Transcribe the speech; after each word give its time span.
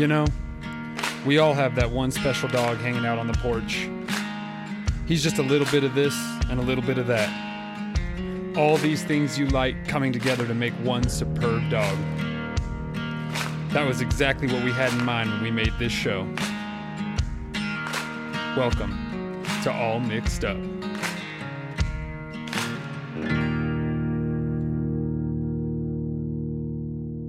You 0.00 0.06
know, 0.06 0.24
we 1.26 1.36
all 1.36 1.52
have 1.52 1.74
that 1.74 1.90
one 1.90 2.10
special 2.10 2.48
dog 2.48 2.78
hanging 2.78 3.04
out 3.04 3.18
on 3.18 3.26
the 3.26 3.34
porch. 3.34 3.86
He's 5.06 5.22
just 5.22 5.36
a 5.36 5.42
little 5.42 5.66
bit 5.70 5.84
of 5.84 5.94
this 5.94 6.14
and 6.48 6.58
a 6.58 6.62
little 6.62 6.82
bit 6.82 6.96
of 6.96 7.06
that. 7.08 7.28
All 8.56 8.78
these 8.78 9.04
things 9.04 9.38
you 9.38 9.46
like 9.48 9.86
coming 9.86 10.10
together 10.10 10.46
to 10.46 10.54
make 10.54 10.72
one 10.76 11.06
superb 11.06 11.68
dog. 11.68 11.98
That 13.72 13.86
was 13.86 14.00
exactly 14.00 14.46
what 14.50 14.64
we 14.64 14.72
had 14.72 14.90
in 14.94 15.04
mind 15.04 15.32
when 15.32 15.42
we 15.42 15.50
made 15.50 15.74
this 15.78 15.92
show. 15.92 16.26
Welcome 18.56 19.44
to 19.64 19.70
All 19.70 20.00
Mixed 20.00 20.46
Up. 20.46 20.56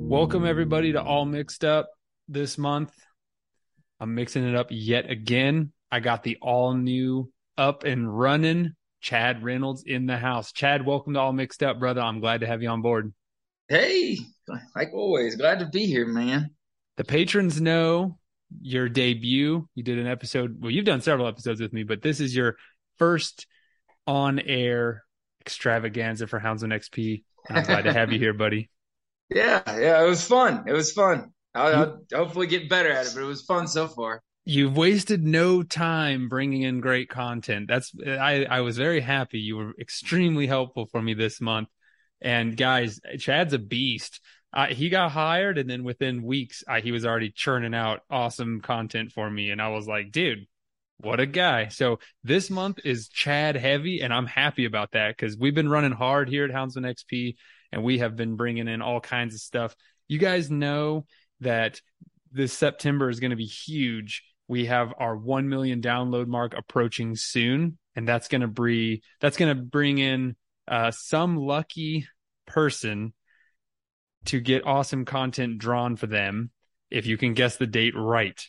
Welcome, 0.09 0.45
everybody, 0.45 0.93
to 0.93 1.03
All 1.03 1.25
Mixed 1.25 1.65
Up 1.65 1.89
this 2.31 2.57
month. 2.57 2.91
I'm 3.99 4.15
mixing 4.15 4.47
it 4.47 4.55
up 4.55 4.67
yet 4.69 5.09
again. 5.09 5.73
I 5.91 5.99
got 5.99 6.23
the 6.23 6.37
all 6.41 6.73
new 6.73 7.31
up 7.57 7.83
and 7.83 8.17
running 8.17 8.71
Chad 9.01 9.43
Reynolds 9.43 9.83
in 9.85 10.05
the 10.05 10.17
house. 10.17 10.51
Chad, 10.51 10.85
welcome 10.85 11.13
to 11.13 11.19
All 11.19 11.33
Mixed 11.33 11.61
Up, 11.61 11.79
brother. 11.79 12.01
I'm 12.01 12.19
glad 12.19 12.41
to 12.41 12.47
have 12.47 12.63
you 12.63 12.69
on 12.69 12.81
board. 12.81 13.13
Hey, 13.67 14.17
like 14.75 14.93
always, 14.93 15.35
glad 15.35 15.59
to 15.59 15.67
be 15.67 15.85
here, 15.85 16.05
man. 16.05 16.51
The 16.97 17.03
patrons 17.03 17.61
know 17.61 18.17
your 18.61 18.89
debut. 18.89 19.67
You 19.75 19.83
did 19.83 19.99
an 19.99 20.07
episode. 20.07 20.57
Well, 20.61 20.71
you've 20.71 20.85
done 20.85 21.01
several 21.01 21.27
episodes 21.27 21.61
with 21.61 21.73
me, 21.73 21.83
but 21.83 22.01
this 22.01 22.19
is 22.19 22.35
your 22.35 22.55
first 22.97 23.47
on 24.07 24.39
air 24.39 25.03
extravaganza 25.41 26.27
for 26.27 26.39
Houndsman 26.39 26.73
XP. 26.73 27.23
And 27.49 27.57
I'm 27.57 27.65
glad 27.65 27.83
to 27.83 27.93
have 27.93 28.11
you 28.11 28.19
here, 28.19 28.33
buddy. 28.33 28.69
Yeah, 29.33 29.61
yeah, 29.79 30.03
it 30.03 30.09
was 30.09 30.27
fun. 30.27 30.65
It 30.67 30.73
was 30.73 30.91
fun. 30.91 31.31
I'll, 31.53 31.75
I'll 31.75 32.01
hopefully 32.13 32.47
get 32.47 32.69
better 32.69 32.91
at 32.91 33.07
it, 33.07 33.11
but 33.13 33.21
it 33.21 33.27
was 33.27 33.41
fun 33.41 33.67
so 33.67 33.87
far. 33.87 34.21
You've 34.43 34.75
wasted 34.75 35.23
no 35.23 35.61
time 35.61 36.27
bringing 36.27 36.63
in 36.63 36.81
great 36.81 37.09
content. 37.09 37.67
That's 37.67 37.91
I 38.05 38.45
I 38.49 38.61
was 38.61 38.77
very 38.77 38.99
happy. 38.99 39.39
You 39.39 39.57
were 39.57 39.73
extremely 39.79 40.47
helpful 40.47 40.87
for 40.87 41.01
me 41.01 41.13
this 41.13 41.39
month. 41.39 41.69
And 42.21 42.57
guys, 42.57 42.99
Chad's 43.19 43.53
a 43.53 43.59
beast. 43.59 44.19
Uh, 44.53 44.67
he 44.67 44.89
got 44.89 45.11
hired, 45.11 45.57
and 45.57 45.69
then 45.69 45.83
within 45.83 46.23
weeks, 46.23 46.63
uh, 46.67 46.81
he 46.81 46.91
was 46.91 47.05
already 47.05 47.31
churning 47.31 47.73
out 47.73 48.01
awesome 48.09 48.61
content 48.61 49.11
for 49.11 49.29
me. 49.29 49.49
And 49.49 49.61
I 49.61 49.69
was 49.69 49.87
like, 49.87 50.11
dude, 50.11 50.45
what 50.97 51.19
a 51.19 51.25
guy. 51.25 51.69
So 51.69 51.99
this 52.23 52.49
month 52.49 52.79
is 52.83 53.09
Chad 53.09 53.55
heavy, 53.55 54.01
and 54.01 54.13
I'm 54.13 54.25
happy 54.25 54.65
about 54.65 54.91
that 54.91 55.15
because 55.15 55.37
we've 55.37 55.55
been 55.55 55.69
running 55.69 55.93
hard 55.93 56.29
here 56.29 56.45
at 56.45 56.51
Houndsman 56.51 56.85
XP, 56.85 57.35
and 57.71 57.83
we 57.83 57.99
have 57.99 58.15
been 58.15 58.35
bringing 58.35 58.67
in 58.67 58.81
all 58.81 58.99
kinds 58.99 59.33
of 59.33 59.41
stuff. 59.41 59.75
You 60.07 60.19
guys 60.19 60.51
know 60.51 61.05
that 61.41 61.81
this 62.31 62.53
September 62.53 63.09
is 63.09 63.19
going 63.19 63.31
to 63.31 63.37
be 63.37 63.45
huge. 63.45 64.23
We 64.47 64.65
have 64.65 64.93
our 64.97 65.15
1 65.15 65.49
million 65.49 65.81
download 65.81 66.27
mark 66.27 66.53
approaching 66.57 67.15
soon, 67.15 67.77
and 67.95 68.07
that's 68.07 68.27
going 68.27 68.41
to 68.41 68.47
bring 68.47 68.99
that's 69.19 69.37
going 69.37 69.55
to 69.55 69.61
bring 69.61 69.97
in 69.97 70.35
uh, 70.67 70.91
some 70.91 71.37
lucky 71.37 72.07
person 72.47 73.13
to 74.25 74.39
get 74.39 74.65
awesome 74.65 75.05
content 75.05 75.57
drawn 75.57 75.95
for 75.95 76.07
them 76.07 76.51
if 76.89 77.05
you 77.05 77.17
can 77.17 77.33
guess 77.33 77.57
the 77.57 77.67
date 77.67 77.93
right. 77.95 78.39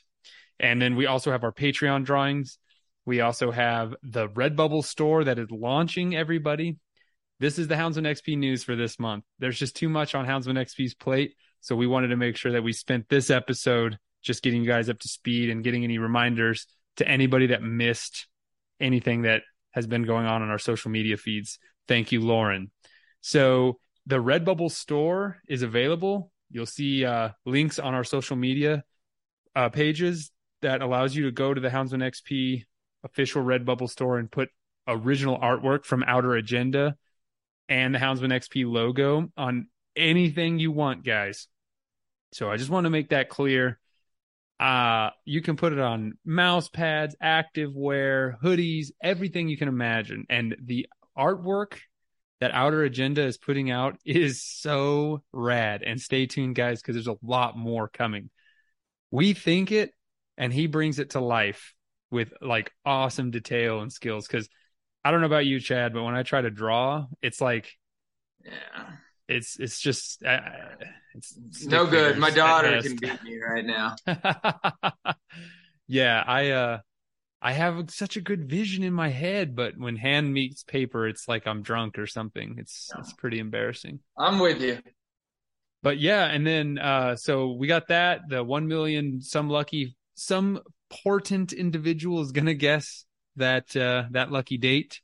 And 0.60 0.81
then 0.81 0.97
we 0.97 1.06
also 1.06 1.32
have 1.32 1.44
our 1.44 1.52
Patreon 1.52 2.04
drawings. 2.04 2.58
We 3.04 3.20
also 3.20 3.50
have 3.50 3.94
the 4.02 4.28
Redbubble 4.28 4.84
store 4.84 5.25
that 5.25 5.38
is 5.38 5.50
launching 5.50 6.14
everybody. 6.14 6.76
This 7.41 7.58
is 7.58 7.66
the 7.66 7.75
Houndsman 7.75 8.06
XP 8.06 8.38
news 8.38 8.62
for 8.62 8.76
this 8.76 8.98
month. 9.00 9.25
There's 9.38 9.58
just 9.58 9.75
too 9.75 9.88
much 9.88 10.14
on 10.14 10.26
Houndsman 10.26 10.58
XP's 10.58 10.94
plate. 10.94 11.34
So 11.62 11.76
we 11.76 11.86
wanted 11.86 12.08
to 12.08 12.16
make 12.16 12.36
sure 12.36 12.52
that 12.52 12.62
we 12.62 12.72
spent 12.72 13.08
this 13.08 13.30
episode 13.30 13.98
just 14.20 14.42
getting 14.42 14.62
you 14.62 14.68
guys 14.68 14.88
up 14.88 14.98
to 14.98 15.08
speed 15.08 15.48
and 15.48 15.64
getting 15.64 15.84
any 15.84 15.98
reminders 15.98 16.66
to 16.96 17.08
anybody 17.08 17.46
that 17.46 17.62
missed 17.62 18.26
anything 18.80 19.22
that 19.22 19.42
has 19.70 19.86
been 19.86 20.02
going 20.02 20.26
on 20.26 20.42
on 20.42 20.50
our 20.50 20.58
social 20.58 20.90
media 20.90 21.16
feeds. 21.16 21.58
Thank 21.88 22.12
you, 22.12 22.20
Lauren. 22.20 22.70
So 23.20 23.78
the 24.06 24.22
Redbubble 24.22 24.70
store 24.70 25.38
is 25.48 25.62
available. 25.62 26.32
You'll 26.50 26.66
see 26.66 27.04
uh, 27.04 27.30
links 27.46 27.78
on 27.78 27.94
our 27.94 28.04
social 28.04 28.36
media 28.36 28.84
uh, 29.54 29.68
pages 29.68 30.30
that 30.62 30.82
allows 30.82 31.14
you 31.14 31.24
to 31.24 31.30
go 31.30 31.54
to 31.54 31.60
the 31.60 31.68
Houndsman 31.68 32.02
XP 32.02 32.64
official 33.04 33.42
Redbubble 33.42 33.88
store 33.88 34.18
and 34.18 34.30
put 34.30 34.48
original 34.88 35.38
artwork 35.38 35.84
from 35.84 36.02
Outer 36.06 36.34
Agenda 36.34 36.96
and 37.68 37.94
the 37.94 37.98
Houndsman 37.98 38.32
XP 38.32 38.70
logo 38.70 39.30
on 39.36 39.68
anything 39.96 40.58
you 40.58 40.72
want, 40.72 41.04
guys. 41.04 41.48
So 42.32 42.50
I 42.50 42.56
just 42.56 42.70
want 42.70 42.84
to 42.84 42.91
make 42.91 43.10
that 43.10 43.28
clear. 43.28 43.78
Uh, 44.59 45.10
you 45.25 45.43
can 45.43 45.56
put 45.56 45.72
it 45.72 45.78
on 45.78 46.15
mouse 46.25 46.69
pads, 46.69 47.16
active 47.20 47.75
wear, 47.75 48.38
hoodies, 48.43 48.93
everything 49.03 49.48
you 49.48 49.56
can 49.56 49.69
imagine. 49.69 50.25
And 50.31 50.56
the 50.62 50.87
artwork 51.19 51.78
that 52.41 52.53
Outer 52.53 52.82
Agenda 52.84 53.22
is 53.22 53.38
putting 53.38 53.70
out 53.70 53.98
is 54.04 54.43
so 54.43 55.22
rad. 55.32 55.82
And 55.82 56.00
stay 56.00 56.26
tuned, 56.26 56.54
guys, 56.54 56.81
because 56.81 56.94
there's 56.94 57.09
a 57.09 57.19
lot 57.22 57.56
more 57.56 57.88
coming. 57.88 58.31
We 59.10 59.34
think 59.34 59.73
it, 59.73 59.93
and 60.38 60.52
he 60.52 60.67
brings 60.67 60.99
it 60.99 61.11
to 61.11 61.20
life 61.20 61.75
with 62.11 62.32
like 62.40 62.73
awesome 62.85 63.31
detail 63.31 63.81
and 63.81 63.93
skills. 63.93 64.26
Because 64.26 64.49
I 65.05 65.11
don't 65.11 65.20
know 65.20 65.26
about 65.26 65.46
you, 65.46 65.61
Chad, 65.61 65.93
but 65.93 66.02
when 66.02 66.14
I 66.14 66.23
try 66.23 66.40
to 66.40 66.50
draw, 66.50 67.06
it's 67.20 67.40
like, 67.40 67.73
Yeah. 68.44 68.90
It's 69.32 69.58
it's 69.58 69.81
just 69.81 70.25
uh, 70.25 70.40
it's 71.14 71.67
No 71.67 71.87
good. 71.87 72.19
My 72.19 72.31
daughter 72.31 72.81
can 72.82 72.96
beat 72.96 73.23
me 73.25 73.38
right 73.38 73.64
now. 73.64 73.96
yeah, 75.88 76.23
I 76.26 76.50
uh 76.50 76.79
I 77.40 77.52
have 77.52 77.90
such 77.90 78.17
a 78.17 78.20
good 78.20 78.49
vision 78.49 78.84
in 78.84 78.93
my 78.93 79.08
head, 79.08 79.56
but 79.56 79.76
when 79.76 79.96
hand 79.96 80.32
meets 80.32 80.62
paper, 80.62 81.08
it's 81.08 81.26
like 81.26 81.46
I'm 81.46 81.62
drunk 81.62 81.99
or 81.99 82.06
something. 82.06 82.56
It's 82.58 82.93
it's 82.99 83.12
pretty 83.14 83.40
embarrassing. 83.40 84.00
I'm 84.17 84.38
with 84.38 84.62
you. 84.62 84.79
But 85.82 85.99
yeah, 85.99 86.26
and 86.26 86.46
then 86.46 86.78
uh 86.78 87.17
so 87.17 87.52
we 87.52 87.67
got 87.67 87.88
that, 87.88 88.20
the 88.28 88.44
one 88.44 88.69
million 88.69 89.20
some 89.20 89.49
lucky 89.49 89.96
some 90.14 90.61
portent 90.90 91.52
individual 91.52 92.20
is 92.20 92.32
gonna 92.32 92.55
guess 92.55 93.05
that 93.37 93.75
uh 93.76 94.05
that 94.12 94.31
lucky 94.31 94.58
date. 94.58 95.00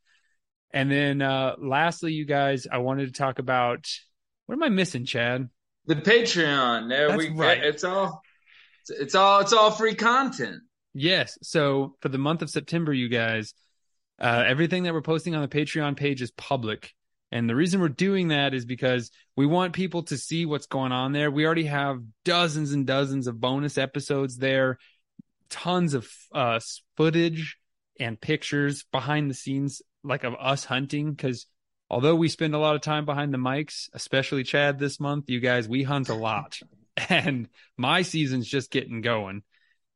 And 0.73 0.91
then 0.91 1.21
uh 1.23 1.57
lastly, 1.59 2.13
you 2.13 2.25
guys, 2.25 2.67
I 2.71 2.79
wanted 2.79 3.07
to 3.07 3.19
talk 3.19 3.41
about 3.41 3.89
what 4.49 4.55
am 4.55 4.63
I 4.63 4.71
missing, 4.71 5.05
Chad? 5.05 5.51
The 5.85 5.97
Patreon. 5.97 6.89
There 6.89 7.09
That's 7.09 7.19
we 7.19 7.29
right. 7.29 7.63
It's 7.63 7.85
all 7.85 8.23
It's 8.89 9.15
all 9.15 9.41
it's 9.41 9.53
all 9.53 9.71
free 9.71 9.95
content. 9.95 10.63
Yes. 10.95 11.37
So 11.43 11.97
for 12.01 12.09
the 12.09 12.17
month 12.17 12.41
of 12.41 12.49
September, 12.49 12.95
you 12.95 13.11
guys, 13.11 13.53
uh, 14.19 14.45
everything 14.47 14.85
that 14.85 14.95
we're 14.95 15.03
posting 15.03 15.35
on 15.35 15.43
the 15.43 15.49
Patreon 15.49 15.99
page 15.99 16.23
is 16.23 16.31
public. 16.31 16.95
And 17.31 17.47
the 17.47 17.55
reason 17.55 17.83
we're 17.83 17.91
doing 17.91 18.29
that 18.29 18.55
is 18.55 18.65
because 18.65 19.11
we 19.37 19.45
want 19.45 19.75
people 19.75 20.05
to 20.05 20.17
see 20.17 20.47
what's 20.47 20.65
going 20.65 20.93
on 20.93 21.13
there. 21.13 21.31
We 21.31 21.45
already 21.45 21.67
have 21.67 22.01
dozens 22.25 22.73
and 22.73 22.87
dozens 22.87 23.27
of 23.27 23.39
bonus 23.39 23.77
episodes 23.77 24.39
there, 24.39 24.79
tons 25.51 25.93
of 25.93 26.09
uh, 26.33 26.59
footage 26.97 27.59
and 28.01 28.19
pictures 28.19 28.87
behind 28.93 29.29
the 29.29 29.35
scenes, 29.35 29.83
like 30.03 30.25
of 30.25 30.37
us 30.41 30.65
hunting. 30.65 31.13
Because 31.13 31.47
although 31.91 32.15
we 32.15 32.29
spend 32.29 32.55
a 32.55 32.59
lot 32.59 32.75
of 32.75 32.81
time 32.81 33.05
behind 33.05 33.33
the 33.33 33.39
mics, 33.39 33.89
especially 33.93 34.45
Chad 34.45 34.79
this 34.79 35.01
month, 35.01 35.31
you 35.31 35.41
guys, 35.41 35.69
we 35.69 35.83
hunt 35.83 36.09
a 36.09 36.15
lot. 36.15 36.61
and 37.09 37.49
my 37.77 38.03
season's 38.03 38.49
just 38.49 38.71
getting 38.71 39.01
going. 39.01 39.43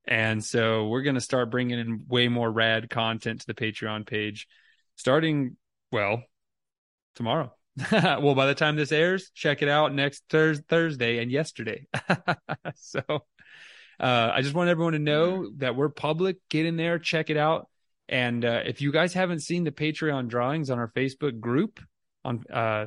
And 0.05 0.45
so 0.45 0.89
we're 0.89 1.03
going 1.03 1.15
to 1.15 1.21
start 1.21 1.51
bringing 1.51 1.79
in 1.79 2.05
way 2.09 2.29
more 2.29 2.51
rad 2.51 2.91
content 2.91 3.41
to 3.41 3.47
the 3.47 3.55
Patreon 3.55 4.07
page 4.07 4.49
starting, 4.97 5.57
well, 5.93 6.23
tomorrow. 7.15 7.53
well, 7.93 8.35
by 8.35 8.47
the 8.47 8.55
time 8.55 8.77
this 8.77 8.93
airs, 8.93 9.31
check 9.35 9.63
it 9.63 9.69
out 9.69 9.95
next 9.95 10.25
thurs- 10.29 10.63
Thursday 10.69 11.19
and 11.19 11.31
yesterday. 11.31 11.87
so 12.75 13.03
uh, 13.09 14.31
I 14.35 14.43
just 14.43 14.55
want 14.55 14.71
everyone 14.71 14.95
to 14.95 14.99
know 14.99 15.51
that 15.59 15.77
we're 15.77 15.89
public. 15.89 16.37
Get 16.51 16.67
in 16.67 16.77
there, 16.77 16.99
check 16.99 17.31
it 17.31 17.37
out. 17.37 17.69
And 18.09 18.45
uh, 18.45 18.61
if 18.67 18.83
you 18.83 18.93
guys 18.93 19.15
haven't 19.15 19.41
seen 19.41 19.65
the 19.65 19.71
Patreon 19.71 20.29
drawings 20.29 20.71
on 20.71 20.79
our 20.79 20.89
Facebook 20.89 21.41
group, 21.41 21.81
on 22.25 22.45
uh, 22.53 22.87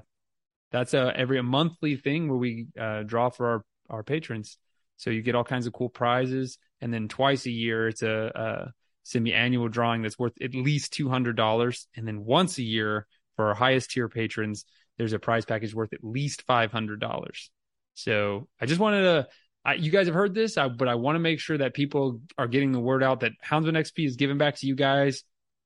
that's 0.72 0.94
a 0.94 1.12
every 1.16 1.40
a 1.40 1.44
monthly 1.44 1.96
thing 1.96 2.28
where 2.28 2.38
we 2.38 2.68
uh, 2.80 3.04
draw 3.04 3.30
for 3.30 3.48
our 3.48 3.66
our 3.90 4.04
patrons. 4.04 4.58
So 4.98 5.10
you 5.10 5.22
get 5.22 5.36
all 5.36 5.44
kinds 5.44 5.68
of 5.68 5.74
cool 5.74 5.90
prizes, 5.90 6.58
and 6.82 6.94
then 6.94 7.08
twice 7.08 7.46
a 7.46 7.52
year 7.52 7.88
it's 7.88 8.04
a, 8.04 8.32
a 8.36 8.72
semi-annual 9.04 9.70
drawing 9.70 10.02
that's 10.02 10.20
worth 10.20 10.42
at 10.42 10.54
least 10.54 10.94
two 10.94 11.10
hundred 11.10 11.36
dollars, 11.36 11.88
and 11.96 12.08
then 12.08 12.24
once 12.24 12.58
a 12.58 12.64
year 12.64 13.08
for 13.36 13.48
our 13.48 13.56
highest 13.56 13.92
tier 13.92 14.10
patrons, 14.10 14.66
there's 14.98 15.14
a 15.14 15.20
prize 15.20 15.46
package 15.46 15.74
worth 15.74 15.94
at 15.94 16.04
least 16.04 16.44
five 16.44 16.72
hundred 16.72 17.00
dollars. 17.00 17.50
So 17.96 18.48
I 18.62 18.66
just 18.66 18.80
wanted 18.80 19.04
to. 19.04 19.28
I, 19.66 19.74
you 19.74 19.92
guys 19.92 20.06
have 20.06 20.16
heard 20.16 20.36
this, 20.36 20.58
I, 20.58 20.68
but 20.68 20.88
I 20.88 20.96
want 20.96 21.16
to 21.16 21.20
make 21.20 21.40
sure 21.40 21.58
that 21.58 21.74
people 21.74 22.22
are 22.38 22.48
getting 22.48 22.72
the 22.72 22.80
word 22.80 23.02
out 23.02 23.22
that 23.22 23.32
Houndsman 23.44 23.76
XP 23.76 24.06
is 24.06 24.16
giving 24.16 24.38
back 24.38 24.56
to 24.58 24.68
you 24.68 24.76
guys 24.76 25.24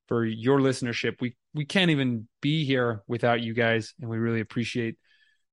for 0.07 0.25
your 0.25 0.59
listenership. 0.59 1.19
We 1.19 1.35
we 1.53 1.65
can't 1.65 1.91
even 1.91 2.27
be 2.41 2.63
here 2.65 3.03
without 3.07 3.41
you 3.41 3.53
guys, 3.53 3.93
and 3.99 4.09
we 4.09 4.17
really 4.17 4.39
appreciate 4.39 4.95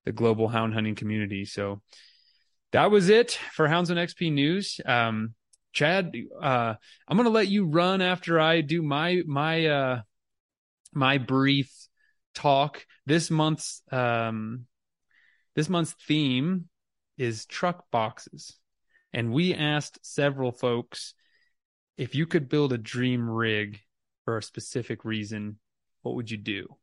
the 0.04 0.12
global 0.12 0.46
hound 0.46 0.74
hunting 0.74 0.94
community. 0.94 1.44
So 1.44 1.82
that 2.72 2.90
was 2.90 3.08
it 3.08 3.38
for 3.52 3.66
Houndsman 3.66 3.96
XP 3.96 4.32
news. 4.32 4.80
Um, 4.86 5.34
Chad, 5.72 6.14
uh, 6.40 6.74
I'm 7.08 7.16
gonna 7.16 7.30
let 7.30 7.48
you 7.48 7.66
run 7.66 8.00
after 8.00 8.38
I 8.38 8.60
do 8.60 8.80
my 8.80 9.22
my 9.26 9.66
uh, 9.66 10.00
my 10.94 11.18
brief 11.18 11.70
talk. 12.32 12.86
This 13.06 13.28
month's 13.28 13.82
um, 13.90 14.66
this 15.56 15.68
month's 15.68 15.94
theme 16.06 16.68
is 17.18 17.46
truck 17.46 17.90
boxes, 17.90 18.58
and 19.12 19.32
we 19.32 19.54
asked 19.54 19.98
several 20.02 20.52
folks 20.52 21.14
if 21.96 22.14
you 22.14 22.26
could 22.26 22.48
build 22.48 22.72
a 22.72 22.78
dream 22.78 23.28
rig 23.28 23.80
for 24.24 24.36
a 24.36 24.42
specific 24.42 25.04
reason, 25.04 25.58
what 26.02 26.14
would 26.14 26.30
you 26.30 26.36
do? 26.36 26.76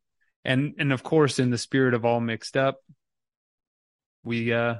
And 0.44 0.74
and 0.78 0.92
of 0.92 1.04
course, 1.04 1.40
in 1.40 1.52
the 1.52 1.58
spirit 1.58 1.94
of 1.94 2.06
all 2.06 2.20
mixed 2.20 2.58
up, 2.58 2.80
we 4.24 4.52
uh 4.52 4.76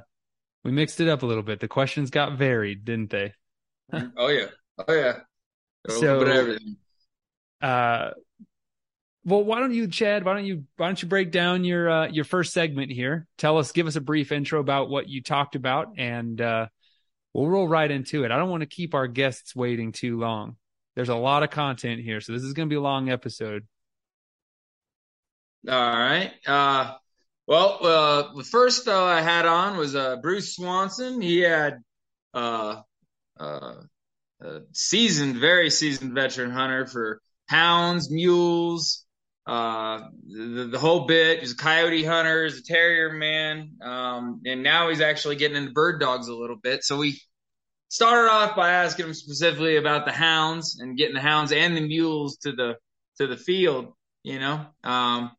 we 0.62 0.72
mixed 0.72 1.00
it 1.00 1.08
up 1.08 1.22
a 1.22 1.26
little 1.26 1.42
bit. 1.42 1.60
The 1.60 1.68
questions 1.68 2.10
got 2.10 2.36
varied, 2.36 2.84
didn't 2.84 3.10
they? 3.10 3.32
oh 4.16 4.28
yeah, 4.28 4.46
oh 4.86 4.92
yeah. 4.94 5.20
So, 5.88 6.18
bit 6.20 6.28
of 6.28 6.34
everything. 6.36 6.76
Uh, 7.60 8.10
well, 9.24 9.42
why 9.42 9.60
don't 9.60 9.72
you, 9.72 9.88
Chad? 9.88 10.24
Why 10.24 10.34
don't 10.34 10.44
you 10.44 10.64
why 10.76 10.86
don't 10.86 11.00
you 11.00 11.08
break 11.08 11.30
down 11.30 11.64
your 11.64 11.88
uh, 11.88 12.08
your 12.08 12.24
first 12.24 12.52
segment 12.52 12.92
here? 12.92 13.26
Tell 13.38 13.58
us, 13.58 13.72
give 13.72 13.86
us 13.86 13.96
a 13.96 14.00
brief 14.00 14.32
intro 14.32 14.60
about 14.60 14.90
what 14.90 15.08
you 15.08 15.22
talked 15.22 15.56
about, 15.56 15.94
and 15.96 16.40
uh, 16.40 16.66
we'll 17.32 17.48
roll 17.48 17.66
right 17.66 17.90
into 17.90 18.24
it. 18.24 18.30
I 18.30 18.36
don't 18.36 18.50
want 18.50 18.62
to 18.62 18.66
keep 18.66 18.94
our 18.94 19.06
guests 19.06 19.56
waiting 19.56 19.92
too 19.92 20.18
long. 20.18 20.56
There's 20.94 21.08
a 21.08 21.16
lot 21.16 21.42
of 21.42 21.50
content 21.50 22.02
here, 22.02 22.20
so 22.20 22.32
this 22.32 22.42
is 22.42 22.52
going 22.52 22.68
to 22.68 22.72
be 22.72 22.76
a 22.76 22.82
long 22.82 23.10
episode. 23.10 23.66
All 25.68 25.74
right. 25.74 26.30
Uh, 26.46 26.94
well, 27.46 27.78
uh, 27.82 28.34
the 28.36 28.44
first 28.44 28.84
fellow 28.84 29.06
I 29.06 29.22
had 29.22 29.46
on 29.46 29.78
was 29.78 29.94
uh, 29.94 30.16
Bruce 30.16 30.54
Swanson. 30.54 31.20
He 31.20 31.40
had 31.40 31.78
uh, 32.34 32.82
uh, 33.40 33.74
a 34.40 34.60
seasoned, 34.72 35.36
very 35.36 35.70
seasoned 35.70 36.12
veteran 36.12 36.50
hunter 36.50 36.86
for 36.86 37.20
hounds, 37.46 38.10
mules, 38.10 39.03
uh, 39.46 40.00
the, 40.26 40.68
the 40.72 40.78
whole 40.78 41.06
bit. 41.06 41.40
He's 41.40 41.52
a 41.52 41.56
coyote 41.56 42.04
hunter, 42.04 42.44
he's 42.44 42.58
a 42.58 42.64
terrier 42.64 43.12
man, 43.12 43.76
um, 43.82 44.40
and 44.46 44.62
now 44.62 44.88
he's 44.88 45.00
actually 45.00 45.36
getting 45.36 45.56
into 45.56 45.72
bird 45.72 46.00
dogs 46.00 46.28
a 46.28 46.34
little 46.34 46.56
bit. 46.56 46.84
So 46.84 46.96
we 46.96 47.20
started 47.88 48.30
off 48.30 48.56
by 48.56 48.70
asking 48.72 49.06
him 49.06 49.14
specifically 49.14 49.76
about 49.76 50.06
the 50.06 50.12
hounds 50.12 50.78
and 50.80 50.96
getting 50.96 51.14
the 51.14 51.20
hounds 51.20 51.52
and 51.52 51.76
the 51.76 51.80
mules 51.80 52.38
to 52.38 52.52
the 52.52 52.76
to 53.18 53.26
the 53.26 53.36
field, 53.36 53.92
you 54.22 54.38
know. 54.38 54.66
Um, 54.82 55.30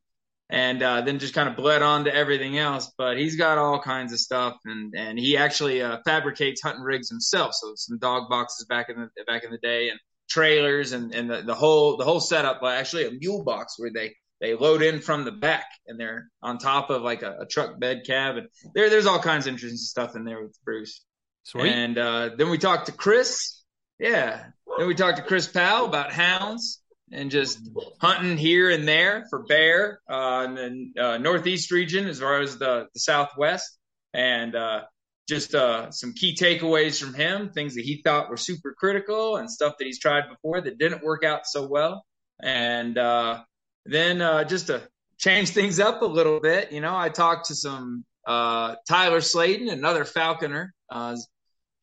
and 0.49 0.83
uh, 0.83 1.01
then 1.01 1.17
just 1.17 1.33
kind 1.33 1.49
of 1.49 1.55
bled 1.55 1.81
on 1.81 2.05
to 2.05 2.13
everything 2.13 2.57
else. 2.57 2.91
But 2.97 3.17
he's 3.17 3.35
got 3.35 3.57
all 3.57 3.81
kinds 3.81 4.13
of 4.13 4.19
stuff, 4.19 4.57
and 4.65 4.93
and 4.95 5.17
he 5.17 5.37
actually 5.37 5.81
uh, 5.81 5.97
fabricates 6.05 6.61
hunting 6.61 6.83
rigs 6.83 7.09
himself. 7.09 7.53
So 7.55 7.73
some 7.75 7.97
dog 7.97 8.29
boxes 8.29 8.65
back 8.67 8.89
in 8.89 8.95
the 8.97 9.23
back 9.25 9.43
in 9.43 9.51
the 9.51 9.57
day, 9.57 9.89
and 9.89 9.99
trailers, 10.35 10.91
and 10.91 11.15
and 11.15 11.29
the, 11.29 11.41
the 11.41 11.55
whole 11.55 11.97
the 11.97 12.03
whole 12.03 12.19
setup. 12.19 12.59
But 12.61 12.77
actually, 12.77 13.07
a 13.07 13.11
mule 13.11 13.43
box 13.43 13.75
where 13.77 13.91
they 13.91 14.15
they 14.41 14.53
load 14.53 14.81
in 14.81 14.99
from 14.99 15.23
the 15.23 15.31
back, 15.31 15.65
and 15.87 15.99
they're 15.99 16.27
on 16.41 16.57
top 16.57 16.89
of 16.89 17.01
like 17.01 17.23
a, 17.23 17.37
a 17.41 17.45
truck 17.45 17.79
bed 17.79 18.03
cab, 18.05 18.35
and 18.35 18.47
there 18.75 18.89
there's 18.89 19.05
all 19.05 19.19
kinds 19.19 19.47
of 19.47 19.53
interesting 19.53 19.77
stuff 19.77 20.15
in 20.15 20.25
there 20.25 20.43
with 20.43 20.57
Bruce. 20.65 21.01
Sweet. 21.43 21.71
And 21.71 21.97
uh, 21.97 22.29
then 22.37 22.49
we 22.49 22.57
talked 22.57 22.87
to 22.87 22.91
Chris. 22.91 23.61
Yeah. 23.99 24.45
Then 24.77 24.87
we 24.87 24.95
talked 24.95 25.17
to 25.17 25.23
Chris 25.23 25.47
Powell 25.47 25.85
about 25.85 26.11
hounds 26.11 26.81
and 27.11 27.29
just 27.31 27.59
hunting 28.01 28.35
here 28.35 28.71
and 28.71 28.87
there 28.87 29.25
for 29.29 29.43
bear 29.43 30.01
uh, 30.09 30.47
in 30.49 30.91
the 30.95 31.01
uh, 31.01 31.17
northeast 31.19 31.71
region 31.71 32.07
as 32.07 32.19
far 32.19 32.41
as 32.41 32.57
the, 32.57 32.87
the 32.93 32.99
southwest 32.99 33.77
and 34.13 34.55
uh, 34.55 34.81
just 35.27 35.55
uh, 35.55 35.91
some 35.91 36.13
key 36.13 36.35
takeaways 36.35 36.99
from 37.01 37.13
him 37.13 37.49
things 37.49 37.75
that 37.75 37.83
he 37.83 38.01
thought 38.03 38.29
were 38.29 38.37
super 38.37 38.73
critical 38.73 39.37
and 39.37 39.49
stuff 39.49 39.75
that 39.77 39.85
he's 39.85 39.99
tried 39.99 40.29
before 40.29 40.61
that 40.61 40.77
didn't 40.77 41.03
work 41.03 41.23
out 41.23 41.45
so 41.45 41.67
well 41.67 42.05
and 42.41 42.97
uh, 42.97 43.41
then 43.85 44.21
uh, 44.21 44.43
just 44.43 44.67
to 44.67 44.81
change 45.17 45.49
things 45.49 45.79
up 45.79 46.01
a 46.01 46.05
little 46.05 46.39
bit 46.39 46.71
you 46.71 46.81
know 46.81 46.95
i 46.95 47.09
talked 47.09 47.47
to 47.47 47.55
some 47.55 48.03
tyler 48.27 49.21
sladen 49.21 49.69
another 49.69 50.03
falconer 50.03 50.73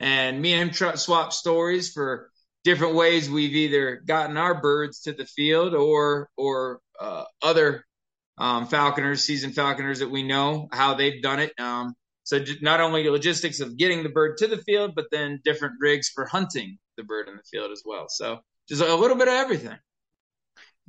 and 0.00 0.43
me 0.43 0.52
and 0.52 0.62
him 0.62 0.71
tra- 0.71 0.97
swap 0.97 1.33
stories 1.33 1.93
for 1.93 2.31
different 2.64 2.95
ways 2.95 3.31
we've 3.31 3.55
either 3.55 4.02
gotten 4.05 4.37
our 4.37 4.61
birds 4.61 5.00
to 5.00 5.12
the 5.12 5.25
field 5.25 5.75
or 5.75 6.28
or 6.37 6.81
uh, 7.00 7.25
other 7.43 7.85
um, 8.38 8.66
falconers, 8.66 9.25
seasoned 9.25 9.55
falconers 9.55 9.99
that 10.00 10.11
we 10.11 10.23
know 10.23 10.69
how 10.73 10.95
they've 10.95 11.23
done 11.23 11.40
it. 11.40 11.52
Um, 11.59 11.95
so 12.25 12.45
not 12.61 12.81
only 12.81 13.02
the 13.02 13.11
logistics 13.11 13.61
of 13.61 13.76
getting 13.76 14.02
the 14.02 14.09
bird 14.09 14.38
to 14.38 14.47
the 14.47 14.59
field, 14.59 14.93
but 14.95 15.07
then 15.11 15.41
different 15.45 15.75
rigs 15.81 16.09
for 16.09 16.25
hunting 16.25 16.79
the 16.97 17.02
bird 17.02 17.29
in 17.29 17.37
the 17.37 17.43
field 17.43 17.71
as 17.73 17.83
well. 17.85 18.07
So 18.09 18.38
just 18.69 18.83
a 18.83 18.95
little 18.95 19.17
bit 19.17 19.29
of 19.29 19.35
everything. 19.35 19.76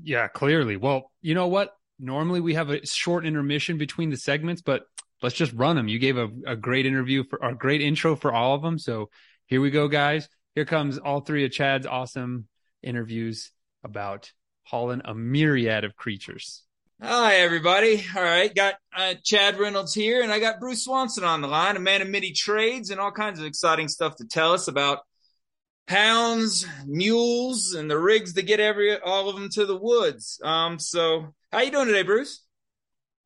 Yeah, 0.02 0.28
clearly. 0.28 0.78
Well, 0.78 1.12
you 1.22 1.34
know 1.34 1.48
what? 1.48 1.76
Normally 2.00 2.42
we 2.42 2.56
have 2.56 2.70
a 2.70 2.86
short 2.86 3.26
intermission 3.26 3.78
between 3.78 4.10
the 4.10 4.18
segments, 4.18 4.62
but 4.62 4.84
let's 5.22 5.36
just 5.36 5.54
run 5.54 5.76
them. 5.76 5.88
You 5.88 6.00
gave 6.00 6.18
a, 6.18 6.30
a 6.46 6.56
great 6.56 6.86
interview 6.86 7.24
for 7.24 7.40
a 7.42 7.56
great 7.56 7.82
intro 7.82 8.16
for 8.16 8.34
all 8.34 8.56
of 8.56 8.62
them. 8.62 8.78
So 8.78 9.10
here 9.48 9.62
we 9.62 9.72
go, 9.72 9.88
guys 9.88 10.28
here 10.56 10.66
comes 10.66 10.98
all 10.98 11.22
three 11.22 11.46
of 11.46 11.52
Chad's 11.52 11.88
awesome 11.88 12.48
interviews 12.82 13.52
about 13.84 14.32
hauling 14.64 15.02
a 15.04 15.14
myriad 15.14 15.84
of 15.84 15.96
creatures. 15.96 16.64
Hi, 17.06 17.36
everybody. 17.40 18.02
All 18.16 18.24
right. 18.24 18.56
Got 18.56 18.76
uh, 18.96 19.16
Chad 19.26 19.60
Reynolds 19.60 19.94
here, 19.94 20.24
and 20.24 20.32
I 20.32 20.40
got 20.40 20.62
Bruce 20.62 20.86
Swanson 20.86 21.26
on 21.26 21.42
the 21.42 21.50
line, 21.50 21.76
a 21.76 21.80
man 21.82 22.02
of 22.02 22.08
many 22.08 22.32
trades 22.32 22.92
and 22.92 23.00
all 23.02 23.12
kinds 23.12 23.40
of 23.40 23.46
exciting 23.46 23.90
stuff 23.90 24.16
to 24.16 24.26
tell 24.26 24.54
us 24.54 24.70
about 24.70 25.00
hounds, 25.90 26.66
mules, 26.88 27.74
and 27.74 27.92
the 27.92 28.00
rigs 28.00 28.36
that 28.36 28.44
get 28.44 28.62
every 28.62 28.98
all 28.98 29.28
of 29.28 29.36
them 29.36 29.50
to 29.50 29.66
the 29.66 29.76
woods. 29.76 30.40
Um, 30.46 30.80
so 30.80 31.34
how 31.52 31.60
you 31.60 31.72
doing 31.72 31.88
today, 31.88 32.04
Bruce? 32.04 32.42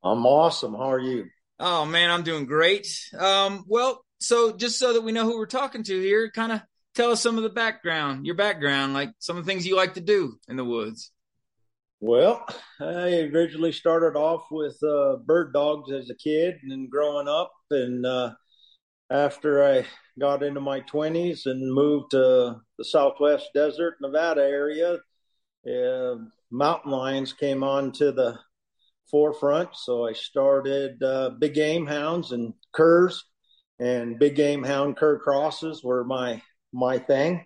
I'm 0.03 0.25
awesome. 0.25 0.73
How 0.73 0.91
are 0.93 0.99
you? 0.99 1.27
Oh 1.59 1.85
man, 1.85 2.09
I'm 2.09 2.23
doing 2.23 2.47
great. 2.47 2.87
Um, 3.15 3.63
well, 3.67 4.03
so 4.19 4.53
just 4.53 4.79
so 4.79 4.93
that 4.93 5.03
we 5.03 5.11
know 5.11 5.25
who 5.25 5.37
we're 5.37 5.45
talking 5.45 5.83
to 5.83 6.01
here, 6.01 6.31
kind 6.31 6.51
of 6.51 6.61
tell 6.95 7.11
us 7.11 7.21
some 7.21 7.37
of 7.37 7.43
the 7.43 7.49
background, 7.49 8.25
your 8.25 8.33
background, 8.33 8.95
like 8.95 9.11
some 9.19 9.37
of 9.37 9.45
the 9.45 9.51
things 9.51 9.67
you 9.67 9.75
like 9.75 9.93
to 9.93 10.01
do 10.01 10.39
in 10.47 10.55
the 10.55 10.65
woods. 10.65 11.11
Well, 11.99 12.45
I 12.79 13.29
originally 13.33 13.71
started 13.71 14.17
off 14.17 14.45
with 14.51 14.77
uh, 14.83 15.17
bird 15.25 15.51
dogs 15.53 15.91
as 15.91 16.09
a 16.09 16.15
kid 16.15 16.57
and 16.63 16.89
growing 16.89 17.27
up 17.27 17.51
and 17.71 18.05
uh, 18.05 18.33
after 19.09 19.63
I 19.63 19.85
got 20.19 20.43
into 20.43 20.61
my 20.61 20.81
20s 20.81 21.45
and 21.45 21.73
moved 21.73 22.11
to 22.11 22.61
the 22.77 22.85
Southwest 22.85 23.49
Desert, 23.53 23.95
Nevada 24.01 24.41
area, 24.41 24.99
uh, 25.67 26.15
mountain 26.51 26.91
lions 26.91 27.33
came 27.33 27.63
on 27.63 27.91
to 27.93 28.11
the 28.11 28.37
forefront. 29.09 29.69
So 29.75 30.07
I 30.07 30.13
started 30.13 31.01
uh, 31.01 31.31
big 31.39 31.53
game 31.53 31.85
hounds 31.87 32.31
and 32.31 32.53
curs, 32.73 33.23
and 33.79 34.19
big 34.19 34.35
game 34.35 34.63
hound 34.63 34.97
cur 34.97 35.19
crosses 35.19 35.83
were 35.83 36.03
my 36.03 36.41
my 36.73 36.99
thing. 36.99 37.45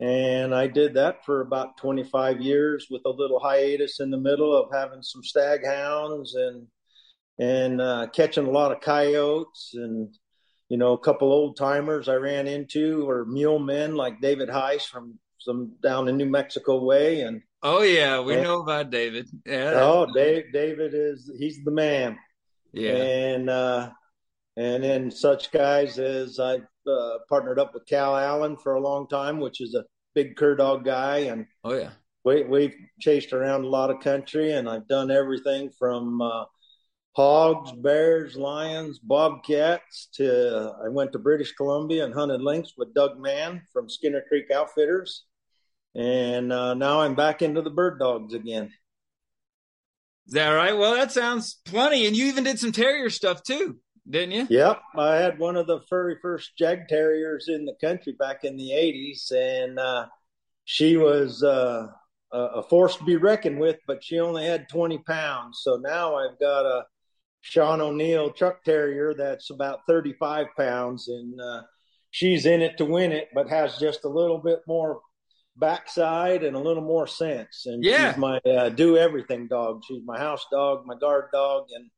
And 0.00 0.54
I 0.54 0.66
did 0.66 0.94
that 0.94 1.26
for 1.26 1.42
about 1.42 1.76
25 1.76 2.40
years 2.40 2.86
with 2.90 3.02
a 3.04 3.10
little 3.10 3.38
hiatus 3.38 4.00
in 4.00 4.10
the 4.10 4.16
middle 4.16 4.56
of 4.56 4.70
having 4.72 5.02
some 5.02 5.22
stag 5.22 5.64
hounds 5.64 6.34
and 6.34 6.66
and 7.38 7.80
uh, 7.80 8.06
catching 8.14 8.46
a 8.46 8.50
lot 8.50 8.72
of 8.72 8.80
coyotes 8.80 9.72
and 9.74 10.14
you 10.68 10.78
know 10.78 10.92
a 10.92 10.98
couple 10.98 11.32
old 11.32 11.56
timers 11.56 12.08
I 12.08 12.14
ran 12.14 12.46
into 12.46 13.08
or 13.08 13.26
mule 13.26 13.58
men 13.58 13.94
like 13.94 14.20
David 14.20 14.48
Heiss 14.48 14.84
from 14.84 15.18
some 15.38 15.72
down 15.82 16.08
in 16.08 16.16
New 16.16 16.30
Mexico 16.30 16.82
way 16.82 17.20
and 17.20 17.42
oh 17.62 17.82
yeah 17.82 18.20
we 18.20 18.34
and, 18.34 18.42
know 18.42 18.62
about 18.62 18.90
David. 18.90 19.28
Yeah. 19.44 19.72
Oh 19.76 20.06
Dave, 20.14 20.52
David 20.52 20.92
is 20.94 21.30
he's 21.38 21.62
the 21.62 21.70
man. 21.70 22.18
Yeah. 22.72 22.92
And 22.92 23.50
uh, 23.50 23.90
and 24.56 24.82
then 24.82 25.10
such 25.10 25.50
guys 25.50 25.98
as 25.98 26.40
I 26.40 26.60
uh, 26.90 27.18
partnered 27.28 27.58
up 27.58 27.74
with 27.74 27.86
Cal 27.86 28.16
Allen 28.16 28.56
for 28.56 28.74
a 28.74 28.80
long 28.80 29.08
time 29.08 29.40
which 29.40 29.60
is 29.60 29.74
a 29.74 29.84
big 30.14 30.36
cur 30.36 30.56
dog 30.56 30.84
guy 30.84 31.18
and 31.18 31.46
oh 31.64 31.74
yeah 31.74 31.90
we 32.24 32.42
we've 32.44 32.74
chased 33.00 33.32
around 33.32 33.64
a 33.64 33.68
lot 33.68 33.90
of 33.90 34.00
country 34.00 34.52
and 34.52 34.68
I've 34.68 34.88
done 34.88 35.10
everything 35.10 35.70
from 35.78 36.20
uh, 36.20 36.44
hogs, 37.12 37.72
bears, 37.72 38.36
lions, 38.36 38.98
bobcats. 38.98 40.08
To 40.14 40.72
I 40.84 40.88
went 40.88 41.12
to 41.12 41.18
British 41.18 41.52
Columbia 41.52 42.04
and 42.04 42.14
hunted 42.14 42.42
lynx 42.42 42.72
with 42.76 42.94
Doug 42.94 43.18
Mann 43.18 43.62
from 43.72 43.88
Skinner 43.88 44.22
Creek 44.28 44.50
Outfitters, 44.50 45.24
and 45.94 46.52
uh, 46.52 46.74
now 46.74 47.00
I'm 47.00 47.14
back 47.14 47.42
into 47.42 47.62
the 47.62 47.70
bird 47.70 47.98
dogs 47.98 48.34
again. 48.34 48.72
Is 50.26 50.34
that 50.34 50.50
right? 50.50 50.76
Well, 50.76 50.94
that 50.94 51.10
sounds 51.10 51.60
plenty. 51.64 52.06
And 52.06 52.16
you 52.16 52.26
even 52.26 52.44
did 52.44 52.58
some 52.58 52.70
terrier 52.70 53.10
stuff 53.10 53.42
too, 53.42 53.78
didn't 54.10 54.32
you? 54.32 54.46
Yep, 54.50 54.82
I 54.96 55.16
had 55.16 55.38
one 55.38 55.56
of 55.56 55.66
the 55.66 55.80
very 55.88 56.16
first 56.20 56.56
jag 56.56 56.88
terriers 56.88 57.46
in 57.48 57.64
the 57.64 57.74
country 57.80 58.14
back 58.18 58.44
in 58.44 58.56
the 58.56 58.70
'80s, 58.70 59.32
and 59.32 59.78
uh, 59.78 60.06
she 60.64 60.96
was. 60.96 61.42
Uh, 61.42 61.88
a 62.32 62.62
force 62.62 62.96
to 62.96 63.02
be 63.02 63.16
reckoned 63.16 63.58
with, 63.58 63.78
but 63.88 64.04
she 64.04 64.20
only 64.20 64.44
had 64.44 64.68
20 64.68 64.98
pounds. 64.98 65.62
So 65.62 65.76
now 65.76 66.14
I've 66.14 66.38
got 66.38 66.64
a 66.64 66.84
Sean 67.40 67.80
O'Neill 67.80 68.30
truck 68.30 68.64
terrier 68.64 69.14
that's 69.14 69.50
about 69.50 69.80
35 69.88 70.46
pounds, 70.56 71.08
and 71.08 71.40
uh, 71.40 71.62
she's 72.10 72.46
in 72.46 72.60
it 72.60 72.76
to 72.78 72.84
win 72.84 73.12
it, 73.12 73.28
but 73.34 73.48
has 73.48 73.78
just 73.78 74.04
a 74.04 74.08
little 74.08 74.38
bit 74.38 74.60
more 74.66 75.00
backside 75.56 76.42
and 76.44 76.54
a 76.54 76.60
little 76.60 76.82
more 76.82 77.06
sense. 77.06 77.64
And 77.66 77.82
yeah. 77.82 78.12
she's 78.12 78.18
my 78.18 78.38
uh, 78.38 78.68
do 78.68 78.96
everything 78.96 79.48
dog. 79.48 79.82
She's 79.86 80.02
my 80.04 80.18
house 80.18 80.44
dog, 80.50 80.86
my 80.86 80.96
guard 80.96 81.26
dog, 81.32 81.66
and 81.74 81.90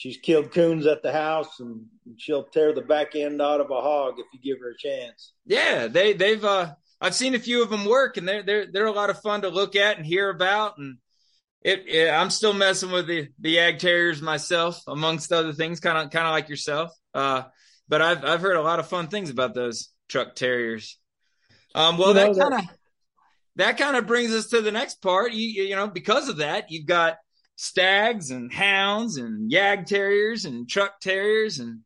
she's 0.00 0.16
killed 0.16 0.50
coons 0.50 0.86
at 0.86 1.02
the 1.02 1.12
house, 1.12 1.60
and 1.60 1.84
she'll 2.16 2.44
tear 2.44 2.72
the 2.72 2.80
back 2.80 3.14
end 3.14 3.42
out 3.42 3.60
of 3.60 3.70
a 3.70 3.80
hog 3.80 4.14
if 4.16 4.24
you 4.32 4.40
give 4.40 4.58
her 4.60 4.70
a 4.70 4.78
chance. 4.78 5.34
Yeah, 5.44 5.88
they 5.88 6.14
they've 6.14 6.42
uh, 6.42 6.72
I've 7.02 7.14
seen 7.14 7.34
a 7.34 7.38
few 7.38 7.62
of 7.62 7.68
them 7.68 7.84
work, 7.84 8.16
and 8.16 8.26
they're 8.26 8.42
they're 8.42 8.66
they're 8.72 8.86
a 8.86 8.92
lot 8.92 9.10
of 9.10 9.20
fun 9.20 9.42
to 9.42 9.50
look 9.50 9.76
at 9.76 9.98
and 9.98 10.06
hear 10.06 10.30
about, 10.30 10.78
and 10.78 10.96
it, 11.60 11.86
it, 11.86 12.10
I'm 12.10 12.30
still 12.30 12.54
messing 12.54 12.90
with 12.90 13.06
the 13.06 13.28
the 13.38 13.56
jag 13.56 13.78
terriers 13.78 14.22
myself, 14.22 14.82
amongst 14.88 15.32
other 15.32 15.52
things, 15.52 15.80
kind 15.80 15.98
of 15.98 16.10
kind 16.10 16.26
of 16.26 16.32
like 16.32 16.48
yourself. 16.48 16.92
Uh, 17.12 17.42
but 17.86 18.00
I've 18.00 18.24
I've 18.24 18.40
heard 18.40 18.56
a 18.56 18.62
lot 18.62 18.78
of 18.80 18.88
fun 18.88 19.08
things 19.08 19.28
about 19.28 19.54
those 19.54 19.90
truck 20.08 20.34
terriers. 20.34 20.98
Um, 21.74 21.98
well, 21.98 22.08
you 22.08 22.14
know, 22.14 22.32
that 22.32 22.50
kind 22.50 22.54
of 22.54 22.76
that 23.56 23.76
kind 23.76 23.96
of 23.96 24.06
brings 24.06 24.32
us 24.32 24.46
to 24.48 24.62
the 24.62 24.72
next 24.72 25.02
part. 25.02 25.34
You 25.34 25.46
you 25.46 25.76
know 25.76 25.88
because 25.88 26.30
of 26.30 26.38
that, 26.38 26.70
you've 26.70 26.86
got 26.86 27.18
stags 27.60 28.30
and 28.30 28.50
hounds 28.50 29.18
and 29.18 29.52
yag 29.52 29.84
terriers 29.84 30.46
and 30.46 30.66
truck 30.66 30.98
terriers 30.98 31.58
and 31.58 31.80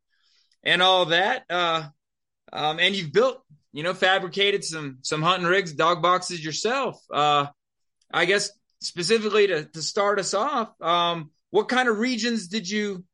and 0.63 0.81
all 0.81 1.07
that. 1.07 1.43
Uh, 1.51 1.83
um, 2.53 2.79
and 2.79 2.95
you've 2.95 3.13
built 3.13 3.43
you 3.73 3.83
know 3.83 3.93
fabricated 3.93 4.63
some 4.63 4.99
some 5.03 5.21
hunting 5.21 5.49
rigs, 5.49 5.73
dog 5.73 6.01
boxes 6.01 6.45
yourself. 6.45 7.03
Uh, 7.13 7.47
I 8.13 8.25
guess 8.25 8.51
specifically 8.81 9.49
to, 9.49 9.65
to 9.65 9.83
start 9.83 10.21
us 10.21 10.33
off, 10.33 10.81
um, 10.81 11.33
what 11.51 11.69
kind 11.69 11.89
of 11.89 11.99
regions 11.99 12.47
did 12.47 12.71
you 12.71 13.05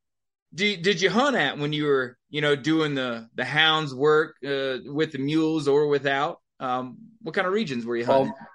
did, 0.55 0.83
did 0.83 1.01
you 1.01 1.09
hunt 1.09 1.37
at 1.37 1.57
when 1.57 1.73
you 1.73 1.87
were 1.87 2.19
you 2.29 2.43
know 2.43 2.57
doing 2.57 2.95
the 2.95 3.27
the 3.37 3.45
hounds 3.45 3.95
work 3.95 4.37
uh, 4.45 4.77
with 4.85 5.13
the 5.13 5.19
mules 5.19 5.67
or 5.67 5.87
without? 5.87 6.41
Um, 6.59 6.99
what 7.23 7.35
kind 7.35 7.47
of 7.47 7.55
regions 7.55 7.87
were 7.87 7.97
you 7.97 8.05
hunting? 8.05 8.35
Um, 8.39 8.47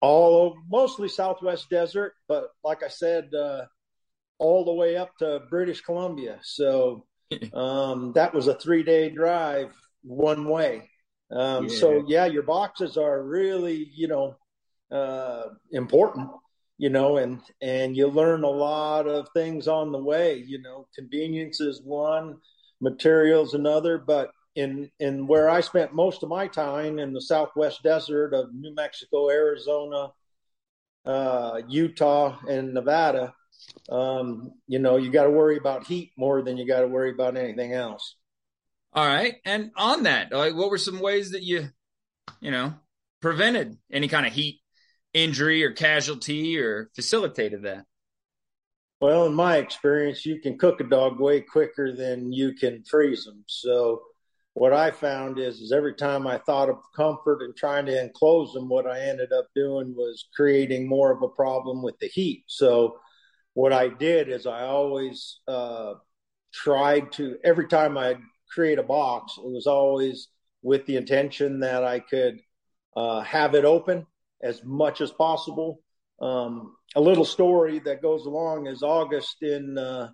all 0.00 0.56
mostly 0.68 1.08
Southwest 1.08 1.68
desert, 1.70 2.14
but 2.28 2.50
like 2.64 2.82
I 2.82 2.88
said, 2.88 3.32
uh, 3.34 3.62
all 4.38 4.64
the 4.64 4.72
way 4.72 4.96
up 4.96 5.16
to 5.18 5.42
British 5.50 5.80
Columbia. 5.80 6.38
So 6.42 7.06
um, 7.52 8.12
that 8.14 8.32
was 8.32 8.46
a 8.46 8.54
three 8.54 8.82
day 8.82 9.10
drive 9.10 9.72
one 10.02 10.48
way. 10.48 10.90
Um, 11.30 11.68
yeah. 11.68 11.76
So 11.76 12.04
yeah, 12.06 12.26
your 12.26 12.44
boxes 12.44 12.96
are 12.96 13.22
really 13.22 13.90
you 13.94 14.08
know 14.08 14.36
uh, 14.90 15.48
important, 15.72 16.30
you 16.78 16.88
know, 16.90 17.18
and 17.18 17.40
and 17.60 17.96
you 17.96 18.08
learn 18.08 18.44
a 18.44 18.48
lot 18.48 19.06
of 19.06 19.28
things 19.34 19.68
on 19.68 19.92
the 19.92 20.02
way. 20.02 20.36
You 20.46 20.62
know, 20.62 20.86
convenience 20.94 21.60
is 21.60 21.82
one, 21.82 22.36
materials 22.80 23.54
another, 23.54 23.98
but 23.98 24.30
in 24.58 24.90
in 24.98 25.26
where 25.28 25.48
I 25.48 25.60
spent 25.60 25.94
most 25.94 26.24
of 26.24 26.28
my 26.28 26.48
time 26.48 26.98
in 26.98 27.12
the 27.12 27.20
Southwest 27.20 27.82
desert 27.84 28.34
of 28.34 28.52
New 28.52 28.74
Mexico, 28.74 29.30
Arizona, 29.30 30.12
uh, 31.06 31.60
Utah, 31.68 32.36
and 32.48 32.74
Nevada, 32.74 33.34
um, 33.88 34.52
you 34.66 34.80
know, 34.80 34.96
you 34.96 35.12
got 35.12 35.24
to 35.24 35.30
worry 35.30 35.56
about 35.56 35.86
heat 35.86 36.10
more 36.18 36.42
than 36.42 36.56
you 36.56 36.66
got 36.66 36.80
to 36.80 36.88
worry 36.88 37.10
about 37.10 37.36
anything 37.36 37.72
else. 37.72 38.16
All 38.92 39.06
right, 39.06 39.36
and 39.44 39.70
on 39.76 40.02
that, 40.04 40.32
like, 40.32 40.54
what 40.54 40.70
were 40.70 40.78
some 40.78 40.98
ways 40.98 41.30
that 41.30 41.42
you, 41.42 41.68
you 42.40 42.50
know, 42.50 42.74
prevented 43.20 43.78
any 43.92 44.08
kind 44.08 44.26
of 44.26 44.32
heat 44.32 44.60
injury 45.14 45.62
or 45.62 45.70
casualty 45.70 46.58
or 46.58 46.90
facilitated 46.96 47.62
that? 47.62 47.84
Well, 49.00 49.26
in 49.26 49.34
my 49.34 49.58
experience, 49.58 50.26
you 50.26 50.40
can 50.40 50.58
cook 50.58 50.80
a 50.80 50.84
dog 50.84 51.20
way 51.20 51.42
quicker 51.42 51.94
than 51.94 52.32
you 52.32 52.54
can 52.54 52.82
freeze 52.82 53.24
them. 53.24 53.44
So, 53.46 54.02
what 54.58 54.72
I 54.72 54.90
found 54.90 55.38
is, 55.38 55.60
is 55.60 55.70
every 55.70 55.94
time 55.94 56.26
I 56.26 56.38
thought 56.38 56.68
of 56.68 56.78
comfort 56.96 57.42
and 57.42 57.54
trying 57.54 57.86
to 57.86 58.02
enclose 58.02 58.52
them, 58.52 58.68
what 58.68 58.88
I 58.88 58.98
ended 58.98 59.32
up 59.32 59.46
doing 59.54 59.94
was 59.94 60.26
creating 60.34 60.88
more 60.88 61.12
of 61.12 61.22
a 61.22 61.28
problem 61.28 61.80
with 61.80 61.96
the 62.00 62.08
heat. 62.08 62.42
So, 62.48 62.98
what 63.54 63.72
I 63.72 63.86
did 63.86 64.28
is 64.28 64.46
I 64.46 64.62
always 64.62 65.38
uh, 65.46 65.94
tried 66.52 67.12
to 67.12 67.36
every 67.44 67.68
time 67.68 67.96
I 67.96 68.16
create 68.52 68.80
a 68.80 68.82
box, 68.82 69.34
it 69.38 69.44
was 69.44 69.68
always 69.68 70.26
with 70.62 70.86
the 70.86 70.96
intention 70.96 71.60
that 71.60 71.84
I 71.84 72.00
could 72.00 72.40
uh, 72.96 73.20
have 73.20 73.54
it 73.54 73.64
open 73.64 74.06
as 74.42 74.64
much 74.64 75.00
as 75.00 75.12
possible. 75.12 75.82
Um, 76.20 76.74
a 76.96 77.00
little 77.00 77.24
story 77.24 77.78
that 77.80 78.02
goes 78.02 78.26
along 78.26 78.66
is 78.66 78.82
August 78.82 79.36
in 79.40 79.78
uh, 79.78 80.10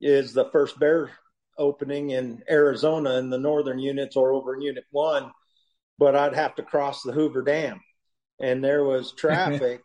is 0.00 0.32
the 0.32 0.50
first 0.50 0.80
bear 0.80 1.12
opening 1.58 2.10
in 2.10 2.42
Arizona 2.50 3.18
in 3.18 3.30
the 3.30 3.38
northern 3.38 3.78
units 3.78 4.16
or 4.16 4.32
over 4.32 4.54
in 4.54 4.62
Unit 4.62 4.84
One, 4.90 5.30
but 5.98 6.16
I'd 6.16 6.34
have 6.34 6.54
to 6.56 6.62
cross 6.62 7.02
the 7.02 7.12
Hoover 7.12 7.42
Dam, 7.42 7.80
and 8.40 8.62
there 8.62 8.84
was 8.84 9.12
traffic, 9.16 9.82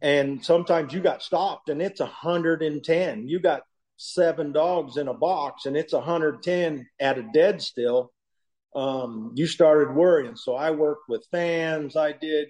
and 0.00 0.44
sometimes 0.44 0.92
you 0.92 1.00
got 1.00 1.22
stopped, 1.22 1.68
and 1.68 1.82
it's 1.82 2.00
110. 2.00 3.28
You 3.28 3.40
got 3.40 3.62
seven 3.96 4.52
dogs 4.52 4.96
in 4.96 5.08
a 5.08 5.14
box, 5.14 5.66
and 5.66 5.76
it's 5.76 5.92
110 5.92 6.86
at 6.98 7.18
a 7.18 7.28
dead 7.34 7.60
still. 7.60 8.12
Um, 8.74 9.32
you 9.34 9.46
started 9.46 9.94
worrying, 9.94 10.36
so 10.36 10.54
I 10.54 10.70
worked 10.70 11.08
with 11.08 11.26
fans. 11.30 11.96
I 11.96 12.12
did 12.12 12.48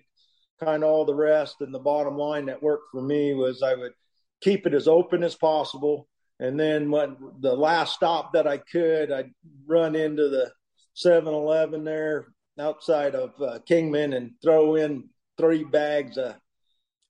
kind 0.63 0.85
of 0.85 0.91
all 0.91 1.05
the 1.05 1.15
rest. 1.15 1.57
And 1.61 1.75
the 1.75 1.79
bottom 1.79 2.17
line 2.17 2.47
that 2.47 2.63
worked 2.63 2.91
for 2.93 3.03
me 3.03 3.35
was 3.35 3.63
I 3.63 3.75
would 3.75 3.93
keep 4.41 4.67
it 4.67 4.75
as 4.75 4.87
open 4.87 5.23
as 5.23 5.35
possible. 5.35 6.09
And 6.41 6.59
then 6.59 6.91
when 6.91 7.17
the 7.41 7.55
last 7.55 7.95
stop 7.95 8.33
that 8.33 8.47
I 8.47 8.57
could, 8.57 9.13
I'd 9.13 9.31
run 9.67 9.95
into 9.95 10.29
the 10.31 10.51
7 10.95 11.33
Eleven 11.33 11.85
there 11.85 12.27
outside 12.59 13.15
of 13.15 13.31
uh, 13.41 13.59
Kingman 13.67 14.15
and 14.15 14.33
throw 14.43 14.75
in 14.75 15.11
three 15.37 15.65
bags 15.65 16.17
of 16.17 16.35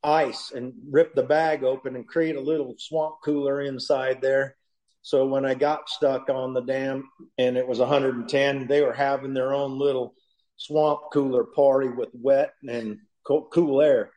ice 0.02 0.50
and 0.52 0.72
rip 0.90 1.14
the 1.14 1.22
bag 1.22 1.62
open 1.62 1.94
and 1.94 2.08
create 2.08 2.36
a 2.36 2.40
little 2.40 2.74
swamp 2.78 3.16
cooler 3.24 3.60
inside 3.60 4.20
there. 4.20 4.56
So 5.02 5.26
when 5.26 5.46
I 5.46 5.54
got 5.54 5.88
stuck 5.88 6.28
on 6.28 6.52
the 6.52 6.60
dam 6.60 7.08
and 7.38 7.56
it 7.56 7.66
was 7.66 7.78
110, 7.78 8.66
they 8.66 8.82
were 8.82 8.92
having 8.92 9.32
their 9.32 9.54
own 9.54 9.78
little 9.78 10.14
swamp 10.56 11.00
cooler 11.12 11.44
party 11.44 11.88
with 11.88 12.10
wet 12.12 12.52
and 12.68 12.98
cool, 13.24 13.80
air. 13.80 14.10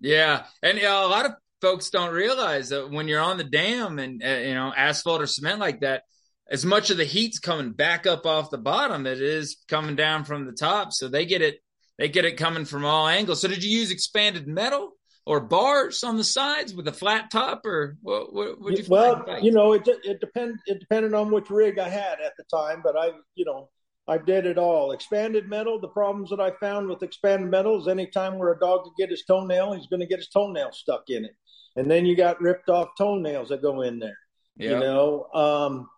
Yeah, 0.00 0.44
and 0.62 0.78
a 0.78 1.06
lot 1.06 1.26
of 1.26 1.32
folks 1.60 1.90
don't 1.90 2.14
realize 2.14 2.70
that 2.70 2.90
when 2.90 3.08
you're 3.08 3.20
on 3.20 3.38
the 3.38 3.44
dam 3.44 3.98
and 3.98 4.22
uh, 4.22 4.28
you 4.28 4.54
know 4.54 4.72
asphalt 4.76 5.22
or 5.22 5.26
cement 5.26 5.58
like 5.58 5.80
that, 5.80 6.02
as 6.50 6.64
much 6.64 6.90
of 6.90 6.96
the 6.96 7.04
heat's 7.04 7.38
coming 7.38 7.72
back 7.72 8.06
up 8.06 8.26
off 8.26 8.50
the 8.50 8.58
bottom 8.58 9.06
it 9.06 9.20
is 9.20 9.58
coming 9.68 9.96
down 9.96 10.24
from 10.24 10.46
the 10.46 10.52
top. 10.52 10.92
So 10.92 11.08
they 11.08 11.26
get 11.26 11.42
it 11.42 11.60
they 11.98 12.08
get 12.08 12.24
it 12.24 12.38
coming 12.38 12.64
from 12.64 12.84
all 12.84 13.06
angles. 13.06 13.42
So 13.42 13.48
did 13.48 13.62
you 13.62 13.70
use 13.78 13.90
expanded 13.90 14.46
metal 14.48 14.92
or 15.26 15.40
bars 15.40 16.02
on 16.02 16.16
the 16.16 16.24
sides 16.24 16.74
with 16.74 16.88
a 16.88 16.92
flat 16.92 17.30
top, 17.30 17.64
or 17.66 17.96
what? 18.00 18.32
What 18.32 18.76
you? 18.76 18.84
Well, 18.88 19.24
you 19.42 19.52
know, 19.52 19.74
it 19.74 19.86
it 19.86 20.20
depend 20.20 20.58
it 20.66 20.80
depended 20.80 21.14
on 21.14 21.30
which 21.30 21.50
rig 21.50 21.78
I 21.78 21.88
had 21.88 22.20
at 22.20 22.32
the 22.36 22.44
time, 22.50 22.80
but 22.82 22.96
I, 22.98 23.12
you 23.34 23.44
know, 23.44 23.68
I 24.08 24.18
did 24.18 24.46
it 24.46 24.58
all. 24.58 24.92
Expanded 24.92 25.48
metal. 25.48 25.78
The 25.78 25.88
problems 25.88 26.30
that 26.30 26.40
I 26.40 26.52
found 26.58 26.88
with 26.88 27.02
expanded 27.02 27.50
metal 27.50 27.80
is 27.80 27.86
anytime 27.86 28.38
where 28.38 28.52
a 28.52 28.58
dog 28.58 28.84
could 28.84 28.96
get 28.98 29.10
his 29.10 29.24
toenail, 29.24 29.74
he's 29.74 29.86
going 29.86 30.00
to 30.00 30.06
get 30.06 30.18
his 30.18 30.28
toenail 30.28 30.72
stuck 30.72 31.04
in 31.08 31.24
it, 31.24 31.36
and 31.80 31.90
then 31.90 32.04
you 32.04 32.14
got 32.14 32.42
ripped 32.42 32.68
off 32.68 32.90
toenails 32.98 33.48
that 33.48 33.62
go 33.62 33.80
in 33.80 33.98
there. 33.98 34.18
You 34.56 34.78
know, 34.78 35.24
um, 35.32 35.88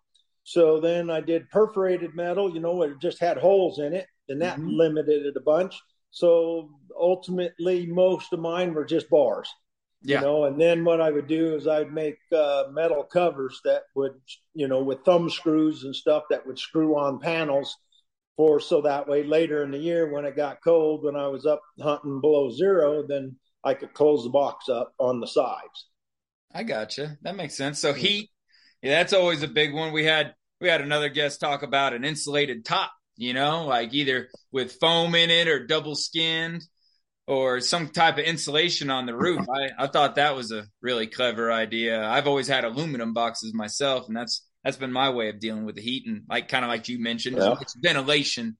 so 0.43 0.79
then 0.79 1.09
I 1.09 1.19
did 1.19 1.49
perforated 1.49 2.15
metal. 2.15 2.53
You 2.53 2.61
know, 2.61 2.81
it 2.83 3.01
just 3.01 3.19
had 3.19 3.37
holes 3.37 3.79
in 3.79 3.91
it, 3.91 4.07
and 4.29 4.41
that 4.41 4.57
mm-hmm. 4.57 4.69
limited 4.69 5.25
it 5.25 5.35
a 5.35 5.41
bunch. 5.41 5.75
So 6.11 6.69
ultimately, 6.97 7.85
most 7.85 8.31
of 8.31 8.39
mine 8.39 8.73
were 8.73 8.85
just 8.85 9.09
bars. 9.09 9.49
Yeah. 10.01 10.19
You 10.19 10.25
know, 10.25 10.43
and 10.45 10.61
then 10.61 10.85
what 10.85 11.01
I 11.01 11.11
would 11.11 11.27
do 11.27 11.55
is 11.55 11.67
I'd 11.67 11.91
make 11.91 12.19
uh, 12.33 12.65
metal 12.71 13.03
covers 13.03 13.59
that 13.65 13.83
would, 13.95 14.13
you 14.53 14.69
know, 14.69 14.81
with 14.81 15.03
thumb 15.03 15.29
screws 15.29 15.83
and 15.83 15.93
stuff 15.93 16.23
that 16.29 16.47
would 16.47 16.59
screw 16.59 16.97
on 16.97 17.19
panels 17.19 17.75
for 18.37 18.61
so 18.61 18.81
that 18.81 19.09
way 19.09 19.23
later 19.23 19.63
in 19.63 19.71
the 19.71 19.77
year 19.77 20.09
when 20.09 20.23
it 20.23 20.37
got 20.37 20.63
cold, 20.63 21.03
when 21.03 21.17
I 21.17 21.27
was 21.27 21.45
up 21.45 21.61
hunting 21.81 22.21
below 22.21 22.49
zero, 22.49 23.05
then 23.05 23.35
I 23.63 23.73
could 23.73 23.93
close 23.93 24.23
the 24.23 24.29
box 24.29 24.69
up 24.69 24.93
on 24.99 25.19
the 25.19 25.27
sides. 25.27 25.87
I 26.53 26.63
gotcha. 26.63 27.17
That 27.21 27.35
makes 27.35 27.55
sense. 27.55 27.79
So 27.79 27.93
heat, 27.93 28.29
yeah, 28.81 28.99
that's 28.99 29.13
always 29.13 29.43
a 29.43 29.47
big 29.47 29.73
one. 29.73 29.93
We 29.93 30.05
had 30.05 30.35
we 30.61 30.67
had 30.69 30.81
another 30.81 31.09
guest 31.09 31.39
talk 31.39 31.63
about 31.63 31.93
an 31.93 32.05
insulated 32.05 32.65
top 32.65 32.91
you 33.15 33.33
know, 33.33 33.65
like 33.65 33.93
either 33.93 34.29
with 34.51 34.73
foam 34.73 35.15
in 35.15 35.29
it 35.29 35.47
or 35.47 35.65
double 35.65 35.95
skinned 35.95 36.63
or 37.27 37.61
some 37.61 37.89
type 37.89 38.17
of 38.17 38.25
insulation 38.25 38.89
on 38.89 39.05
the 39.05 39.15
roof. 39.15 39.45
I, 39.49 39.83
I 39.83 39.87
thought 39.87 40.15
that 40.15 40.35
was 40.35 40.51
a 40.51 40.65
really 40.81 41.07
clever 41.07 41.51
idea. 41.51 42.03
I've 42.03 42.27
always 42.27 42.47
had 42.47 42.65
aluminum 42.65 43.13
boxes 43.13 43.53
myself, 43.53 44.07
and 44.07 44.17
that's 44.17 44.45
that's 44.63 44.77
been 44.77 44.91
my 44.91 45.09
way 45.09 45.29
of 45.29 45.39
dealing 45.39 45.65
with 45.65 45.75
the 45.75 45.81
heat 45.81 46.07
and 46.07 46.23
like 46.29 46.47
kind 46.47 46.65
of 46.65 46.69
like 46.69 46.89
you 46.89 46.99
mentioned, 46.99 47.37
yeah. 47.37 47.55
it's 47.61 47.75
ventilation 47.75 48.57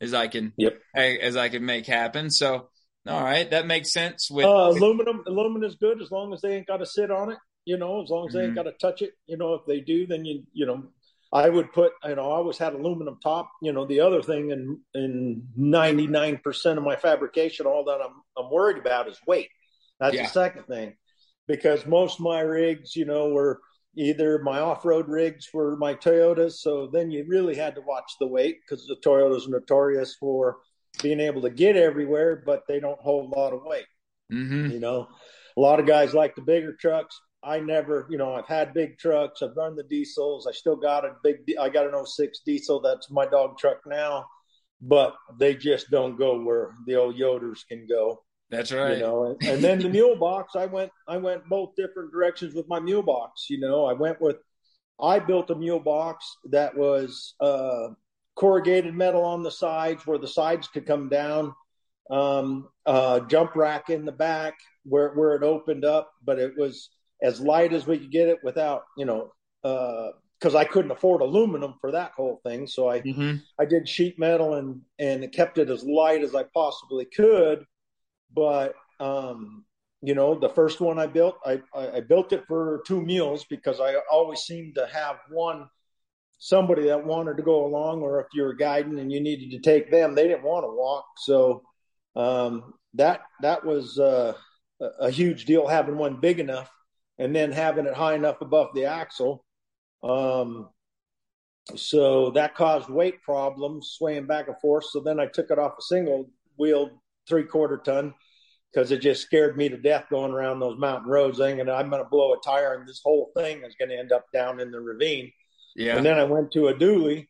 as 0.00 0.14
I 0.14 0.28
can 0.28 0.52
yep. 0.56 0.80
as 0.94 1.36
I 1.36 1.48
can 1.48 1.64
make 1.64 1.86
happen. 1.86 2.30
So 2.30 2.68
all 3.08 3.22
right, 3.22 3.50
that 3.50 3.66
makes 3.66 3.92
sense. 3.92 4.30
With 4.30 4.46
uh, 4.46 4.68
aluminum, 4.68 5.22
aluminum 5.26 5.64
is 5.64 5.76
good 5.76 6.00
as 6.02 6.10
long 6.10 6.32
as 6.32 6.40
they 6.40 6.56
ain't 6.56 6.66
got 6.66 6.78
to 6.78 6.86
sit 6.86 7.10
on 7.10 7.30
it. 7.30 7.38
You 7.64 7.76
know, 7.76 8.02
as 8.02 8.10
long 8.10 8.28
as 8.28 8.34
they 8.34 8.40
mm-hmm. 8.40 8.46
ain't 8.46 8.54
got 8.54 8.62
to 8.64 8.72
touch 8.72 9.02
it. 9.02 9.12
You 9.26 9.36
know, 9.36 9.54
if 9.54 9.62
they 9.66 9.80
do, 9.80 10.06
then 10.06 10.24
you 10.24 10.44
you 10.52 10.66
know 10.66 10.84
I 11.32 11.48
would 11.48 11.72
put, 11.72 11.92
you 12.04 12.14
know, 12.14 12.30
I 12.30 12.36
always 12.36 12.58
had 12.58 12.74
aluminum 12.74 13.18
top. 13.22 13.50
You 13.60 13.72
know, 13.72 13.84
the 13.84 14.00
other 14.00 14.22
thing 14.22 14.50
in 14.50 14.80
in 14.94 15.48
ninety 15.56 16.06
nine 16.06 16.38
percent 16.38 16.78
of 16.78 16.84
my 16.84 16.96
fabrication, 16.96 17.66
all 17.66 17.84
that 17.84 18.00
I'm 18.00 18.22
I'm 18.38 18.50
worried 18.50 18.78
about 18.78 19.08
is 19.08 19.18
weight. 19.26 19.48
That's 19.98 20.14
yeah. 20.14 20.24
the 20.24 20.28
second 20.28 20.64
thing, 20.64 20.96
because 21.48 21.86
most 21.86 22.20
of 22.20 22.24
my 22.24 22.40
rigs, 22.40 22.94
you 22.94 23.04
know, 23.04 23.30
were 23.30 23.60
either 23.96 24.40
my 24.42 24.60
off 24.60 24.84
road 24.84 25.08
rigs 25.08 25.48
were 25.52 25.76
my 25.76 25.94
Toyotas. 25.94 26.52
So 26.52 26.88
then 26.92 27.10
you 27.10 27.24
really 27.26 27.56
had 27.56 27.74
to 27.74 27.80
watch 27.80 28.12
the 28.20 28.26
weight 28.26 28.58
because 28.60 28.86
the 28.86 28.96
Toyotas 29.04 29.46
are 29.46 29.50
notorious 29.50 30.14
for 30.14 30.58
being 31.02 31.20
able 31.20 31.42
to 31.42 31.50
get 31.50 31.76
everywhere, 31.76 32.42
but 32.44 32.62
they 32.68 32.80
don't 32.80 33.00
hold 33.00 33.32
a 33.32 33.38
lot 33.38 33.52
of 33.52 33.62
weight. 33.64 33.86
Mm-hmm. 34.32 34.70
You 34.70 34.80
know, 34.80 35.08
a 35.56 35.60
lot 35.60 35.80
of 35.80 35.86
guys 35.86 36.14
like 36.14 36.34
the 36.34 36.42
bigger 36.42 36.74
trucks. 36.74 37.20
I 37.42 37.60
never, 37.60 38.06
you 38.10 38.18
know, 38.18 38.34
I've 38.34 38.48
had 38.48 38.74
big 38.74 38.98
trucks. 38.98 39.40
I've 39.40 39.56
run 39.56 39.76
the 39.76 39.84
diesels. 39.84 40.46
I 40.48 40.52
still 40.52 40.76
got 40.76 41.04
a 41.04 41.12
big, 41.22 41.36
I 41.60 41.68
got 41.68 41.86
an 41.86 42.06
06 42.06 42.40
diesel. 42.44 42.80
That's 42.80 43.10
my 43.10 43.26
dog 43.26 43.56
truck 43.58 43.78
now, 43.86 44.26
but 44.80 45.14
they 45.38 45.54
just 45.54 45.90
don't 45.90 46.16
go 46.16 46.42
where 46.42 46.72
the 46.86 46.96
old 46.96 47.16
Yotas 47.16 47.60
can 47.68 47.86
go. 47.88 48.22
That's 48.50 48.72
right. 48.72 48.96
You 48.96 49.02
know, 49.02 49.24
and, 49.26 49.42
and 49.48 49.64
then 49.64 49.78
the 49.78 49.88
mule 49.88 50.16
box, 50.16 50.56
I 50.56 50.66
went, 50.66 50.90
I 51.08 51.16
went 51.18 51.48
both 51.48 51.74
different 51.76 52.12
directions 52.12 52.54
with 52.54 52.68
my 52.68 52.80
mule 52.80 53.02
box. 53.02 53.46
You 53.48 53.60
know, 53.60 53.86
I 53.86 53.92
went 53.92 54.20
with, 54.20 54.36
I 55.00 55.18
built 55.18 55.50
a 55.50 55.54
mule 55.54 55.80
box 55.80 56.24
that 56.50 56.76
was 56.76 57.34
uh, 57.40 57.88
corrugated 58.36 58.94
metal 58.94 59.24
on 59.24 59.42
the 59.42 59.50
sides 59.50 60.06
where 60.06 60.18
the 60.18 60.28
sides 60.28 60.68
could 60.68 60.86
come 60.86 61.08
down, 61.08 61.54
um, 62.10 62.68
uh, 62.84 63.20
jump 63.20 63.56
rack 63.56 63.90
in 63.90 64.04
the 64.04 64.12
back 64.12 64.54
where 64.84 65.12
where 65.14 65.34
it 65.34 65.42
opened 65.42 65.84
up, 65.84 66.10
but 66.24 66.38
it 66.38 66.56
was 66.56 66.90
as 67.22 67.40
light 67.40 67.72
as 67.72 67.86
we 67.86 67.98
could 67.98 68.12
get 68.12 68.28
it 68.28 68.38
without, 68.44 68.84
you 68.96 69.04
know, 69.04 69.32
because 69.62 70.54
uh, 70.54 70.58
I 70.58 70.64
couldn't 70.64 70.90
afford 70.90 71.22
aluminum 71.22 71.74
for 71.80 71.90
that 71.92 72.12
whole 72.12 72.40
thing. 72.44 72.66
So 72.66 72.88
I 72.88 73.00
mm-hmm. 73.00 73.36
I 73.58 73.64
did 73.64 73.88
sheet 73.88 74.18
metal 74.18 74.54
and 74.54 74.82
and 74.98 75.30
kept 75.32 75.58
it 75.58 75.70
as 75.70 75.82
light 75.82 76.22
as 76.22 76.34
I 76.34 76.44
possibly 76.54 77.06
could. 77.06 77.64
But 78.34 78.74
um, 79.00 79.64
you 80.02 80.14
know, 80.14 80.38
the 80.38 80.48
first 80.48 80.80
one 80.80 80.98
I 80.98 81.06
built, 81.06 81.36
I, 81.44 81.60
I, 81.74 82.00
built 82.00 82.32
it 82.32 82.44
for 82.46 82.82
two 82.86 83.00
mules 83.00 83.44
because 83.44 83.80
I 83.80 83.96
always 84.10 84.40
seemed 84.40 84.74
to 84.76 84.86
have 84.86 85.16
one 85.30 85.68
somebody 86.38 86.84
that 86.84 87.04
wanted 87.04 87.36
to 87.36 87.42
go 87.42 87.64
along, 87.64 88.02
or 88.02 88.20
if 88.20 88.26
you 88.34 88.42
were 88.42 88.54
guiding 88.54 88.98
and 88.98 89.10
you 89.10 89.20
needed 89.20 89.50
to 89.50 89.58
take 89.58 89.90
them, 89.90 90.14
they 90.14 90.28
didn't 90.28 90.44
want 90.44 90.64
to 90.64 90.72
walk. 90.72 91.04
So 91.18 91.62
um, 92.14 92.74
that 92.94 93.20
that 93.42 93.64
was 93.64 93.98
uh, 93.98 94.34
a 95.00 95.10
huge 95.10 95.44
deal 95.44 95.66
having 95.66 95.96
one 95.96 96.20
big 96.20 96.40
enough 96.40 96.70
and 97.18 97.34
then 97.34 97.52
having 97.52 97.86
it 97.86 97.94
high 97.94 98.14
enough 98.14 98.40
above 98.40 98.68
the 98.74 98.84
axle. 98.84 99.44
Um, 100.02 100.68
so 101.74 102.30
that 102.30 102.54
caused 102.54 102.88
weight 102.88 103.22
problems, 103.22 103.94
swaying 103.96 104.26
back 104.26 104.48
and 104.48 104.60
forth. 104.60 104.84
So 104.84 105.00
then 105.00 105.18
I 105.18 105.26
took 105.26 105.50
it 105.50 105.58
off 105.58 105.78
a 105.78 105.82
single 105.82 106.30
wheel 106.56 106.90
three 107.28 107.44
quarter 107.44 107.78
ton 107.78 108.14
because 108.72 108.92
it 108.92 109.00
just 109.00 109.22
scared 109.22 109.56
me 109.56 109.68
to 109.68 109.76
death 109.76 110.06
going 110.10 110.32
around 110.32 110.60
those 110.60 110.78
mountain 110.78 111.10
roads 111.10 111.38
thinking 111.38 111.68
I'm 111.68 111.90
going 111.90 112.02
to 112.02 112.08
blow 112.08 112.34
a 112.34 112.36
tire 112.44 112.74
and 112.74 112.88
this 112.88 113.00
whole 113.02 113.32
thing 113.36 113.62
is 113.64 113.74
going 113.78 113.88
to 113.88 113.98
end 113.98 114.12
up 114.12 114.26
down 114.32 114.60
in 114.60 114.70
the 114.70 114.80
ravine. 114.80 115.32
Yeah. 115.76 115.96
And 115.96 116.04
then 116.04 116.18
I 116.18 116.24
went 116.24 116.52
to 116.52 116.68
a 116.68 116.74
dually 116.74 117.28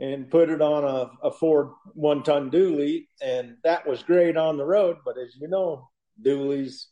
and 0.00 0.30
put 0.30 0.48
it 0.48 0.62
on 0.62 0.84
a, 0.84 1.26
a 1.26 1.32
Ford 1.32 1.70
one 1.92 2.22
ton 2.22 2.50
dually, 2.50 3.08
and 3.20 3.56
that 3.64 3.86
was 3.86 4.02
great 4.02 4.36
on 4.36 4.56
the 4.56 4.64
road. 4.64 4.98
But 5.04 5.18
as 5.18 5.36
you 5.38 5.48
know, 5.48 5.88
dualies 6.24 6.84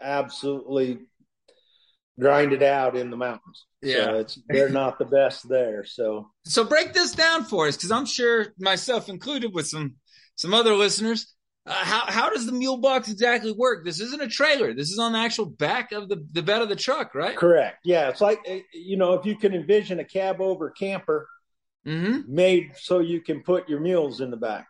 absolutely 0.00 0.98
grind 2.18 2.52
it 2.52 2.62
out 2.62 2.96
in 2.96 3.10
the 3.10 3.16
mountains. 3.16 3.66
Yeah, 3.80 4.04
so 4.06 4.14
it's 4.16 4.38
they're 4.48 4.68
not 4.68 4.98
the 4.98 5.04
best 5.04 5.48
there. 5.48 5.84
So 5.84 6.30
so 6.44 6.64
break 6.64 6.92
this 6.92 7.12
down 7.12 7.44
for 7.44 7.68
us 7.68 7.76
because 7.76 7.92
I'm 7.92 8.06
sure 8.06 8.48
myself 8.58 9.08
included 9.08 9.54
with 9.54 9.68
some 9.68 9.94
some 10.34 10.52
other 10.52 10.74
listeners. 10.74 11.32
Uh, 11.66 11.72
how 11.72 12.00
how 12.06 12.30
does 12.30 12.46
the 12.46 12.52
mule 12.52 12.78
box 12.78 13.10
exactly 13.10 13.52
work? 13.52 13.84
This 13.84 14.00
isn't 14.00 14.22
a 14.22 14.28
trailer. 14.28 14.72
This 14.72 14.90
is 14.90 14.98
on 14.98 15.12
the 15.12 15.18
actual 15.18 15.46
back 15.46 15.92
of 15.92 16.08
the 16.08 16.26
the 16.32 16.42
bed 16.42 16.62
of 16.62 16.68
the 16.68 16.76
truck, 16.76 17.14
right? 17.14 17.36
Correct. 17.36 17.78
Yeah, 17.84 18.08
it's 18.08 18.20
like 18.20 18.40
eh, 18.46 18.60
you 18.72 18.96
know 18.96 19.14
if 19.14 19.26
you 19.26 19.36
can 19.36 19.54
envision 19.54 20.00
a 20.00 20.04
cab 20.04 20.40
over 20.40 20.70
camper 20.70 21.28
mm-hmm. 21.86 22.20
made 22.32 22.72
so 22.76 23.00
you 23.00 23.20
can 23.20 23.42
put 23.42 23.68
your 23.68 23.80
mules 23.80 24.20
in 24.20 24.30
the 24.30 24.36
back. 24.36 24.68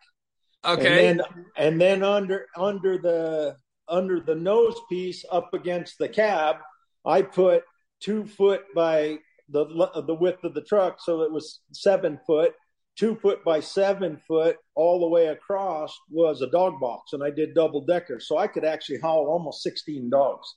Okay. 0.65 1.09
And 1.09 1.21
then, 1.21 1.47
and 1.57 1.81
then 1.81 2.03
under 2.03 2.47
under 2.57 2.99
the 2.99 3.57
under 3.89 4.21
the 4.21 4.35
nose 4.35 4.77
piece 4.89 5.25
up 5.31 5.55
against 5.55 5.99
the 5.99 6.09
cab 6.09 6.57
I 7.05 7.23
put 7.23 7.65
two 8.01 8.27
foot 8.27 8.63
by 8.75 9.19
the 9.49 9.65
the 10.07 10.15
width 10.15 10.45
of 10.45 10.55
the 10.55 10.63
truck, 10.63 11.01
so 11.01 11.23
it 11.23 11.33
was 11.33 11.61
seven 11.73 12.19
foot. 12.27 12.55
Two 12.97 13.17
foot 13.17 13.45
by 13.45 13.61
seven 13.61 14.21
foot, 14.29 14.57
all 14.75 15.01
the 15.01 15.09
way 15.09 15.27
across 15.27 15.97
was 16.11 16.43
a 16.43 16.51
dog 16.51 16.81
box, 16.81 17.13
and 17.13 17.23
I 17.23 17.31
did 17.31 17.55
double 17.55 17.81
decker, 17.81 18.21
so 18.21 18.37
I 18.37 18.47
could 18.47 18.65
actually 18.65 18.99
haul 18.99 19.27
almost 19.27 19.63
sixteen 19.63 20.11
dogs, 20.11 20.55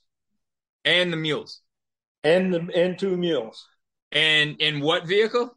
and 0.84 1.12
the 1.12 1.16
mules, 1.16 1.60
and 2.22 2.52
the 2.52 2.68
and 2.74 2.98
two 2.98 3.16
mules. 3.16 3.66
And 4.12 4.60
in 4.60 4.80
what 4.80 5.06
vehicle? 5.06 5.56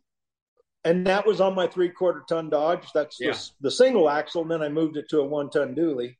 And 0.84 1.06
that 1.08 1.28
was 1.28 1.42
on 1.42 1.54
my 1.54 1.68
three 1.68 1.90
quarter 1.90 2.24
ton 2.28 2.50
Dodge. 2.50 2.88
That's 2.94 3.18
yeah. 3.20 3.32
the, 3.32 3.52
the 3.62 3.72
single 3.72 4.10
axle. 4.10 4.44
And 4.44 4.50
then 4.50 4.62
I 4.63 4.70
moved 4.70 4.98
it 4.98 5.10
to 5.10 5.20
a 5.20 5.26
one 5.26 5.50
ton 5.50 5.76
dually. 5.76 6.16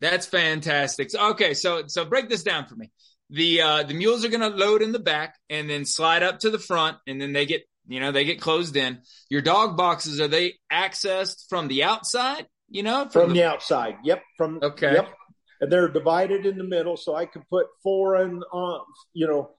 That's 0.00 0.26
fantastic. 0.26 1.14
Okay, 1.14 1.54
so 1.54 1.84
so 1.86 2.04
break 2.04 2.28
this 2.28 2.42
down 2.42 2.66
for 2.66 2.74
me 2.74 2.90
the 3.30 3.60
uh, 3.60 3.82
the 3.82 3.94
mules 3.94 4.24
are 4.24 4.28
going 4.28 4.40
to 4.40 4.56
load 4.56 4.82
in 4.82 4.92
the 4.92 4.98
back 4.98 5.36
and 5.50 5.68
then 5.68 5.84
slide 5.84 6.22
up 6.22 6.40
to 6.40 6.50
the 6.50 6.58
front, 6.58 6.98
and 7.06 7.20
then 7.20 7.32
they 7.32 7.46
get 7.46 7.68
you 7.86 8.00
know 8.00 8.12
they 8.12 8.24
get 8.24 8.40
closed 8.40 8.76
in. 8.76 9.00
Your 9.28 9.42
dog 9.42 9.76
boxes 9.76 10.20
are 10.20 10.28
they 10.28 10.54
accessed 10.72 11.48
from 11.48 11.68
the 11.68 11.84
outside? 11.84 12.46
You 12.68 12.82
know, 12.82 13.04
from, 13.04 13.22
from 13.22 13.28
the, 13.30 13.40
the, 13.40 13.46
outside. 13.46 13.96
Yep. 14.04 14.22
From 14.36 14.58
okay. 14.62 14.94
Yep. 14.94 15.08
And 15.60 15.72
they're 15.72 15.88
divided 15.88 16.44
in 16.44 16.58
the 16.58 16.64
middle, 16.64 16.96
so 16.96 17.14
I 17.14 17.26
could 17.26 17.48
put 17.48 17.66
four 17.82 18.20
in 18.22 18.42
on. 18.52 18.80
You 19.12 19.26
know, 19.26 19.50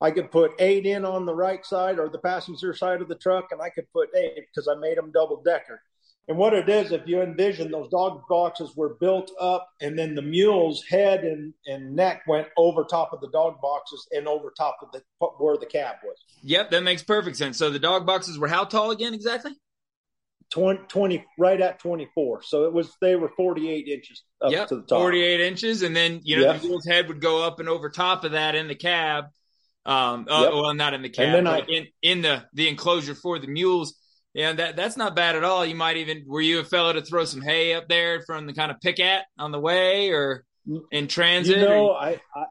I 0.00 0.10
could 0.10 0.30
put 0.30 0.52
eight 0.58 0.86
in 0.86 1.04
on 1.04 1.24
the 1.24 1.34
right 1.34 1.64
side 1.64 1.98
or 1.98 2.08
the 2.08 2.18
passenger 2.18 2.74
side 2.74 3.00
of 3.00 3.08
the 3.08 3.14
truck, 3.14 3.52
and 3.52 3.62
I 3.62 3.70
could 3.70 3.90
put 3.92 4.08
eight 4.14 4.46
because 4.52 4.68
I 4.68 4.74
made 4.78 4.98
them 4.98 5.12
double 5.12 5.42
decker. 5.42 5.80
And 6.28 6.36
what 6.36 6.54
it 6.54 6.68
is, 6.68 6.90
if 6.90 7.02
you 7.06 7.22
envision 7.22 7.70
those 7.70 7.88
dog 7.88 8.22
boxes 8.28 8.74
were 8.74 8.94
built 9.00 9.30
up, 9.40 9.68
and 9.80 9.96
then 9.96 10.16
the 10.16 10.22
mule's 10.22 10.82
head 10.82 11.22
and, 11.22 11.54
and 11.66 11.94
neck 11.94 12.22
went 12.26 12.48
over 12.56 12.84
top 12.84 13.12
of 13.12 13.20
the 13.20 13.28
dog 13.28 13.60
boxes 13.62 14.08
and 14.10 14.26
over 14.26 14.52
top 14.56 14.76
of 14.82 14.90
the 14.92 15.02
where 15.38 15.56
the 15.56 15.66
cab 15.66 15.96
was. 16.04 16.16
Yep, 16.42 16.70
that 16.70 16.82
makes 16.82 17.04
perfect 17.04 17.36
sense. 17.36 17.56
So 17.58 17.70
the 17.70 17.78
dog 17.78 18.06
boxes 18.06 18.38
were 18.38 18.48
how 18.48 18.64
tall 18.64 18.90
again 18.90 19.14
exactly? 19.14 19.52
20, 20.50 20.80
20 20.88 21.24
right 21.38 21.60
at 21.60 21.78
24. 21.78 22.42
So 22.42 22.64
it 22.64 22.72
was 22.72 22.92
they 23.00 23.14
were 23.14 23.30
48 23.36 23.86
inches 23.88 24.22
up 24.40 24.50
yep, 24.50 24.68
to 24.68 24.76
the 24.76 24.82
top. 24.82 24.98
48 24.98 25.40
inches, 25.40 25.82
and 25.82 25.94
then 25.94 26.20
you 26.24 26.36
know 26.36 26.42
Yep. 26.42 26.60
the 26.60 26.68
mule's 26.68 26.86
head 26.86 27.08
would 27.08 27.20
go 27.20 27.44
up 27.44 27.60
and 27.60 27.68
over 27.68 27.88
top 27.88 28.24
of 28.24 28.32
that 28.32 28.54
in 28.54 28.66
the 28.66 28.74
cab. 28.74 29.26
Um, 29.84 30.26
uh, 30.28 30.42
Yep. 30.42 30.52
well, 30.52 30.74
not 30.74 30.94
in 30.94 31.02
the 31.02 31.08
cab, 31.08 31.46
I- 31.46 31.64
in 31.68 31.86
in 32.02 32.22
the 32.22 32.44
the 32.52 32.68
enclosure 32.68 33.14
for 33.14 33.38
the 33.38 33.46
mules. 33.46 33.94
Yeah, 34.36 34.52
that 34.52 34.76
that's 34.76 34.98
not 34.98 35.16
bad 35.16 35.34
at 35.34 35.44
all. 35.44 35.64
You 35.64 35.74
might 35.74 35.96
even 35.96 36.24
were 36.26 36.42
you 36.42 36.60
a 36.60 36.64
fellow 36.64 36.92
to 36.92 37.00
throw 37.00 37.24
some 37.24 37.40
hay 37.40 37.72
up 37.72 37.88
there 37.88 38.20
from 38.20 38.46
the 38.46 38.52
kind 38.52 38.70
of 38.70 38.78
pick 38.82 39.00
at 39.00 39.24
on 39.38 39.50
the 39.50 39.58
way 39.58 40.10
or 40.10 40.44
in 40.92 41.08
transit? 41.08 41.56
You 41.56 41.64
know, 41.64 41.88
or- 41.88 41.96
I, 41.96 42.20
I 42.34 42.44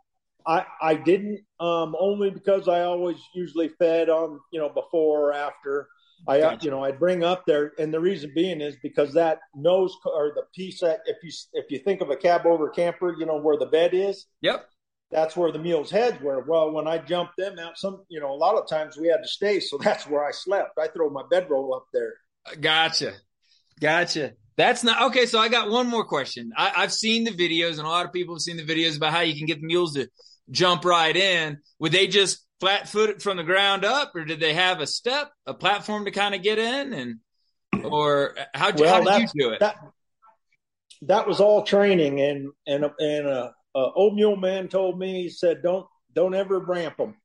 I 0.48 0.66
I 0.82 0.96
didn't 0.96 1.42
um 1.60 1.96
only 2.00 2.32
because 2.32 2.68
I 2.68 2.82
always 2.82 3.18
usually 3.36 3.70
fed 3.70 4.10
on 4.10 4.40
you 4.52 4.60
know 4.60 4.70
before 4.70 5.30
or 5.30 5.34
after. 5.34 5.88
I 6.28 6.42
uh, 6.42 6.50
Gotcha. 6.52 6.66
you 6.66 6.72
know 6.72 6.84
I'd 6.84 6.98
bring 6.98 7.24
up 7.24 7.46
there, 7.46 7.74
and 7.78 7.94
the 7.94 8.00
reason 8.00 8.32
being 8.34 8.62
is 8.62 8.76
because 8.82 9.14
that 9.14 9.42
nose 9.54 9.96
or 10.06 10.32
the 10.34 10.42
piece 10.56 10.80
that 10.82 11.02
if 11.06 11.18
you 11.22 11.32
if 11.54 11.70
you 11.70 11.78
think 11.78 12.02
of 12.02 12.10
a 12.10 12.16
cab 12.16 12.48
over 12.48 12.68
camper, 12.68 13.16
you 13.20 13.28
know 13.28 13.38
where 13.38 13.58
the 13.60 13.68
bed 13.68 13.94
is, 13.94 14.26
yep. 14.42 14.68
That's 15.12 15.36
where 15.36 15.52
the 15.52 15.60
mules' 15.60 15.92
heads 15.92 16.22
were. 16.22 16.42
Well, 16.42 16.72
when 16.72 16.88
I 16.88 16.98
jumped 16.98 17.38
them 17.38 17.60
out, 17.60 17.78
some 17.78 18.04
you 18.10 18.20
know 18.20 18.32
a 18.32 18.36
lot 18.36 18.56
of 18.56 18.68
times 18.68 18.98
we 18.98 19.08
had 19.08 19.22
to 19.24 19.28
stay, 19.28 19.60
so 19.60 19.78
that's 19.82 20.08
where 20.08 20.26
I 20.26 20.32
slept. 20.32 20.78
I 20.80 20.88
throw 20.88 21.10
my 21.10 21.24
bedroll 21.30 21.74
up 21.74 21.88
there. 21.94 22.14
Gotcha. 22.60 23.14
Gotcha. 23.80 24.34
That's 24.58 24.84
not 24.84 25.10
okay. 25.10 25.26
So 25.26 25.40
I 25.40 25.50
got 25.50 25.70
one 25.70 25.88
more 25.88 26.06
question. 26.06 26.52
I, 26.56 26.72
I've 26.78 26.94
seen 26.94 27.26
the 27.26 27.32
videos, 27.32 27.78
and 27.78 27.82
a 27.82 27.90
lot 27.90 28.06
of 28.06 28.14
people 28.14 28.36
have 28.36 28.42
seen 28.42 28.58
the 28.58 28.64
videos 28.64 28.96
about 28.98 29.12
how 29.12 29.22
you 29.22 29.36
can 29.36 29.46
get 29.46 29.60
the 29.60 29.68
mules 29.68 29.94
to 29.96 30.08
jump 30.50 30.86
right 30.86 31.16
in. 31.16 31.58
Would 31.80 31.92
they 31.92 32.08
just 32.08 32.46
flat 32.60 32.88
foot 32.88 33.10
it 33.10 33.22
from 33.22 33.38
the 33.38 33.44
ground 33.44 33.84
up, 33.84 34.14
or 34.16 34.24
did 34.24 34.40
they 34.40 34.54
have 34.54 34.80
a 34.80 34.88
step, 34.88 35.30
a 35.46 35.54
platform 35.54 36.06
to 36.06 36.12
kind 36.12 36.34
of 36.34 36.42
get 36.42 36.58
in? 36.58 36.94
And 36.94 37.16
or 37.84 38.36
how, 38.54 38.72
Well, 38.76 39.04
how 39.04 39.18
did 39.18 39.30
you 39.34 39.48
do 39.48 39.50
it? 39.52 39.60
That 39.60 39.76
that 41.02 41.28
was 41.28 41.42
all 41.42 41.64
training, 41.64 42.22
and 42.22 42.52
and 42.66 42.86
and 43.00 43.28
uh, 43.28 43.52
uh, 43.76 43.92
old 43.96 44.16
mule 44.16 44.38
man 44.38 44.68
told 44.68 44.98
me 44.98 45.24
he 45.24 45.30
said 45.30 45.62
don't 45.62 45.86
don't 46.14 46.34
ever 46.34 46.60
ramp 46.60 46.98
them 46.98 47.16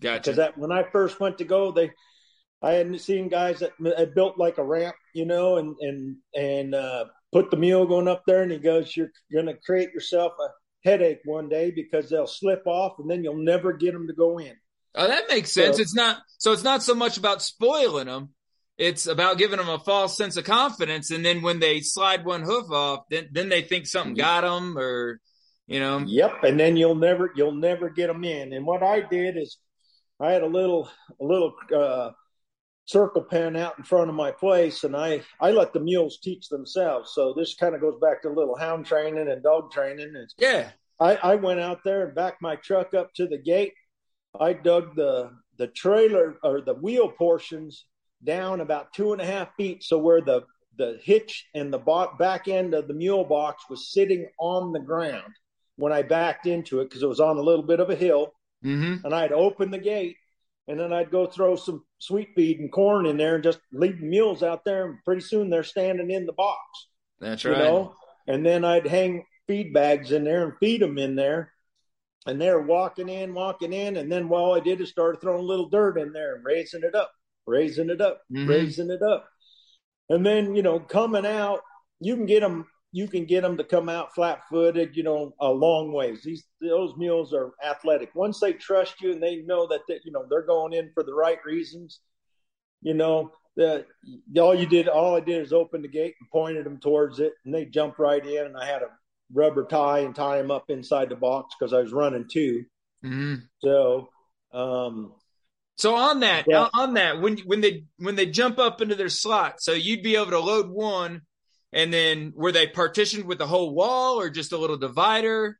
gotcha. 0.00 0.20
because 0.20 0.36
that 0.36 0.58
when 0.58 0.70
I 0.70 0.84
first 0.84 1.18
went 1.18 1.38
to 1.38 1.44
go 1.44 1.72
they 1.72 1.90
I 2.60 2.72
hadn't 2.72 2.98
seen 2.98 3.28
guys 3.28 3.60
that 3.60 3.72
had 3.96 4.14
built 4.14 4.36
like 4.36 4.58
a 4.58 4.64
ramp, 4.64 4.96
you 5.14 5.24
know, 5.24 5.58
and 5.58 5.76
and 5.80 6.16
and 6.34 6.74
uh, 6.74 7.04
put 7.32 7.50
the 7.50 7.56
mule 7.56 7.86
going 7.86 8.08
up 8.08 8.24
there, 8.26 8.42
and 8.42 8.50
he 8.50 8.58
goes, 8.58 8.96
"You're 8.96 9.12
going 9.32 9.46
to 9.46 9.54
create 9.54 9.92
yourself 9.92 10.32
a 10.40 10.48
headache 10.88 11.20
one 11.24 11.48
day 11.48 11.70
because 11.70 12.10
they'll 12.10 12.26
slip 12.26 12.66
off, 12.66 12.98
and 12.98 13.08
then 13.08 13.22
you'll 13.22 13.44
never 13.44 13.72
get 13.72 13.92
them 13.92 14.08
to 14.08 14.12
go 14.12 14.38
in." 14.38 14.54
Oh, 14.94 15.06
that 15.06 15.28
makes 15.28 15.52
sense. 15.52 15.76
So- 15.76 15.82
it's 15.82 15.94
not 15.94 16.18
so. 16.38 16.52
It's 16.52 16.64
not 16.64 16.82
so 16.82 16.94
much 16.94 17.16
about 17.16 17.42
spoiling 17.42 18.06
them. 18.06 18.30
It's 18.76 19.06
about 19.06 19.38
giving 19.38 19.58
them 19.58 19.68
a 19.68 19.78
false 19.78 20.16
sense 20.16 20.36
of 20.36 20.44
confidence, 20.44 21.12
and 21.12 21.24
then 21.24 21.42
when 21.42 21.60
they 21.60 21.80
slide 21.80 22.24
one 22.24 22.42
hoof 22.42 22.70
off, 22.72 23.04
then 23.08 23.28
then 23.30 23.48
they 23.48 23.62
think 23.62 23.86
something 23.86 24.14
got 24.14 24.40
them, 24.40 24.76
or 24.76 25.20
you 25.68 25.80
know, 25.80 25.98
Yep, 25.98 26.44
and 26.44 26.58
then 26.58 26.76
you'll 26.76 26.94
never 26.94 27.30
you'll 27.36 27.52
never 27.52 27.90
get 27.90 28.08
them 28.08 28.24
in. 28.24 28.54
And 28.54 28.66
what 28.66 28.82
I 28.82 29.00
did 29.00 29.36
is 29.36 29.58
I 30.18 30.32
had 30.32 30.42
a 30.42 30.46
little 30.46 30.90
a 31.20 31.24
little 31.24 31.54
uh, 31.76 32.10
circle 32.86 33.22
pen 33.22 33.54
out 33.54 33.76
in 33.76 33.84
front 33.84 34.08
of 34.08 34.16
my 34.16 34.32
place, 34.32 34.82
and 34.84 34.96
I 34.96 35.20
I 35.40 35.50
let 35.50 35.74
the 35.74 35.80
mules 35.80 36.18
teach 36.22 36.48
themselves. 36.48 37.12
So 37.14 37.34
this 37.34 37.54
kind 37.54 37.74
of 37.74 37.82
goes 37.82 37.98
back 38.00 38.22
to 38.22 38.28
a 38.28 38.34
little 38.34 38.56
hound 38.56 38.86
training 38.86 39.28
and 39.28 39.42
dog 39.42 39.70
training. 39.70 40.10
And 40.16 40.28
yeah, 40.38 40.70
I, 40.98 41.16
I 41.16 41.34
went 41.34 41.60
out 41.60 41.84
there 41.84 42.06
and 42.06 42.14
backed 42.14 42.40
my 42.40 42.56
truck 42.56 42.94
up 42.94 43.12
to 43.14 43.28
the 43.28 43.38
gate. 43.38 43.74
I 44.40 44.54
dug 44.54 44.96
the 44.96 45.32
the 45.58 45.66
trailer 45.68 46.38
or 46.42 46.62
the 46.62 46.74
wheel 46.74 47.10
portions 47.10 47.84
down 48.24 48.62
about 48.62 48.94
two 48.94 49.12
and 49.12 49.20
a 49.20 49.26
half 49.26 49.54
feet, 49.56 49.84
so 49.84 49.98
where 49.98 50.22
the 50.22 50.44
the 50.78 50.98
hitch 51.02 51.46
and 51.54 51.70
the 51.70 52.08
back 52.18 52.48
end 52.48 52.72
of 52.72 52.88
the 52.88 52.94
mule 52.94 53.24
box 53.24 53.64
was 53.68 53.92
sitting 53.92 54.30
on 54.38 54.72
the 54.72 54.80
ground 54.80 55.34
when 55.78 55.92
I 55.92 56.02
backed 56.02 56.46
into 56.46 56.80
it 56.80 56.84
because 56.90 57.02
it 57.02 57.08
was 57.08 57.20
on 57.20 57.38
a 57.38 57.42
little 57.42 57.62
bit 57.64 57.80
of 57.80 57.88
a 57.88 57.94
hill. 57.96 58.34
mm-hmm. 58.64 59.04
And 59.06 59.14
I'd 59.14 59.32
open 59.32 59.70
the 59.70 59.78
gate, 59.78 60.16
and 60.66 60.78
then 60.78 60.92
I'd 60.92 61.10
go 61.10 61.26
throw 61.26 61.56
some 61.56 61.84
sweet 61.98 62.30
feed 62.34 62.58
and 62.58 62.70
corn 62.70 63.06
in 63.06 63.16
there 63.16 63.36
and 63.36 63.44
just 63.44 63.60
leave 63.72 64.00
the 64.00 64.06
mules 64.06 64.42
out 64.42 64.64
there. 64.64 64.84
And 64.86 64.98
pretty 65.04 65.22
soon 65.22 65.48
they're 65.48 65.62
standing 65.64 66.10
in 66.10 66.26
the 66.26 66.32
box 66.32 66.60
that's 67.20 67.44
you 67.44 67.52
right. 67.52 67.58
know. 67.60 67.94
And 68.26 68.44
then 68.44 68.64
I'd 68.64 68.86
hang 68.86 69.24
feed 69.46 69.72
bags 69.72 70.12
in 70.12 70.24
there 70.24 70.44
and 70.44 70.52
feed 70.60 70.82
them 70.82 70.98
in 70.98 71.14
there. 71.16 71.52
And 72.26 72.38
they're 72.40 72.60
walking 72.60 73.08
in, 73.08 73.32
walking 73.32 73.72
in, 73.72 73.96
and 73.96 74.10
then 74.12 74.28
all 74.28 74.54
I 74.54 74.60
did 74.60 74.80
is 74.82 74.90
started 74.90 75.20
throwing 75.20 75.40
a 75.40 75.46
little 75.46 75.68
dirt 75.70 75.96
in 75.96 76.12
there 76.12 76.34
and 76.34 76.44
raising 76.44 76.82
it 76.82 76.94
up, 76.94 77.10
raising 77.46 77.88
it 77.88 78.00
up, 78.02 78.20
Mhm. 78.30 78.48
raising 78.48 78.90
it 78.90 79.00
up. 79.02 79.26
And 80.10 80.26
then 80.26 80.54
you 80.54 80.62
know, 80.62 80.80
coming 80.80 81.24
out, 81.24 81.60
you 82.00 82.16
can 82.16 82.26
get 82.26 82.40
them. 82.40 82.66
You 82.90 83.06
can 83.06 83.26
get 83.26 83.42
them 83.42 83.56
to 83.58 83.64
come 83.64 83.88
out 83.88 84.14
flat-footed, 84.14 84.96
you 84.96 85.02
know, 85.02 85.34
a 85.40 85.48
long 85.48 85.92
ways. 85.92 86.22
These 86.22 86.46
those 86.60 86.94
mules 86.96 87.34
are 87.34 87.52
athletic. 87.62 88.14
Once 88.14 88.40
they 88.40 88.54
trust 88.54 89.00
you 89.02 89.12
and 89.12 89.22
they 89.22 89.36
know 89.36 89.66
that 89.68 89.80
they, 89.88 90.00
you 90.04 90.12
know 90.12 90.24
they're 90.28 90.46
going 90.46 90.72
in 90.72 90.90
for 90.94 91.02
the 91.02 91.14
right 91.14 91.38
reasons, 91.44 92.00
you 92.80 92.94
know, 92.94 93.32
that 93.56 93.86
all 94.38 94.54
you 94.54 94.66
did, 94.66 94.88
all 94.88 95.16
I 95.16 95.20
did 95.20 95.42
is 95.42 95.52
open 95.52 95.82
the 95.82 95.88
gate 95.88 96.14
and 96.20 96.30
pointed 96.30 96.64
them 96.64 96.78
towards 96.80 97.18
it, 97.20 97.34
and 97.44 97.54
they 97.54 97.66
jumped 97.66 97.98
right 97.98 98.24
in. 98.24 98.46
And 98.46 98.56
I 98.56 98.64
had 98.64 98.82
a 98.82 98.88
rubber 99.34 99.66
tie 99.66 100.00
and 100.00 100.14
tie 100.14 100.38
them 100.38 100.50
up 100.50 100.70
inside 100.70 101.10
the 101.10 101.16
box 101.16 101.54
because 101.58 101.74
I 101.74 101.80
was 101.82 101.92
running 101.92 102.26
two. 102.26 102.64
Mhm. 103.04 103.42
So, 103.58 104.08
um, 104.52 105.14
So 105.76 105.94
on 105.94 106.20
that, 106.20 106.46
Yeah. 106.48 106.68
on 106.74 106.94
that, 106.94 107.20
when 107.20 107.38
when 107.40 107.60
they 107.60 107.84
when 107.98 108.16
they 108.16 108.26
jump 108.26 108.58
up 108.58 108.80
into 108.80 108.96
their 108.96 109.08
slot, 109.08 109.60
so 109.60 109.72
you'd 109.72 110.02
be 110.02 110.16
able 110.16 110.30
to 110.32 110.40
load 110.40 110.70
one, 110.70 111.22
and 111.72 111.92
then 111.92 112.32
were 112.34 112.52
they 112.52 112.66
partitioned 112.66 113.24
with 113.24 113.38
the 113.38 113.46
whole 113.46 113.74
wall 113.74 114.20
or 114.20 114.30
just 114.30 114.52
a 114.52 114.58
little 114.58 114.76
divider, 114.78 115.58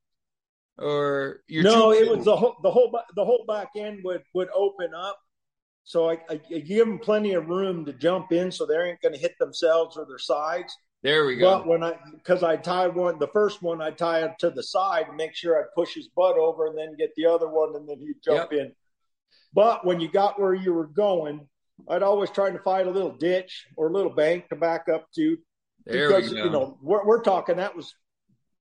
or 0.79 1.41
your 1.49 1.65
no, 1.65 1.93
two- 1.93 1.99
it 2.01 2.09
was 2.17 2.25
the 2.25 2.37
whole 2.37 2.57
the 2.63 2.71
whole 2.71 2.99
the 3.15 3.25
whole 3.25 3.45
back 3.47 3.71
end 3.77 4.01
would 4.05 4.23
would 4.35 4.49
open 4.55 4.95
up. 4.95 5.19
So 5.85 6.11
I, 6.11 6.19
I, 6.29 6.41
I 6.55 6.59
give 6.59 6.87
them 6.87 6.99
plenty 6.99 7.33
of 7.33 7.49
room 7.49 7.87
to 7.87 7.95
jump 7.95 8.31
in, 8.31 8.53
so 8.53 8.67
they 8.67 8.75
ain't 8.77 9.01
going 9.01 9.15
to 9.15 9.19
hit 9.21 9.39
themselves 9.39 9.97
or 9.97 10.05
their 10.05 10.19
sides. 10.19 10.77
there 11.03 11.25
we 11.25 11.37
go. 11.37 11.51
But 11.51 11.67
when 11.67 11.83
I, 11.83 11.95
because 12.15 12.43
I 12.43 12.57
tie 12.57 12.89
one, 12.89 13.19
the 13.19 13.29
first 13.29 13.63
one 13.63 13.81
I 13.81 13.91
tie 13.93 14.21
it 14.25 14.33
to 14.41 14.51
the 14.51 14.63
side 14.63 15.07
and 15.09 15.17
make 15.17 15.35
sure 15.35 15.59
I 15.59 15.65
push 15.75 15.95
his 15.95 16.09
butt 16.15 16.37
over 16.37 16.67
and 16.67 16.77
then 16.77 16.95
get 16.99 17.15
the 17.17 17.25
other 17.25 17.49
one 17.49 17.75
and 17.75 17.89
then 17.89 18.01
he'd 18.01 18.21
jump 18.23 18.53
in. 18.53 18.73
But 19.55 19.87
when 19.87 19.99
you 19.99 20.11
got 20.11 20.39
where 20.39 20.53
you 20.53 20.75
were 20.75 20.89
going, 20.89 21.49
I'd 21.89 22.03
always 22.03 22.29
try 22.29 22.51
to 22.51 22.59
find 22.59 22.87
a 22.87 22.91
little 22.91 23.17
ditch 23.17 23.65
or 23.77 23.89
a 23.89 23.93
little 23.93 24.13
bank 24.13 24.51
to 24.51 24.57
back 24.57 24.91
up 24.93 25.07
to 25.15 25.39
there 25.89 26.09
because, 26.09 26.33
you 26.33 26.51
know, 26.51 26.79
we're, 26.83 27.05
we're 27.05 27.23
talking 27.23 27.57
that 27.57 27.77
was 27.77 27.95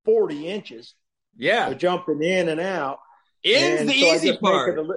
40 0.06 0.48
inches 0.48 0.96
yeah, 1.38 1.74
jumping 1.74 2.22
in 2.22 2.50
and 2.50 2.60
out. 2.60 3.00
And 3.46 3.88
the 3.88 4.00
so 4.00 4.16
easy 4.16 4.38
part. 4.38 4.78
li- 4.78 4.96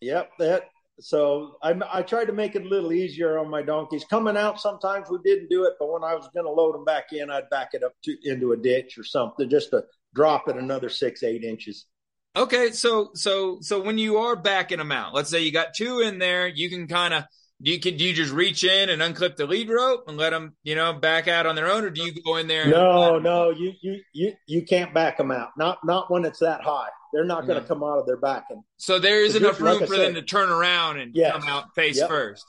yep, 0.00 0.30
that. 0.38 0.64
So 1.00 1.56
I, 1.62 1.74
I 1.92 2.02
tried 2.02 2.26
to 2.26 2.32
make 2.32 2.54
it 2.54 2.62
a 2.62 2.68
little 2.68 2.92
easier 2.92 3.38
on 3.38 3.50
my 3.50 3.62
donkeys. 3.62 4.04
Coming 4.04 4.36
out, 4.36 4.60
sometimes 4.60 5.08
we 5.10 5.18
didn't 5.24 5.48
do 5.48 5.64
it, 5.64 5.74
but 5.78 5.90
when 5.90 6.04
I 6.04 6.14
was 6.14 6.28
going 6.32 6.46
to 6.46 6.52
load 6.52 6.74
them 6.74 6.84
back 6.84 7.12
in, 7.12 7.30
I'd 7.30 7.50
back 7.50 7.70
it 7.72 7.82
up 7.82 7.92
to, 8.04 8.16
into 8.22 8.52
a 8.52 8.56
ditch 8.56 8.98
or 8.98 9.04
something 9.04 9.48
just 9.50 9.70
to 9.70 9.84
drop 10.14 10.48
it 10.48 10.56
another 10.56 10.88
six, 10.88 11.22
eight 11.22 11.42
inches. 11.42 11.86
Okay, 12.34 12.70
so 12.70 13.10
so 13.14 13.58
so 13.60 13.82
when 13.82 13.98
you 13.98 14.18
are 14.18 14.36
backing 14.36 14.78
them 14.78 14.92
out, 14.92 15.12
let's 15.12 15.28
say 15.28 15.42
you 15.42 15.52
got 15.52 15.74
two 15.74 16.00
in 16.00 16.18
there, 16.18 16.46
you 16.46 16.70
can 16.70 16.86
kind 16.86 17.12
of 17.12 17.24
you 17.62 17.78
can 17.80 17.96
do 17.96 18.04
you 18.04 18.12
just 18.12 18.32
reach 18.32 18.64
in 18.64 18.90
and 18.90 19.00
unclip 19.00 19.36
the 19.36 19.46
lead 19.46 19.70
rope 19.70 20.04
and 20.08 20.16
let 20.16 20.30
them 20.30 20.56
you 20.62 20.74
know 20.74 20.92
back 20.92 21.28
out 21.28 21.46
on 21.46 21.54
their 21.54 21.68
own, 21.70 21.84
or 21.84 21.90
do 21.90 22.02
you 22.02 22.12
go 22.22 22.36
in 22.36 22.48
there? 22.48 22.64
And, 22.64 22.72
No, 22.72 23.18
no, 23.18 23.50
you 23.50 23.72
you 23.80 24.00
you 24.12 24.32
you 24.46 24.62
can't 24.64 24.92
back 24.92 25.16
them 25.18 25.30
out. 25.30 25.50
Not 25.56 25.78
not 25.84 26.10
when 26.10 26.24
it's 26.24 26.40
that 26.40 26.62
high. 26.62 26.88
They're 27.12 27.24
not 27.24 27.46
going 27.46 27.56
to 27.56 27.62
Yeah. 27.62 27.68
come 27.68 27.82
out 27.84 27.98
of 27.98 28.06
their 28.06 28.16
backing. 28.16 28.64
So 28.78 28.98
there 28.98 29.22
is 29.22 29.36
enough 29.36 29.60
room 29.60 29.82
I 29.82 29.86
for 29.86 29.94
said. 29.94 30.06
them 30.06 30.14
to 30.14 30.22
turn 30.22 30.48
around 30.50 30.98
and 30.98 31.14
Yes. 31.14 31.32
come 31.32 31.42
out 31.46 31.74
face 31.74 31.98
Yep. 31.98 32.08
first. 32.08 32.44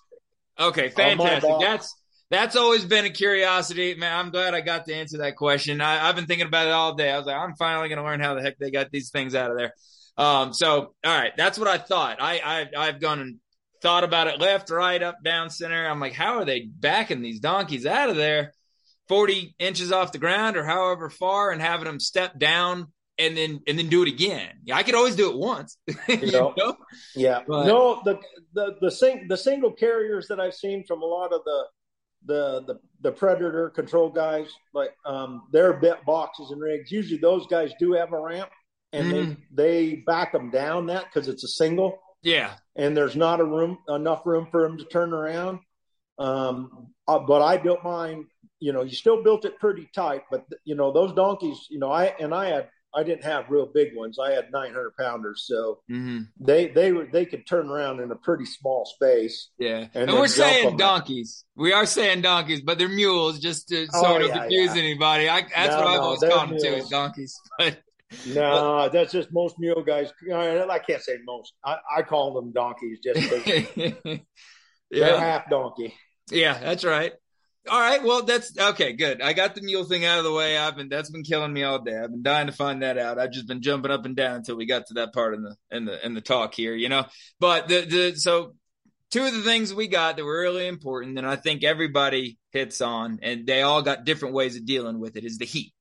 Okay, 0.60 0.90
fantastic. 0.90 1.52
That's 1.60 1.96
that's 2.32 2.56
always 2.56 2.84
been 2.86 3.06
a 3.06 3.10
curiosity, 3.12 3.94
man. 3.96 4.18
I'm 4.18 4.32
glad 4.32 4.56
I 4.56 4.62
got 4.62 4.86
to 4.86 4.96
answer 4.96 5.20
that 5.20 5.36
question. 5.36 5.82
I, 5.82 6.08
I've 6.08 6.16
been 6.16 6.26
thinking 6.26 6.48
about 6.48 6.66
it 6.68 6.72
all 6.74 6.96
day. 6.96 7.12
I 7.12 7.18
was 7.18 7.28
like, 7.28 7.36
I'm 7.36 7.56
finally 7.56 7.90
going 7.90 8.00
to 8.00 8.04
learn 8.04 8.20
how 8.22 8.34
the 8.34 8.42
heck 8.42 8.58
they 8.58 8.72
got 8.72 8.90
these 8.90 9.12
things 9.12 9.36
out 9.36 9.52
of 9.52 9.58
there. 9.58 9.74
Um, 10.18 10.54
so 10.54 10.96
all 11.06 11.18
right, 11.20 11.34
that's 11.36 11.60
what 11.60 11.68
I 11.68 11.78
thought. 11.78 12.18
I, 12.22 12.40
I 12.76 12.88
I've 12.88 13.00
gone 13.00 13.20
and 13.20 13.36
thought 13.84 14.04
about 14.04 14.28
it 14.28 14.40
left, 14.40 14.72
right, 14.72 15.04
up, 15.04 15.18
down, 15.24 15.50
center. 15.52 15.86
I'm 15.88 16.00
like, 16.00 16.14
how 16.14 16.40
are 16.40 16.46
they 16.46 16.62
backing 16.62 17.22
these 17.22 17.40
donkeys 17.40 17.86
out 17.86 18.10
of 18.10 18.16
there, 18.16 18.54
40 19.10 19.54
inches 19.60 19.92
off 19.92 20.14
the 20.14 20.18
ground 20.18 20.58
or 20.58 20.64
however 20.64 21.10
far, 21.12 21.52
and 21.52 21.62
having 21.62 21.86
them 21.86 22.00
step 22.00 22.40
down 22.40 22.88
and 23.20 23.38
then 23.38 23.60
and 23.68 23.78
then 23.78 23.90
do 23.90 24.02
it 24.02 24.08
again? 24.08 24.50
Yeah, 24.64 24.78
I 24.78 24.84
could 24.84 24.96
always 24.96 25.16
do 25.16 25.30
it 25.30 25.38
once. 25.38 25.78
you 26.08 26.32
know? 26.32 26.54
know? 26.58 26.76
Yeah. 27.16 27.42
But- 27.48 27.68
no, 27.68 28.02
the 28.04 28.20
the 28.54 28.78
the 28.82 28.90
sing, 28.90 29.28
the 29.28 29.38
single 29.38 29.72
carriers 29.74 30.28
that 30.30 30.40
I've 30.40 30.56
seen 30.56 30.84
from 30.88 31.02
a 31.04 31.06
lot 31.06 31.34
of 31.34 31.42
the 31.44 31.64
the 32.26 32.62
the 32.66 32.80
the 33.02 33.12
predator 33.12 33.70
control 33.70 34.10
guys, 34.10 34.48
like 34.74 34.92
um, 35.06 35.44
their 35.52 35.74
bit 35.74 36.06
boxes 36.06 36.52
and 36.52 36.62
rigs. 36.62 36.90
Usually 36.90 37.20
those 37.20 37.46
guys 37.48 37.72
do 37.80 37.92
have 37.94 38.14
a 38.14 38.20
ramp, 38.20 38.50
and 38.94 39.12
Mhm. 39.12 39.38
they 39.52 39.90
they 39.92 39.96
back 40.08 40.32
them 40.32 40.50
down 40.50 40.86
that 40.88 41.04
because 41.06 41.28
it's 41.28 41.44
a 41.44 41.50
single, 41.50 42.00
Yeah. 42.24 42.56
and 42.76 42.96
there's 42.98 43.16
not 43.16 43.40
a 43.40 43.46
room 43.46 43.78
enough 43.90 44.26
room 44.26 44.48
for 44.52 44.64
them 44.64 44.78
to 44.78 44.86
turn 44.86 45.14
around. 45.14 45.60
Um, 46.20 46.94
uh, 47.08 47.20
but 47.20 47.42
I 47.42 47.58
built 47.58 47.84
mine. 47.84 48.26
You 48.60 48.72
know, 48.72 48.84
you 48.84 48.92
still 48.96 49.24
built 49.24 49.46
it 49.46 49.60
pretty 49.60 49.90
tight, 49.94 50.24
but 50.32 50.46
you 50.64 50.76
know 50.76 50.92
those 50.92 51.14
donkeys. 51.14 51.68
You 51.70 51.80
know, 51.80 51.92
I 51.92 52.06
and 52.20 52.34
I 52.34 52.46
had 52.48 52.70
I 52.96 53.04
didn't 53.04 53.24
have 53.24 53.50
real 53.50 53.66
big 53.66 53.96
ones. 53.96 54.20
I 54.20 54.32
had 54.32 54.52
900 54.52 54.96
pounders, 54.98 55.46
so 55.48 55.80
hmm 55.90 56.22
they 56.40 56.68
they 56.68 56.92
were 56.94 57.08
they 57.12 57.26
could 57.26 57.46
turn 57.48 57.68
around 57.70 58.00
in 58.00 58.12
a 58.12 58.16
pretty 58.16 58.46
small 58.46 58.86
space. 58.86 59.50
Yeah. 59.58 59.88
And 59.94 60.10
And, 60.10 60.14
we're 60.14 60.28
saying 60.28 60.78
donkeys. 60.78 61.44
We 61.56 61.74
are 61.74 61.86
saying 61.86 62.22
donkeys, 62.22 62.62
but 62.62 62.78
they're 62.78 62.88
mules 62.88 63.40
just 63.40 63.68
to 63.70 63.88
Oh, 63.94 64.18
to 64.20 64.28
yeah, 64.28 64.34
confuse 64.40 64.76
yeah. 64.76 64.82
anybody. 64.82 65.28
I, 65.28 65.42
that's 65.42 65.76
No, 65.76 65.78
what 65.80 65.88
I've 65.88 65.96
no, 65.96 66.02
always 66.02 66.20
called 66.22 66.50
them 66.52 66.58
too, 66.60 66.68
is 66.76 66.90
donkeys. 66.90 67.38
But 67.58 67.80
No, 68.28 68.90
that's 68.90 69.12
just 69.12 69.32
most 69.32 69.60
mule 69.60 69.84
guys. 69.84 70.12
I 70.32 70.80
can't 70.80 71.02
say 71.02 71.18
most. 71.26 71.54
I, 71.64 71.78
I 71.98 72.02
call 72.02 72.34
them 72.34 72.52
donkeys 72.52 73.00
just 73.04 73.20
because 73.20 74.20
they're 74.92 75.20
half 75.20 75.50
donkey. 75.50 75.94
Yeah, 76.32 76.58
that's 76.60 76.84
right. 76.84 77.14
All 77.70 77.80
right, 77.80 78.04
well, 78.04 78.24
that's 78.24 78.58
okay. 78.58 78.92
Good. 78.92 79.22
I 79.22 79.32
got 79.32 79.56
the 79.56 79.62
mule 79.62 79.86
thing 79.86 80.04
out 80.04 80.18
of 80.18 80.26
the 80.26 80.34
way. 80.34 80.58
I've 80.58 80.76
been 80.76 80.90
that's 80.90 81.10
been 81.10 81.24
killing 81.24 81.54
me 81.54 81.64
all 81.64 81.80
day. 81.80 81.98
I've 81.98 82.12
been 82.12 82.24
dying 82.24 82.48
to 82.48 82.54
find 82.54 82.82
that 82.84 82.98
out. 82.98 83.18
I've 83.18 83.32
just 83.32 83.48
been 83.48 83.62
jumping 83.62 83.92
up 83.92 84.06
and 84.06 84.18
down 84.18 84.38
until 84.38 84.58
we 84.58 84.66
got 84.66 84.88
to 84.88 84.96
that 84.96 85.14
part 85.14 85.34
in 85.34 85.44
the 85.44 85.56
in 85.72 85.86
the 85.86 86.06
in 86.06 86.14
the 86.14 86.22
talk 86.22 86.54
here, 86.54 86.76
you 86.76 86.90
know. 86.90 87.06
But 87.40 87.70
the 87.70 87.82
the 87.82 88.16
so 88.18 88.56
two 89.12 89.24
of 89.24 89.34
the 89.34 89.44
things 89.44 89.74
we 89.74 89.88
got 89.88 90.18
that 90.18 90.26
were 90.26 90.42
really 90.42 90.68
important, 90.68 91.18
and 91.18 91.28
I 91.28 91.38
think 91.38 91.64
everybody 91.64 92.38
hits 92.52 92.82
on, 92.82 93.20
and 93.22 93.48
they 93.48 93.62
all 93.62 93.82
got 93.82 94.04
different 94.04 94.34
ways 94.36 94.58
of 94.58 94.66
dealing 94.66 95.00
with 95.00 95.16
it, 95.16 95.24
is 95.24 95.38
the 95.38 95.46
heat. 95.46 95.72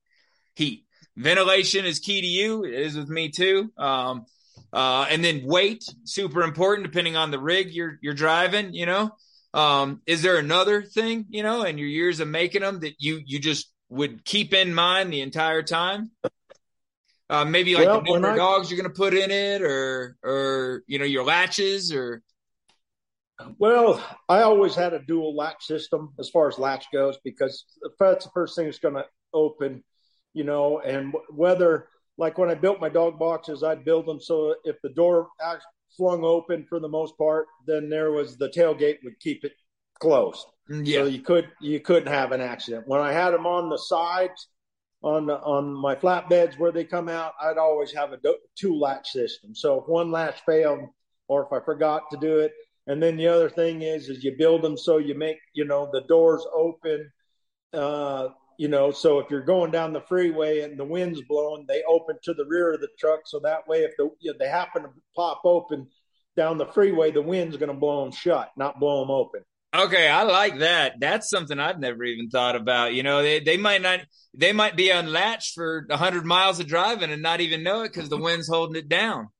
Heat. 0.55 0.85
Ventilation 1.17 1.85
is 1.85 1.99
key 1.99 2.21
to 2.21 2.27
you. 2.27 2.65
It 2.65 2.75
is 2.75 2.97
with 2.97 3.09
me 3.09 3.29
too. 3.31 3.71
Um, 3.77 4.25
uh, 4.73 5.07
and 5.11 5.23
then 5.23 5.45
weight, 5.45 5.85
super 6.05 6.43
important, 6.43 6.87
depending 6.87 7.17
on 7.17 7.31
the 7.31 7.39
rig 7.39 7.71
you're 7.73 7.99
you're 8.01 8.15
driving. 8.15 8.73
You 8.73 8.87
know, 8.87 9.11
um, 9.53 10.01
is 10.07 10.23
there 10.23 10.39
another 10.39 10.83
thing, 10.83 11.27
you 11.29 11.43
know, 11.43 11.65
in 11.65 11.77
your 11.77 11.89
years 11.89 12.21
of 12.21 12.29
making 12.29 12.63
them 12.63 12.81
that 12.81 12.95
you 12.99 13.21
you 13.25 13.39
just 13.39 13.71
would 13.91 14.25
keep 14.25 14.55
in 14.55 14.75
mind 14.75 15.13
the 15.13 15.21
entire 15.21 15.63
time? 15.63 16.11
Uh, 17.29 17.45
maybe 17.45 17.75
like 17.75 17.87
Well, 17.87 18.03
the 18.03 18.13
number 18.13 18.29
of 18.29 18.35
I- 18.35 18.39
dogs 18.39 18.71
you're 18.71 18.81
going 18.81 18.91
to 18.93 18.97
put 18.97 19.13
in 19.15 19.31
it, 19.31 19.61
or 19.63 20.17
or 20.23 20.83
you 20.87 20.99
know 20.99 21.05
your 21.05 21.25
latches, 21.25 21.93
or 21.93 22.23
Well, 23.59 24.03
I 24.29 24.43
always 24.43 24.75
had 24.75 24.95
a 24.95 25.01
dual 25.01 25.37
latch 25.37 25.65
system 25.65 26.15
as 26.19 26.31
far 26.31 26.49
as 26.49 26.59
latch 26.59 26.87
goes 26.93 27.19
because 27.23 27.65
that's 27.99 28.25
the 28.25 28.31
first 28.33 28.57
thing 28.57 28.67
that's 28.67 28.79
going 28.79 28.95
to 28.95 29.05
open, 29.35 29.83
you 30.35 30.45
know, 30.45 30.81
and 30.81 31.15
whether 31.31 31.89
like 32.19 32.39
when 32.39 32.51
I 32.51 32.55
built 32.55 32.81
my 32.81 32.89
dog 32.89 33.19
boxes, 33.19 33.63
I'd 33.63 33.85
build 33.85 34.07
them 34.07 34.21
so 34.21 34.55
if 34.65 34.77
the 34.83 34.91
door 34.91 35.29
flung 35.97 36.25
open 36.25 36.65
for 36.69 36.81
the 36.81 36.89
most 36.89 37.17
part, 37.19 37.47
then 37.67 37.89
there 37.89 38.13
was 38.13 38.37
the 38.37 38.49
tailgate 38.49 38.99
would 39.05 39.19
keep 39.21 39.45
it 39.45 39.53
closed. 40.01 40.47
Mm, 40.71 40.87
So 40.87 41.05
you 41.07 41.21
could 41.21 41.51
you 41.61 41.81
couldn't 41.81 42.13
have 42.13 42.33
an 42.33 42.41
accident. 42.41 42.87
When 42.87 43.01
I 43.01 43.13
had 43.13 43.31
them 43.33 43.47
on 43.47 43.69
the 43.69 43.79
sides, 43.79 44.49
on 45.03 45.27
the, 45.27 45.39
on 45.41 45.73
my 45.75 45.95
flatbeds 45.95 46.59
where 46.59 46.73
they 46.73 46.85
come 46.85 47.09
out, 47.09 47.33
I'd 47.41 47.59
always 47.59 47.93
have 47.93 48.13
a 48.13 48.19
do- 48.19 48.39
two 48.57 48.79
latch 48.79 49.11
system. 49.11 49.55
So 49.55 49.81
if 49.81 49.89
one 49.89 50.11
latch 50.11 50.41
failed, 50.47 50.81
or 51.29 51.45
if 51.45 51.53
I 51.53 51.65
forgot 51.65 52.11
to 52.11 52.19
do 52.19 52.39
it, 52.41 52.53
and 52.87 53.03
then 53.03 53.17
the 53.17 53.29
other 53.29 53.49
thing 53.49 53.83
is 53.83 54.09
is 54.09 54.25
you 54.25 54.37
build 54.37 54.63
them 54.63 54.77
so 54.77 54.99
you 54.99 55.15
make 55.15 55.39
you 55.55 55.65
know 55.65 55.89
the 55.93 56.03
doors 56.03 56.45
open. 56.55 57.11
Uh, 57.73 58.29
you 58.63 58.69
know, 58.69 58.93
so 58.93 59.19
if 59.19 59.29
you're 59.29 59.43
going 59.43 59.73
down 59.73 59.93
the 59.93 60.01
freeway 60.03 60.61
and 60.61 60.79
the 60.79 60.85
wind's 60.85 61.21
blowing, 61.23 61.65
they 61.67 61.83
open 61.83 62.17
to 62.23 62.33
the 62.33 62.45
rear 62.45 62.73
of 62.73 62.81
the 62.81 62.87
truck. 62.97 63.23
So 63.25 63.41
that 63.41 63.67
way, 63.67 63.79
if 63.79 63.91
the, 63.99 64.09
if 64.21 64.39
they 64.39 64.47
happen 64.47 64.85
to 64.85 64.89
pop 65.17 65.41
open 65.45 65.89
down 66.37 66.59
the 66.59 66.67
freeway, 66.67 67.11
the 67.11 67.23
wind's 67.23 67.57
going 67.57 67.73
to 67.73 67.77
blow 67.77 68.05
them 68.05 68.13
shut, 68.13 68.53
not 68.57 68.79
blow 68.79 69.01
them 69.01 69.11
open. 69.11 69.43
Okay, 69.75 70.09
I 70.09 70.23
like 70.23 70.61
that. 70.61 71.01
That's 71.01 71.29
something 71.29 71.59
i've 71.59 71.81
never 71.81 72.05
even 72.05 72.31
thought 72.31 72.55
about. 72.55 72.95
You 72.95 73.03
know, 73.03 73.21
they 73.21 73.41
they 73.41 73.57
might 73.57 73.83
not 73.83 74.03
they 74.33 74.53
might 74.53 74.77
be 74.77 74.91
unlatched 74.91 75.55
for 75.55 75.85
a 75.91 75.97
hundred 75.97 76.25
miles 76.25 76.61
of 76.61 76.69
driving 76.69 77.11
and 77.11 77.21
not 77.21 77.41
even 77.41 77.65
know 77.65 77.83
it 77.83 77.93
because 77.93 78.11
the 78.11 78.17
wind's 78.17 78.49
holding 78.49 78.77
it 78.77 78.89
down. 78.89 79.31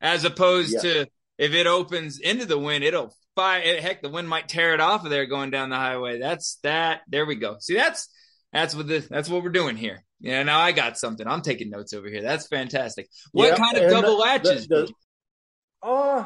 As 0.00 0.24
opposed 0.24 0.72
Yeah. 0.74 0.80
to 0.80 1.06
if 1.38 1.52
it 1.52 1.68
opens 1.68 2.18
into 2.18 2.44
the 2.44 2.58
wind, 2.58 2.82
it'll 2.82 3.14
fire. 3.36 3.80
Heck, 3.80 4.02
the 4.02 4.08
wind 4.08 4.28
might 4.28 4.48
tear 4.48 4.74
it 4.74 4.80
off 4.80 5.04
of 5.04 5.10
there 5.10 5.26
going 5.26 5.50
down 5.50 5.70
the 5.70 5.76
highway. 5.76 6.18
That's 6.18 6.58
that. 6.64 7.02
There 7.06 7.24
we 7.26 7.36
go. 7.36 7.58
See, 7.60 7.76
that's 7.76 8.08
that's 8.54 8.74
what 8.74 8.86
this 8.86 9.06
that's 9.08 9.28
what 9.28 9.42
we're 9.42 9.50
doing 9.50 9.76
here. 9.76 10.02
Yeah, 10.20 10.42
now 10.44 10.60
I 10.60 10.72
got 10.72 10.96
something. 10.96 11.26
I'm 11.26 11.42
taking 11.42 11.68
notes 11.68 11.92
over 11.92 12.08
here. 12.08 12.22
That's 12.22 12.46
fantastic. 12.46 13.08
What 13.32 13.56
kind 13.56 13.76
of 13.76 13.90
double 13.90 14.16
the- 14.16 14.22
latches? 14.22 14.66
the- 14.68 14.90
Uh, 15.82 16.24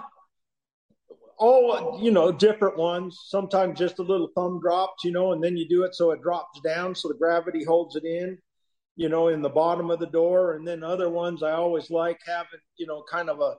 all 1.38 1.98
you 2.02 2.10
know, 2.10 2.30
different 2.32 2.76
ones. 2.76 3.18
Sometimes 3.26 3.78
just 3.78 3.98
a 3.98 4.02
little 4.02 4.28
thumb 4.34 4.60
drops, 4.60 5.04
you 5.04 5.12
know, 5.12 5.32
and 5.32 5.42
then 5.42 5.56
you 5.56 5.68
do 5.68 5.84
it 5.84 5.94
so 5.94 6.10
it 6.10 6.22
drops 6.22 6.60
down, 6.60 6.94
so 6.94 7.08
the 7.08 7.14
gravity 7.14 7.64
holds 7.64 7.96
it 7.96 8.04
in, 8.04 8.38
you 8.96 9.08
know, 9.08 9.28
in 9.28 9.42
the 9.42 9.48
bottom 9.48 9.90
of 9.90 9.98
the 10.00 10.06
door. 10.06 10.54
And 10.54 10.66
then 10.66 10.82
other 10.82 11.08
ones, 11.08 11.42
I 11.42 11.52
always 11.52 11.90
like 11.90 12.18
having, 12.26 12.60
you 12.76 12.86
know, 12.86 13.02
kind 13.10 13.30
of 13.30 13.40
a 13.40 13.54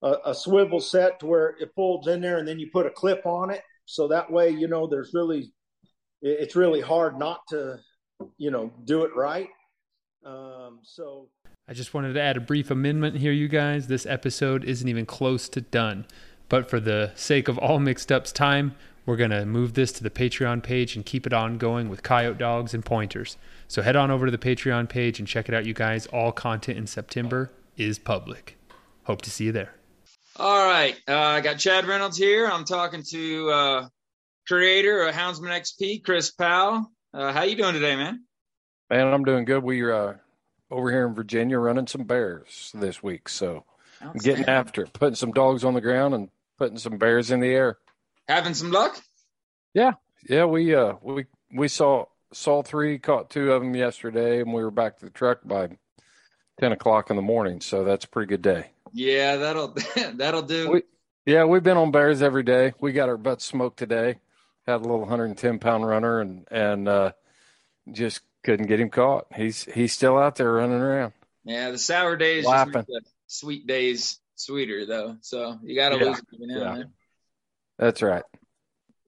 a, 0.00 0.16
a 0.26 0.34
swivel 0.34 0.78
set 0.80 1.18
to 1.18 1.26
where 1.26 1.56
it 1.60 1.72
folds 1.74 2.06
in 2.06 2.20
there, 2.20 2.38
and 2.38 2.46
then 2.46 2.60
you 2.60 2.70
put 2.72 2.86
a 2.86 2.90
clip 2.90 3.26
on 3.26 3.50
it, 3.50 3.62
so 3.84 4.06
that 4.08 4.30
way, 4.30 4.48
you 4.50 4.68
know, 4.68 4.86
there's 4.86 5.10
really, 5.12 5.52
it's 6.22 6.54
really 6.54 6.80
hard 6.80 7.18
not 7.18 7.40
to, 7.48 7.78
you 8.36 8.50
know, 8.50 8.72
do 8.84 9.04
it 9.04 9.14
right. 9.14 9.48
Um, 10.24 10.80
so 10.82 11.28
I 11.68 11.74
just 11.74 11.94
wanted 11.94 12.14
to 12.14 12.20
add 12.20 12.36
a 12.36 12.40
brief 12.40 12.70
amendment 12.70 13.16
here, 13.16 13.32
you 13.32 13.48
guys. 13.48 13.86
This 13.86 14.06
episode 14.06 14.64
isn't 14.64 14.88
even 14.88 15.06
close 15.06 15.48
to 15.50 15.60
done. 15.60 16.06
But 16.48 16.70
for 16.70 16.80
the 16.80 17.12
sake 17.14 17.48
of 17.48 17.58
all 17.58 17.78
mixed 17.78 18.10
up's 18.10 18.32
time, 18.32 18.74
we're 19.04 19.16
going 19.16 19.30
to 19.30 19.44
move 19.44 19.74
this 19.74 19.92
to 19.92 20.02
the 20.02 20.10
Patreon 20.10 20.62
page 20.62 20.96
and 20.96 21.04
keep 21.04 21.26
it 21.26 21.32
ongoing 21.32 21.88
with 21.88 22.02
coyote 22.02 22.38
dogs 22.38 22.74
and 22.74 22.84
pointers. 22.84 23.36
So 23.66 23.82
head 23.82 23.96
on 23.96 24.10
over 24.10 24.26
to 24.26 24.32
the 24.32 24.38
Patreon 24.38 24.88
page 24.88 25.18
and 25.18 25.28
check 25.28 25.48
it 25.48 25.54
out, 25.54 25.66
you 25.66 25.74
guys. 25.74 26.06
All 26.06 26.32
content 26.32 26.78
in 26.78 26.86
September 26.86 27.50
is 27.76 27.98
public. 27.98 28.56
Hope 29.04 29.22
to 29.22 29.30
see 29.30 29.44
you 29.44 29.52
there. 29.52 29.74
All 30.36 30.66
right. 30.66 30.94
Uh, 31.06 31.16
I 31.18 31.40
got 31.40 31.58
Chad 31.58 31.86
Reynolds 31.86 32.16
here. 32.16 32.46
I'm 32.46 32.64
talking 32.64 33.02
to 33.10 33.50
uh, 33.50 33.88
creator 34.46 35.06
of 35.06 35.14
Houndsman 35.14 35.50
XP, 35.50 36.04
Chris 36.04 36.30
Powell. 36.30 36.90
Uh, 37.12 37.32
how 37.32 37.42
you 37.42 37.56
doing 37.56 37.72
today, 37.72 37.96
man? 37.96 38.24
Man, 38.90 39.06
I'm 39.06 39.24
doing 39.24 39.46
good. 39.46 39.62
We're 39.62 39.92
uh, 39.92 40.16
over 40.70 40.90
here 40.90 41.06
in 41.06 41.14
Virginia 41.14 41.58
running 41.58 41.86
some 41.86 42.04
bears 42.04 42.70
this 42.74 43.02
week, 43.02 43.30
so 43.30 43.64
I'm 44.00 44.12
getting 44.18 44.44
after 44.44 44.82
it, 44.82 44.92
putting 44.92 45.14
some 45.14 45.32
dogs 45.32 45.64
on 45.64 45.72
the 45.72 45.80
ground 45.80 46.14
and 46.14 46.28
putting 46.58 46.76
some 46.76 46.98
bears 46.98 47.30
in 47.30 47.40
the 47.40 47.48
air. 47.48 47.78
Having 48.28 48.54
some 48.54 48.70
luck? 48.70 49.00
Yeah, 49.72 49.92
yeah. 50.28 50.44
we 50.44 50.74
uh 50.74 50.94
we 51.00 51.24
we 51.50 51.68
saw 51.68 52.06
saw 52.32 52.62
three, 52.62 52.98
caught 52.98 53.30
two 53.30 53.52
of 53.52 53.62
them 53.62 53.74
yesterday, 53.74 54.42
and 54.42 54.52
we 54.52 54.62
were 54.62 54.70
back 54.70 54.98
to 54.98 55.06
the 55.06 55.10
truck 55.10 55.40
by 55.44 55.68
ten 56.60 56.72
o'clock 56.72 57.08
in 57.08 57.16
the 57.16 57.22
morning. 57.22 57.62
So 57.62 57.84
that's 57.84 58.04
a 58.04 58.08
pretty 58.08 58.28
good 58.28 58.42
day. 58.42 58.70
Yeah, 58.92 59.36
that'll 59.36 59.74
that'll 60.14 60.42
do. 60.42 60.70
We, 60.70 60.82
yeah, 61.24 61.44
we've 61.44 61.62
been 61.62 61.78
on 61.78 61.90
bears 61.90 62.20
every 62.20 62.42
day. 62.42 62.74
We 62.80 62.92
got 62.92 63.08
our 63.08 63.16
butts 63.16 63.46
smoked 63.46 63.78
today. 63.78 64.18
Had 64.68 64.80
a 64.80 64.82
little 64.82 65.00
110 65.00 65.60
pound 65.60 65.86
runner 65.86 66.20
and 66.20 66.46
and 66.50 66.86
uh, 66.86 67.12
just 67.90 68.20
couldn't 68.44 68.66
get 68.66 68.78
him 68.80 68.90
caught. 68.90 69.26
He's 69.34 69.64
he's 69.64 69.94
still 69.94 70.18
out 70.18 70.36
there 70.36 70.52
running 70.52 70.78
around. 70.78 71.14
yeah, 71.44 71.70
the 71.70 71.78
sour 71.78 72.16
days 72.18 72.44
just 72.44 72.66
make 72.68 72.86
the 72.86 73.00
sweet 73.28 73.66
days 73.66 74.20
sweeter, 74.34 74.84
though. 74.84 75.16
So 75.22 75.58
you 75.62 75.74
got 75.74 75.90
to 75.90 75.98
Yeah, 75.98 76.04
lose 76.04 76.18
it 76.18 76.24
every 76.34 76.46
now 76.48 76.58
yeah. 76.58 76.68
and 76.68 76.80
then. 76.80 76.92
That's 77.78 78.02
right. 78.02 78.24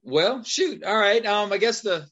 Well, 0.01 0.43
shoot. 0.43 0.83
All 0.83 0.97
right. 0.97 1.23
Um, 1.23 1.53
I 1.53 1.59
guess 1.59 1.81
the 1.81 2.07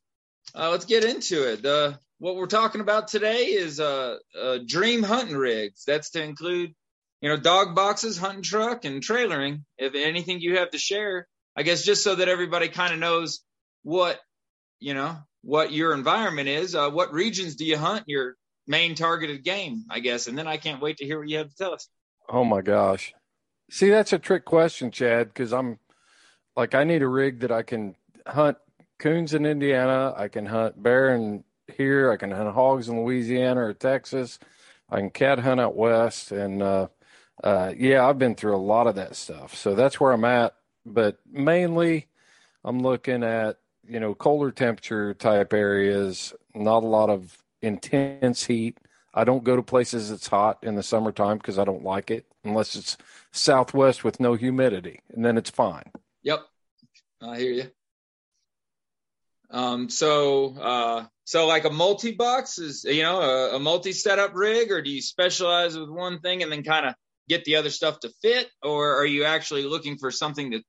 uh, 0.53 0.69
let's 0.69 0.85
get 0.85 1.03
into 1.03 1.51
it. 1.51 1.63
The 1.63 1.97
what 2.19 2.35
we're 2.35 2.45
talking 2.45 2.81
about 2.81 3.07
today 3.07 3.45
is 3.45 3.79
uh, 3.79 4.17
uh 4.39 4.59
dream 4.63 5.01
hunting 5.01 5.35
rigs. 5.35 5.85
That's 5.87 6.11
to 6.11 6.21
include, 6.23 6.75
you 7.19 7.29
know, 7.29 7.37
dog 7.37 7.73
boxes, 7.73 8.19
hunting 8.19 8.43
truck, 8.43 8.85
and 8.85 9.01
trailering. 9.01 9.63
If 9.79 9.95
anything 9.95 10.39
you 10.39 10.57
have 10.57 10.69
to 10.69 10.77
share, 10.77 11.27
I 11.55 11.63
guess 11.63 11.83
just 11.83 12.03
so 12.03 12.15
that 12.15 12.29
everybody 12.29 12.69
kind 12.69 12.93
of 12.93 12.99
knows 12.99 13.41
what 13.83 14.19
you 14.79 14.93
know 14.93 15.17
what 15.41 15.71
your 15.71 15.93
environment 15.93 16.47
is. 16.47 16.75
Uh, 16.75 16.89
what 16.89 17.13
regions 17.13 17.55
do 17.55 17.65
you 17.65 17.77
hunt? 17.77 18.03
Your 18.07 18.35
main 18.67 18.95
targeted 18.95 19.43
game, 19.43 19.85
I 19.89 19.99
guess. 19.99 20.27
And 20.27 20.37
then 20.37 20.47
I 20.47 20.57
can't 20.57 20.81
wait 20.81 20.97
to 20.97 21.05
hear 21.05 21.19
what 21.19 21.29
you 21.29 21.37
have 21.37 21.49
to 21.49 21.55
tell 21.55 21.73
us. 21.73 21.87
Oh 22.29 22.43
my 22.43 22.61
gosh. 22.61 23.13
See, 23.71 23.89
that's 23.89 24.13
a 24.13 24.19
trick 24.19 24.45
question, 24.45 24.91
Chad, 24.91 25.27
because 25.27 25.53
I'm 25.53 25.79
like 26.55 26.75
I 26.75 26.83
need 26.83 27.01
a 27.01 27.07
rig 27.07 27.39
that 27.41 27.51
I 27.51 27.63
can 27.63 27.95
hunt 28.25 28.57
coons 28.99 29.33
in 29.33 29.45
Indiana, 29.45 30.13
I 30.15 30.27
can 30.27 30.45
hunt 30.45 30.81
bear 30.81 31.15
in 31.15 31.43
here, 31.75 32.11
I 32.11 32.17
can 32.17 32.31
hunt 32.31 32.53
hogs 32.53 32.89
in 32.89 33.03
Louisiana 33.03 33.61
or 33.61 33.73
Texas, 33.73 34.39
I 34.89 34.97
can 34.97 35.09
cat 35.09 35.39
hunt 35.39 35.61
out 35.61 35.75
west, 35.75 36.31
and 36.31 36.61
uh, 36.61 36.87
uh, 37.43 37.73
yeah, 37.77 38.05
I've 38.05 38.19
been 38.19 38.35
through 38.35 38.55
a 38.55 38.57
lot 38.57 38.87
of 38.87 38.95
that 38.95 39.15
stuff. 39.15 39.55
So 39.55 39.75
that's 39.75 39.99
where 39.99 40.11
I'm 40.11 40.25
at. 40.25 40.55
But 40.93 41.19
mainly, 41.31 42.07
I'm 42.63 42.79
looking 42.79 43.23
at 43.23 43.57
you 43.89 43.99
know, 43.99 44.13
colder 44.13 44.51
temperature 44.51 45.13
type 45.15 45.51
areas, 45.51 46.33
not 46.53 46.83
a 46.83 46.87
lot 46.87 47.09
of 47.09 47.43
intense 47.61 48.45
heat. 48.45 48.77
I 49.13 49.23
don't 49.23 49.43
go 49.43 49.55
to 49.55 49.63
places 49.63 50.11
that's 50.11 50.27
hot 50.27 50.59
in 50.61 50.75
the 50.75 50.83
summertime 50.83 51.37
because 51.37 51.57
I 51.57 51.65
don't 51.65 51.83
like 51.83 52.11
it 52.11 52.27
unless 52.43 52.75
it's 52.75 52.95
southwest 53.31 54.03
with 54.03 54.19
no 54.19 54.35
humidity, 54.35 55.01
and 55.13 55.25
then 55.25 55.37
it's 55.37 55.49
fine. 55.49 55.91
Yep, 56.21 56.41
I 57.21 57.37
hear 57.39 57.51
you. 57.51 57.71
Um, 59.51 59.89
so, 59.89 60.55
uh, 60.61 61.05
so 61.23 61.47
like 61.47 61.65
a 61.65 61.71
multi 61.71 62.11
box 62.11 62.59
is, 62.59 62.83
you 62.83 63.01
know, 63.01 63.19
a, 63.19 63.55
a 63.55 63.59
multi 63.59 63.93
setup 63.93 64.35
rig, 64.35 64.71
or 64.71 64.83
do 64.83 64.91
you 64.91 65.01
specialize 65.01 65.77
with 65.77 65.89
one 65.89 66.19
thing 66.19 66.43
and 66.43 66.51
then 66.51 66.61
kind 66.61 66.85
of 66.85 66.93
get 67.27 67.43
the 67.45 67.55
other 67.55 67.71
stuff 67.71 67.99
to 68.01 68.11
fit, 68.21 68.47
or 68.61 68.95
are 68.95 69.05
you 69.05 69.23
actually 69.23 69.63
looking 69.63 69.97
for 69.97 70.11
something 70.11 70.51
that 70.51 70.61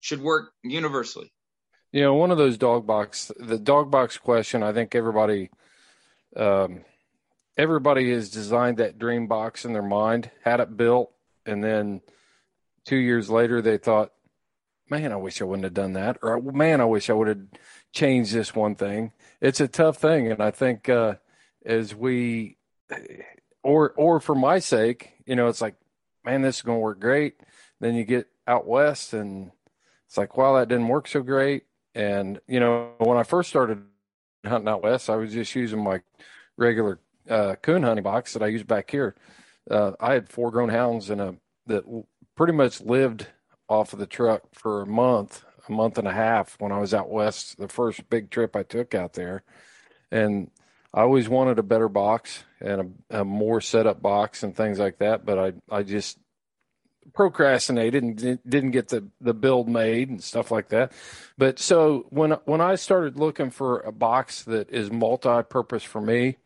should 0.00 0.22
work 0.22 0.52
universally? 0.62 1.32
You 1.92 2.02
know, 2.02 2.14
one 2.14 2.30
of 2.30 2.38
those 2.38 2.58
dog 2.58 2.86
box, 2.86 3.32
the 3.38 3.58
dog 3.58 3.90
box 3.90 4.18
question, 4.18 4.62
I 4.62 4.72
think 4.72 4.94
everybody, 4.94 5.50
um, 6.36 6.84
everybody 7.56 8.12
has 8.12 8.30
designed 8.30 8.76
that 8.76 8.98
dream 8.98 9.26
box 9.26 9.64
in 9.64 9.72
their 9.72 9.82
mind, 9.82 10.30
had 10.44 10.60
it 10.60 10.76
built, 10.76 11.12
and 11.46 11.64
then 11.64 12.02
two 12.84 12.96
years 12.96 13.30
later 13.30 13.62
they 13.62 13.78
thought, 13.78 14.12
man, 14.90 15.12
I 15.12 15.16
wish 15.16 15.40
I 15.40 15.44
wouldn't 15.44 15.64
have 15.64 15.74
done 15.74 15.94
that, 15.94 16.18
or 16.22 16.40
man, 16.40 16.80
I 16.80 16.84
wish 16.84 17.08
I 17.08 17.14
would 17.14 17.28
have 17.28 17.46
changed 17.92 18.32
this 18.32 18.54
one 18.54 18.74
thing. 18.74 19.12
It's 19.40 19.60
a 19.60 19.68
tough 19.68 19.96
thing, 19.96 20.30
and 20.30 20.42
I 20.42 20.50
think 20.50 20.88
uh, 20.88 21.14
as 21.64 21.94
we, 21.94 22.56
or 23.62 23.92
or 23.92 24.20
for 24.20 24.34
my 24.34 24.58
sake, 24.58 25.12
you 25.26 25.36
know, 25.36 25.48
it's 25.48 25.60
like, 25.60 25.74
man, 26.24 26.42
this 26.42 26.56
is 26.56 26.62
going 26.62 26.76
to 26.76 26.82
work 26.82 27.00
great. 27.00 27.34
Then 27.80 27.94
you 27.94 28.04
get 28.04 28.28
out 28.46 28.66
west, 28.66 29.12
and 29.12 29.52
it's 30.08 30.16
like, 30.16 30.36
wow, 30.38 30.56
that 30.56 30.68
didn't 30.68 30.88
work 30.88 31.06
so 31.06 31.22
great. 31.22 31.64
And 31.94 32.40
you 32.48 32.60
know, 32.60 32.92
when 32.98 33.18
I 33.18 33.24
first 33.24 33.50
started 33.50 33.82
hunting 34.44 34.68
out 34.68 34.82
west, 34.82 35.10
I 35.10 35.16
was 35.16 35.32
just 35.32 35.54
using 35.54 35.84
my 35.84 36.00
regular 36.56 36.98
uh, 37.28 37.56
coon 37.56 37.82
hunting 37.82 38.02
box 38.02 38.32
that 38.32 38.42
I 38.42 38.46
use 38.46 38.62
back 38.62 38.90
here. 38.90 39.14
Uh, 39.70 39.92
I 40.00 40.14
had 40.14 40.30
four 40.30 40.50
grown 40.50 40.70
hounds 40.70 41.10
and 41.10 41.20
a 41.20 41.36
that 41.66 41.84
pretty 42.34 42.54
much 42.54 42.80
lived 42.80 43.26
off 43.68 43.92
of 43.92 43.98
the 43.98 44.06
truck 44.06 44.42
for 44.54 44.80
a 44.80 44.86
month, 44.86 45.44
a 45.68 45.72
month 45.72 45.98
and 45.98 46.08
a 46.08 46.12
half 46.12 46.56
when 46.58 46.72
I 46.72 46.78
was 46.78 46.94
out 46.94 47.10
west, 47.10 47.58
the 47.58 47.68
first 47.68 48.08
big 48.08 48.30
trip 48.30 48.56
I 48.56 48.62
took 48.62 48.94
out 48.94 49.12
there. 49.12 49.42
And 50.10 50.50
I 50.94 51.02
always 51.02 51.28
wanted 51.28 51.58
a 51.58 51.62
better 51.62 51.90
box 51.90 52.44
and 52.60 52.96
a, 53.10 53.20
a 53.20 53.24
more 53.26 53.60
set 53.60 53.86
up 53.86 54.00
box 54.00 54.42
and 54.42 54.56
things 54.56 54.78
like 54.78 54.98
that, 55.00 55.26
but 55.26 55.38
I 55.38 55.52
I 55.70 55.82
just 55.82 56.18
procrastinated 57.12 58.02
and 58.02 58.40
didn't 58.48 58.70
get 58.70 58.88
the 58.88 59.08
the 59.20 59.34
build 59.34 59.68
made 59.68 60.08
and 60.08 60.22
stuff 60.22 60.50
like 60.50 60.68
that. 60.68 60.92
But 61.36 61.58
so 61.58 62.06
when 62.10 62.32
when 62.44 62.60
I 62.60 62.74
started 62.74 63.16
looking 63.16 63.50
for 63.50 63.80
a 63.80 63.92
box 63.92 64.42
that 64.44 64.70
is 64.70 64.90
multi-purpose 64.90 65.82
for 65.82 66.00
me, 66.00 66.36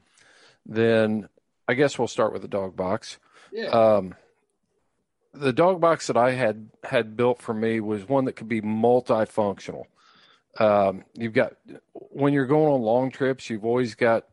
then 0.66 1.29
I 1.68 1.75
guess 1.75 1.98
we'll 1.98 2.09
start 2.09 2.33
with 2.33 2.42
the 2.42 2.48
dog 2.48 2.77
box. 2.77 3.18
Yeah. 3.53 3.68
Um, 3.68 4.14
the 5.35 5.53
dog 5.53 5.81
box 5.81 6.09
that 6.09 6.16
I 6.16 6.33
had 6.33 6.70
had 6.85 7.16
built 7.16 7.40
for 7.40 7.55
me 7.55 7.81
was 7.81 8.09
one 8.09 8.27
that 8.27 8.37
could 8.37 8.48
be 8.48 8.61
multifunctional. 8.61 9.85
Um, 10.59 11.05
you've 11.14 11.33
got 11.33 11.55
when 11.94 12.33
you're 12.33 12.46
going 12.46 12.72
on 12.72 12.83
long 12.83 13.11
trips, 13.11 13.48
you've 13.48 13.64
always 13.64 13.94
got 13.94 14.27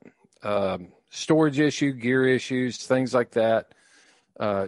um, 0.43 0.89
storage 1.09 1.59
issue, 1.59 1.93
gear 1.93 2.27
issues, 2.27 2.77
things 2.85 3.13
like 3.13 3.31
that. 3.31 3.73
Uh, 4.39 4.67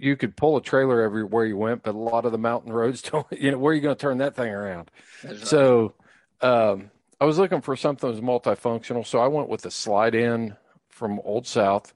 you 0.00 0.16
could 0.16 0.36
pull 0.36 0.56
a 0.56 0.62
trailer 0.62 1.02
everywhere 1.02 1.44
you 1.44 1.56
went, 1.56 1.82
but 1.82 1.94
a 1.94 1.98
lot 1.98 2.24
of 2.24 2.32
the 2.32 2.38
mountain 2.38 2.72
roads 2.72 3.02
don't. 3.10 3.26
You 3.30 3.52
know, 3.52 3.58
where 3.58 3.72
are 3.72 3.74
you 3.74 3.82
going 3.82 3.94
to 3.94 4.00
turn 4.00 4.18
that 4.18 4.34
thing 4.34 4.52
around? 4.52 4.90
So, 5.42 5.94
um, 6.40 6.90
I 7.20 7.26
was 7.26 7.36
looking 7.36 7.60
for 7.60 7.76
something 7.76 8.08
that 8.08 8.20
was 8.20 8.24
multifunctional, 8.24 9.06
so 9.06 9.18
I 9.18 9.28
went 9.28 9.50
with 9.50 9.66
a 9.66 9.70
slide 9.70 10.14
in 10.14 10.56
from 10.88 11.20
Old 11.22 11.46
South, 11.46 11.92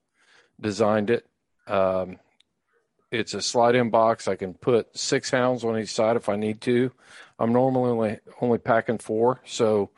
designed 0.61 1.09
it. 1.09 1.27
Um, 1.67 2.19
it's 3.11 3.33
a 3.33 3.41
slide 3.41 3.75
in 3.75 3.89
box. 3.89 4.29
I 4.29 4.37
can 4.37 4.53
put 4.53 4.97
six 4.99 5.31
hounds 5.31 5.65
on 5.65 5.79
each 5.79 5.95
side 5.95 6.17
if 6.17 6.29
I 6.29 6.37
need 6.37 6.61
to. 6.63 6.93
I'm 7.39 7.53
normally 7.53 7.91
only, 7.91 8.19
only 8.43 8.59
packing 8.59 8.99
four. 8.99 9.41
So, 9.47 9.91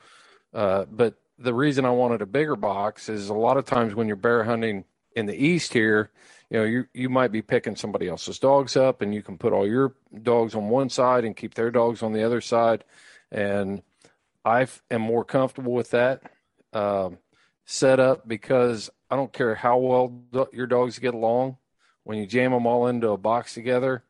uh, 0.54 0.84
but 0.84 1.14
the 1.38 1.54
reason 1.54 1.84
I 1.84 1.90
wanted 1.90 2.22
a 2.22 2.26
bigger 2.26 2.56
box 2.56 3.08
is 3.08 3.28
a 3.28 3.34
lot 3.34 3.56
of 3.56 3.64
times 3.64 3.94
when 3.94 4.06
you're 4.06 4.16
bear 4.16 4.44
hunting 4.44 4.84
in 5.16 5.26
the 5.26 5.34
east 5.34 5.72
here, 5.72 6.10
you 6.50 6.58
know, 6.58 6.64
you 6.64 6.86
you 6.94 7.08
might 7.08 7.32
be 7.32 7.42
picking 7.42 7.76
somebody 7.76 8.08
else's 8.08 8.38
dogs 8.38 8.76
up, 8.76 9.02
and 9.02 9.14
you 9.14 9.22
can 9.22 9.36
put 9.36 9.52
all 9.52 9.66
your 9.66 9.94
dogs 10.22 10.54
on 10.54 10.68
one 10.68 10.88
side 10.88 11.24
and 11.24 11.36
keep 11.36 11.54
their 11.54 11.70
dogs 11.70 12.02
on 12.02 12.12
the 12.12 12.22
other 12.22 12.40
side. 12.40 12.84
And 13.32 13.82
I 14.44 14.68
am 14.90 15.02
more 15.02 15.24
comfortable 15.24 15.72
with 15.72 15.90
that 15.90 16.22
um, 16.72 17.18
setup 17.64 18.28
because 18.28 18.90
I 19.10 19.16
don't 19.16 19.32
care 19.32 19.54
how 19.56 19.78
well 19.78 20.08
do- 20.08 20.48
your 20.52 20.68
dogs 20.68 20.98
get 20.98 21.14
along. 21.14 21.56
When 22.04 22.18
you 22.18 22.26
jam 22.26 22.52
them 22.52 22.66
all 22.66 22.86
into 22.86 23.10
a 23.10 23.16
box 23.16 23.54
together, 23.54 24.04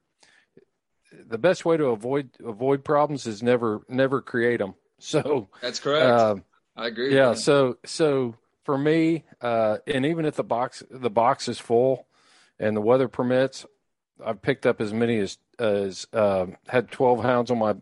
the 1.27 1.39
best 1.39 1.65
way 1.65 1.79
to 1.79 1.87
avoid 1.87 2.31
avoid 2.45 2.85
problems 2.85 3.27
is 3.27 3.43
never 3.43 3.81
never 3.89 4.21
create 4.21 4.59
them. 4.59 4.75
So 4.99 5.51
That's 5.61 5.79
correct. 5.79 6.07
uh, 6.07 6.37
I 6.75 6.87
agree. 6.87 7.15
yeah, 7.15 7.35
so 7.35 7.77
so 7.85 8.35
for 8.65 8.79
me, 8.79 9.25
uh, 9.43 9.77
and 9.87 10.07
even 10.07 10.25
if 10.25 10.37
the 10.37 10.43
box 10.45 10.83
the 10.91 11.11
box 11.11 11.49
is 11.49 11.59
full 11.59 12.07
and 12.59 12.77
the 12.77 12.81
weather 12.81 13.09
permits, 13.09 13.67
I've 14.25 14.43
picked 14.43 14.67
up 14.67 14.81
as 14.81 14.93
many 14.93 15.19
as 15.19 15.39
as 15.59 16.07
um, 16.13 16.57
had 16.69 16.91
twelve 16.91 17.23
hounds 17.23 17.51
on 17.51 17.59
my 17.59 17.75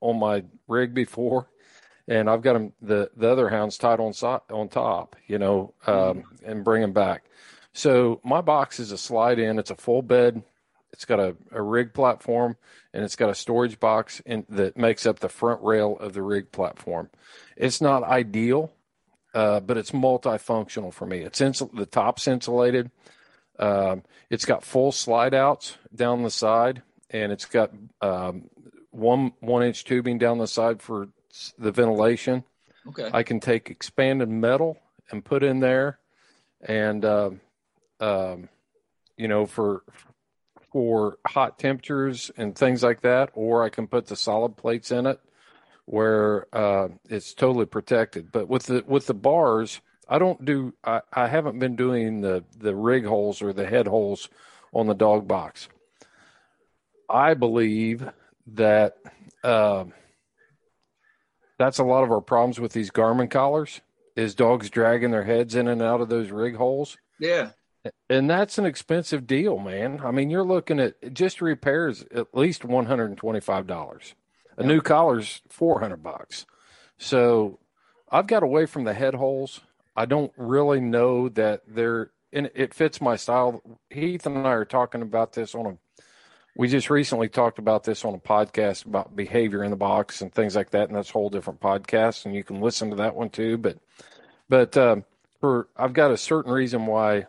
on 0.00 0.18
my 0.18 0.44
rig 0.68 0.94
before, 0.94 1.48
and 2.08 2.28
I've 2.28 2.42
got 2.42 2.54
them 2.54 2.72
the 2.80 3.10
the 3.16 3.30
other 3.30 3.48
hounds 3.48 3.78
tied 3.78 4.00
on 4.00 4.12
so, 4.12 4.42
on 4.50 4.68
top, 4.68 5.16
you 5.26 5.38
know, 5.38 5.74
um, 5.86 6.24
and 6.44 6.64
bring 6.64 6.82
them 6.82 6.92
back. 6.92 7.24
So 7.72 8.20
my 8.24 8.40
box 8.40 8.80
is 8.80 8.92
a 8.92 8.98
slide 8.98 9.38
in. 9.38 9.58
It's 9.58 9.70
a 9.70 9.76
full 9.76 10.02
bed. 10.02 10.42
It's 10.92 11.06
got 11.06 11.20
a, 11.20 11.34
a 11.50 11.62
rig 11.62 11.94
platform 11.94 12.56
and 12.92 13.02
it's 13.02 13.16
got 13.16 13.30
a 13.30 13.34
storage 13.34 13.80
box 13.80 14.20
in, 14.26 14.44
that 14.50 14.76
makes 14.76 15.06
up 15.06 15.20
the 15.20 15.28
front 15.28 15.62
rail 15.62 15.96
of 15.98 16.12
the 16.12 16.22
rig 16.22 16.52
platform. 16.52 17.08
It's 17.56 17.80
not 17.80 18.02
ideal, 18.02 18.70
uh, 19.34 19.60
but 19.60 19.78
it's 19.78 19.92
multifunctional 19.92 20.92
for 20.92 21.06
me. 21.06 21.20
It's 21.20 21.40
insul- 21.40 21.74
the 21.74 21.86
top's 21.86 22.28
insulated. 22.28 22.90
Um, 23.62 24.02
it's 24.28 24.44
got 24.44 24.64
full 24.64 24.90
slide 24.90 25.34
outs 25.34 25.76
down 25.94 26.24
the 26.24 26.30
side, 26.30 26.82
and 27.10 27.30
it's 27.30 27.44
got 27.44 27.70
um, 28.00 28.50
one 28.90 29.32
one 29.40 29.62
inch 29.62 29.84
tubing 29.84 30.18
down 30.18 30.38
the 30.38 30.48
side 30.48 30.82
for 30.82 31.08
the 31.58 31.70
ventilation. 31.70 32.42
okay. 32.88 33.08
I 33.12 33.22
can 33.22 33.38
take 33.38 33.70
expanded 33.70 34.28
metal 34.28 34.78
and 35.10 35.24
put 35.24 35.44
in 35.44 35.60
there, 35.60 35.98
and 36.60 37.04
um 37.04 37.40
um, 38.00 38.48
you 39.16 39.28
know 39.28 39.46
for 39.46 39.84
for 40.72 41.18
hot 41.24 41.58
temperatures 41.58 42.32
and 42.36 42.56
things 42.56 42.82
like 42.82 43.02
that, 43.02 43.30
or 43.34 43.62
I 43.62 43.68
can 43.68 43.86
put 43.86 44.06
the 44.06 44.16
solid 44.16 44.56
plates 44.56 44.90
in 44.90 45.06
it 45.06 45.20
where 45.84 46.46
uh, 46.54 46.88
it's 47.08 47.34
totally 47.34 47.66
protected. 47.66 48.32
But 48.32 48.48
with 48.48 48.64
the 48.64 48.84
with 48.86 49.06
the 49.06 49.14
bars, 49.14 49.80
I 50.12 50.18
don't 50.18 50.44
do. 50.44 50.74
I, 50.84 51.00
I 51.10 51.26
haven't 51.26 51.58
been 51.58 51.74
doing 51.74 52.20
the 52.20 52.44
the 52.58 52.74
rig 52.74 53.06
holes 53.06 53.40
or 53.40 53.54
the 53.54 53.66
head 53.66 53.86
holes 53.86 54.28
on 54.74 54.86
the 54.86 54.94
dog 54.94 55.26
box. 55.26 55.70
I 57.08 57.32
believe 57.32 58.06
that 58.48 58.98
um 59.42 59.94
that's 61.58 61.78
a 61.78 61.84
lot 61.84 62.04
of 62.04 62.10
our 62.10 62.20
problems 62.20 62.60
with 62.60 62.72
these 62.72 62.90
Garmin 62.90 63.30
collars 63.30 63.80
is 64.14 64.34
dogs 64.34 64.68
dragging 64.68 65.12
their 65.12 65.24
heads 65.24 65.54
in 65.54 65.66
and 65.66 65.80
out 65.80 66.02
of 66.02 66.10
those 66.10 66.30
rig 66.30 66.56
holes. 66.56 66.98
yeah. 67.18 67.50
And 68.08 68.30
that's 68.30 68.58
an 68.58 68.66
expensive 68.66 69.26
deal, 69.26 69.58
man. 69.58 70.02
I 70.04 70.10
mean, 70.12 70.30
you're 70.30 70.44
looking 70.44 70.78
at 70.78 71.14
just 71.14 71.40
repairs 71.40 72.04
at 72.14 72.34
least 72.34 72.64
one 72.64 72.86
hundred 72.86 73.06
and 73.06 73.16
twenty-five 73.18 73.66
dollars. 73.66 74.14
A 74.58 74.62
new 74.62 74.82
collar's 74.82 75.40
four 75.48 75.80
hundred 75.80 76.02
bucks. 76.02 76.46
So 76.98 77.58
I've 78.10 78.26
got 78.26 78.42
away 78.42 78.66
from 78.66 78.84
the 78.84 78.94
head 78.94 79.14
holes. 79.14 79.62
I 79.94 80.06
don't 80.06 80.32
really 80.36 80.80
know 80.80 81.28
that 81.30 81.62
they're 81.66 82.10
and 82.32 82.50
it 82.54 82.74
fits 82.74 83.00
my 83.00 83.16
style. 83.16 83.62
Heath 83.90 84.26
and 84.26 84.46
I 84.46 84.52
are 84.52 84.64
talking 84.64 85.02
about 85.02 85.32
this 85.32 85.54
on 85.54 85.66
a. 85.66 85.78
We 86.54 86.68
just 86.68 86.90
recently 86.90 87.28
talked 87.28 87.58
about 87.58 87.84
this 87.84 88.04
on 88.04 88.14
a 88.14 88.18
podcast 88.18 88.84
about 88.84 89.16
behavior 89.16 89.64
in 89.64 89.70
the 89.70 89.76
box 89.76 90.20
and 90.20 90.32
things 90.32 90.54
like 90.54 90.70
that, 90.70 90.88
and 90.88 90.96
that's 90.96 91.10
a 91.10 91.12
whole 91.12 91.30
different 91.30 91.60
podcast, 91.60 92.26
and 92.26 92.34
you 92.34 92.44
can 92.44 92.60
listen 92.60 92.90
to 92.90 92.96
that 92.96 93.14
one 93.14 93.30
too. 93.30 93.56
But, 93.56 93.78
but 94.50 94.76
um, 94.76 95.04
for 95.40 95.68
I've 95.76 95.94
got 95.94 96.10
a 96.10 96.16
certain 96.16 96.52
reason 96.52 96.84
why 96.84 97.26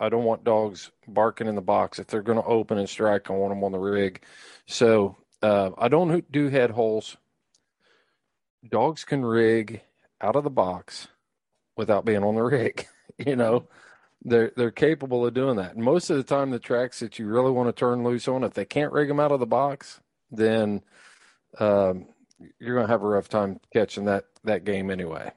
I 0.00 0.08
don't 0.08 0.24
want 0.24 0.44
dogs 0.44 0.90
barking 1.06 1.48
in 1.48 1.54
the 1.54 1.60
box. 1.60 1.98
If 1.98 2.06
they're 2.06 2.22
going 2.22 2.40
to 2.40 2.48
open 2.48 2.78
and 2.78 2.88
strike, 2.88 3.30
I 3.30 3.34
want 3.34 3.52
them 3.52 3.64
on 3.64 3.72
the 3.72 3.78
rig. 3.78 4.22
So 4.66 5.16
uh, 5.42 5.70
I 5.76 5.88
don't 5.88 6.30
do 6.32 6.48
head 6.48 6.70
holes. 6.70 7.16
Dogs 8.66 9.04
can 9.04 9.24
rig 9.24 9.82
out 10.20 10.36
of 10.36 10.44
the 10.44 10.50
box 10.50 11.08
without 11.76 12.04
being 12.04 12.22
on 12.24 12.34
the 12.34 12.42
rig. 12.44 12.86
you 13.18 13.36
know, 13.36 13.66
they're 14.24 14.52
they're 14.56 14.70
capable 14.70 15.26
of 15.26 15.34
doing 15.34 15.56
that. 15.56 15.76
Most 15.76 16.10
of 16.10 16.16
the 16.16 16.24
time, 16.24 16.50
the 16.50 16.58
tracks 16.58 17.00
that 17.00 17.18
you 17.18 17.26
really 17.26 17.50
want 17.50 17.68
to 17.68 17.72
turn 17.72 18.02
loose 18.04 18.28
on, 18.28 18.44
if 18.44 18.54
they 18.54 18.64
can't 18.64 18.92
rig 18.92 19.08
them 19.08 19.20
out 19.20 19.32
of 19.32 19.40
the 19.40 19.46
box, 19.46 20.00
then 20.30 20.82
um, 21.58 22.06
you're 22.58 22.74
going 22.74 22.86
to 22.86 22.92
have 22.92 23.02
a 23.02 23.06
rough 23.06 23.28
time 23.28 23.60
catching 23.72 24.06
that 24.06 24.24
that 24.44 24.64
game 24.64 24.90
anyway. 24.90 25.30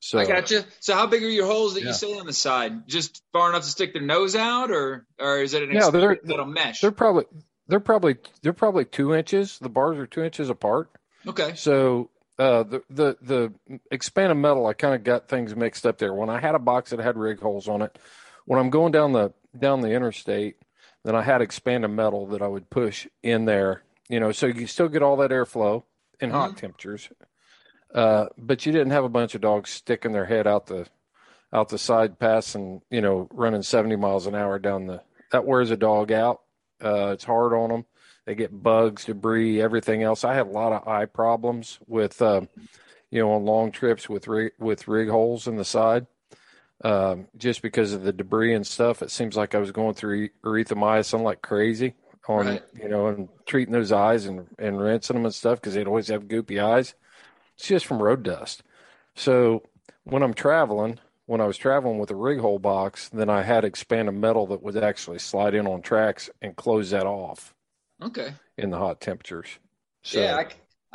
So 0.00 0.18
I 0.18 0.26
got 0.26 0.50
you. 0.50 0.60
So 0.80 0.94
how 0.94 1.06
big 1.06 1.22
are 1.24 1.28
your 1.30 1.46
holes 1.46 1.74
that 1.74 1.80
Yeah. 1.80 1.88
you 1.88 1.92
say 1.94 2.18
on 2.18 2.26
the 2.26 2.32
side? 2.34 2.86
Just 2.86 3.22
far 3.32 3.48
enough 3.48 3.62
to 3.62 3.70
stick 3.70 3.94
their 3.94 4.02
nose 4.02 4.36
out, 4.36 4.70
or 4.70 5.06
or 5.18 5.38
is 5.38 5.54
it 5.54 5.62
an 5.62 5.70
Yeah, 5.72 5.88
they're- 5.90 6.20
little 6.24 6.44
mesh? 6.44 6.80
they're 6.80 6.92
probably 6.92 7.24
they're 7.68 7.80
probably 7.80 8.16
they're 8.42 8.52
probably 8.52 8.84
two 8.84 9.14
inches. 9.14 9.58
The 9.58 9.70
bars 9.70 9.96
are 9.96 10.06
two 10.06 10.22
inches 10.22 10.50
apart. 10.50 10.90
Okay. 11.26 11.54
So 11.54 12.10
uh, 12.38 12.64
the 12.64 12.82
the 12.90 13.16
the 13.22 13.52
expanded 13.90 14.36
metal, 14.36 14.66
I 14.66 14.72
kind 14.72 14.94
of 14.94 15.04
got 15.04 15.28
things 15.28 15.54
mixed 15.54 15.86
up 15.86 15.98
there. 15.98 16.14
When 16.14 16.30
I 16.30 16.40
had 16.40 16.54
a 16.54 16.58
box 16.60 16.90
that 16.90 16.98
had 16.98 17.16
rig 17.16 17.40
holes 17.40 17.68
on 17.68 17.82
it, 17.82 17.98
when 18.44 18.58
I'm 18.58 18.70
going 18.70 18.92
down 18.92 19.12
the 19.12 19.32
down 19.58 19.80
the 19.80 19.92
interstate, 19.92 20.56
then 21.04 21.14
I 21.14 21.22
had 21.22 21.42
expanded 21.42 21.90
metal 21.90 22.26
that 22.28 22.42
I 22.42 22.48
would 22.48 22.70
push 22.70 23.06
in 23.22 23.44
there. 23.44 23.82
You 24.08 24.20
know, 24.20 24.32
so 24.32 24.46
you 24.46 24.66
still 24.66 24.88
get 24.88 25.02
all 25.02 25.16
that 25.18 25.30
airflow 25.30 25.84
in 26.20 26.30
hot 26.30 26.56
temperatures, 26.56 27.08
uh, 27.94 28.26
but 28.36 28.66
you 28.66 28.72
didn't 28.72 28.90
have 28.90 29.04
a 29.04 29.08
bunch 29.08 29.34
of 29.34 29.40
dogs 29.40 29.70
sticking 29.70 30.12
their 30.12 30.26
head 30.26 30.46
out 30.46 30.66
the 30.66 30.88
out 31.52 31.68
the 31.68 31.78
side 31.78 32.18
pass 32.18 32.54
and 32.56 32.82
you 32.90 33.00
know, 33.00 33.28
running 33.32 33.62
70 33.62 33.96
miles 33.96 34.26
an 34.26 34.34
hour 34.34 34.58
down 34.58 34.86
the. 34.86 35.02
That 35.30 35.46
wears 35.46 35.70
a 35.70 35.76
dog 35.76 36.12
out. 36.12 36.42
Uh, 36.84 37.10
it's 37.12 37.24
hard 37.24 37.52
on 37.54 37.70
them. 37.70 37.84
They 38.26 38.34
get 38.34 38.62
bugs, 38.62 39.04
debris, 39.04 39.60
everything 39.60 40.02
else. 40.02 40.24
I 40.24 40.34
had 40.34 40.46
a 40.46 40.50
lot 40.50 40.72
of 40.72 40.88
eye 40.88 41.04
problems 41.04 41.78
with, 41.86 42.22
uh, 42.22 42.42
you 43.10 43.20
know, 43.20 43.32
on 43.32 43.44
long 43.44 43.70
trips 43.70 44.08
with 44.08 44.26
rig, 44.28 44.52
with 44.58 44.88
rig 44.88 45.08
holes 45.10 45.46
in 45.46 45.56
the 45.56 45.64
side, 45.64 46.06
um, 46.82 47.26
just 47.36 47.60
because 47.62 47.92
of 47.92 48.02
the 48.02 48.12
debris 48.12 48.54
and 48.54 48.66
stuff. 48.66 49.02
It 49.02 49.10
seems 49.10 49.36
like 49.36 49.54
I 49.54 49.58
was 49.58 49.72
going 49.72 49.94
through 49.94 50.30
erythromycin 50.42 51.20
like 51.22 51.42
crazy 51.42 51.94
on, 52.26 52.46
Right. 52.46 52.62
you 52.82 52.88
know, 52.88 53.08
and 53.08 53.28
treating 53.46 53.74
those 53.74 53.92
eyes 53.92 54.24
and 54.24 54.46
and 54.58 54.80
rinsing 54.80 55.14
them 55.14 55.26
and 55.26 55.34
stuff 55.34 55.60
because 55.60 55.74
they'd 55.74 55.86
always 55.86 56.08
have 56.08 56.24
goopy 56.28 56.62
eyes. 56.62 56.94
It's 57.56 57.68
just 57.68 57.86
from 57.86 58.02
road 58.02 58.22
dust. 58.22 58.62
So 59.14 59.62
when 60.04 60.22
I'm 60.22 60.34
traveling, 60.34 60.98
when 61.26 61.40
I 61.42 61.46
was 61.46 61.58
traveling 61.58 61.98
with 61.98 62.10
a 62.10 62.16
rig 62.16 62.40
hole 62.40 62.58
box, 62.58 63.10
then 63.10 63.28
I 63.28 63.42
had 63.42 63.64
expanded 63.64 64.14
metal 64.14 64.46
that 64.48 64.62
would 64.62 64.76
actually 64.76 65.18
slide 65.18 65.54
in 65.54 65.66
on 65.66 65.82
tracks 65.82 66.30
and 66.42 66.56
close 66.56 66.90
that 66.90 67.06
off 67.06 67.53
Okay. 68.04 68.34
in 68.58 68.70
the 68.70 68.78
hot 68.78 69.00
temperatures. 69.00 69.48
So 70.02 70.20
yeah, 70.22 70.36
I, 70.36 70.46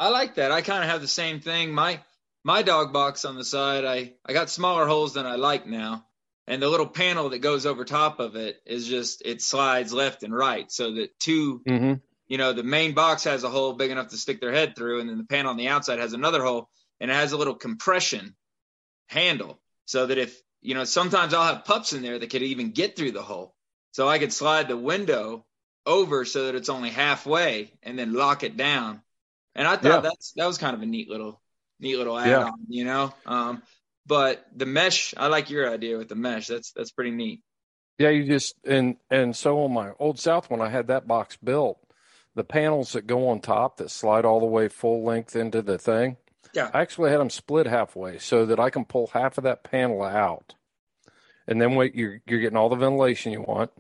I 0.06 0.10
like 0.10 0.36
that. 0.36 0.52
I 0.52 0.62
kind 0.62 0.84
of 0.84 0.90
have 0.90 1.02
the 1.02 1.08
same 1.08 1.40
thing. 1.40 1.74
My 1.74 2.02
my 2.44 2.62
dog 2.62 2.94
box 2.94 3.26
on 3.26 3.36
the 3.36 3.44
side, 3.44 3.84
I 3.84 4.14
I 4.26 4.34
got 4.34 4.50
smaller 4.50 4.86
holes 4.86 5.14
than 5.14 5.26
I 5.26 5.36
like 5.36 5.66
now, 5.66 6.06
and 6.48 6.62
the 6.62 6.70
little 6.70 6.88
panel 6.88 7.30
that 7.30 7.40
goes 7.40 7.66
over 7.66 7.84
top 7.84 8.20
of 8.20 8.36
it 8.36 8.62
is 8.66 8.88
just 8.88 9.24
it 9.26 9.42
slides 9.42 9.92
left 9.92 10.24
and 10.24 10.34
right, 10.34 10.72
so 10.72 10.94
that 10.94 11.20
two, 11.20 11.62
Mhm. 11.68 12.02
you 12.28 12.38
know, 12.38 12.54
the 12.54 12.64
main 12.64 12.94
box 12.94 13.24
has 13.24 13.44
a 13.44 13.50
hole 13.50 13.74
big 13.74 13.92
enough 13.92 14.10
to 14.10 14.18
stick 14.18 14.40
their 14.40 14.54
head 14.54 14.76
through, 14.76 15.00
and 15.00 15.10
then 15.10 15.18
the 15.18 15.24
panel 15.24 15.52
on 15.52 15.58
the 15.58 15.70
outside 15.70 16.00
has 16.00 16.14
another 16.14 16.44
hole, 16.44 16.70
and 17.00 17.10
it 17.10 17.16
has 17.16 17.32
a 17.32 17.38
little 17.38 17.56
compression 17.56 18.36
handle, 19.08 19.60
so 19.86 20.06
that 20.06 20.18
if 20.18 20.40
you 20.62 20.76
know, 20.76 20.84
sometimes 20.84 21.34
I'll 21.34 21.56
have 21.56 21.66
pups 21.66 21.94
in 21.94 22.02
there 22.02 22.20
that 22.20 22.30
could 22.30 22.44
even 22.44 22.72
get 22.72 22.96
through 22.96 23.14
the 23.14 23.24
hole, 23.24 23.56
so 23.92 24.08
I 24.08 24.20
could 24.20 24.34
slide 24.34 24.68
the 24.68 24.78
window 24.78 25.46
over 25.90 26.24
so 26.24 26.46
that 26.46 26.56
it's 26.56 26.70
only 26.70 26.90
halfway 26.90 27.72
and 27.84 27.98
then 27.98 28.14
lock 28.14 28.44
it 28.44 28.56
down. 28.56 29.02
And 29.56 29.68
I 29.68 29.76
thought 29.76 29.84
Yeah. 29.84 30.00
that's 30.02 30.32
that 30.34 30.46
was 30.46 30.58
kind 30.58 30.76
of 30.76 30.82
a 30.82 30.86
neat 30.86 31.10
little 31.10 31.42
neat 31.80 31.98
little 31.98 32.18
add 32.18 32.28
Yeah. 32.28 32.44
on, 32.46 32.60
you 32.70 32.86
know. 32.86 33.14
Um, 33.26 33.64
but 34.06 34.46
the 34.56 34.66
mesh, 34.66 35.14
I 35.18 35.28
like 35.28 35.50
your 35.50 35.70
idea 35.72 35.98
with 35.98 36.08
the 36.10 36.16
mesh. 36.16 36.48
That's 36.48 36.72
that's 36.72 36.92
pretty 36.92 37.12
neat. 37.12 37.42
Yeah, 37.98 38.10
you 38.10 38.26
just 38.26 38.56
and 38.64 38.98
and 39.10 39.36
so 39.36 39.64
on 39.64 39.74
my 39.74 39.92
old 40.00 40.20
South 40.20 40.50
when 40.50 40.62
I 40.62 40.70
had 40.70 40.88
that 40.88 41.08
box 41.08 41.36
built, 41.44 41.80
the 42.36 42.44
panels 42.44 42.94
that 42.94 43.08
go 43.08 43.28
on 43.30 43.42
top 43.42 43.78
that 43.78 43.90
slide 43.92 44.24
all 44.26 44.40
the 44.40 44.46
way 44.46 44.68
full 44.70 45.04
length 45.04 45.36
into 45.36 45.62
the 45.62 45.78
thing, 45.78 46.18
Yeah. 46.54 46.70
I 46.74 46.82
actually 46.82 47.10
had 47.12 47.20
them 47.20 47.30
split 47.30 47.66
halfway 47.66 48.20
so 48.20 48.46
that 48.46 48.60
I 48.60 48.70
can 48.70 48.86
pull 48.86 49.08
half 49.08 49.38
of 49.38 49.44
that 49.44 49.64
panel 49.64 50.04
out, 50.04 50.54
and 51.48 51.60
then 51.62 51.76
wait 51.76 51.96
you're 51.96 52.22
you're 52.28 52.40
getting 52.40 52.58
all 52.58 52.70
the 52.70 52.76
ventilation 52.76 53.32
you 53.34 53.42
want. 53.42 53.72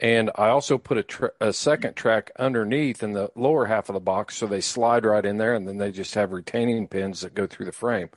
And 0.00 0.30
I 0.34 0.48
also 0.48 0.78
put 0.78 0.96
a, 0.96 1.02
tra- 1.02 1.32
a 1.40 1.52
second 1.52 1.94
track 1.94 2.30
underneath 2.38 3.02
in 3.02 3.12
the 3.12 3.30
lower 3.36 3.66
half 3.66 3.90
of 3.90 3.94
the 3.94 4.00
box, 4.00 4.36
so 4.36 4.46
they 4.46 4.62
slide 4.62 5.04
right 5.04 5.24
in 5.24 5.36
there, 5.36 5.54
and 5.54 5.68
then 5.68 5.76
they 5.76 5.92
just 5.92 6.14
have 6.14 6.32
retaining 6.32 6.88
pins 6.88 7.20
that 7.20 7.34
go 7.34 7.46
through 7.46 7.66
the 7.66 7.72
frame. 7.72 8.08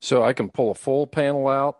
So 0.00 0.24
I 0.24 0.32
can 0.32 0.50
pull 0.50 0.72
a 0.72 0.74
full 0.74 1.06
panel 1.06 1.46
out, 1.46 1.78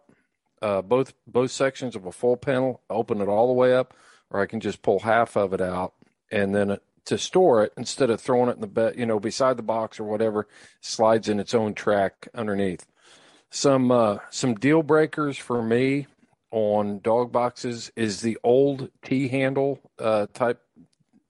uh, 0.62 0.82
both 0.82 1.12
both 1.26 1.50
sections 1.50 1.96
of 1.96 2.06
a 2.06 2.12
full 2.12 2.36
panel, 2.36 2.80
open 2.88 3.20
it 3.20 3.28
all 3.28 3.48
the 3.48 3.52
way 3.52 3.74
up, 3.74 3.94
or 4.30 4.40
I 4.40 4.46
can 4.46 4.60
just 4.60 4.82
pull 4.82 5.00
half 5.00 5.36
of 5.36 5.52
it 5.52 5.60
out, 5.60 5.92
and 6.30 6.54
then 6.54 6.70
it, 6.70 6.82
to 7.06 7.18
store 7.18 7.64
it 7.64 7.72
instead 7.76 8.10
of 8.10 8.20
throwing 8.20 8.50
it 8.50 8.56
in 8.56 8.60
the 8.60 8.66
bed, 8.68 8.94
you 8.96 9.06
know, 9.06 9.18
beside 9.18 9.56
the 9.56 9.62
box 9.62 9.98
or 9.98 10.04
whatever, 10.04 10.46
slides 10.80 11.28
in 11.28 11.40
its 11.40 11.54
own 11.54 11.74
track 11.74 12.28
underneath. 12.32 12.86
Some 13.50 13.90
uh, 13.90 14.18
some 14.30 14.54
deal 14.54 14.84
breakers 14.84 15.36
for 15.36 15.62
me 15.62 16.06
on 16.50 17.00
dog 17.00 17.32
boxes 17.32 17.90
is 17.96 18.20
the 18.20 18.38
old 18.42 18.90
T 19.02 19.28
handle 19.28 19.80
uh, 19.98 20.26
type 20.32 20.60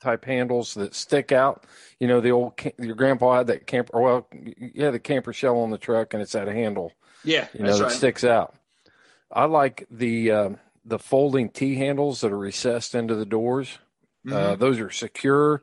type 0.00 0.24
handles 0.24 0.74
that 0.74 0.94
stick 0.94 1.32
out. 1.32 1.64
You 1.98 2.06
know, 2.06 2.20
the 2.20 2.30
old 2.30 2.60
your 2.78 2.94
grandpa 2.94 3.38
had 3.38 3.48
that 3.48 3.66
camper. 3.66 4.00
Well, 4.00 4.28
yeah, 4.58 4.90
the 4.90 5.00
camper 5.00 5.32
shell 5.32 5.58
on 5.58 5.70
the 5.70 5.78
truck, 5.78 6.14
and 6.14 6.22
it's 6.22 6.32
that 6.32 6.48
handle 6.48 6.92
Yeah, 7.24 7.48
you 7.52 7.64
know, 7.64 7.76
that 7.76 7.84
right. 7.84 7.92
sticks 7.92 8.24
out. 8.24 8.54
I 9.30 9.44
like 9.44 9.86
the 9.90 10.30
um, 10.30 10.58
the 10.84 10.98
folding 10.98 11.48
T 11.50 11.74
handles 11.76 12.20
that 12.20 12.32
are 12.32 12.38
recessed 12.38 12.94
into 12.94 13.14
the 13.14 13.26
doors. 13.26 13.78
Uh, 14.26 14.54
Mhm. 14.54 14.58
those 14.58 14.80
are 14.80 14.90
secure. 14.90 15.62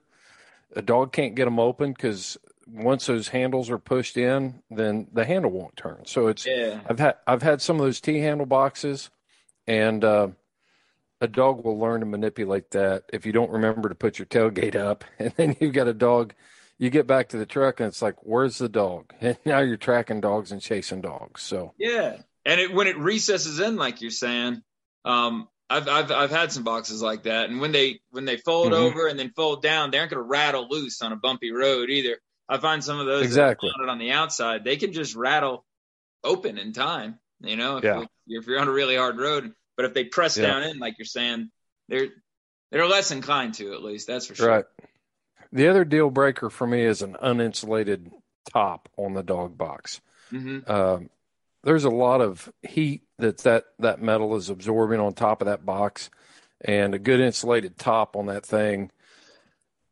A 0.76 0.82
dog 0.82 1.14
can't 1.14 1.36
get 1.36 1.46
them 1.46 1.60
open 1.60 1.94
because 1.94 2.38
once 2.68 3.06
those 3.06 3.30
handles 3.30 3.70
are 3.70 3.78
pushed 3.78 4.18
in, 4.18 4.62
then 4.70 5.08
the 5.14 5.24
handle 5.24 5.52
won't 5.52 5.78
turn. 5.78 6.02
So 6.06 6.28
it's 6.28 6.46
yeah, 6.46 6.82
I've 6.90 7.00
had 7.00 7.16
I've 7.26 7.42
had 7.44 7.62
some 7.62 7.80
of 7.80 7.86
those 7.86 8.02
T 8.02 8.20
handle 8.20 8.46
boxes, 8.46 9.10
and 9.68 10.04
uh, 10.04 10.28
a 11.22 11.28
dog 11.28 11.64
will 11.64 11.78
learn 11.80 12.02
to 12.02 12.06
manipulate 12.06 12.72
that 12.72 13.04
if 13.12 13.26
you 13.26 13.32
don't 13.32 13.52
remember 13.52 13.90
to 13.90 13.96
put 13.96 14.20
your 14.20 14.26
tailgate 14.26 14.76
up, 14.76 15.04
and 15.20 15.32
then 15.38 15.56
you've 15.60 15.74
got 15.74 15.88
a 15.88 15.94
dog. 15.94 16.34
You 16.78 16.90
get 16.90 17.08
back 17.08 17.30
to 17.30 17.38
the 17.38 17.46
truck 17.46 17.80
and 17.80 17.88
it's 17.88 18.02
like, 18.02 18.16
where's 18.22 18.58
the 18.58 18.68
dog? 18.68 19.14
And 19.22 19.38
now 19.46 19.60
you're 19.60 19.78
tracking 19.78 20.20
dogs 20.20 20.52
and 20.52 20.62
chasing 20.62 21.00
dogs. 21.02 21.42
So 21.42 21.74
yeah. 21.78 22.18
And 22.44 22.60
it 22.60 22.74
when 22.74 22.88
it 22.88 22.98
recesses 22.98 23.60
in, 23.60 23.78
like 23.78 24.02
you're 24.02 24.12
saying, 24.12 24.62
um, 25.06 25.48
I've 25.70 25.88
I've 25.88 26.12
I've 26.12 26.32
had 26.32 26.52
some 26.52 26.64
boxes 26.64 27.02
like 27.02 27.24
that, 27.24 27.50
and 27.50 27.60
when 27.60 27.72
they 27.72 28.02
when 28.12 28.26
they 28.26 28.38
fold 28.38 28.74
Mhm. 28.74 28.76
over 28.76 29.08
and 29.08 29.18
then 29.18 29.32
fold 29.36 29.64
down, 29.64 29.90
they 29.90 29.98
aren't 29.98 30.12
going 30.12 30.22
to 30.22 30.28
rattle 30.28 30.68
loose 30.70 31.02
on 31.02 31.12
a 31.12 31.16
bumpy 31.16 31.52
road 31.52 31.90
either. 31.90 32.18
I 32.48 32.60
find 32.60 32.84
some 32.84 33.00
of 33.00 33.08
those 33.08 33.24
Exactly. 33.26 33.72
on 33.88 33.98
the 33.98 34.12
outside, 34.12 34.64
they 34.64 34.78
can 34.78 34.94
just 34.94 35.16
rattle 35.16 35.66
open 36.24 36.60
in 36.60 36.74
time. 36.74 37.20
You 37.48 37.56
know, 37.56 37.78
if, 37.78 37.84
Yeah. 37.84 38.00
you, 38.26 38.40
if 38.40 38.48
you're 38.48 38.60
on 38.60 38.68
a 38.68 38.72
really 38.72 38.96
hard 38.96 39.18
road, 39.18 39.54
but 39.78 39.86
if 39.86 39.94
they 39.94 40.06
press 40.06 40.38
Yeah. 40.38 40.48
down 40.48 40.64
in, 40.64 40.80
like 40.80 40.96
you're 40.98 41.06
saying, 41.06 41.50
they're 41.88 42.08
they're 42.72 42.88
less 42.88 43.12
inclined 43.12 43.54
to, 43.56 43.74
at 43.74 43.84
least 43.84 44.08
that's 44.08 44.26
for 44.26 44.36
sure. 44.36 44.50
Right. 44.50 44.66
The 45.52 45.68
other 45.68 45.86
deal 45.86 46.10
breaker 46.10 46.50
for 46.50 46.68
me 46.68 46.82
is 46.84 47.02
an 47.02 47.16
uninsulated 47.22 48.12
top 48.52 48.90
on 48.98 49.14
the 49.14 49.24
dog 49.24 49.58
box. 49.58 50.02
hmm 50.30 50.60
Um, 50.68 51.10
there's 51.64 51.84
a 51.86 51.90
lot 51.90 52.22
of 52.22 52.52
heat 52.62 53.04
that, 53.18 53.40
that 53.40 53.66
that 53.80 54.02
metal 54.02 54.36
is 54.36 54.50
absorbing 54.50 55.00
on 55.00 55.14
top 55.14 55.42
of 55.42 55.48
that 55.48 55.66
box, 55.66 56.10
and 56.62 56.94
a 56.94 57.00
good 57.00 57.20
insulated 57.20 57.78
top 57.78 58.16
on 58.16 58.28
that 58.28 58.46
thing. 58.46 58.92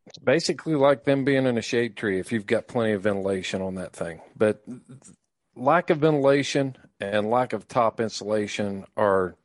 It's 0.06 0.18
basically 0.18 0.76
like 0.76 1.06
them 1.06 1.24
being 1.24 1.45
in 1.45 1.58
a 1.58 1.62
shade 1.62 1.95
tree 1.95 2.20
if 2.20 2.32
you've 2.32 2.45
got 2.45 2.68
plenty 2.68 2.91
of 2.91 3.04
ventilation 3.04 3.62
on 3.62 3.76
that 3.76 3.93
thing. 3.93 4.22
But 4.36 4.64
lack 5.56 5.89
of 5.89 5.99
ventilation 5.99 6.76
and 7.04 7.30
lack 7.30 7.54
of 7.54 7.68
top 7.68 7.99
insulation 7.99 8.86
are 8.95 9.36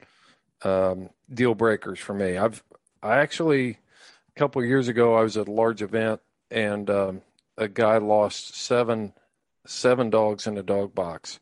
um, 0.62 1.10
deal 1.32 1.54
breakers 1.54 1.98
for 1.98 2.14
me. 2.14 2.36
I've 2.36 2.62
I 3.02 3.18
actually 3.18 3.70
a 3.70 4.38
couple 4.38 4.64
years 4.64 4.88
ago 4.88 5.14
I 5.14 5.22
was 5.22 5.36
at 5.36 5.48
a 5.48 5.52
large 5.52 5.82
event 5.82 6.20
and 6.50 6.88
um, 6.90 7.22
a 7.56 7.68
guy 7.68 7.98
lost 7.98 8.54
seven 8.56 9.12
seven 9.66 10.10
dogs 10.10 10.46
in 10.46 10.56
a 10.56 10.62
dog 10.62 10.94
box, 10.94 11.40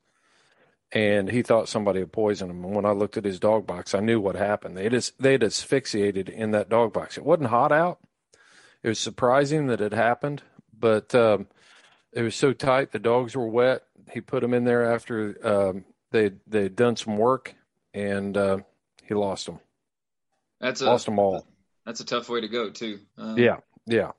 and 0.93 1.31
he 1.31 1.43
thought 1.43 1.69
somebody 1.69 2.01
had 2.01 2.13
poisoned 2.13 2.51
him. 2.51 2.65
And 2.65 2.75
when 2.75 2.85
I 2.85 2.91
looked 2.91 3.17
at 3.17 3.25
his 3.25 3.39
dog 3.39 3.67
box, 3.67 3.95
I 3.95 4.01
knew 4.01 4.21
what 4.21 4.37
happened. 4.37 4.77
They 4.77 4.89
just 4.89 5.19
they'd 5.19 5.45
asphyxiated 5.45 6.29
in 6.29 6.51
that 6.53 6.69
dog 6.69 6.93
box. 6.93 7.17
It 7.17 7.25
wasn't 7.25 7.51
hot 7.51 7.73
out. 7.73 8.01
It 8.83 8.89
was 8.89 8.99
surprising 8.99 9.67
that 9.69 9.81
it 9.81 9.93
happened, 9.93 10.43
but 10.79 11.15
um, 11.15 11.47
it 12.13 12.23
was 12.23 12.35
so 12.35 12.53
tight. 12.53 12.93
The 12.93 12.99
dogs 12.99 13.35
were 13.35 13.47
wet. 13.47 13.85
He 14.13 14.21
put 14.21 14.41
them 14.41 14.55
in 14.55 14.65
there 14.65 14.93
after 14.93 15.37
um, 15.43 15.85
they 16.11 16.33
they'd 16.47 16.77
done 16.77 16.97
some 16.97 17.17
work, 17.19 17.55
and 17.95 18.37
uh, 18.37 18.59
he 19.05 19.15
lost 19.15 19.47
them. 19.47 19.61
That's 20.61 20.81
a 20.81 20.87
Lost 20.87 21.07
them 21.07 21.19
all. 21.19 21.47
that's 21.85 22.01
a 22.01 22.05
tough 22.05 22.29
way 22.29 22.41
to 22.41 22.49
go 22.49 22.71
too. 22.71 23.01
Um, 23.19 23.37
Yeah, 23.39 23.59
yeah, 23.87 24.13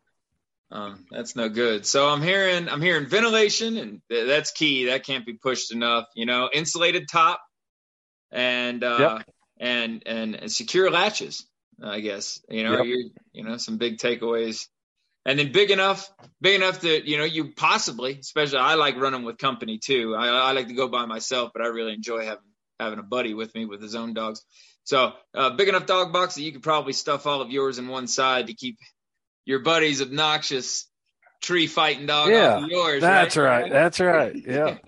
Um, 0.71 1.05
that's 1.09 1.35
no 1.35 1.49
good. 1.49 1.85
So 1.85 2.07
I'm 2.09 2.21
hearing 2.21 2.69
I'm 2.69 2.81
hearing 2.81 3.07
ventilation, 3.07 3.77
and 3.77 4.01
th- 4.09 4.27
that's 4.27 4.51
key. 4.51 4.85
That 4.85 5.03
can't 5.05 5.25
be 5.25 5.33
pushed 5.33 5.71
enough. 5.71 6.05
You 6.15 6.25
know, 6.25 6.49
insulated 6.53 7.07
top, 7.11 7.41
and 8.31 8.83
uh, 8.83 9.19
and, 9.59 10.03
and 10.05 10.35
and 10.35 10.51
secure 10.51 10.91
latches. 10.91 11.45
I 11.81 11.99
guess 12.01 12.39
you 12.49 12.63
know 12.63 12.77
Yep. 12.77 12.85
you 12.85 13.09
you 13.33 13.43
know 13.43 13.57
some 13.57 13.77
big 13.77 13.97
takeaways. 13.97 14.67
And 15.27 15.37
then 15.37 15.51
big 15.51 15.69
enough, 15.69 16.09
big 16.41 16.55
enough 16.55 16.81
that 16.81 17.05
you 17.05 17.17
know 17.19 17.23
you 17.25 17.53
possibly, 17.55 18.17
especially 18.19 18.57
I 18.57 18.73
like 18.73 18.95
running 18.97 19.23
with 19.23 19.37
company 19.37 19.77
too. 19.77 20.15
I, 20.17 20.27
I 20.29 20.51
like 20.53 20.67
to 20.69 20.73
go 20.73 20.87
by 20.87 21.05
myself, 21.05 21.51
but 21.53 21.61
I 21.61 21.67
really 21.67 21.93
enjoy 21.93 22.25
having 22.25 22.43
having 22.79 22.97
a 22.99 23.03
buddy 23.03 23.33
with 23.35 23.53
me 23.53 23.65
with 23.65 23.81
his 23.81 23.93
own 23.93 24.13
dogs. 24.15 24.43
So 24.85 25.11
uh, 25.35 25.51
big 25.51 25.67
enough 25.67 25.85
dog 25.85 26.13
box 26.13 26.35
that 26.35 26.41
you 26.41 26.51
could 26.53 26.63
probably 26.63 26.93
stuff 26.93 27.27
all 27.27 27.41
of 27.41 27.51
yours 27.51 27.77
in 27.77 27.87
one 27.89 28.07
side 28.07 28.47
to 28.47 28.53
keep 28.53 28.77
your 29.45 29.59
buddy's 29.59 30.01
obnoxious 30.01 30.89
tree 31.41 31.67
fighting 31.67 32.05
dog 32.07 32.29
Yeah, 32.29 32.55
off 32.55 32.63
of 32.63 32.69
yours. 32.69 33.01
That's 33.01 33.35
right. 33.37 33.63
right. 33.63 33.71
That's 33.71 33.99
right. 33.99 34.35
Yeah. 34.35 34.77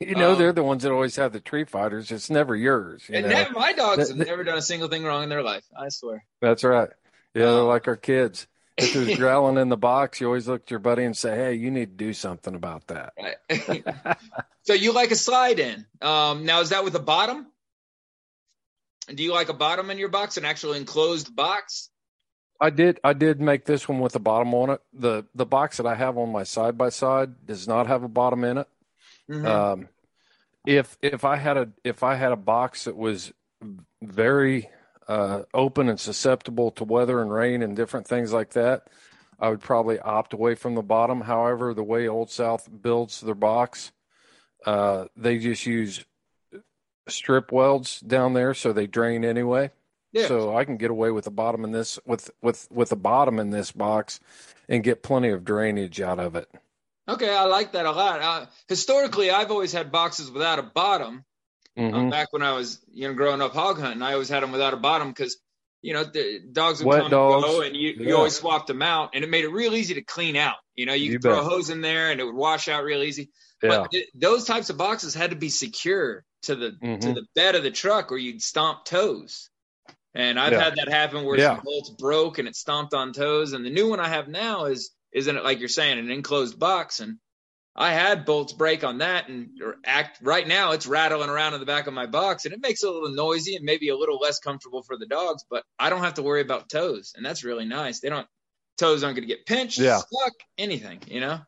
You 0.00 0.14
know, 0.14 0.34
Um, 0.34 0.38
they're 0.38 0.52
the 0.52 0.62
ones 0.62 0.84
that 0.84 0.92
always 0.92 1.16
have 1.16 1.32
the 1.32 1.40
tree 1.40 1.64
fighters. 1.64 2.12
It's 2.12 2.30
never 2.30 2.54
yours. 2.54 3.02
You 3.08 3.16
And 3.16 3.28
never, 3.28 3.50
my 3.52 3.72
dogs 3.72 3.98
have 3.98 4.06
Th- 4.06 4.16
th- 4.18 4.28
never 4.28 4.44
done 4.44 4.56
a 4.56 4.62
single 4.62 4.88
thing 4.88 5.02
wrong 5.02 5.24
in 5.24 5.28
their 5.28 5.42
life. 5.42 5.64
I 5.76 5.88
swear. 5.88 6.24
That's 6.40 6.62
right. 6.62 6.88
Yeah, 7.34 7.46
they're 7.46 7.62
Um, 7.62 7.66
like 7.66 7.88
our 7.88 7.96
kids. 7.96 8.46
If 8.78 8.94
there's 8.94 9.16
growling 9.18 9.58
in 9.58 9.68
the 9.68 9.76
box, 9.76 10.20
you 10.20 10.26
always 10.26 10.48
look 10.48 10.62
at 10.62 10.70
your 10.70 10.80
buddy 10.80 11.04
and 11.04 11.16
say, 11.16 11.34
"Hey, 11.34 11.54
you 11.54 11.70
need 11.70 11.98
to 11.98 12.04
do 12.04 12.12
something 12.12 12.54
about 12.54 12.86
that." 12.86 13.12
Right. 13.20 14.16
so 14.62 14.72
you 14.72 14.92
like 14.92 15.10
a 15.10 15.16
slide 15.16 15.58
in. 15.58 15.84
Um, 16.00 16.46
now 16.46 16.60
is 16.60 16.70
that 16.70 16.84
with 16.84 16.94
a 16.94 17.00
bottom? 17.00 17.46
Do 19.12 19.22
you 19.22 19.32
like 19.32 19.48
a 19.48 19.54
bottom 19.54 19.90
in 19.90 19.98
your 19.98 20.10
box, 20.10 20.36
an 20.36 20.44
actual 20.44 20.74
enclosed 20.74 21.34
box? 21.34 21.90
I 22.60 22.70
did. 22.70 23.00
I 23.02 23.12
did 23.12 23.40
make 23.40 23.64
this 23.64 23.88
one 23.88 24.00
with 24.00 24.14
a 24.16 24.20
bottom 24.20 24.54
on 24.54 24.70
it. 24.70 24.80
the 24.92 25.24
The 25.34 25.46
box 25.46 25.76
that 25.78 25.86
I 25.86 25.94
have 25.94 26.16
on 26.16 26.30
my 26.30 26.44
side 26.44 26.78
by 26.78 26.88
side 26.90 27.46
does 27.46 27.66
not 27.66 27.86
have 27.86 28.02
a 28.02 28.08
bottom 28.08 28.44
in 28.44 28.58
it. 28.58 28.68
Mhm. 29.30 29.44
Um, 29.46 29.88
if 30.66 30.98
if 31.02 31.24
I 31.24 31.36
had 31.36 31.56
a 31.56 31.68
if 31.84 32.02
I 32.02 32.14
had 32.14 32.32
a 32.32 32.36
box 32.36 32.84
that 32.84 32.96
was 32.96 33.32
very 34.02 34.68
uh, 35.08 35.42
open 35.54 35.88
and 35.88 35.98
susceptible 35.98 36.70
to 36.72 36.84
weather 36.84 37.20
and 37.20 37.32
rain 37.32 37.62
and 37.62 37.74
different 37.74 38.06
things 38.06 38.32
like 38.32 38.50
that, 38.50 38.88
I 39.40 39.48
would 39.50 39.60
probably 39.60 39.98
opt 39.98 40.34
away 40.34 40.54
from 40.54 40.74
the 40.74 40.82
bottom. 40.82 41.22
However, 41.22 41.72
the 41.72 41.82
way 41.84 42.06
Old 42.08 42.30
South 42.30 42.68
builds 42.82 43.20
their 43.20 43.34
box, 43.34 43.92
uh, 44.66 45.06
they 45.16 45.38
just 45.38 45.64
use 45.64 46.04
strip 47.08 47.52
welds 47.52 48.00
down 48.00 48.34
there, 48.34 48.52
so 48.54 48.72
they 48.72 48.86
drain 48.86 49.24
anyway. 49.24 49.70
Yeah. 50.12 50.26
So 50.26 50.56
I 50.56 50.64
can 50.64 50.76
get 50.76 50.90
away 50.90 51.10
with 51.10 51.24
the 51.24 51.30
bottom 51.30 51.64
in 51.64 51.72
this 51.72 51.98
with 52.06 52.30
with 52.42 52.66
with 52.70 52.88
the 52.88 52.96
bottom 52.96 53.38
in 53.38 53.50
this 53.50 53.72
box, 53.72 54.20
and 54.68 54.82
get 54.82 55.02
plenty 55.02 55.28
of 55.30 55.44
drainage 55.44 56.00
out 56.00 56.18
of 56.18 56.34
it. 56.34 56.48
Okay, 57.08 57.34
I 57.34 57.44
like 57.44 57.72
that 57.72 57.86
a 57.86 57.90
lot. 57.90 58.20
Uh, 58.20 58.46
historically, 58.68 59.30
I've 59.30 59.50
always 59.50 59.72
had 59.72 59.90
boxes 59.90 60.30
without 60.30 60.58
a 60.58 60.62
bottom. 60.62 61.24
Mhm. 61.78 61.94
Um, 61.94 62.10
back 62.10 62.32
when 62.32 62.42
I 62.42 62.52
was 62.52 62.80
you 62.92 63.06
know 63.08 63.14
growing 63.14 63.40
up 63.40 63.52
hog 63.52 63.78
hunting, 63.80 64.02
I 64.02 64.12
always 64.14 64.28
had 64.28 64.42
them 64.42 64.52
without 64.52 64.74
a 64.74 64.78
bottom 64.78 65.08
because 65.08 65.38
you 65.80 65.92
know 65.94 66.02
the 66.04 66.40
dogs 66.50 66.80
would 66.80 66.88
Wet 66.88 66.98
come 67.02 67.04
and 67.04 67.42
go, 67.44 67.60
and 67.62 67.76
you, 67.76 67.90
you 67.98 68.16
always 68.16 68.34
swapped 68.34 68.66
them 68.66 68.82
out, 68.82 69.10
and 69.14 69.22
it 69.22 69.30
made 69.30 69.44
it 69.44 69.50
real 69.52 69.74
easy 69.74 69.94
to 69.94 70.02
clean 70.02 70.34
out. 70.36 70.56
You 70.74 70.86
know, 70.86 70.92
you, 70.94 71.04
You 71.06 71.12
could 71.12 71.22
throw 71.22 71.34
bet. 71.36 71.42
a 71.44 71.48
hose 71.48 71.70
in 71.70 71.80
there, 71.80 72.10
and 72.10 72.20
it 72.20 72.24
would 72.24 72.34
wash 72.34 72.68
out 72.68 72.82
real 72.84 73.02
easy. 73.02 73.30
Yeah. 73.62 73.68
But 73.70 73.90
th- 73.92 74.08
those 74.14 74.44
types 74.44 74.70
of 74.70 74.76
boxes 74.76 75.14
had 75.14 75.30
to 75.30 75.36
be 75.36 75.48
secure 75.50 76.24
to 76.42 76.54
the 76.56 76.70
to 76.72 76.76
Mhm. 76.86 77.14
the 77.14 77.26
bed 77.34 77.54
of 77.54 77.62
the 77.62 77.70
truck, 77.70 78.10
or 78.10 78.16
you'd 78.18 78.42
stomp 78.42 78.84
toes. 78.84 79.48
And 80.14 80.38
I've 80.40 80.52
Yeah. 80.52 80.62
had 80.64 80.76
that 80.76 80.88
happen 80.88 81.24
where 81.24 81.38
Yeah. 81.38 81.56
some 81.56 81.64
bolts 81.64 81.90
broke 81.90 82.38
and 82.38 82.48
it 82.48 82.56
stomped 82.56 82.92
on 82.94 83.12
toes. 83.12 83.52
And 83.52 83.64
the 83.64 83.70
new 83.70 83.88
one 83.88 84.00
I 84.00 84.08
have 84.08 84.26
now 84.26 84.64
is 84.64 84.90
isn't 85.12 85.36
it 85.36 85.44
like 85.44 85.58
you're 85.60 85.68
saying 85.68 85.98
an 85.98 86.10
enclosed 86.10 86.58
box? 86.58 86.98
And 87.00 87.18
I 87.80 87.92
had 87.92 88.24
bolts 88.24 88.52
break 88.52 88.82
on 88.82 88.98
that, 88.98 89.28
and 89.28 89.50
act 89.84 90.18
right 90.20 90.46
now 90.46 90.72
it's 90.72 90.86
rattling 90.86 91.30
around 91.30 91.54
in 91.54 91.60
the 91.60 91.66
back 91.66 91.86
of 91.86 91.94
my 91.94 92.06
box, 92.06 92.44
and 92.44 92.52
it 92.52 92.60
makes 92.60 92.82
it 92.82 92.88
a 92.88 92.92
little 92.92 93.12
noisy 93.12 93.54
and 93.54 93.64
maybe 93.64 93.88
a 93.88 93.96
little 93.96 94.18
less 94.18 94.40
comfortable 94.40 94.82
for 94.82 94.98
the 94.98 95.06
dogs. 95.06 95.44
But 95.48 95.62
I 95.78 95.88
don't 95.88 96.00
have 96.00 96.14
to 96.14 96.22
worry 96.22 96.40
about 96.40 96.68
toes, 96.68 97.12
and 97.14 97.24
that's 97.24 97.44
really 97.44 97.64
nice. 97.64 98.00
They 98.00 98.08
don't 98.08 98.26
toes 98.78 99.04
aren't 99.04 99.16
going 99.16 99.28
to 99.28 99.32
get 99.34 99.46
pinched, 99.46 99.78
Yeah. 99.78 99.98
stuck, 99.98 100.32
anything, 100.56 101.00
you 101.06 101.20
know. 101.20 101.40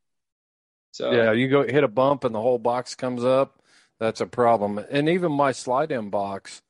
So 0.92 1.10
Yeah, 1.12 1.32
you 1.32 1.48
go 1.48 1.62
hit 1.62 1.84
a 1.84 1.88
bump 1.88 2.24
and 2.24 2.34
the 2.34 2.40
whole 2.40 2.58
box 2.58 2.94
comes 2.94 3.24
up. 3.24 3.62
That's 3.98 4.20
a 4.20 4.26
problem. 4.26 4.78
And 4.90 5.08
even 5.08 5.32
my 5.32 5.52
slide 5.52 5.92
in 5.92 6.10
box. 6.10 6.62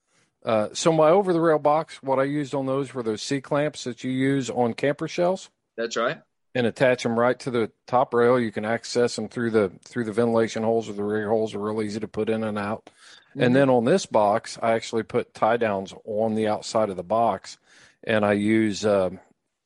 Uh, 0.45 0.69
so 0.73 0.93
my 0.93 1.11
over 1.11 1.33
the 1.33 1.41
rail 1.41 1.59
box, 1.59 2.03
what 2.03 2.19
I 2.19 2.25
used 2.25 2.55
on 2.55 2.67
those 2.67 2.93
were 2.95 3.03
those 3.03 3.23
C 3.23 3.41
clamps 3.41 3.85
that 3.85 4.05
you 4.05 4.11
use 4.11 4.51
on 4.51 4.75
camper 4.75 5.09
shells 5.09 5.51
that's 5.77 5.97
right. 5.97 6.19
And 6.55 6.67
attach 6.67 7.03
them 7.03 7.19
right 7.19 7.39
to 7.41 7.51
the 7.51 7.71
top 7.87 8.13
rail. 8.15 8.39
You 8.41 8.51
can 8.53 8.65
access 8.65 9.17
them 9.17 9.29
through 9.29 9.51
the 9.53 9.71
through 9.85 10.05
the 10.05 10.13
ventilation 10.13 10.63
holes 10.63 10.89
or 10.89 10.93
the 10.95 11.05
rear 11.05 11.29
holes 11.29 11.55
are 11.55 11.59
real 11.61 11.83
easy 11.83 12.01
to 12.01 12.09
put 12.09 12.29
in 12.29 12.43
and 12.45 12.59
out. 12.59 12.91
Mhm. 13.37 13.45
And 13.47 13.57
then 13.57 13.71
on 13.71 13.85
this 13.85 14.07
box, 14.07 14.59
I 14.61 14.73
actually 14.73 15.05
put 15.05 15.33
tie 15.35 15.57
downs 15.57 15.95
on 16.05 16.35
the 16.35 16.49
outside 16.49 16.91
of 16.91 16.97
the 16.97 17.05
box, 17.05 17.59
and 18.05 18.25
I 18.25 18.33
use 18.33 18.85
uh, 18.85 19.11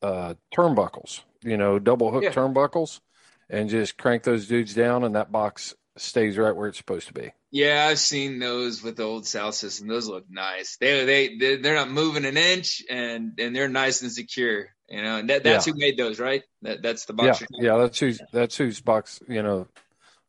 uh, 0.02 0.34
turnbuckles, 0.54 1.20
you 1.42 1.56
know, 1.56 1.78
double 1.78 2.10
hook 2.10 2.24
Yeah. 2.24 2.32
turnbuckles, 2.32 3.00
and 3.48 3.70
just 3.70 3.96
crank 3.96 4.22
those 4.22 4.46
dudes 4.48 4.74
down, 4.74 5.02
and 5.04 5.14
that 5.14 5.32
box 5.32 5.74
stays 5.96 6.36
right 6.36 6.54
where 6.54 6.68
it's 6.68 6.76
supposed 6.76 7.06
to 7.06 7.14
be. 7.14 7.32
Yeah, 7.52 7.86
I've 7.88 8.00
seen 8.00 8.40
those 8.40 8.82
with 8.82 8.96
the 8.96 9.04
old 9.04 9.26
South 9.26 9.54
system. 9.54 9.86
Those 9.86 10.08
look 10.08 10.24
nice. 10.28 10.76
They 10.76 11.04
they 11.04 11.36
they- 11.36 11.56
they're 11.56 11.76
not 11.76 11.88
moving 11.90 12.24
an 12.26 12.36
inch, 12.36 12.82
and 12.90 13.32
and 13.38 13.54
they're 13.56 13.68
nice 13.68 14.02
and 14.02 14.10
secure. 14.12 14.68
You 14.94 15.02
know, 15.02 15.16
and 15.18 15.28
that, 15.28 15.42
that's 15.42 15.66
Yeah. 15.66 15.72
who 15.72 15.78
made 15.80 15.96
those, 15.96 16.20
right? 16.20 16.44
That 16.62 16.80
that's 16.80 17.04
the 17.04 17.14
box. 17.14 17.42
you're 17.50 17.64
yeah, 17.64 17.78
that's 17.82 17.98
who's 17.98 18.20
that's 18.32 18.56
whose 18.56 18.80
box. 18.80 19.20
You 19.28 19.42
know, 19.42 19.66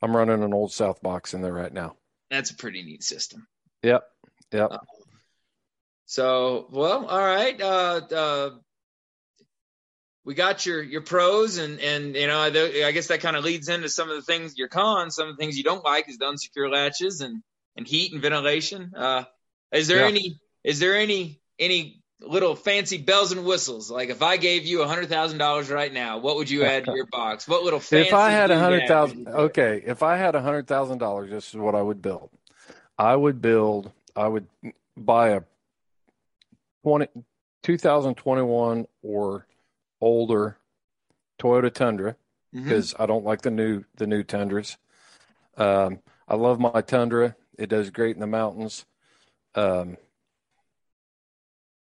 I'm 0.02 0.18
running 0.18 0.42
an 0.42 0.56
old 0.56 0.72
South 0.74 1.04
box 1.04 1.36
in 1.36 1.42
there 1.44 1.54
right 1.54 1.72
now. 1.72 1.98
That's 2.32 2.50
a 2.50 2.56
pretty 2.56 2.82
neat 2.82 3.04
system. 3.04 3.46
Yep, 3.84 4.04
yep. 4.52 4.72
So, 6.08 6.68
well, 6.72 7.06
all 7.06 7.20
right. 7.20 7.62
Uh, 7.62 8.02
uh, 8.12 8.50
we 10.24 10.34
got 10.34 10.66
your 10.66 10.82
your 10.82 11.02
pros, 11.02 11.60
and 11.60 11.80
and 11.80 12.16
you 12.16 12.26
know, 12.26 12.40
I, 12.40 12.48
I 12.48 12.92
guess 12.92 13.08
that 13.10 13.22
kind 13.22 13.36
of 13.36 13.44
leads 13.44 13.70
into 13.70 13.90
some 13.90 14.10
of 14.10 14.16
the 14.16 14.24
things 14.24 14.58
your 14.58 14.68
cons. 14.68 15.16
Some 15.16 15.30
of 15.30 15.38
the 15.38 15.42
things 15.42 15.58
you 15.58 15.64
don't 15.64 15.84
like 15.84 16.10
is 16.10 16.18
the 16.18 16.26
unsecure 16.26 16.72
latches 16.72 17.22
and 17.22 17.44
and 17.76 17.88
heat 17.88 18.14
and 18.14 18.22
ventilation. 18.22 18.94
Uh, 18.98 19.26
is 19.72 19.88
there 19.88 20.00
Yeah. 20.00 20.08
any 20.08 20.40
is 20.64 20.80
there 20.80 20.96
any 20.98 21.40
any 21.60 22.02
little 22.22 22.56
fancy 22.56 22.98
bells 22.98 23.32
and 23.32 23.46
whistles? 23.46 23.90
Like 23.90 24.10
if 24.10 24.22
I 24.22 24.38
gave 24.38 24.66
you 24.66 24.82
a 24.82 24.88
hundred 24.88 25.10
thousand 25.10 25.38
dollars 25.38 25.70
right 25.70 25.92
now, 25.92 26.18
what 26.20 26.38
would 26.38 26.50
you 26.50 26.64
add 26.64 26.86
to 26.86 26.94
your 26.96 27.08
box? 27.08 27.48
What 27.48 27.64
little 27.64 27.80
fancy 27.80 28.08
If 28.08 28.14
I 28.14 28.32
had 28.32 28.52
a 28.52 28.60
hundred 28.60 28.88
thousand, 28.88 29.28
okay, 29.28 29.82
if 29.86 30.04
I 30.04 30.18
had 30.18 30.36
a 30.36 30.42
hundred 30.42 30.68
thousand 30.68 31.00
dollars, 31.00 31.30
this 31.30 31.50
is 31.50 31.56
what 31.56 31.76
I 31.76 31.82
would 31.82 32.02
build. 32.02 32.30
I 32.98 33.16
would 33.16 33.42
build. 33.42 33.92
I 34.16 34.28
would 34.28 34.48
buy 34.96 35.30
a 35.30 35.42
20, 36.84 37.08
2021 37.64 38.88
or 39.04 39.46
older 40.00 40.58
Toyota 41.40 41.74
Tundra 41.74 42.16
because 42.54 42.96
I 42.98 43.06
don't 43.06 43.26
like 43.26 43.42
the 43.42 43.52
new 43.52 43.84
the 43.98 44.08
new 44.08 44.24
Tundras. 44.24 44.78
Um, 45.58 46.00
I 46.28 46.36
love 46.36 46.60
my 46.60 46.82
Tundra. 46.82 47.36
It 47.58 47.70
does 47.70 47.90
great 47.90 48.16
in 48.16 48.22
the 48.22 48.28
mountains. 48.28 48.86
Um, 49.56 49.98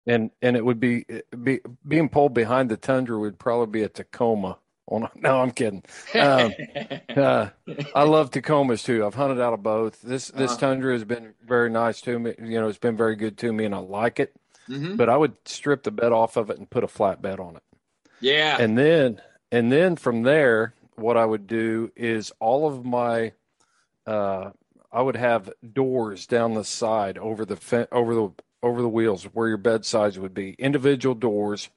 and 0.06 0.30
and 0.40 0.56
it 0.56 0.64
would 0.64 0.80
be, 0.80 1.04
be 1.42 1.60
being 1.86 2.08
pulled 2.08 2.34
behind 2.34 2.70
the 2.70 2.76
Tundra 2.76 3.18
would 3.18 3.38
probably 3.38 3.80
be 3.80 3.82
a 3.84 3.88
Tacoma. 3.88 4.58
On 4.88 5.08
no, 5.14 5.40
I'm 5.40 5.52
kidding. 5.52 5.84
Um, 6.14 6.52
uh, 7.16 7.48
I 7.94 8.02
love 8.02 8.30
Tacomas 8.32 8.84
too. 8.84 9.06
I've 9.06 9.14
hunted 9.14 9.40
out 9.40 9.52
of 9.54 9.62
both. 9.62 10.02
This 10.02 10.28
this 10.28 10.50
Uh-huh. 10.52 10.60
Tundra 10.60 10.92
has 10.92 11.04
been 11.04 11.34
very 11.46 11.70
nice 11.70 12.00
to 12.02 12.18
me. 12.18 12.34
You 12.38 12.60
know, 12.60 12.68
it's 12.68 12.78
been 12.78 12.96
very 12.96 13.14
good 13.14 13.38
to 13.38 13.52
me, 13.52 13.64
and 13.64 13.74
I 13.74 13.78
like 13.78 14.18
it. 14.18 14.34
Mhm. 14.68 14.96
But 14.96 15.08
I 15.08 15.16
would 15.16 15.34
strip 15.44 15.84
the 15.84 15.90
bed 15.92 16.10
off 16.12 16.36
of 16.36 16.50
it 16.50 16.58
and 16.58 16.68
put 16.68 16.82
a 16.84 16.88
flat 16.88 17.22
bed 17.22 17.38
on 17.40 17.56
it 17.56 17.62
Yeah. 18.20 18.56
and 18.60 18.76
then 18.78 19.20
and 19.50 19.70
then 19.72 19.96
from 19.96 20.22
there 20.22 20.74
what 20.96 21.16
i 21.16 21.24
would 21.24 21.46
do 21.48 21.90
is 21.96 22.32
all 22.38 22.66
of 22.68 22.84
my 22.84 23.32
uh 24.06 24.50
i 24.92 25.02
would 25.02 25.16
have 25.16 25.50
doors 25.72 26.26
down 26.28 26.54
the 26.54 26.62
side 26.64 27.18
over 27.18 27.44
the 27.44 27.88
over 27.90 28.14
the 28.14 28.28
over 28.62 28.82
the 28.82 28.88
wheels 28.88 29.24
where 29.24 29.48
your 29.48 29.56
bed 29.56 29.84
sides 29.84 30.18
would 30.18 30.34
be 30.34 30.54
individual 30.58 31.14
doors 31.14 31.70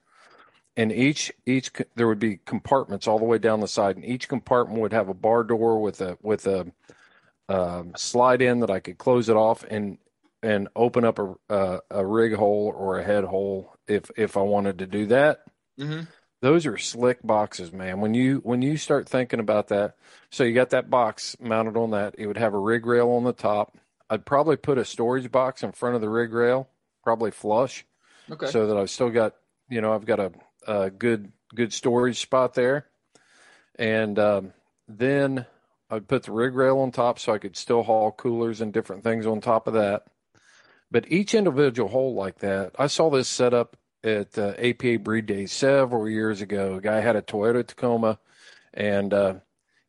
and 0.77 0.91
each 0.91 1.31
each 1.45 1.71
there 1.95 2.07
would 2.07 2.19
be 2.19 2.39
compartments 2.45 3.07
all 3.07 3.19
the 3.19 3.25
way 3.25 3.37
down 3.37 3.59
the 3.59 3.67
side 3.67 3.95
and 3.95 4.05
each 4.05 4.27
compartment 4.27 4.79
would 4.79 4.93
have 4.93 5.09
a 5.09 5.13
bar 5.13 5.43
door 5.43 5.81
with 5.81 6.01
a 6.01 6.17
with 6.21 6.45
a 6.47 6.71
um, 7.47 7.93
slide 7.95 8.41
in 8.41 8.59
that 8.59 8.71
i 8.71 8.79
could 8.79 8.97
close 8.97 9.29
it 9.29 9.35
off 9.35 9.63
and 9.69 9.97
and 10.43 10.67
open 10.75 11.03
up 11.03 11.19
a 11.19 11.35
a, 11.49 11.79
a 11.91 12.05
rig 12.05 12.33
hole 12.33 12.73
or 12.75 12.99
a 12.99 13.03
head 13.03 13.23
hole 13.23 13.73
if 13.87 14.09
if 14.17 14.37
i 14.37 14.41
wanted 14.41 14.79
to 14.79 14.87
do 14.87 15.05
that 15.05 15.39
hmm 15.77 16.05
those 16.41 16.67
are 16.67 16.77
slick 16.77 17.19
boxes, 17.23 17.71
man. 17.73 18.01
When 18.01 18.13
you 18.13 18.37
when 18.43 18.61
you 18.61 18.77
start 18.77 19.09
thinking 19.09 19.39
about 19.39 19.69
that, 19.69 19.95
so 20.29 20.43
you 20.43 20.53
got 20.53 20.69
that 20.69 20.91
box 20.91 21.35
mounted 21.39 21.75
on 21.75 21.89
that, 21.91 22.13
it 22.19 22.27
would 22.27 22.37
have 22.37 22.53
a 22.53 22.59
rig 22.59 22.85
rail 22.85 23.09
on 23.11 23.23
the 23.23 23.33
top. 23.33 23.77
I'd 24.11 24.27
probably 24.27 24.55
put 24.55 24.77
a 24.77 24.85
storage 24.85 25.31
box 25.31 25.63
in 25.63 25.71
front 25.71 25.95
of 25.95 26.01
the 26.01 26.09
rig 26.09 26.31
rail, 26.33 26.69
probably 27.05 27.31
flush, 27.31 27.85
Okay. 28.29 28.47
so 28.47 28.67
that 28.67 28.75
I've 28.75 28.89
still 28.89 29.09
got, 29.09 29.35
you 29.69 29.79
know, 29.79 29.93
I've 29.93 30.05
got 30.05 30.19
a, 30.19 30.31
a 30.67 30.89
good 30.89 31.31
good 31.53 31.71
storage 31.71 32.19
spot 32.19 32.53
there. 32.55 32.87
And 33.77 34.17
um, 34.19 34.53
then 34.87 35.45
I'd 35.89 36.07
put 36.07 36.23
the 36.23 36.31
rig 36.33 36.55
rail 36.55 36.79
on 36.79 36.91
top 36.91 37.19
so 37.19 37.33
I 37.33 37.37
could 37.37 37.55
still 37.55 37.83
haul 37.83 38.11
coolers 38.11 38.59
and 38.59 38.73
different 38.73 39.03
things 39.03 39.25
on 39.25 39.39
top 39.39 39.67
of 39.67 39.73
that. 39.75 40.07
But 40.91 41.11
each 41.11 41.33
individual 41.33 41.89
hole 41.89 42.13
like 42.15 42.39
that, 42.39 42.73
I 42.79 42.87
saw 42.87 43.09
this 43.09 43.27
set 43.27 43.53
up 43.53 43.77
at 44.03 44.37
uh, 44.37 44.53
APA 44.57 44.99
Breed 44.99 45.25
Day 45.25 45.45
several 45.45 46.09
years 46.09 46.41
ago. 46.41 46.75
A 46.75 46.81
guy 46.81 46.99
had 46.99 47.15
a 47.15 47.21
Toyota 47.21 47.65
Tacoma, 47.65 48.19
and 48.73 49.13
uh, 49.13 49.33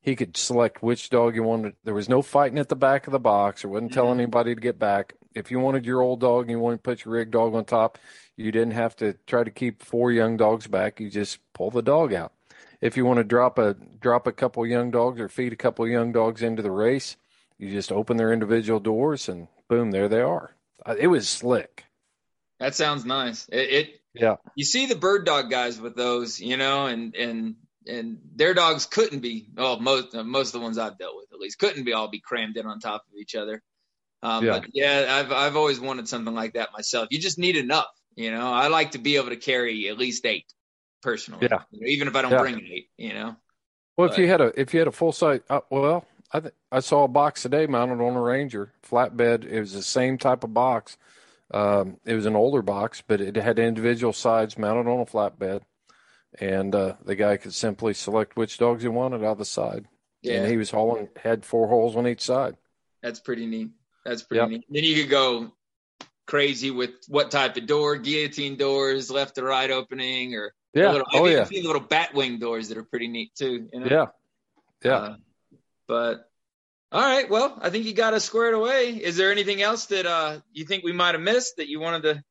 he 0.00 0.16
could 0.16 0.36
select 0.36 0.82
which 0.82 1.10
dog 1.10 1.34
he 1.34 1.40
wanted. 1.40 1.74
There 1.84 1.94
was 1.94 2.08
no 2.08 2.22
fighting 2.22 2.58
at 2.58 2.68
the 2.68 2.76
back 2.76 3.06
of 3.06 3.12
the 3.12 3.20
box. 3.20 3.64
Or 3.64 3.68
wasn't 3.68 3.92
telling 3.92 4.18
anybody 4.20 4.54
to 4.54 4.60
get 4.60 4.78
back. 4.78 5.14
If 5.36 5.50
you 5.50 5.60
wanted 5.60 5.84
your 5.84 6.00
old 6.00 6.20
dog 6.20 6.44
and 6.44 6.50
you 6.50 6.58
wanted 6.58 6.78
to 6.78 6.82
put 6.82 7.04
your 7.04 7.14
rig 7.14 7.30
dog 7.30 7.54
on 7.54 7.66
top, 7.66 7.98
you 8.36 8.50
didn't 8.50 8.72
have 8.72 8.96
to 8.96 9.12
try 9.26 9.44
to 9.44 9.50
keep 9.50 9.82
four 9.82 10.10
young 10.10 10.38
dogs 10.38 10.66
back. 10.66 10.98
You 10.98 11.10
just 11.10 11.38
pull 11.52 11.70
the 11.70 11.82
dog 11.82 12.14
out. 12.14 12.32
If 12.80 12.96
you 12.96 13.04
want 13.04 13.18
to 13.18 13.24
drop 13.24 13.58
a 13.58 13.74
drop 14.00 14.26
a 14.26 14.32
couple 14.32 14.66
young 14.66 14.90
dogs 14.90 15.20
or 15.20 15.28
feed 15.28 15.52
a 15.52 15.56
couple 15.56 15.86
young 15.86 16.10
dogs 16.10 16.42
into 16.42 16.62
the 16.62 16.70
race, 16.70 17.16
you 17.58 17.70
just 17.70 17.92
open 17.92 18.16
their 18.16 18.32
individual 18.32 18.80
doors 18.80 19.28
and 19.28 19.48
boom, 19.68 19.90
there 19.90 20.08
they 20.08 20.20
are. 20.20 20.54
Uh, 20.84 20.94
It 20.98 21.08
was 21.08 21.28
slick. 21.28 21.84
That 22.58 22.74
sounds 22.74 23.04
nice. 23.04 23.46
It, 23.50 23.70
it 23.70 24.00
Yeah. 24.14 24.36
you 24.54 24.64
see 24.64 24.86
the 24.86 24.96
bird 24.96 25.26
dog 25.26 25.50
guys 25.50 25.78
with 25.78 25.96
those, 25.96 26.40
you 26.40 26.56
know, 26.56 26.86
and 26.86 27.14
and 27.14 27.56
and 27.86 28.18
their 28.34 28.54
dogs 28.54 28.86
couldn't 28.86 29.20
be. 29.20 29.48
Oh, 29.58 29.78
most 29.78 30.14
most 30.14 30.48
of 30.54 30.60
the 30.60 30.64
ones 30.64 30.78
I've 30.78 30.96
dealt 30.98 31.16
with, 31.16 31.30
at 31.32 31.38
least, 31.38 31.58
couldn't 31.58 31.84
be 31.84 31.92
all 31.92 32.08
be 32.08 32.20
crammed 32.20 32.56
in 32.56 32.66
on 32.66 32.80
top 32.80 33.04
of 33.12 33.18
each 33.18 33.34
other. 33.34 33.62
Um, 34.22 34.44
Yeah. 34.44 34.60
But 34.60 34.70
yeah, 34.72 35.06
I've 35.10 35.32
I've 35.32 35.56
always 35.56 35.78
wanted 35.80 36.08
something 36.08 36.34
like 36.34 36.54
that 36.54 36.70
myself. 36.72 37.08
You 37.10 37.18
just 37.18 37.38
need 37.38 37.56
enough, 37.56 37.86
you 38.14 38.30
know. 38.30 38.52
I 38.52 38.68
like 38.68 38.92
to 38.92 38.98
be 38.98 39.16
able 39.16 39.28
to 39.30 39.36
carry 39.36 39.88
at 39.88 39.98
least 39.98 40.24
eight, 40.26 40.46
personally. 41.02 41.46
Yeah. 41.50 41.60
You 41.70 41.80
know, 41.80 41.86
even 41.86 42.08
if 42.08 42.16
I 42.16 42.22
don't 42.22 42.32
Yeah. 42.32 42.38
bring 42.40 42.60
eight, 42.66 42.88
you 42.96 43.12
know. 43.14 43.36
Well, 43.96 44.10
if 44.10 44.18
you 44.18 44.26
had 44.28 44.40
a 44.40 44.52
if 44.60 44.74
you 44.74 44.80
had 44.80 44.88
a 44.88 44.92
full 44.92 45.12
size, 45.12 45.40
uh, 45.48 45.60
well, 45.70 46.06
I 46.32 46.40
th- 46.40 46.54
I 46.72 46.80
saw 46.80 47.04
a 47.04 47.08
box 47.08 47.42
today 47.42 47.66
mounted 47.66 48.02
on 48.04 48.14
a 48.16 48.20
Ranger 48.20 48.72
flatbed. 48.82 49.44
It 49.44 49.60
was 49.60 49.72
the 49.72 49.82
same 49.82 50.18
type 50.18 50.44
of 50.44 50.52
box. 50.52 50.98
Um, 51.54 51.98
it 52.04 52.14
was 52.14 52.26
an 52.26 52.34
older 52.36 52.60
box, 52.62 53.02
but 53.06 53.20
it 53.20 53.36
had 53.36 53.58
individual 53.58 54.12
sides 54.12 54.58
mounted 54.58 54.90
on 54.90 55.00
a 55.00 55.06
flatbed, 55.06 55.62
and 56.40 56.74
uh, 56.74 56.94
the 57.04 57.14
guy 57.14 57.36
could 57.36 57.54
simply 57.54 57.94
select 57.94 58.36
which 58.36 58.58
dogs 58.58 58.82
he 58.82 58.88
wanted 58.88 59.22
out 59.22 59.32
of 59.32 59.38
the 59.38 59.44
side. 59.44 59.86
Yeah, 60.22 60.40
And 60.40 60.50
he 60.50 60.56
was 60.56 60.70
hauling 60.72 61.08
had 61.22 61.44
four 61.44 61.68
holes 61.68 61.94
on 61.96 62.06
each 62.08 62.22
side. 62.22 62.56
that's 63.00 63.20
pretty 63.20 63.46
neat. 63.46 63.70
That's 64.08 64.22
pretty 64.22 64.40
Yep. 64.40 64.48
neat. 64.50 64.64
Then 64.70 64.84
you 64.84 65.02
could 65.02 65.10
go 65.10 65.52
crazy 66.26 66.70
with 66.70 66.90
what 67.08 67.30
type 67.30 67.56
of 67.56 67.66
door, 67.66 67.96
guillotine 67.96 68.56
doors, 68.56 69.10
left 69.10 69.36
to 69.36 69.44
right 69.44 69.70
opening, 69.70 70.34
or 70.34 70.52
Yeah. 70.74 70.92
Little, 70.92 71.06
oh 71.14 71.26
yeah. 71.26 71.46
little 71.50 71.80
bat 71.80 72.14
wing 72.14 72.38
doors 72.38 72.68
that 72.68 72.78
are 72.78 72.84
pretty 72.84 73.08
neat 73.08 73.34
too. 73.34 73.68
You 73.72 73.80
know? 73.80 73.86
Yeah. 73.90 74.06
Yeah. 74.84 74.96
Uh, 74.96 75.16
but 75.86 76.30
all 76.92 77.00
right, 77.02 77.28
well, 77.28 77.58
I 77.60 77.70
think 77.70 77.84
you 77.84 77.94
got 77.94 78.14
us 78.14 78.24
squared 78.24 78.54
away. 78.54 78.90
Is 78.90 79.16
there 79.16 79.30
anything 79.32 79.60
else 79.62 79.86
that 79.86 80.06
uh 80.06 80.40
you 80.52 80.64
think 80.64 80.84
we 80.84 80.92
might 80.92 81.14
have 81.14 81.20
missed 81.22 81.56
that 81.56 81.68
you 81.68 81.80
wanted 81.80 82.02
to 82.04 82.24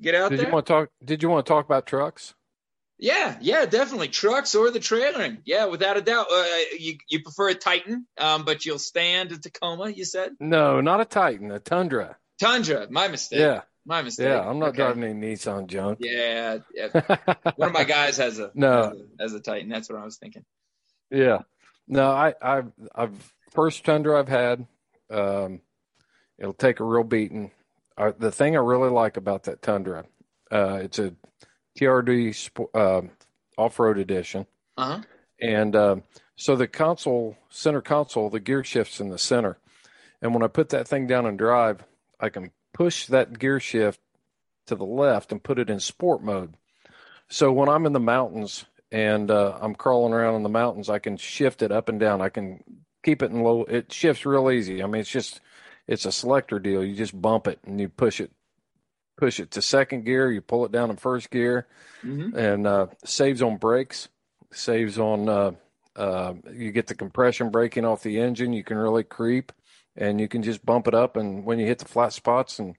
get 0.00 0.14
out 0.14 0.30
Did 0.30 0.40
there? 0.40 0.46
you 0.46 0.52
want 0.52 0.66
to 0.66 0.72
talk? 0.72 0.88
Did 1.04 1.22
you 1.22 1.28
want 1.28 1.44
to 1.46 1.48
talk 1.50 1.64
about 1.64 1.86
trucks? 1.86 2.34
Yeah, 3.00 3.36
yeah, 3.40 3.64
definitely 3.66 4.08
trucks 4.08 4.54
or 4.54 4.70
the 4.70 4.78
trailering. 4.78 5.38
Yeah, 5.44 5.64
without 5.66 5.96
a 5.96 6.02
doubt. 6.02 6.26
Uh, 6.30 6.44
you 6.78 6.98
you 7.08 7.22
prefer 7.22 7.48
a 7.48 7.54
Titan, 7.54 8.06
um, 8.18 8.44
but 8.44 8.64
you'll 8.64 8.78
stand 8.78 9.32
a 9.32 9.38
Tacoma. 9.38 9.88
You 9.90 10.04
said 10.04 10.32
No, 10.38 10.80
not 10.80 11.00
a 11.00 11.04
Titan, 11.04 11.50
a 11.50 11.58
Tundra. 11.58 12.16
Tundra. 12.38 12.86
My 12.90 13.08
mistake. 13.08 13.40
Yeah. 13.40 13.62
my 13.86 14.02
mistake. 14.02 14.26
Yeah. 14.28 14.40
I'm 14.48 14.58
not 14.58 14.70
Okay. 14.70 14.76
driving 14.76 15.04
any 15.04 15.34
Nissan 15.34 15.66
junk. 15.66 15.98
Yeah, 16.00 16.58
yeah. 16.74 16.88
One 17.56 17.68
of 17.68 17.74
my 17.74 17.84
guys 17.84 18.18
has 18.18 18.38
a 18.38 18.50
No. 18.54 18.94
as 19.18 19.32
a, 19.32 19.38
a 19.38 19.40
Titan. 19.40 19.68
That's 19.68 19.90
what 19.90 19.98
I 20.00 20.04
was 20.04 20.16
thinking. 20.18 20.44
Yeah. 21.10 21.40
No, 21.88 22.10
I, 22.10 22.34
I've, 22.40 22.70
I've 22.94 23.32
first 23.50 23.84
Tundra 23.84 24.18
I've 24.18 24.28
had. 24.28 24.66
Um, 25.10 25.60
it'll 26.38 26.52
take 26.52 26.80
a 26.80 26.84
real 26.84 27.02
beating. 27.04 27.50
Uh, 27.98 28.12
the 28.16 28.30
thing 28.30 28.56
I 28.56 28.60
really 28.60 28.90
like 28.90 29.16
about 29.16 29.42
that 29.44 29.60
Tundra, 29.60 30.04
uh, 30.52 30.80
it's 30.82 30.98
a 30.98 31.12
TRD 31.80 32.68
uh, 32.74 33.02
off-road 33.56 33.98
edition, 33.98 34.46
Uh 34.76 34.96
huh. 34.96 35.02
and 35.40 35.74
um, 35.76 36.02
so 36.36 36.56
the 36.56 36.68
console, 36.68 37.36
center 37.48 37.80
console, 37.80 38.30
the 38.30 38.40
gear 38.40 38.62
shifts 38.64 39.00
in 39.00 39.08
the 39.08 39.18
center, 39.18 39.58
and 40.22 40.34
when 40.34 40.42
I 40.42 40.48
put 40.48 40.68
that 40.70 40.86
thing 40.88 41.06
down 41.06 41.26
and 41.26 41.38
drive, 41.38 41.84
I 42.18 42.28
can 42.28 42.50
push 42.74 43.06
that 43.06 43.38
gear 43.38 43.60
shift 43.60 44.00
to 44.66 44.74
the 44.76 44.84
left 44.84 45.32
and 45.32 45.42
put 45.42 45.58
it 45.58 45.70
in 45.70 45.80
sport 45.80 46.22
mode. 46.22 46.54
So 47.28 47.50
when 47.52 47.68
I'm 47.68 47.86
in 47.86 47.92
the 47.92 48.00
mountains 48.00 48.64
and 48.92 49.30
uh, 49.30 49.58
I'm 49.60 49.74
crawling 49.74 50.12
around 50.12 50.34
in 50.36 50.42
the 50.42 50.48
mountains, 50.48 50.88
I 50.90 50.98
can 50.98 51.16
shift 51.16 51.62
it 51.62 51.72
up 51.72 51.88
and 51.88 51.98
down. 51.98 52.20
I 52.20 52.28
can 52.28 52.62
keep 53.02 53.22
it 53.22 53.30
in 53.30 53.42
low. 53.42 53.64
It 53.64 53.92
shifts 53.92 54.26
real 54.26 54.50
easy. 54.50 54.82
I 54.82 54.86
mean, 54.86 55.00
it's 55.00 55.10
just 55.10 55.40
it's 55.86 56.04
a 56.06 56.12
selector 56.12 56.58
deal. 56.58 56.84
You 56.84 56.94
just 56.94 57.20
bump 57.20 57.46
it 57.48 57.58
and 57.64 57.80
you 57.80 57.88
push 57.88 58.20
it, 58.20 58.30
push 59.20 59.40
it 59.40 59.50
to 59.52 59.62
second 59.62 60.04
gear. 60.04 60.30
You 60.30 60.40
pull 60.40 60.64
it 60.64 60.72
down 60.72 60.90
in 60.90 60.96
first 60.96 61.30
gear, 61.30 61.66
hmm 62.02 62.36
and 62.36 62.66
uh, 62.66 62.86
saves 63.04 63.42
on 63.42 63.56
brakes. 63.56 64.08
Saves 64.52 64.98
on. 64.98 65.28
Uh, 65.28 65.52
uh, 65.96 66.34
you 66.52 66.72
get 66.72 66.86
the 66.86 66.94
compression 66.94 67.50
braking 67.50 67.84
off 67.84 68.02
the 68.02 68.20
engine. 68.20 68.52
You 68.52 68.64
can 68.64 68.78
really 68.78 69.04
creep, 69.04 69.52
and 69.96 70.20
you 70.20 70.28
can 70.28 70.42
just 70.42 70.64
bump 70.64 70.88
it 70.88 70.94
up. 70.94 71.16
And 71.16 71.44
when 71.44 71.58
you 71.58 71.66
hit 71.66 71.78
the 71.78 71.84
flat 71.84 72.12
spots, 72.12 72.58
and 72.58 72.76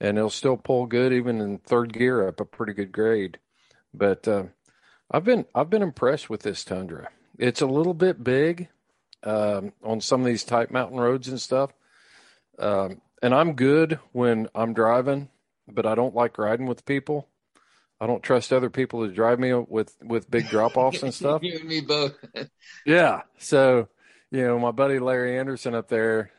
and 0.00 0.18
it'll 0.18 0.30
still 0.30 0.56
pull 0.56 0.86
good 0.86 1.12
even 1.12 1.40
in 1.40 1.58
third 1.58 1.92
gear 1.92 2.26
up 2.26 2.40
a 2.40 2.44
pretty 2.44 2.72
good 2.72 2.92
grade. 2.92 3.38
But 3.92 4.26
uh, 4.26 4.44
I've 5.10 5.24
been 5.24 5.46
I've 5.54 5.70
been 5.70 5.82
impressed 5.82 6.30
with 6.30 6.42
this 6.42 6.64
Tundra. 6.64 7.08
It's 7.38 7.60
a 7.60 7.66
little 7.66 7.94
bit 7.94 8.22
big 8.22 8.68
um, 9.22 9.72
on 9.82 10.00
some 10.00 10.20
of 10.20 10.26
these 10.26 10.44
tight 10.44 10.70
mountain 10.70 10.98
roads 10.98 11.28
and 11.28 11.40
stuff. 11.40 11.72
Um, 12.58 13.00
and 13.22 13.34
I'm 13.34 13.54
good 13.54 13.98
when 14.12 14.48
I'm 14.54 14.74
driving, 14.74 15.28
but 15.68 15.86
I 15.86 15.94
don't 15.94 16.14
like 16.14 16.38
riding 16.38 16.66
with 16.66 16.84
people. 16.84 17.28
I 18.00 18.06
don't 18.06 18.22
trust 18.22 18.52
other 18.52 18.70
people 18.70 19.06
to 19.06 19.12
drive 19.12 19.38
me 19.38 19.54
with 19.54 19.96
with 20.02 20.30
big 20.30 20.48
drop 20.48 20.76
offs 20.76 21.02
and 21.02 21.14
stuff. 21.20 21.42
you 21.42 21.58
and 21.58 21.68
me 21.68 21.80
both. 21.80 22.14
Yeah. 22.86 23.22
So, 23.38 23.88
you 24.30 24.42
know, 24.44 24.58
my 24.58 24.72
buddy 24.72 24.98
Larry 24.98 25.38
Anderson 25.38 25.74
up 25.74 25.88
there, 25.88 26.30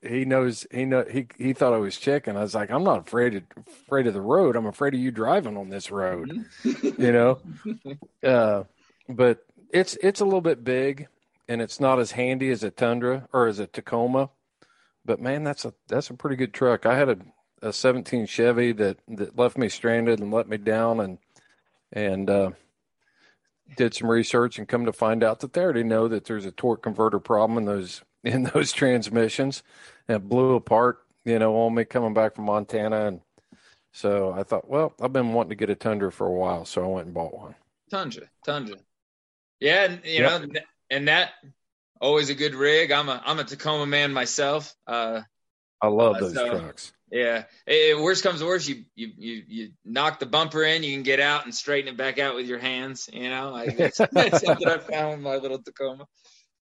he 0.00 0.24
knows 0.24 0.66
he 0.70 0.84
know 0.84 1.04
he 1.10 1.26
he 1.38 1.52
thought 1.54 1.72
I 1.72 1.78
was 1.78 1.96
checking. 1.96 2.36
I 2.36 2.42
was 2.42 2.54
like, 2.54 2.70
I'm 2.70 2.84
not 2.84 3.08
afraid 3.08 3.34
of 3.34 3.42
afraid 3.66 4.06
of 4.06 4.14
the 4.14 4.20
road. 4.20 4.54
I'm 4.54 4.66
afraid 4.66 4.94
of 4.94 5.00
you 5.00 5.10
driving 5.10 5.56
on 5.56 5.70
this 5.70 5.90
road. 5.90 6.30
You 6.64 7.12
know? 7.12 7.40
Uh 8.22 8.64
but 9.08 9.44
it's 9.72 9.96
it's 10.02 10.20
a 10.20 10.24
little 10.24 10.40
bit 10.40 10.62
big 10.62 11.08
and 11.48 11.60
it's 11.60 11.80
not 11.80 11.98
as 11.98 12.12
handy 12.12 12.50
as 12.50 12.62
a 12.62 12.70
Tundra 12.70 13.28
or 13.32 13.46
as 13.48 13.58
a 13.58 13.66
Tacoma. 13.66 14.30
But 15.04 15.20
man, 15.20 15.42
that's 15.42 15.64
a 15.64 15.74
that's 15.88 16.10
a 16.10 16.14
pretty 16.14 16.36
good 16.36 16.54
truck. 16.54 16.86
I 16.86 16.96
had 16.96 17.08
a 17.08 17.16
a 17.62 17.72
17 17.72 18.26
Chevy 18.26 18.72
that 18.72 18.98
that 19.08 19.38
left 19.38 19.58
me 19.58 19.68
stranded 19.68 20.20
and 20.20 20.32
let 20.32 20.48
me 20.48 20.56
down 20.56 21.00
and 21.00 21.18
and 21.92 22.30
uh 22.30 22.50
did 23.76 23.94
some 23.94 24.10
research 24.10 24.58
and 24.58 24.66
come 24.68 24.84
to 24.86 24.92
find 24.92 25.22
out 25.22 25.40
that 25.40 25.52
they 25.52 25.60
already 25.60 25.84
know 25.84 26.08
that 26.08 26.24
there's 26.24 26.46
a 26.46 26.50
torque 26.52 26.82
converter 26.82 27.20
problem 27.20 27.58
in 27.58 27.64
those 27.64 28.02
in 28.24 28.44
those 28.44 28.72
transmissions 28.72 29.62
and 30.08 30.16
it 30.16 30.28
blew 30.28 30.54
apart 30.54 31.00
you 31.24 31.38
know 31.38 31.54
on 31.56 31.74
me 31.74 31.84
coming 31.84 32.14
back 32.14 32.34
from 32.34 32.44
montana 32.44 33.06
and 33.06 33.20
so 33.92 34.32
i 34.32 34.42
thought 34.42 34.68
well 34.68 34.92
i've 35.00 35.12
been 35.12 35.32
wanting 35.32 35.50
to 35.50 35.54
get 35.54 35.70
a 35.70 35.74
tundra 35.74 36.10
for 36.10 36.26
a 36.26 36.32
while 36.32 36.64
so 36.64 36.82
i 36.82 36.86
went 36.86 37.06
and 37.06 37.14
bought 37.14 37.34
one 37.36 37.54
Tundra, 37.90 38.22
Tundra. 38.46 38.76
Yeah, 39.58 39.84
and 39.86 40.00
you 40.04 40.20
Yep. 40.20 40.42
know, 40.42 40.60
and 40.90 41.08
that 41.08 41.32
always 42.00 42.30
a 42.30 42.36
good 42.36 42.54
rig. 42.54 42.92
I'm 42.92 43.08
a 43.08 43.20
I'm 43.26 43.40
a 43.40 43.44
Tacoma 43.44 43.84
man 43.84 44.12
myself. 44.12 44.72
Uh, 44.86 45.22
i 45.82 45.88
love 45.88 46.14
Uh, 46.16 46.20
those 46.20 46.34
so- 46.34 46.48
trucks 46.50 46.92
yeah. 47.10 47.44
Eh, 47.66 47.94
worst 47.94 48.22
comes 48.22 48.40
to 48.40 48.46
worst, 48.46 48.68
you 48.68 48.84
you 48.94 49.08
you 49.16 49.42
you 49.46 49.70
knock 49.84 50.20
the 50.20 50.26
bumper 50.26 50.62
in, 50.64 50.82
you 50.82 50.94
can 50.94 51.02
get 51.02 51.20
out 51.20 51.44
and 51.44 51.54
straighten 51.54 51.92
it 51.92 51.96
back 51.96 52.18
out 52.18 52.34
with 52.34 52.46
your 52.46 52.58
hands. 52.58 53.08
You 53.12 53.30
know, 53.30 53.54
I, 53.54 53.68
that's, 53.78 53.98
that's 54.12 54.44
something 54.44 54.68
I 54.68 54.78
found 54.78 55.12
with 55.12 55.20
my 55.20 55.36
little 55.36 55.62
Tacoma. 55.62 56.06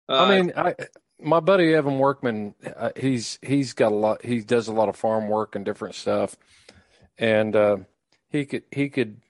Uh, 0.06 0.12
i 0.12 0.36
mean 0.36 0.52
i 0.54 0.74
my 1.18 1.40
buddy 1.40 1.72
evan 1.72 1.98
workman 1.98 2.54
uh, 2.76 2.90
he's 2.94 3.38
he's 3.40 3.72
got 3.72 3.90
a 3.90 3.94
lot 3.94 4.22
he 4.22 4.40
does 4.40 4.68
a 4.68 4.72
lot 4.72 4.90
of 4.90 4.96
farm 4.96 5.28
work 5.28 5.56
and 5.56 5.64
different 5.64 5.94
stuff 5.94 6.36
and 7.16 7.56
uh, 7.56 7.78
he 8.28 8.44
could 8.44 8.64
he 8.70 8.90
could 8.90 9.20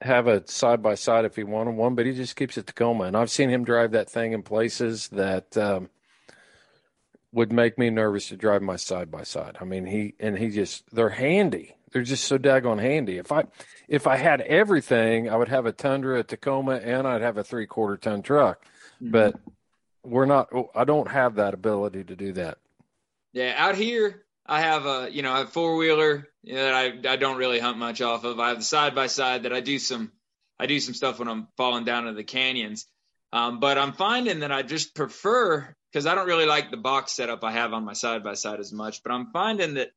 have 0.00 0.26
a 0.26 0.46
side 0.46 0.82
by 0.82 0.94
side 0.94 1.24
if 1.24 1.36
he 1.36 1.44
wanted 1.44 1.74
one, 1.74 1.94
but 1.94 2.06
he 2.06 2.12
just 2.12 2.36
keeps 2.36 2.56
a 2.56 2.62
Tacoma. 2.62 3.04
And 3.04 3.16
I've 3.16 3.30
seen 3.30 3.50
him 3.50 3.64
drive 3.64 3.92
that 3.92 4.08
thing 4.08 4.32
in 4.32 4.42
places 4.42 5.08
that 5.08 5.56
um, 5.56 5.90
would 7.32 7.52
make 7.52 7.78
me 7.78 7.90
nervous 7.90 8.28
to 8.28 8.36
drive 8.36 8.62
my 8.62 8.76
side 8.76 9.10
by 9.10 9.22
side. 9.22 9.56
I 9.60 9.64
mean, 9.64 9.86
he 9.86 10.14
and 10.20 10.38
he 10.38 10.50
just 10.50 10.84
they're 10.94 11.10
handy. 11.10 11.76
They're 11.92 12.02
just 12.02 12.24
so 12.24 12.38
daggone 12.38 12.80
handy. 12.80 13.18
If 13.18 13.32
I 13.32 13.44
if 13.88 14.06
I 14.06 14.16
had 14.16 14.40
everything, 14.42 15.28
I 15.28 15.36
would 15.36 15.48
have 15.48 15.66
a 15.66 15.72
Tundra, 15.72 16.20
a 16.20 16.22
Tacoma, 16.24 16.76
and 16.76 17.06
I'd 17.06 17.22
have 17.22 17.36
a 17.36 17.44
three 17.44 17.66
quarter 17.66 17.96
ton 17.96 18.22
truck. 18.22 18.64
mhm. 19.02 19.10
But 19.12 19.36
we're 20.04 20.26
not. 20.26 20.50
I 20.74 20.84
don't 20.84 21.10
have 21.10 21.36
that 21.36 21.54
ability 21.54 22.04
to 22.04 22.16
do 22.16 22.32
that. 22.34 22.58
Yeah, 23.32 23.54
out 23.56 23.76
here 23.76 24.24
I 24.46 24.60
have 24.62 24.86
a 24.86 25.08
you 25.10 25.22
know 25.22 25.42
a 25.42 25.46
four 25.46 25.76
wheeler 25.76 26.28
that 26.44 26.74
I 26.74 27.12
I 27.12 27.16
don't 27.16 27.36
really 27.36 27.60
hunt 27.60 27.78
much 27.78 28.00
off 28.00 28.24
of. 28.24 28.40
I 28.40 28.48
have 28.48 28.58
the 28.58 28.64
side 28.64 28.94
by 28.94 29.06
side 29.06 29.44
that 29.44 29.52
I 29.52 29.60
do 29.60 29.78
some 29.78 30.12
I 30.58 30.66
do 30.66 30.80
some 30.80 30.94
stuff 30.94 31.18
when 31.18 31.28
I'm 31.28 31.48
falling 31.56 31.84
down 31.84 32.06
into 32.06 32.16
the 32.16 32.24
canyons. 32.24 32.86
Um, 33.32 33.60
but 33.60 33.78
I'm 33.78 33.92
finding 33.92 34.40
that 34.40 34.52
I 34.52 34.62
just 34.62 34.94
prefer 34.94 35.74
because 35.92 36.06
I 36.06 36.14
don't 36.14 36.26
really 36.26 36.46
like 36.46 36.70
the 36.70 36.76
box 36.76 37.12
setup 37.12 37.44
I 37.44 37.52
have 37.52 37.72
on 37.72 37.84
my 37.84 37.92
side 37.92 38.24
by 38.24 38.34
side 38.34 38.60
as 38.60 38.72
much. 38.72 39.02
But 39.02 39.12
I'm 39.12 39.30
finding 39.32 39.74
that 39.74 39.90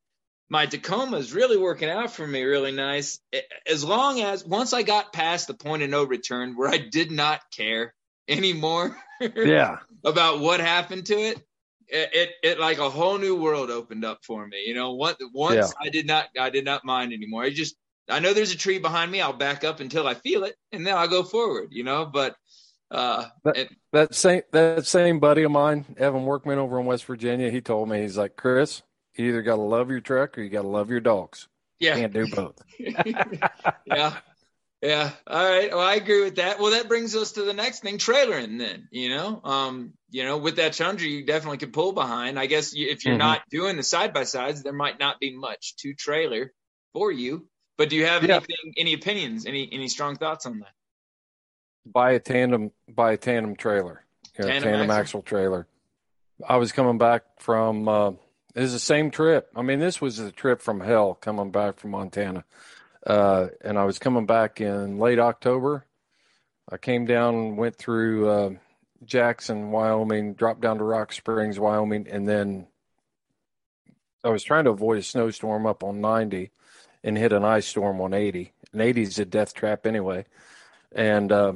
my 0.49 0.65
Tacoma 0.65 1.17
is 1.17 1.34
really 1.34 1.57
working 1.57 1.89
out 1.89 2.11
for 2.11 2.27
me 2.27 2.43
really 2.43 2.71
nice. 2.71 3.19
As 3.65 3.84
long 3.84 4.21
as 4.21 4.45
once 4.45 4.73
I 4.73 4.84
got 4.84 5.13
past 5.13 5.47
the 5.47 5.53
point 5.55 5.84
of 5.84 5.89
no 5.89 6.03
return 6.03 6.55
where 6.55 6.69
I 6.69 6.77
did 6.77 7.11
not 7.11 7.41
care 7.55 7.93
anymore 8.27 8.95
Yeah. 9.36 9.77
about 10.03 10.39
what 10.39 10.59
happened 10.59 11.07
to 11.07 11.15
it, 11.15 11.41
it, 11.88 12.09
it, 12.13 12.29
it 12.43 12.59
like 12.59 12.77
a 12.77 12.89
whole 12.89 13.17
new 13.17 13.36
world 13.36 13.69
opened 13.69 14.05
up 14.05 14.19
for 14.25 14.45
me. 14.45 14.63
You 14.65 14.75
know, 14.75 14.93
what 14.93 15.17
once 15.34 15.55
Yeah. 15.55 15.86
I 15.88 15.89
did 15.89 16.05
not 16.07 16.27
I 16.39 16.49
did 16.49 16.65
not 16.65 16.86
mind 16.86 17.13
anymore. 17.13 17.43
I 17.43 17.49
just 17.49 17.75
I 18.09 18.19
know 18.19 18.34
there's 18.34 18.53
a 18.53 18.57
tree 18.57 18.79
behind 18.79 19.11
me. 19.11 19.21
I'll 19.21 19.34
back 19.34 19.63
up 19.63 19.79
until 19.79 20.07
I 20.07 20.13
feel 20.13 20.43
it, 20.43 20.55
and 20.71 20.86
then 20.86 20.95
I'll 20.97 21.07
go 21.07 21.23
forward. 21.23 21.69
You 21.71 21.84
know, 21.84 22.05
but 22.05 22.36
uh, 22.93 23.25
That- 23.43 23.69
That 23.91 24.15
same 24.15 24.41
that 24.51 24.85
same 24.87 25.19
buddy 25.19 25.43
of 25.43 25.51
mine, 25.51 25.85
Evan 25.97 26.23
Workman 26.25 26.59
over 26.59 26.79
in 26.79 26.85
West 26.85 27.05
Virginia, 27.05 27.49
he 27.51 27.61
told 27.61 27.89
me 27.89 28.01
he's 28.01 28.17
like, 28.17 28.35
Chris, 28.35 28.81
you 29.15 29.27
either 29.29 29.41
got 29.41 29.57
to 29.57 29.61
love 29.61 29.89
your 29.91 29.99
truck 29.99 30.37
or 30.37 30.41
you 30.41 30.49
got 30.49 30.61
to 30.63 30.67
love 30.67 30.89
your 30.89 30.99
dogs. 31.01 31.47
yeah, 31.79 31.95
Can't 31.95 32.13
do 32.13 32.27
both. 32.35 32.59
yeah. 33.85 34.17
Yeah. 34.81 35.11
All 35.27 35.49
right. 35.49 35.71
Well, 35.71 35.79
I 35.79 35.95
agree 35.95 36.23
with 36.25 36.35
that. 36.35 36.59
Well, 36.59 36.71
that 36.71 36.89
brings 36.89 37.15
us 37.15 37.31
to 37.33 37.43
the 37.43 37.53
next 37.53 37.79
thing, 37.83 37.97
trailering 37.99 38.59
then, 38.59 38.89
you 38.91 39.07
know, 39.09 39.39
um, 39.45 39.93
you 40.09 40.25
know, 40.25 40.37
with 40.37 40.57
that 40.57 40.73
Tundra, 40.73 41.07
you 41.07 41.25
definitely 41.25 41.59
could 41.59 41.71
pull 41.71 41.93
behind. 41.93 42.37
I 42.37 42.47
guess 42.47 42.73
you, 42.73 42.89
if 42.89 43.05
you're 43.05 43.15
Mhm. 43.15 43.19
not 43.19 43.43
doing 43.49 43.77
the 43.77 43.83
side 43.83 44.13
by 44.13 44.25
sides, 44.25 44.61
there 44.61 44.73
might 44.73 44.99
not 44.99 45.21
be 45.21 45.37
much 45.37 45.77
to 45.77 45.93
trailer 45.93 46.51
for 46.91 47.13
you, 47.13 47.47
but 47.77 47.89
do 47.89 47.95
you 47.95 48.05
have 48.07 48.23
Yeah. 48.25 48.35
anything, 48.35 48.73
any 48.75 48.93
opinions, 48.93 49.45
any, 49.45 49.69
any 49.71 49.87
strong 49.87 50.17
thoughts 50.17 50.45
on 50.45 50.59
that? 50.59 50.73
Buy 51.86 52.11
a 52.11 52.19
tandem, 52.19 52.71
buy 52.88 53.13
a 53.13 53.17
tandem 53.17 53.55
trailer, 53.55 54.05
you 54.38 54.45
know, 54.45 54.51
Tandem 54.51 54.71
tandem, 54.71 54.89
axle? 54.89 55.01
axle 55.01 55.21
trailer. 55.23 55.67
I 56.47 56.57
was 56.57 56.71
coming 56.71 56.97
back 56.97 57.23
from. 57.39 57.88
Uh, 57.88 58.11
it 58.55 58.61
was 58.61 58.73
the 58.73 58.79
same 58.79 59.11
trip. 59.11 59.49
I 59.55 59.63
mean, 59.63 59.79
this 59.79 59.99
was 59.99 60.19
a 60.19 60.31
trip 60.31 60.61
from 60.61 60.79
hell 60.79 61.15
coming 61.15 61.51
back 61.51 61.79
from 61.79 61.91
Montana, 61.91 62.45
uh, 63.05 63.47
and 63.61 63.77
I 63.77 63.86
was 63.86 63.99
coming 63.99 64.25
back 64.25 64.61
in 64.61 64.99
late 64.99 65.19
October. 65.19 65.86
I 66.69 66.77
came 66.77 67.05
down, 67.05 67.36
and 67.36 67.57
went 67.57 67.75
through 67.75 68.29
uh, 68.29 68.49
Jackson, 69.05 69.71
Wyoming, 69.71 70.34
dropped 70.36 70.61
down 70.61 70.77
to 70.77 70.84
Rock 70.84 71.11
Springs, 71.13 71.59
Wyoming, 71.59 72.07
and 72.09 72.27
then 72.27 72.67
I 74.23 74.29
was 74.29 74.43
trying 74.43 74.63
to 74.65 74.71
avoid 74.71 74.99
a 74.99 75.03
snowstorm 75.03 75.65
up 75.65 75.84
on 75.84 75.99
90 75.99 76.51
and 77.03 77.17
hit 77.17 77.34
an 77.34 77.43
ice 77.43 77.67
storm 77.67 77.99
on 77.99 78.13
80. 78.13 78.53
And 78.71 78.81
80 78.81 79.01
is 79.01 79.19
a 79.19 79.25
death 79.25 79.53
trap 79.53 79.86
anyway. 79.86 80.25
And 80.93 81.31
uh, 81.31 81.53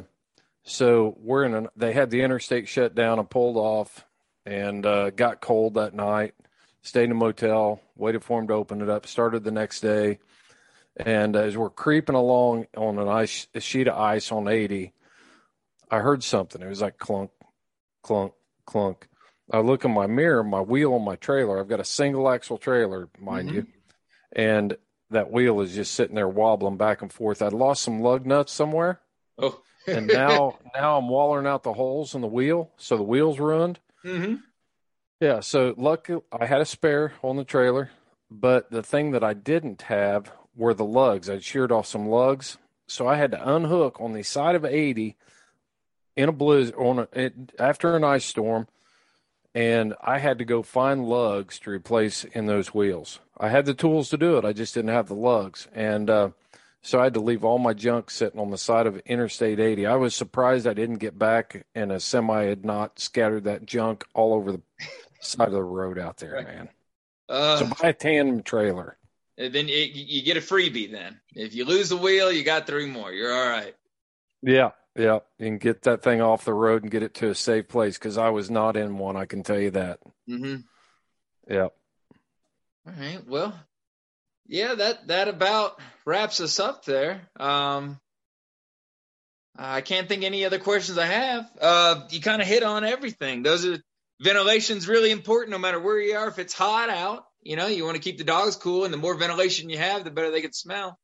so 0.68 1.16
we're 1.20 1.46
in 1.46 1.54
an, 1.54 1.68
they 1.76 1.94
had 1.94 2.10
the 2.10 2.22
interstate 2.22 2.68
shut 2.68 2.94
down 2.94 3.20
and 3.20 3.30
pulled 3.30 3.56
off 3.58 4.06
and 4.46 4.86
uh, 4.86 5.10
got 5.12 5.42
cold 5.42 5.76
that 5.76 5.94
night. 5.94 6.36
Stayed 6.82 7.06
in 7.06 7.12
a 7.12 7.16
motel, 7.16 7.82
waited 7.96 8.24
for 8.24 8.40
them 8.40 8.48
to 8.48 8.54
open 8.54 8.82
it 8.82 8.90
up, 8.90 9.08
started 9.08 9.44
the 9.44 9.52
next 9.52 9.82
day. 9.82 10.20
And 10.98 11.36
as 11.36 11.56
we're 11.58 11.70
creeping 11.70 12.16
along 12.16 12.68
on 12.76 12.98
an 13.00 13.08
ice, 13.08 13.48
a 13.54 13.60
sheet 13.60 13.88
of 13.88 13.98
ice 13.98 14.32
on 14.32 14.48
80, 14.48 14.94
I 15.92 16.00
heard 16.00 16.24
something. 16.24 16.62
It 16.62 16.68
was 16.68 16.82
like 16.82 16.98
clunk, 16.98 17.32
clunk, 18.04 18.34
clunk. 18.66 19.08
I 19.52 19.60
look 19.60 19.86
in 19.86 19.92
my 19.92 20.08
mirror, 20.08 20.44
my 20.44 20.62
wheel 20.62 20.94
on 20.94 21.04
my 21.04 21.16
trailer. 21.16 21.60
I've 21.60 21.70
got 21.70 21.80
a 21.80 21.86
single 21.86 22.30
axle 22.30 22.58
trailer, 22.58 23.10
mind 23.20 23.50
Mhm. 23.50 23.54
you, 23.54 23.68
and 24.34 24.78
that 25.10 25.32
wheel 25.32 25.62
is 25.62 25.76
just 25.76 25.94
sitting 25.94 26.16
there 26.16 26.28
wobbling 26.28 26.78
back 26.78 27.02
and 27.02 27.12
forth. 27.12 27.42
I'd 27.42 27.54
lost 27.54 27.84
some 27.84 28.02
lug 28.02 28.26
nuts 28.26 28.52
somewhere, 28.52 29.00
Oh, 29.38 29.62
and 29.88 30.08
now 30.08 30.60
now 30.76 30.98
I'm 30.98 31.10
wallering 31.10 31.48
out 31.48 31.64
the 31.64 31.74
holes 31.74 32.14
in 32.16 32.22
the 32.22 32.28
wheel, 32.28 32.72
so 32.78 32.98
the 32.98 33.04
wheel's 33.04 33.40
ruined. 33.40 33.80
hmm 34.04 34.36
Yeah, 35.20 35.40
so 35.40 35.74
luckily 35.78 36.22
I 36.32 36.46
had 36.46 36.62
a 36.62 36.66
spare 36.66 37.14
on 37.24 37.38
the 37.38 37.44
trailer, 37.44 37.92
but 38.30 38.70
the 38.72 38.84
thing 38.84 39.12
that 39.12 39.24
I 39.24 39.34
didn't 39.34 39.84
have 39.84 40.32
were 40.56 40.74
the 40.74 40.86
lugs. 40.86 41.30
I'd 41.30 41.44
sheared 41.44 41.72
off 41.72 41.88
some 41.88 42.08
lugs, 42.08 42.58
so 42.88 43.08
I 43.08 43.16
had 43.16 43.32
to 43.32 43.56
unhook 43.56 44.00
on 44.02 44.14
the 44.14 44.24
side 44.24 44.56
of 44.56 44.66
80 44.66 45.16
in 46.16 46.30
a 46.30 46.32
blizzard 46.32 46.76
on 46.76 47.00
a, 47.00 47.08
it, 47.14 47.34
after 47.60 47.96
an 47.96 48.04
ice 48.04 48.26
storm, 48.26 48.68
and 49.54 49.94
I 50.02 50.20
had 50.20 50.38
to 50.40 50.46
go 50.46 50.62
find 50.64 51.08
lugs 51.08 51.60
to 51.60 51.70
replace 51.70 52.24
in 52.24 52.48
those 52.48 52.74
wheels. 52.74 53.20
I 53.40 53.50
had 53.50 53.66
the 53.66 53.74
tools 53.74 54.10
to 54.10 54.18
do 54.18 54.38
it, 54.38 54.46
I 54.46 54.54
just 54.54 54.74
didn't 54.74 54.90
have 54.92 55.08
the 55.08 55.14
lugs, 55.16 55.68
and 55.74 56.10
uh, 56.10 56.30
so 56.88 57.02
I 57.02 57.04
had 57.04 57.16
to 57.16 57.20
leave 57.20 57.44
all 57.44 57.60
my 57.60 57.74
junk 57.74 58.10
sitting 58.10 58.40
on 58.40 58.50
the 58.50 58.58
side 58.58 58.88
of 58.88 58.96
Interstate 59.00 59.60
80. 59.60 59.86
I 59.86 59.96
was 59.96 60.16
surprised 60.16 60.66
I 60.66 60.74
didn't 60.74 61.00
get 61.00 61.20
back 61.20 61.66
and 61.76 61.92
a 61.92 62.00
semi 62.00 62.46
had 62.46 62.64
not 62.64 62.98
scattered 62.98 63.44
that 63.44 63.66
junk 63.66 64.06
all 64.14 64.34
over 64.34 64.54
the 64.54 64.62
side 65.20 65.48
of 65.50 65.54
the 65.54 65.62
road 65.64 66.00
out 66.00 66.16
there, 66.16 66.36
Right. 66.36 66.48
man. 66.48 66.70
uh, 67.28 67.58
So 67.58 67.66
buy 67.82 67.90
a 67.90 67.94
tandem 67.94 68.42
trailer. 68.42 68.98
then 69.36 69.68
it, 69.68 69.92
you 69.96 70.22
get 70.22 70.38
a 70.38 70.40
freebie 70.40 70.90
then. 70.90 71.20
If 71.36 71.54
you 71.54 71.66
lose 71.66 71.90
the 71.90 71.98
wheel, 71.98 72.32
you 72.32 72.46
got 72.46 72.68
three 72.68 72.86
more. 72.86 73.12
You're 73.12 73.34
all 73.34 73.50
right. 73.50 73.76
Yeah, 74.42 74.72
yeah. 74.96 75.20
You 75.40 75.46
can 75.48 75.58
get 75.58 75.82
that 75.82 76.02
thing 76.04 76.22
off 76.22 76.46
the 76.46 76.54
road 76.54 76.84
and 76.84 76.92
get 76.92 77.04
it 77.04 77.14
to 77.16 77.30
a 77.32 77.36
safe 77.36 77.68
place 77.68 77.98
because 77.98 78.18
I 78.18 78.30
was 78.30 78.50
not 78.50 78.78
in 78.78 78.98
one, 78.98 79.18
I 79.18 79.26
can 79.26 79.44
tell 79.44 79.60
you 79.60 79.72
that. 79.72 80.00
Mm-hmm. 80.30 80.62
Yeah. 81.54 81.68
All 82.88 82.94
right. 82.98 83.28
Well, 83.28 83.60
yeah, 84.48 84.76
that 84.76 85.08
that 85.08 85.28
about 85.28 85.80
wraps 86.06 86.42
us 86.42 86.60
up 86.60 86.86
there. 86.86 87.22
Um, 87.40 88.00
I 89.58 89.82
can't 89.82 90.08
think 90.08 90.24
any 90.24 90.46
other 90.46 90.60
questions 90.60 90.98
I 90.98 91.06
have. 91.06 91.50
Uh, 91.60 92.02
you 92.12 92.22
kind 92.22 92.42
of 92.42 92.48
hit 92.48 92.64
on 92.64 92.84
everything. 92.84 93.44
Those 93.44 93.66
are 93.66 93.78
ventilation's 94.22 94.88
really 94.88 95.12
important, 95.12 95.52
no 95.52 95.58
matter 95.58 95.80
where 95.80 96.00
you 96.00 96.16
are. 96.16 96.28
If 96.28 96.40
it's 96.40 96.54
hot 96.54 96.90
out, 96.90 97.26
you 97.42 97.56
know, 97.56 97.68
you 97.68 97.84
want 97.84 97.96
to 97.96 98.02
keep 98.02 98.18
the 98.18 98.24
dogs 98.24 98.56
cool, 98.56 98.86
and 98.86 98.94
the 98.94 98.98
more 98.98 99.16
ventilation 99.16 99.70
you 99.70 99.78
have, 99.78 100.04
the 100.04 100.12
better 100.12 100.32
they 100.32 100.42
can 100.42 100.54
smell. 100.54 101.00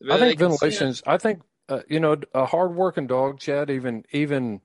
The 0.00 0.14
I 0.14 0.18
think 0.18 0.38
ventilation's, 0.38 1.02
I 1.06 1.18
think, 1.18 1.42
uh, 1.68 1.80
you 1.88 2.00
know, 2.00 2.16
a 2.34 2.46
hard 2.46 2.74
working 2.74 3.06
dog, 3.06 3.40
Chad, 3.40 3.70
even, 3.70 4.04
even, 4.10 4.60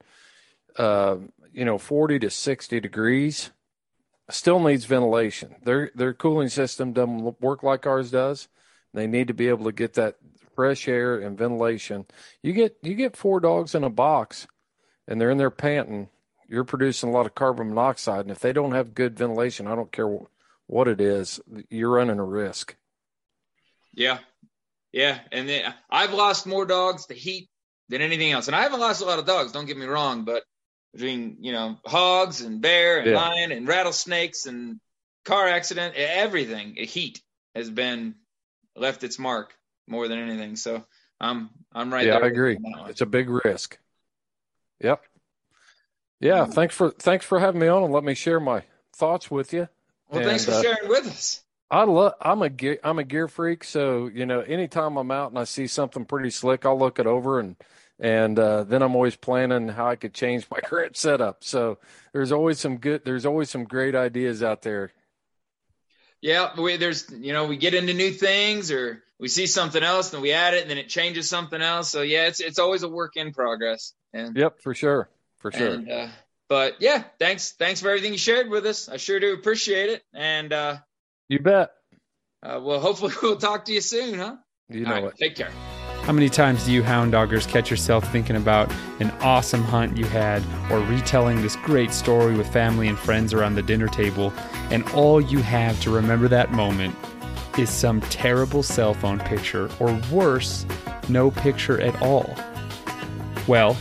uh, 0.78 1.18
you 1.52 1.66
know, 1.66 1.78
40 1.78 2.20
to 2.20 2.30
60 2.30 2.80
degrees 2.80 3.52
still 4.30 4.60
needs 4.60 4.86
ventilation. 4.86 5.56
Their, 5.64 5.92
their 5.96 6.14
cooling 6.14 6.50
system 6.50 6.94
doesn't 6.94 7.42
work 7.42 7.64
like 7.64 7.86
ours 7.86 8.12
does. 8.12 8.48
They 8.94 9.08
need 9.08 9.28
to 9.28 9.34
be 9.34 9.50
able 9.50 9.66
to 9.66 9.72
get 9.72 9.94
that 9.94 10.16
fresh 10.56 10.88
air 10.88 11.20
and 11.20 11.38
ventilation. 11.38 12.06
You 12.42 12.54
get, 12.54 12.78
you 12.82 12.96
get 12.96 13.16
four 13.16 13.40
dogs 13.40 13.76
in 13.76 13.84
a 13.84 13.90
box 13.90 14.48
and 15.08 15.20
they're 15.20 15.32
in 15.32 15.38
there 15.38 15.52
panting. 15.52 16.10
You're 16.50 16.64
producing 16.64 17.10
a 17.10 17.12
lot 17.12 17.26
of 17.26 17.36
carbon 17.36 17.70
monoxide. 17.70 18.22
And 18.22 18.32
if 18.32 18.40
they 18.40 18.54
don't 18.54 18.72
have 18.72 18.96
good 18.96 19.18
ventilation, 19.18 19.68
I 19.68 19.76
don't 19.76 19.92
care 19.92 20.08
wh- 20.08 20.26
what 20.70 20.88
it 20.88 21.02
is, 21.02 21.40
you're 21.70 21.92
running 21.92 22.20
a 22.20 22.24
risk. 22.24 22.76
Yeah, 23.94 24.20
yeah, 24.92 25.20
and 25.32 25.50
then 25.50 25.74
I've 25.90 26.14
lost 26.14 26.48
more 26.48 26.66
dogs 26.66 27.08
to 27.08 27.14
heat 27.14 27.50
than 27.90 28.02
anything 28.02 28.32
else, 28.32 28.48
and 28.48 28.56
I 28.56 28.62
haven't 28.62 28.80
lost 28.80 29.02
a 29.02 29.06
lot 29.06 29.20
of 29.20 29.26
dogs. 29.26 29.52
Don't 29.52 29.66
get 29.66 29.78
me 29.78 29.86
wrong, 29.86 30.24
but 30.24 30.44
between 30.98 31.38
you 31.42 31.52
know 31.52 31.78
hogs 31.86 32.42
and 32.42 32.60
bear 32.60 33.00
and 33.00 33.12
Yeah. 33.12 33.18
lion 33.18 33.52
and 33.52 33.68
rattlesnakes 33.68 34.48
and 34.48 34.80
car 35.26 35.48
accident, 35.48 35.96
everything, 35.96 36.76
heat 36.76 37.22
has 37.54 37.70
been 37.70 38.16
left 38.76 39.04
its 39.04 39.20
mark 39.20 39.54
more 39.88 40.08
than 40.08 40.18
anything. 40.18 40.56
So 40.56 40.84
I'm 41.20 41.50
I'm 41.72 41.94
right 41.94 42.06
yeah, 42.06 42.16
there. 42.16 42.24
I 42.24 42.28
agree. 42.28 42.56
on 42.56 42.64
that 42.64 42.82
one. 42.82 42.90
It's 42.90 43.02
a 43.02 43.06
big 43.06 43.30
risk. 43.30 43.78
Yep. 44.82 45.04
Yeah, 46.20 46.46
thanks 46.46 46.74
for 46.74 46.90
thanks 46.90 47.26
for 47.26 47.40
having 47.40 47.62
me 47.62 47.68
on 47.68 47.84
and 47.84 47.94
let 47.94 48.04
me 48.04 48.16
share 48.16 48.40
my 48.40 48.64
thoughts 48.96 49.30
with 49.30 49.54
you. 49.54 49.70
Well, 50.10 50.24
thanks 50.24 50.46
for 50.46 50.52
uh, 50.52 50.62
sharing 50.64 50.90
with 50.90 51.06
us. 51.06 51.44
I 51.70 51.84
love 51.84 52.14
I'm 52.22 52.42
a 52.42 52.50
gear 52.50 52.80
I'm 52.84 52.98
a 52.98 53.04
gear 53.04 53.28
freak, 53.28 53.64
so 53.64 54.08
you 54.08 54.26
know, 54.26 54.40
anytime 54.42 54.98
I'm 54.98 55.12
out 55.12 55.30
and 55.30 55.38
I 55.38 55.44
see 55.44 55.68
something 55.68 56.06
pretty 56.06 56.32
slick, 56.32 56.66
I'll 56.66 56.80
look 56.80 56.98
it 56.98 57.06
over 57.06 57.40
and 57.40 57.56
and 58.00 58.38
uh, 58.38 58.64
then 58.64 58.82
I'm 58.82 58.96
always 58.96 59.16
planning 59.16 59.68
how 59.70 59.88
I 59.88 59.96
could 59.96 60.14
change 60.14 60.48
my 60.52 60.60
current 60.64 60.96
setup. 60.98 61.44
So 61.44 61.80
there's 62.14 62.32
always 62.32 62.60
some 62.60 62.78
good 62.78 63.04
there's 63.06 63.26
always 63.26 63.50
some 63.50 63.64
great 63.64 63.96
ideas 63.96 64.44
out 64.44 64.62
there. 64.62 64.92
Yeah, 66.22 66.60
we, 66.60 66.78
there's 66.78 67.10
you 67.12 67.34
know 67.34 67.46
we 67.46 67.58
get 67.58 67.74
into 67.74 67.94
new 67.94 68.12
things 68.12 68.72
or 68.72 69.04
we 69.20 69.28
see 69.28 69.46
something 69.48 69.84
else 69.84 70.14
and 70.14 70.22
we 70.22 70.32
add 70.32 70.54
it 70.54 70.62
and 70.62 70.70
then 70.70 70.78
it 70.78 70.90
changes 70.90 71.30
something 71.30 71.62
else. 71.62 71.90
So 71.92 72.02
yeah, 72.02 72.28
it's 72.28 72.40
it's 72.40 72.60
always 72.60 72.84
a 72.84 72.90
work 72.90 73.16
in 73.18 73.34
progress. 73.34 73.94
And 74.14 74.36
Yep, 74.36 74.62
for 74.62 74.74
sure. 74.74 75.10
For 75.38 75.52
sure. 75.52 75.76
And, 75.76 75.92
uh, 75.92 76.08
but 76.50 76.78
yeah, 76.82 77.04
thanks 77.20 77.52
thanks 77.54 77.82
for 77.82 77.90
everything 77.90 78.14
you 78.14 78.18
shared 78.18 78.50
with 78.50 78.66
us. 78.66 78.90
I 78.90 78.98
sure 78.98 79.20
do 79.20 79.34
appreciate 79.34 79.90
it. 79.90 80.04
And 80.14 80.52
uh, 80.54 80.78
you 81.30 81.40
bet. 81.40 81.72
uh, 82.42 82.60
well, 82.64 82.80
hopefully 82.80 83.14
we'll 83.22 83.38
talk 83.38 83.66
to 83.66 83.74
you 83.74 83.82
soon, 83.82 84.18
huh? 84.18 84.38
You 84.70 84.86
know 84.86 84.96
All 84.96 85.02
right, 85.04 85.12
it. 85.12 85.18
take 85.18 85.36
care. 85.36 85.52
How 86.08 86.14
many 86.14 86.30
times 86.30 86.64
do 86.64 86.72
you 86.72 86.84
hound 86.84 87.12
doggers 87.12 87.46
catch 87.46 87.70
yourself 87.70 88.10
thinking 88.14 88.38
about 88.38 88.72
an 89.02 89.12
awesome 89.20 89.62
hunt 89.62 89.98
you 89.98 90.06
had 90.06 90.42
or 90.72 90.80
retelling 90.80 91.42
this 91.42 91.58
great 91.58 91.92
story 91.92 92.34
with 92.34 92.48
family 92.48 92.88
and 92.88 92.98
friends 92.98 93.34
around 93.34 93.56
the 93.56 93.62
dinner 93.62 93.90
table, 93.90 94.32
and 94.72 94.88
all 94.92 95.20
you 95.20 95.40
have 95.40 95.78
to 95.82 95.90
remember 95.90 96.30
that 96.30 96.54
moment 96.54 96.96
is 97.60 97.70
some 97.70 98.00
terrible 98.00 98.64
cell 98.64 98.94
phone 98.94 99.20
picture, 99.20 99.70
or 99.82 100.00
worse, 100.10 100.66
no 101.10 101.30
picture 101.30 101.82
at 101.82 102.02
all? 102.02 102.34
Well, 103.46 103.76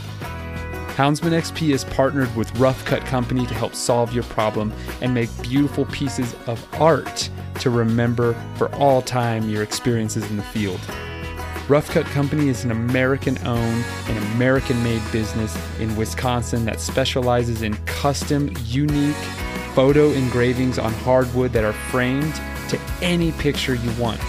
Houndsman 0.96 1.30
XP 1.30 1.72
is 1.72 1.84
partnered 1.84 2.34
with 2.34 2.52
Rough 2.58 2.84
Cut 2.86 3.04
Company 3.04 3.46
to 3.46 3.54
help 3.54 3.76
solve 3.76 4.12
your 4.12 4.24
problem 4.24 4.72
and 5.00 5.14
make 5.14 5.30
beautiful 5.42 5.84
pieces 5.84 6.34
of 6.48 6.66
art 6.80 7.30
to 7.60 7.70
remember 7.70 8.34
for 8.56 8.68
all 8.74 9.00
time 9.00 9.48
your 9.48 9.62
experiences 9.62 10.28
in 10.28 10.36
the 10.36 10.42
field. 10.42 10.80
Rough 11.68 11.90
Cut 11.90 12.06
Company 12.06 12.48
is 12.48 12.62
an 12.62 12.70
American 12.70 13.36
owned 13.44 13.84
and 14.06 14.18
American 14.34 14.80
made 14.84 15.02
business 15.10 15.58
in 15.80 15.96
Wisconsin 15.96 16.64
that 16.66 16.80
specializes 16.80 17.62
in 17.62 17.74
custom, 17.86 18.54
unique 18.66 19.16
photo 19.74 20.10
engravings 20.10 20.78
on 20.78 20.92
hardwood 20.92 21.52
that 21.52 21.64
are 21.64 21.72
framed 21.72 22.34
to 22.68 22.78
any 23.02 23.32
picture 23.32 23.74
you 23.74 23.90
want. 24.00 24.20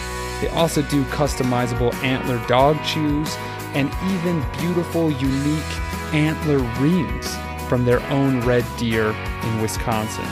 They 0.41 0.47
also 0.49 0.81
do 0.81 1.03
customizable 1.05 1.93
antler 2.03 2.43
dog 2.47 2.83
chews 2.83 3.35
and 3.75 3.91
even 4.15 4.43
beautiful, 4.57 5.11
unique 5.11 6.13
antler 6.15 6.57
rings 6.81 7.37
from 7.69 7.85
their 7.85 8.01
own 8.09 8.41
red 8.41 8.65
deer 8.79 9.11
in 9.43 9.61
Wisconsin. 9.61 10.25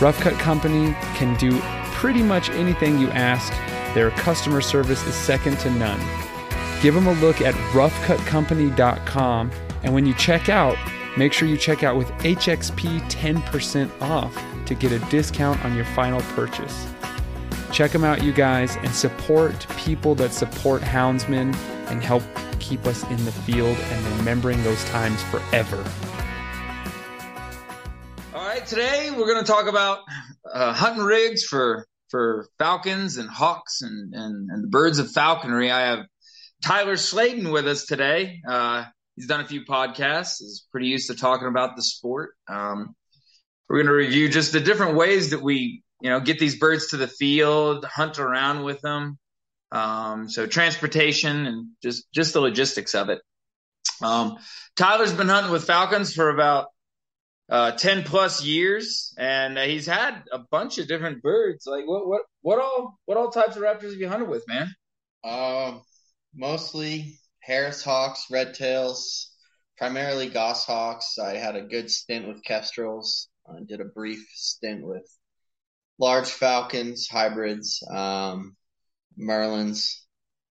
Rough 0.00 0.20
Cut 0.20 0.34
Company 0.34 0.92
can 1.16 1.36
do 1.38 1.58
pretty 1.92 2.22
much 2.22 2.50
anything 2.50 3.00
you 3.00 3.08
ask. 3.10 3.52
Their 3.94 4.10
customer 4.12 4.60
service 4.60 5.04
is 5.06 5.14
second 5.14 5.58
to 5.60 5.70
none. 5.70 6.00
Give 6.80 6.94
them 6.94 7.06
a 7.06 7.12
look 7.14 7.40
at 7.40 7.54
roughcutcompany.com, 7.72 9.50
and 9.82 9.92
when 9.94 10.06
you 10.06 10.14
check 10.14 10.48
out, 10.48 10.76
make 11.16 11.32
sure 11.32 11.48
you 11.48 11.56
check 11.56 11.82
out 11.82 11.96
with 11.96 12.08
HXP 12.18 13.00
10% 13.10 14.00
off 14.00 14.36
to 14.66 14.74
get 14.74 14.92
a 14.92 14.98
discount 15.10 15.62
on 15.64 15.74
your 15.74 15.84
final 15.86 16.20
purchase. 16.34 16.86
Check 17.72 17.90
them 17.90 18.04
out, 18.04 18.22
you 18.22 18.32
guys, 18.32 18.76
and 18.76 18.90
support 18.90 19.66
people 19.76 20.14
that 20.16 20.32
support 20.32 20.82
houndsmen 20.82 21.54
and 21.88 22.02
help 22.02 22.22
keep 22.60 22.86
us 22.86 23.02
in 23.10 23.24
the 23.24 23.32
field 23.32 23.76
and 23.76 24.18
remembering 24.18 24.62
those 24.62 24.84
times 24.84 25.22
forever. 25.24 25.84
All 28.34 28.46
right, 28.46 28.64
today 28.64 29.10
we're 29.10 29.26
going 29.26 29.44
to 29.44 29.50
talk 29.50 29.66
about 29.66 30.00
uh, 30.52 30.72
hunting 30.72 31.04
rigs 31.04 31.44
for 31.44 31.86
for 32.10 32.48
falcons 32.58 33.16
and 33.16 33.28
hawks 33.28 33.82
and, 33.82 34.14
and, 34.14 34.50
and 34.50 34.64
the 34.64 34.68
birds 34.68 34.98
of 34.98 35.10
falconry. 35.10 35.70
I 35.70 35.82
have 35.82 36.06
Tyler 36.64 36.96
Sladen 36.96 37.50
with 37.50 37.66
us 37.66 37.86
today. 37.86 38.40
Uh, 38.46 38.84
he's 39.16 39.26
done 39.26 39.40
a 39.40 39.46
few 39.46 39.64
podcasts. 39.64 40.42
Is 40.42 40.66
pretty 40.70 40.88
used 40.88 41.08
to 41.08 41.16
talking 41.16 41.48
about 41.48 41.76
the 41.76 41.82
sport. 41.82 42.34
Um, 42.48 42.94
we're 43.68 43.76
going 43.76 43.86
to 43.86 43.92
review 43.92 44.28
just 44.28 44.52
the 44.52 44.60
different 44.60 44.96
ways 44.96 45.30
that 45.30 45.42
we, 45.42 45.82
you 46.00 46.10
know, 46.10 46.20
get 46.20 46.38
these 46.38 46.58
birds 46.58 46.88
to 46.88 46.96
the 46.96 47.06
field, 47.06 47.84
hunt 47.84 48.18
around 48.18 48.64
with 48.64 48.80
them. 48.80 49.18
Um, 49.72 50.28
so 50.28 50.46
transportation 50.46 51.46
and 51.46 51.68
just 51.82 52.04
just 52.12 52.32
the 52.32 52.40
logistics 52.40 52.94
of 52.94 53.08
it. 53.08 53.20
Um, 54.02 54.38
Tyler's 54.76 55.12
been 55.12 55.28
hunting 55.28 55.52
with 55.52 55.64
falcons 55.64 56.12
for 56.14 56.30
about 56.30 56.66
uh, 57.50 57.72
10 57.72 58.04
plus 58.04 58.44
years 58.44 59.12
and 59.18 59.58
uh, 59.58 59.62
he's 59.62 59.86
had 59.86 60.22
a 60.32 60.38
bunch 60.38 60.78
of 60.78 60.86
different 60.86 61.20
birds. 61.20 61.66
Like 61.66 61.86
what 61.86 62.06
what 62.06 62.22
what 62.42 62.60
all 62.60 62.98
what 63.06 63.18
all 63.18 63.30
types 63.30 63.56
of 63.56 63.62
raptors 63.62 63.90
have 63.90 64.00
you 64.00 64.08
hunted 64.08 64.28
with 64.28 64.44
man? 64.46 64.72
Um 65.24 65.82
mostly 66.34 67.18
harris 67.42 67.82
hawks 67.82 68.26
red 68.30 68.54
tails 68.54 69.34
primarily 69.76 70.28
goshawks. 70.28 71.18
I 71.18 71.38
had 71.38 71.56
a 71.56 71.62
good 71.62 71.90
stint 71.90 72.28
with 72.28 72.44
kestrels. 72.44 73.28
I 73.48 73.60
did 73.66 73.80
a 73.80 73.86
brief 73.86 74.24
stint 74.32 74.86
with 74.86 75.04
large 75.98 76.28
falcons 76.28 77.08
hybrids 77.10 77.82
um 77.90 78.56
merlins. 79.20 79.96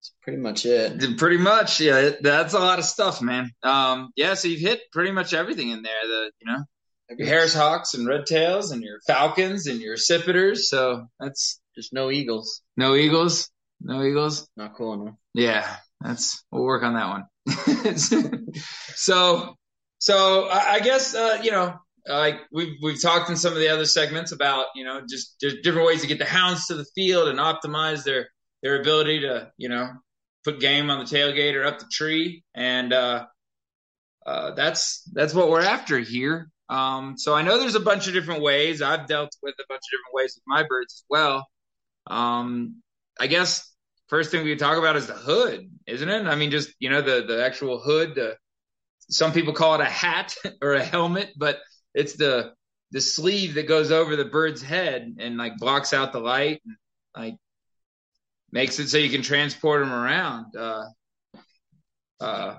That's 0.01 0.13
pretty 0.21 0.39
much 0.39 0.65
it. 0.65 1.17
Pretty 1.17 1.37
much 1.37 1.79
yeah 1.79 2.09
that's 2.19 2.53
a 2.53 2.59
lot 2.59 2.79
of 2.79 2.83
stuff 2.83 3.21
man. 3.21 3.51
Um 3.63 4.09
yeah 4.17 4.33
so 4.33 4.49
you've 4.49 4.59
hit 4.59 4.81
pretty 4.91 5.11
much 5.11 5.33
everything 5.33 5.69
in 5.69 5.81
there 5.81 6.01
the 6.03 6.31
you 6.41 6.51
know 6.51 6.65
your 7.17 7.27
Harris 7.27 7.53
Hawks 7.53 7.93
and 7.93 8.07
Red 8.07 8.25
Tails 8.25 8.71
and 8.71 8.83
your 8.83 8.99
Falcons 9.07 9.67
and 9.67 9.81
your 9.81 9.95
Accipiters. 9.95 10.59
So 10.59 11.07
that's 11.19 11.59
just 11.75 11.93
no 11.93 12.11
Eagles. 12.11 12.61
No 12.77 12.95
Eagles. 12.95 13.49
No 13.81 14.03
Eagles. 14.03 14.47
Not 14.57 14.75
cool 14.75 14.93
enough. 14.93 15.15
Yeah, 15.33 15.75
that's 16.01 16.43
we'll 16.51 16.63
work 16.63 16.83
on 16.83 16.95
that 16.95 17.09
one. 17.09 17.97
so, 18.95 19.55
so 19.99 20.45
I, 20.45 20.73
I 20.73 20.79
guess 20.81 21.15
uh, 21.15 21.39
you 21.41 21.51
know, 21.51 21.75
like 22.07 22.41
we've 22.51 22.75
we've 22.81 23.01
talked 23.01 23.29
in 23.29 23.37
some 23.37 23.53
of 23.53 23.59
the 23.59 23.69
other 23.69 23.85
segments 23.85 24.31
about 24.31 24.67
you 24.75 24.83
know 24.83 25.01
just, 25.09 25.39
just 25.39 25.57
different 25.63 25.87
ways 25.87 26.01
to 26.01 26.07
get 26.07 26.19
the 26.19 26.25
hounds 26.25 26.67
to 26.67 26.75
the 26.75 26.85
field 26.95 27.29
and 27.29 27.39
optimize 27.39 28.03
their 28.03 28.29
their 28.61 28.81
ability 28.81 29.21
to 29.21 29.51
you 29.57 29.69
know 29.69 29.89
put 30.43 30.59
game 30.59 30.89
on 30.89 30.99
the 30.99 31.05
tailgate 31.05 31.55
or 31.55 31.65
up 31.65 31.79
the 31.79 31.87
tree 31.91 32.43
and 32.55 32.93
uh, 32.93 33.25
uh, 34.25 34.51
that's 34.51 35.03
that's 35.13 35.33
what 35.33 35.49
we're 35.49 35.61
after 35.61 35.97
here. 35.97 36.49
Um, 36.69 37.17
so 37.17 37.33
I 37.33 37.41
know 37.41 37.59
there's 37.59 37.75
a 37.75 37.79
bunch 37.79 38.07
of 38.07 38.13
different 38.13 38.41
ways. 38.41 38.81
I've 38.81 39.07
dealt 39.07 39.35
with 39.41 39.55
a 39.59 39.65
bunch 39.67 39.79
of 39.79 39.91
different 39.91 40.13
ways 40.13 40.35
with 40.35 40.43
my 40.45 40.63
birds 40.67 40.93
as 40.93 41.03
well. 41.09 41.47
Um, 42.07 42.81
I 43.19 43.27
guess 43.27 43.69
first 44.07 44.31
thing 44.31 44.43
we 44.43 44.55
talk 44.55 44.77
about 44.77 44.95
is 44.95 45.07
the 45.07 45.13
hood, 45.13 45.69
isn't 45.87 46.09
it? 46.09 46.25
I 46.25 46.35
mean, 46.35 46.51
just 46.51 46.71
you 46.79 46.89
know 46.89 47.01
the 47.01 47.25
the 47.27 47.43
actual 47.43 47.79
hood. 47.79 48.15
The, 48.15 48.37
some 49.09 49.33
people 49.33 49.53
call 49.53 49.75
it 49.75 49.81
a 49.81 49.85
hat 49.85 50.35
or 50.61 50.73
a 50.73 50.83
helmet, 50.83 51.31
but 51.35 51.59
it's 51.93 52.13
the 52.13 52.53
the 52.91 53.01
sleeve 53.01 53.55
that 53.55 53.67
goes 53.67 53.91
over 53.91 54.15
the 54.15 54.25
bird's 54.25 54.61
head 54.61 55.15
and 55.19 55.37
like 55.37 55.57
blocks 55.57 55.93
out 55.93 56.11
the 56.11 56.19
light, 56.19 56.61
and, 56.65 56.75
like 57.15 57.35
makes 58.51 58.79
it 58.79 58.89
so 58.89 58.97
you 58.97 59.09
can 59.09 59.21
transport 59.21 59.81
them 59.81 59.93
around. 59.93 60.55
Uh, 60.55 60.85
uh, 62.19 62.57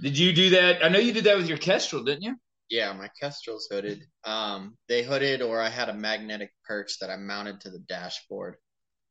did 0.00 0.18
you 0.18 0.32
do 0.32 0.50
that? 0.50 0.84
I 0.84 0.88
know 0.88 0.98
you 0.98 1.12
did 1.12 1.24
that 1.24 1.36
with 1.36 1.48
your 1.48 1.58
kestrel, 1.58 2.04
didn't 2.04 2.22
you? 2.22 2.36
Yeah, 2.68 2.92
my 2.94 3.08
Kestrel's 3.20 3.68
hooded. 3.70 4.02
Um, 4.24 4.76
they 4.88 5.02
hooded, 5.02 5.40
or 5.42 5.60
I 5.60 5.68
had 5.68 5.88
a 5.88 5.94
magnetic 5.94 6.50
perch 6.66 6.98
that 7.00 7.10
I 7.10 7.16
mounted 7.16 7.60
to 7.60 7.70
the 7.70 7.78
dashboard, 7.78 8.56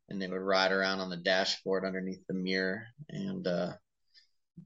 and 0.10 0.22
they 0.22 0.28
would 0.28 0.42
ride 0.42 0.72
around 0.72 1.00
on 1.00 1.10
the 1.10 1.18
dashboard 1.18 1.86
underneath 1.86 2.26
the 2.28 2.34
mirror, 2.34 2.84
and 3.10 3.48
uh, 3.48 3.74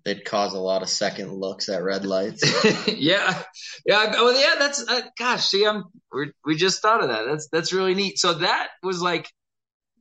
they'd 0.06 0.26
cause 0.26 0.54
a 0.54 0.60
lot 0.60 0.82
of 0.82 0.90
second 0.90 1.34
looks 1.34 1.70
at 1.70 1.84
red 1.84 2.06
lights. 2.06 2.44
yeah, 2.88 3.42
yeah. 3.86 4.12
Well, 4.12 4.40
yeah. 4.40 4.56
That's 4.58 4.88
uh, 4.88 5.02
gosh. 5.18 5.46
See, 5.46 5.66
I'm 5.66 5.84
we 6.12 6.32
we 6.46 6.56
just 6.56 6.82
thought 6.82 7.04
of 7.04 7.10
that. 7.10 7.26
That's 7.26 7.48
that's 7.52 7.74
really 7.74 7.94
neat. 7.94 8.18
So 8.18 8.34
that 8.36 8.70
was 8.82 9.02
like, 9.02 9.30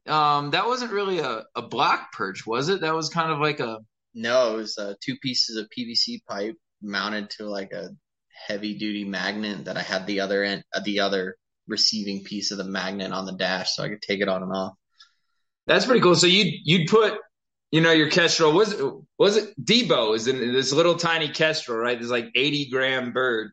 um, 0.07 0.51
that 0.51 0.67
wasn't 0.67 0.93
really 0.93 1.19
a 1.19 1.45
a 1.55 1.63
block 1.63 2.13
perch, 2.13 2.47
was 2.47 2.69
it? 2.69 2.81
That 2.81 2.95
was 2.95 3.11
kind 3.11 3.33
of 3.33 3.39
like 3.39 3.61
a 3.61 3.79
no. 4.15 4.55
It 4.55 4.57
was 4.57 4.79
uh, 4.79 4.95
two 5.05 5.17
pieces 5.17 5.57
of 5.57 5.69
PVC 5.77 6.25
pipe 6.27 6.57
mounted 6.81 7.31
to 7.31 7.47
like 7.49 7.73
a 7.73 7.91
heavy 8.47 8.75
duty 8.75 9.05
magnet 9.05 9.65
that 9.67 9.77
I 9.77 9.83
had 9.83 10.07
the 10.07 10.21
other 10.21 10.43
end, 10.43 10.63
uh, 10.75 10.81
the 10.85 11.01
other 11.01 11.37
receiving 11.67 12.25
piece 12.25 12.51
of 12.51 12.59
the 12.59 12.65
magnet 12.65 13.13
on 13.13 13.27
the 13.27 13.33
dash, 13.33 13.75
so 13.75 13.83
I 13.83 13.89
could 13.89 14.03
take 14.03 14.21
it 14.21 14.29
on 14.29 14.43
and 14.43 14.53
off. 14.53 14.75
That's 15.67 15.85
pretty 15.85 16.01
cool. 16.01 16.15
So 16.15 16.27
you'd 16.27 16.55
you'd 16.65 16.89
put, 16.89 17.19
you 17.71 17.81
know, 17.81 17.93
your 17.93 18.11
kestrel 18.11 18.53
was 18.53 18.75
was 19.19 19.37
it 19.37 19.55
Debo 19.63 20.15
is 20.17 20.27
in 20.27 20.39
this 20.53 20.73
little 20.73 20.97
tiny 20.97 21.29
kestrel, 21.29 21.79
right? 21.79 22.01
This 22.01 22.11
like 22.11 22.31
eighty 22.35 22.71
gram 22.71 23.13
bird. 23.13 23.51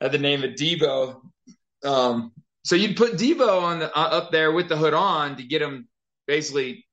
The 0.00 0.18
name 0.18 0.42
of 0.42 0.50
Debo. 0.50 1.20
Um, 1.84 2.32
so 2.64 2.74
you'd 2.74 2.96
put 2.96 3.12
Debo 3.12 3.62
on 3.62 3.78
the 3.80 3.96
uh, 3.96 4.02
up 4.02 4.32
there 4.32 4.50
with 4.50 4.68
the 4.68 4.76
hood 4.76 4.94
on 4.94 5.36
to 5.36 5.44
get 5.44 5.62
him 5.62 5.88
basically 6.26 6.86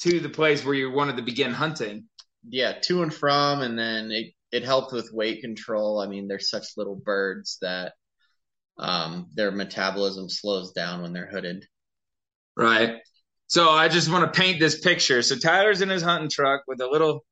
to 0.00 0.20
the 0.20 0.28
place 0.28 0.64
where 0.64 0.74
you 0.74 0.90
wanted 0.90 1.16
to 1.16 1.22
begin 1.22 1.52
hunting. 1.52 2.04
Yeah, 2.48 2.72
to 2.82 3.02
and 3.02 3.12
from, 3.12 3.62
and 3.62 3.76
then 3.76 4.12
it 4.12 4.34
it 4.52 4.64
helped 4.64 4.92
with 4.92 5.12
weight 5.12 5.40
control. 5.40 6.00
I 6.00 6.06
mean, 6.06 6.28
they're 6.28 6.38
such 6.38 6.76
little 6.76 6.96
birds 6.96 7.58
that 7.60 7.92
um, 8.78 9.28
their 9.34 9.50
metabolism 9.50 10.28
slows 10.28 10.72
down 10.72 11.02
when 11.02 11.12
they're 11.12 11.30
hooded. 11.30 11.66
Right. 12.56 12.96
So 13.46 13.70
I 13.70 13.88
just 13.88 14.10
want 14.10 14.32
to 14.32 14.40
paint 14.40 14.60
this 14.60 14.80
picture. 14.80 15.22
So 15.22 15.36
Tyler's 15.36 15.80
in 15.80 15.88
his 15.88 16.02
hunting 16.02 16.30
truck 16.30 16.62
with 16.66 16.80
a 16.80 16.86
little, 16.86 17.24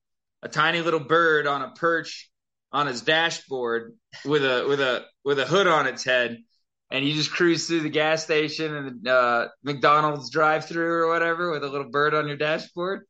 a 0.43 0.49
tiny 0.49 0.81
little 0.81 1.01
bird 1.01 1.47
on 1.47 1.63
a 1.63 1.73
perch 1.73 2.31
on 2.73 2.87
his 2.87 3.03
dashboard 3.03 3.95
with 4.25 4.45
a 4.45 4.67
with 4.69 4.81
a 4.81 5.05
with 5.25 5.39
a 5.39 5.47
hood 5.47 5.67
on 5.67 5.87
its 5.87 6.05
head, 6.05 6.39
and 6.91 7.07
you 7.07 7.15
just 7.15 7.33
cruise 7.33 7.67
through 7.67 7.81
the 7.81 7.89
gas 7.89 8.25
station 8.25 8.75
and 8.75 9.09
uh, 9.09 9.49
McDonald's 9.63 10.31
drive-through 10.31 10.93
or 10.93 11.09
whatever 11.09 11.51
with 11.51 11.65
a 11.65 11.69
little 11.69 11.91
bird 11.91 12.15
on 12.15 12.29
your 12.29 12.37
dashboard. 12.37 13.07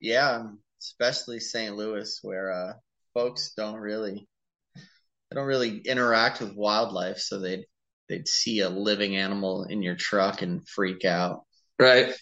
Yeah, 0.00 0.44
especially 0.80 1.40
St. 1.40 1.76
Louis, 1.76 2.18
where 2.22 2.52
uh, 2.52 2.72
folks 3.14 3.52
don't 3.56 3.78
really 3.78 4.28
they 4.76 5.36
don't 5.36 5.46
really 5.46 5.78
interact 5.78 6.40
with 6.40 6.54
wildlife, 6.54 7.18
so 7.18 7.38
they'd 7.38 7.64
they'd 8.08 8.28
see 8.28 8.60
a 8.60 8.68
living 8.68 9.16
animal 9.16 9.64
in 9.64 9.82
your 9.82 9.94
truck 9.94 10.42
and 10.42 10.66
freak 10.68 11.04
out. 11.04 11.44
Right. 11.78 12.12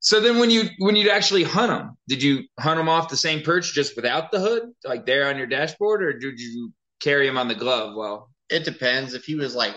so 0.00 0.20
then 0.20 0.38
when 0.38 0.50
you 0.50 0.64
when 0.78 0.94
you'd 0.94 1.10
actually 1.10 1.42
hunt 1.42 1.70
them, 1.70 1.96
did 2.06 2.22
you 2.22 2.44
hunt 2.58 2.78
them 2.78 2.88
off 2.88 3.08
the 3.08 3.16
same 3.16 3.42
perch 3.42 3.72
just 3.72 3.96
without 3.96 4.30
the 4.30 4.38
hood, 4.38 4.62
like 4.84 5.04
there 5.04 5.28
on 5.28 5.36
your 5.36 5.48
dashboard, 5.48 6.02
or 6.04 6.12
did 6.12 6.38
you 6.38 6.72
carry 7.00 7.26
him 7.26 7.38
on 7.38 7.48
the 7.48 7.54
glove? 7.54 7.96
Well, 7.96 8.30
it 8.48 8.64
depends. 8.64 9.14
If 9.14 9.24
he 9.24 9.34
was 9.34 9.56
like 9.56 9.74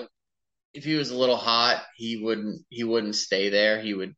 if 0.73 0.83
he 0.83 0.93
was 0.93 1.09
a 1.09 1.17
little 1.17 1.37
hot, 1.37 1.83
he 1.95 2.21
wouldn't 2.23 2.61
he 2.69 2.83
wouldn't 2.83 3.15
stay 3.15 3.49
there. 3.49 3.81
He 3.81 3.95
would 3.95 4.13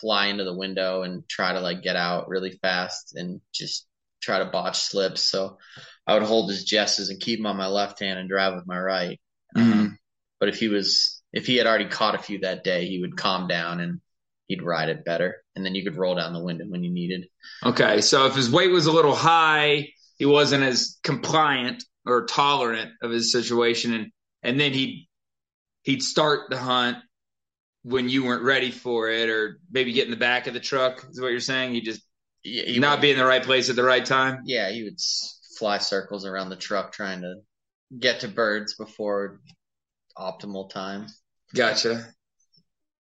fly 0.00 0.28
into 0.28 0.44
the 0.44 0.56
window 0.56 1.02
and 1.02 1.28
try 1.28 1.52
to 1.52 1.60
like 1.60 1.82
get 1.82 1.96
out 1.96 2.28
really 2.28 2.52
fast 2.62 3.14
and 3.14 3.42
just 3.52 3.86
try 4.24 4.38
to 4.38 4.46
botch 4.46 4.80
slips. 4.80 5.22
So 5.22 5.58
I 6.06 6.14
would 6.14 6.22
hold 6.22 6.50
his 6.50 6.64
jesses 6.64 7.10
and 7.10 7.20
keep 7.20 7.38
him 7.38 7.46
on 7.46 7.56
my 7.56 7.66
left 7.66 8.00
hand 8.00 8.18
and 8.18 8.28
drive 8.28 8.54
with 8.54 8.66
my 8.66 8.78
right. 8.78 9.20
Mm-hmm. 9.56 9.90
but 10.40 10.48
if 10.48 10.58
he 10.58 10.66
was 10.66 11.22
if 11.32 11.46
he 11.46 11.56
had 11.56 11.66
already 11.68 11.88
caught 11.88 12.16
a 12.16 12.18
few 12.18 12.40
that 12.40 12.64
day, 12.64 12.86
he 12.86 13.00
would 13.00 13.16
calm 13.16 13.46
down 13.46 13.80
and 13.80 14.00
he'd 14.46 14.62
ride 14.62 14.88
it 14.88 15.04
better. 15.04 15.42
And 15.54 15.64
then 15.64 15.74
you 15.74 15.84
could 15.84 15.96
roll 15.96 16.14
down 16.14 16.32
the 16.32 16.42
window 16.42 16.64
when 16.64 16.82
you 16.82 16.90
needed. 16.90 17.28
Okay, 17.64 18.00
so 18.00 18.26
if 18.26 18.34
his 18.34 18.50
weight 18.50 18.70
was 18.70 18.86
a 18.86 18.92
little 18.92 19.14
high, 19.14 19.88
he 20.16 20.26
wasn't 20.26 20.64
as 20.64 20.98
compliant 21.02 21.84
or 22.06 22.26
tolerant 22.26 22.92
of 23.02 23.10
his 23.10 23.32
situation, 23.32 23.94
and 23.94 24.12
and 24.42 24.60
then 24.60 24.72
he'd 24.72 25.08
he'd 25.82 26.02
start 26.02 26.50
the 26.50 26.58
hunt 26.58 26.98
when 27.82 28.08
you 28.08 28.24
weren't 28.24 28.44
ready 28.44 28.70
for 28.70 29.08
it, 29.10 29.28
or 29.28 29.60
maybe 29.70 29.92
get 29.92 30.04
in 30.04 30.10
the 30.10 30.16
back 30.16 30.46
of 30.46 30.54
the 30.54 30.60
truck. 30.60 31.04
Is 31.10 31.20
what 31.20 31.30
you're 31.30 31.40
saying? 31.40 31.74
He 31.74 31.80
just 31.80 32.02
Yeah, 32.44 32.64
he 32.64 32.78
not 32.78 32.98
would- 32.98 33.02
be 33.02 33.10
in 33.10 33.18
the 33.18 33.24
right 33.24 33.42
place 33.42 33.70
at 33.70 33.76
the 33.76 33.82
right 33.82 34.04
time. 34.04 34.42
Yeah, 34.44 34.70
he 34.70 34.84
would 34.84 34.98
fly 35.58 35.78
circles 35.78 36.24
around 36.26 36.50
the 36.50 36.56
truck 36.56 36.92
trying 36.92 37.22
to 37.22 37.36
get 37.98 38.20
to 38.20 38.28
birds 38.28 38.74
before 38.74 39.40
optimal 40.16 40.70
time. 40.70 41.06
Gotcha. 41.54 42.06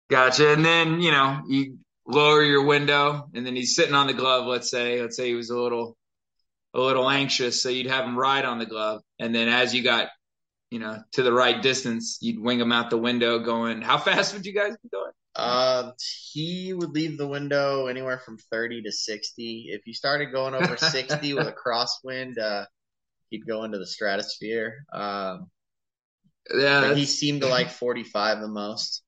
Gotcha. 0.09 0.53
And 0.53 0.63
then, 0.63 1.01
you 1.01 1.11
know, 1.11 1.41
you 1.47 1.77
lower 2.05 2.43
your 2.43 2.63
window 2.65 3.29
and 3.33 3.45
then 3.45 3.55
he's 3.55 3.75
sitting 3.75 3.95
on 3.95 4.07
the 4.07 4.13
glove, 4.13 4.45
let's 4.45 4.69
say. 4.69 5.01
Let's 5.01 5.15
say 5.17 5.27
he 5.27 5.35
was 5.35 5.49
a 5.49 5.57
little 5.57 5.97
a 6.75 6.79
little 6.79 7.07
anxious, 7.09 7.61
so 7.61 7.69
you'd 7.69 7.87
have 7.87 8.05
him 8.05 8.17
ride 8.17 8.45
on 8.45 8.57
the 8.57 8.65
glove. 8.65 9.01
And 9.19 9.33
then 9.33 9.47
as 9.47 9.75
you 9.75 9.83
got, 9.83 10.09
you 10.71 10.79
know, 10.79 11.03
to 11.13 11.21
the 11.21 11.31
right 11.31 11.61
distance, 11.61 12.17
you'd 12.19 12.39
wing 12.39 12.59
him 12.59 12.71
out 12.71 12.89
the 12.89 12.97
window 12.97 13.39
going, 13.39 13.81
How 13.81 13.97
fast 13.99 14.33
would 14.33 14.45
you 14.45 14.53
guys 14.53 14.75
be 14.81 14.89
going? 14.89 15.11
Uh, 15.35 15.91
he 16.31 16.73
would 16.73 16.91
leave 16.91 17.17
the 17.17 17.27
window 17.27 17.87
anywhere 17.87 18.19
from 18.19 18.37
30 18.51 18.83
to 18.83 18.91
60. 18.91 19.65
If 19.69 19.87
you 19.87 19.93
started 19.93 20.31
going 20.31 20.53
over 20.53 20.77
60 20.77 21.33
with 21.33 21.47
a 21.47 21.53
crosswind, 21.53 22.37
uh, 22.37 22.65
he'd 23.29 23.47
go 23.47 23.63
into 23.63 23.79
the 23.79 23.87
stratosphere. 23.87 24.85
Um, 24.93 25.49
Yeah, 26.53 26.93
he 26.93 27.05
seemed 27.05 27.41
to 27.41 27.47
like 27.47 27.69
45 27.69 28.41
the 28.41 28.47
most. 28.47 29.01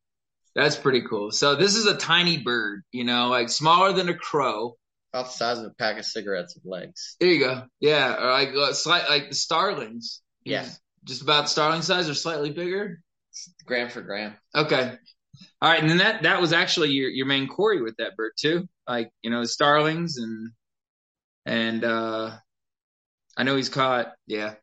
that's 0.56 0.78
pretty 0.78 1.02
cool. 1.08 1.32
So 1.32 1.56
this 1.56 1.76
is 1.76 1.86
a 1.86 1.98
tiny 1.98 2.38
bird, 2.38 2.84
you 2.92 3.04
know, 3.04 3.28
like 3.28 3.50
smaller 3.50 3.94
than 3.94 4.10
a 4.10 4.16
crow. 4.16 4.78
About 5.14 5.28
the 5.28 5.32
size 5.34 5.60
of 5.60 5.66
a 5.66 5.70
pack 5.78 5.98
of 6.00 6.06
cigarettes 6.06 6.56
with 6.56 6.66
legs. 6.66 7.16
There 7.20 7.30
you 7.30 7.40
go. 7.40 7.64
Yeah, 7.80 8.16
or 8.22 8.32
like 8.32 8.50
uh, 8.56 8.74
slight 8.74 9.08
like 9.10 9.30
the 9.30 9.36
starlings. 9.36 10.22
Yeah. 10.44 10.66
Just 11.04 11.22
about 11.22 11.50
starling 11.50 11.84
size 11.84 12.10
or 12.10 12.14
slightly 12.16 12.52
bigger. 12.52 13.00
Gram 13.66 13.90
for 13.90 14.02
gram. 14.02 14.36
Okay. 14.56 14.98
All 15.62 15.70
right, 15.70 15.82
and 15.82 15.90
then 15.90 15.98
that 16.00 16.24
that 16.24 16.42
was 16.42 16.54
actually 16.54 16.90
your 16.92 17.10
your 17.10 17.26
main 17.26 17.48
quarry 17.48 17.82
with 17.82 17.96
that 17.98 18.16
bird 18.16 18.34
too. 18.38 18.68
Like, 18.88 19.10
you 19.24 19.30
know, 19.32 19.44
starlings 19.46 20.18
and 20.18 20.52
and 21.46 21.84
uh 21.84 22.38
I 23.38 23.44
know 23.44 23.56
he's 23.56 23.70
caught, 23.70 24.14
yeah, 24.28 24.56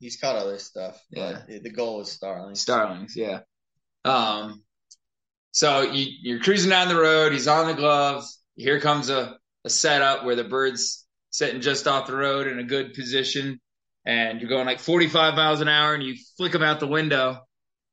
He's 0.00 0.16
caught 0.16 0.36
other 0.36 0.58
stuff, 0.58 1.00
Yeah. 1.10 1.42
but 1.48 1.62
the 1.62 1.70
goal 1.70 1.98
was 1.98 2.10
starlings. 2.12 2.60
starlings, 2.60 3.14
yeah. 3.16 3.40
Um 4.04 4.62
so 5.52 5.82
you 5.82 6.06
you're 6.22 6.40
cruising 6.40 6.70
down 6.70 6.88
the 6.88 6.96
road, 7.00 7.32
he's 7.32 7.48
on 7.48 7.66
the 7.68 7.74
glove. 7.74 8.24
Here 8.56 8.80
comes 8.80 9.10
a 9.10 9.38
a 9.64 9.70
setup 9.70 10.24
where 10.24 10.36
the 10.36 10.44
bird's 10.44 11.06
sitting 11.30 11.60
just 11.60 11.86
off 11.86 12.06
the 12.06 12.16
road 12.16 12.46
in 12.46 12.58
a 12.58 12.64
good 12.64 12.94
position 12.94 13.60
and 14.06 14.40
you're 14.40 14.48
going 14.48 14.66
like 14.66 14.80
45 14.80 15.34
miles 15.34 15.60
an 15.60 15.68
hour 15.68 15.94
and 15.94 16.02
you 16.02 16.16
flick 16.38 16.54
him 16.54 16.62
out 16.62 16.80
the 16.80 16.86
window 16.86 17.40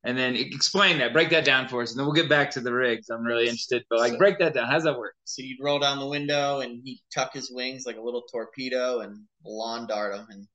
and 0.08 0.18
then 0.18 0.36
explain 0.36 0.98
that 0.98 1.14
break 1.14 1.30
that 1.30 1.46
down 1.46 1.68
for 1.68 1.84
us 1.84 1.92
and 1.92 2.00
then 2.00 2.06
we'll 2.08 2.16
get 2.16 2.30
back 2.30 2.50
to 2.50 2.62
the 2.62 2.74
rigs 2.74 3.10
i'm 3.10 3.24
really 3.24 3.44
interested 3.44 3.84
but 3.90 4.00
like 4.00 4.18
break 4.18 4.40
that 4.40 4.54
down 4.54 4.68
how's 4.68 4.84
that 4.86 4.98
work 4.98 5.14
So 5.28 5.42
you'd 5.42 5.62
roll 5.62 5.78
down 5.78 6.00
the 6.00 6.08
window 6.08 6.62
and 6.62 6.80
he'd 6.84 7.02
tuck 7.14 7.34
his 7.34 7.52
wings 7.52 7.86
like 7.86 7.98
a 7.98 8.02
little 8.02 8.24
torpedo 8.32 9.02
and 9.02 9.26
lawn 9.46 9.88
dart 9.88 10.16
him. 10.16 10.26
And 10.30 10.48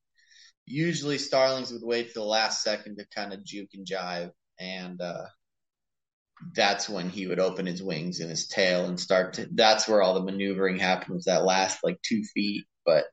usually 0.65 1.19
starlings 1.19 1.71
would 1.71 1.83
wait 1.85 2.09
for 2.09 2.21
the 2.21 2.25
last 2.25 2.63
second 2.63 2.97
to 2.97 3.05
kind 3.15 3.35
of 3.35 3.45
juke 3.45 3.69
and 3.75 3.87
jive. 3.87 4.31
And 4.59 4.99
uh, 4.99 5.27
that's 6.55 6.89
when 6.89 7.11
he 7.11 7.27
would 7.27 7.39
open 7.39 7.67
his 7.67 7.83
wings 7.83 8.21
and 8.21 8.31
his 8.31 8.49
tail 8.49 8.87
and 8.87 8.99
start 8.99 9.35
to. 9.35 9.47
That's 9.53 9.87
where 9.87 10.01
all 10.01 10.15
the 10.15 10.23
maneuvering 10.23 10.79
happened 10.79 11.21
that 11.27 11.45
last 11.45 11.81
like 11.85 12.01
two 12.01 12.23
feet. 12.23 12.65
But 12.87 13.05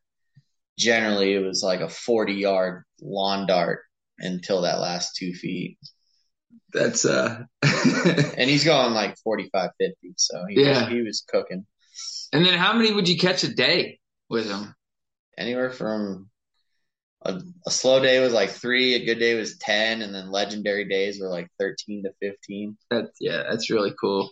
generally 0.77 1.33
it 1.33 1.45
was 1.45 1.61
like 1.61 1.81
a 1.81 1.89
40 1.89 2.33
yard 2.35 2.83
lawn 3.01 3.47
dart 3.47 3.81
until 4.17 4.61
that 4.61 4.79
last 4.79 5.17
two 5.17 5.33
feet. 5.33 5.77
That's 6.73 7.05
uh 7.05 7.43
And 7.63 8.49
he's 8.49 8.63
going 8.63 8.93
like 8.93 9.17
45, 9.23 9.71
50. 9.79 10.13
So 10.17 10.45
he, 10.49 10.61
Yeah. 10.61 10.83
was, 10.83 10.89
he 10.93 11.01
was 11.01 11.23
cooking. 11.27 11.65
and 12.33 12.45
then 12.45 12.57
how 12.57 12.73
many 12.73 12.91
would 12.93 13.07
you 13.09 13.17
catch 13.17 13.43
a 13.43 13.53
day 13.53 13.99
with 14.29 14.47
him 14.49 14.73
anywhere 15.37 15.71
from 15.71 16.29
a, 17.25 17.41
a 17.67 17.71
slow 17.71 18.01
day 18.01 18.19
was 18.21 18.31
like 18.33 18.49
three, 18.51 18.93
a 18.95 19.05
good 19.05 19.19
day 19.19 19.35
was 19.35 19.57
10, 19.57 20.01
and 20.01 20.15
then 20.15 20.31
legendary 20.31 20.87
days 20.87 21.19
were 21.19 21.27
like 21.29 21.47
13 21.59 22.03
to 22.03 22.11
15. 22.21 22.77
that 22.91 23.05
yeah 23.19 23.43
that's 23.49 23.69
really 23.69 23.93
cool 23.99 24.29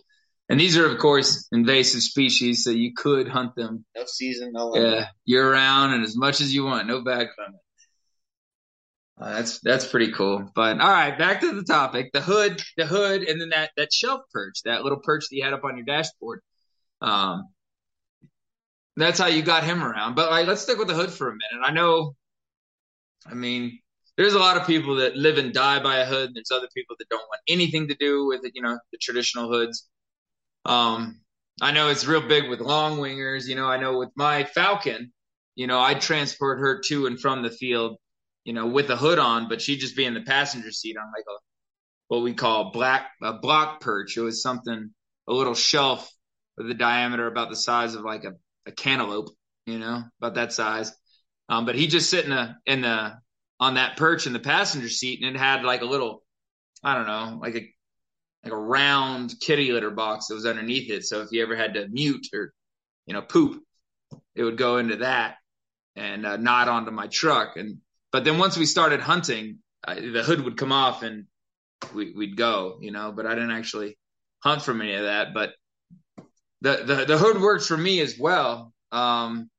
and 0.48 0.58
these 0.58 0.78
are 0.78 0.86
of 0.86 0.98
course 0.98 1.46
invasive 1.52 2.00
species 2.00 2.64
so 2.64 2.70
you 2.70 2.94
could 2.94 3.28
hunt 3.28 3.54
them 3.56 3.84
No 3.94 4.04
season, 4.06 4.52
no 4.52 4.68
limit. 4.70 4.90
yeah 4.98 5.06
year 5.26 5.52
round 5.52 5.92
and 5.94 6.02
as 6.04 6.16
much 6.16 6.40
as 6.40 6.54
you 6.54 6.64
want 6.64 6.86
no 6.86 7.02
bag 7.02 7.28
limit 7.38 7.60
Uh, 9.20 9.32
that's 9.34 9.58
that's 9.60 9.86
pretty 9.86 10.12
cool. 10.12 10.50
But 10.54 10.80
all 10.80 10.90
right, 10.90 11.18
back 11.18 11.40
to 11.40 11.52
the 11.52 11.64
topic: 11.64 12.10
the 12.12 12.20
hood, 12.20 12.62
the 12.76 12.86
hood, 12.86 13.22
and 13.22 13.40
then 13.40 13.48
that 13.50 13.70
that 13.76 13.92
shelf 13.92 14.20
perch, 14.32 14.62
that 14.64 14.82
little 14.84 15.00
perch 15.00 15.24
that 15.28 15.36
you 15.36 15.44
had 15.44 15.52
up 15.52 15.64
on 15.64 15.76
your 15.76 15.84
dashboard. 15.84 16.40
Um, 17.00 17.48
that's 18.96 19.18
how 19.18 19.26
you 19.26 19.42
got 19.42 19.64
him 19.64 19.82
around. 19.82 20.14
But 20.14 20.30
like, 20.30 20.46
let's 20.46 20.62
stick 20.62 20.78
with 20.78 20.88
the 20.88 20.94
hood 20.94 21.10
for 21.10 21.28
a 21.28 21.32
minute. 21.32 21.64
I 21.64 21.72
know, 21.72 22.16
I 23.26 23.34
mean, 23.34 23.78
there's 24.16 24.34
a 24.34 24.38
lot 24.38 24.56
of 24.56 24.66
people 24.66 24.96
that 24.96 25.16
live 25.16 25.38
and 25.38 25.52
die 25.54 25.80
by 25.80 25.98
a 25.98 26.06
hood. 26.06 26.26
And 26.28 26.36
there's 26.36 26.50
other 26.52 26.68
people 26.74 26.96
that 26.98 27.08
don't 27.08 27.20
want 27.20 27.40
anything 27.48 27.88
to 27.88 27.94
do 27.94 28.26
with 28.26 28.44
it. 28.44 28.52
You 28.54 28.62
know, 28.62 28.78
the 28.92 28.98
traditional 28.98 29.48
hoods. 29.48 29.88
Um, 30.64 31.20
I 31.60 31.72
know 31.72 31.88
it's 31.88 32.06
real 32.06 32.26
big 32.26 32.48
with 32.48 32.60
long 32.60 32.98
wingers. 32.98 33.46
You 33.46 33.54
know, 33.54 33.66
I 33.66 33.78
know 33.78 33.98
with 33.98 34.10
my 34.16 34.44
Falcon, 34.44 35.12
you 35.54 35.66
know, 35.66 35.80
I 35.80 35.94
transport 35.94 36.58
her 36.60 36.80
to 36.86 37.06
and 37.06 37.20
from 37.20 37.42
the 37.42 37.50
field 37.50 37.98
you 38.48 38.54
know, 38.54 38.66
with 38.66 38.88
a 38.88 38.96
hood 38.96 39.18
on, 39.18 39.46
but 39.46 39.60
she'd 39.60 39.78
just 39.78 39.94
be 39.94 40.06
in 40.06 40.14
the 40.14 40.22
passenger 40.22 40.70
seat 40.70 40.96
on 40.96 41.04
like 41.14 41.26
a 41.28 41.36
what 42.06 42.22
we 42.22 42.32
call 42.32 42.72
black 42.72 43.10
a 43.22 43.34
block 43.34 43.82
perch. 43.82 44.16
It 44.16 44.22
was 44.22 44.40
something 44.40 44.88
a 45.28 45.32
little 45.34 45.52
shelf 45.52 46.10
with 46.56 46.70
a 46.70 46.74
diameter 46.74 47.26
about 47.26 47.50
the 47.50 47.56
size 47.56 47.94
of 47.94 48.04
like 48.04 48.24
a, 48.24 48.32
a 48.66 48.72
cantaloupe, 48.72 49.28
you 49.66 49.78
know, 49.78 50.02
about 50.18 50.36
that 50.36 50.54
size. 50.54 50.90
Um, 51.50 51.66
but 51.66 51.74
he 51.74 51.88
just 51.88 52.08
sit 52.08 52.24
in 52.24 52.30
the 52.30 52.54
in 52.64 52.80
the 52.80 53.18
on 53.60 53.74
that 53.74 53.98
perch 53.98 54.26
in 54.26 54.32
the 54.32 54.38
passenger 54.38 54.88
seat, 54.88 55.22
and 55.22 55.36
it 55.36 55.38
had 55.38 55.62
like 55.62 55.82
a 55.82 55.84
little, 55.84 56.22
I 56.82 56.94
don't 56.94 57.06
know, 57.06 57.38
like 57.42 57.54
a 57.54 57.70
like 58.44 58.52
a 58.54 58.56
round 58.56 59.34
kitty 59.42 59.72
litter 59.72 59.90
box 59.90 60.28
that 60.28 60.36
was 60.36 60.46
underneath 60.46 60.90
it. 60.90 61.04
So 61.04 61.20
if 61.20 61.28
you 61.32 61.42
ever 61.42 61.54
had 61.54 61.74
to 61.74 61.86
mute 61.86 62.28
or 62.32 62.54
you 63.04 63.12
know 63.12 63.20
poop, 63.20 63.62
it 64.34 64.42
would 64.42 64.56
go 64.56 64.78
into 64.78 64.96
that 64.96 65.34
and 65.96 66.24
uh, 66.24 66.38
not 66.38 66.68
onto 66.68 66.90
my 66.90 67.08
truck. 67.08 67.58
And 67.58 67.80
but 68.12 68.24
then 68.24 68.38
once 68.38 68.56
we 68.56 68.66
started 68.66 69.00
hunting, 69.00 69.58
I, 69.86 69.94
the 69.94 70.22
hood 70.22 70.40
would 70.42 70.56
come 70.56 70.72
off 70.72 71.02
and 71.02 71.26
we, 71.94 72.12
we'd 72.12 72.36
go, 72.36 72.78
you 72.80 72.90
know. 72.90 73.12
But 73.12 73.26
I 73.26 73.34
didn't 73.34 73.52
actually 73.52 73.98
hunt 74.42 74.62
from 74.62 74.80
any 74.80 74.94
of 74.94 75.04
that. 75.04 75.34
But 75.34 75.52
the 76.60 76.82
the, 76.84 77.04
the 77.04 77.18
hood 77.18 77.40
works 77.40 77.66
for 77.66 77.76
me 77.76 78.00
as 78.00 78.18
well. 78.18 78.72
Um, 78.90 79.50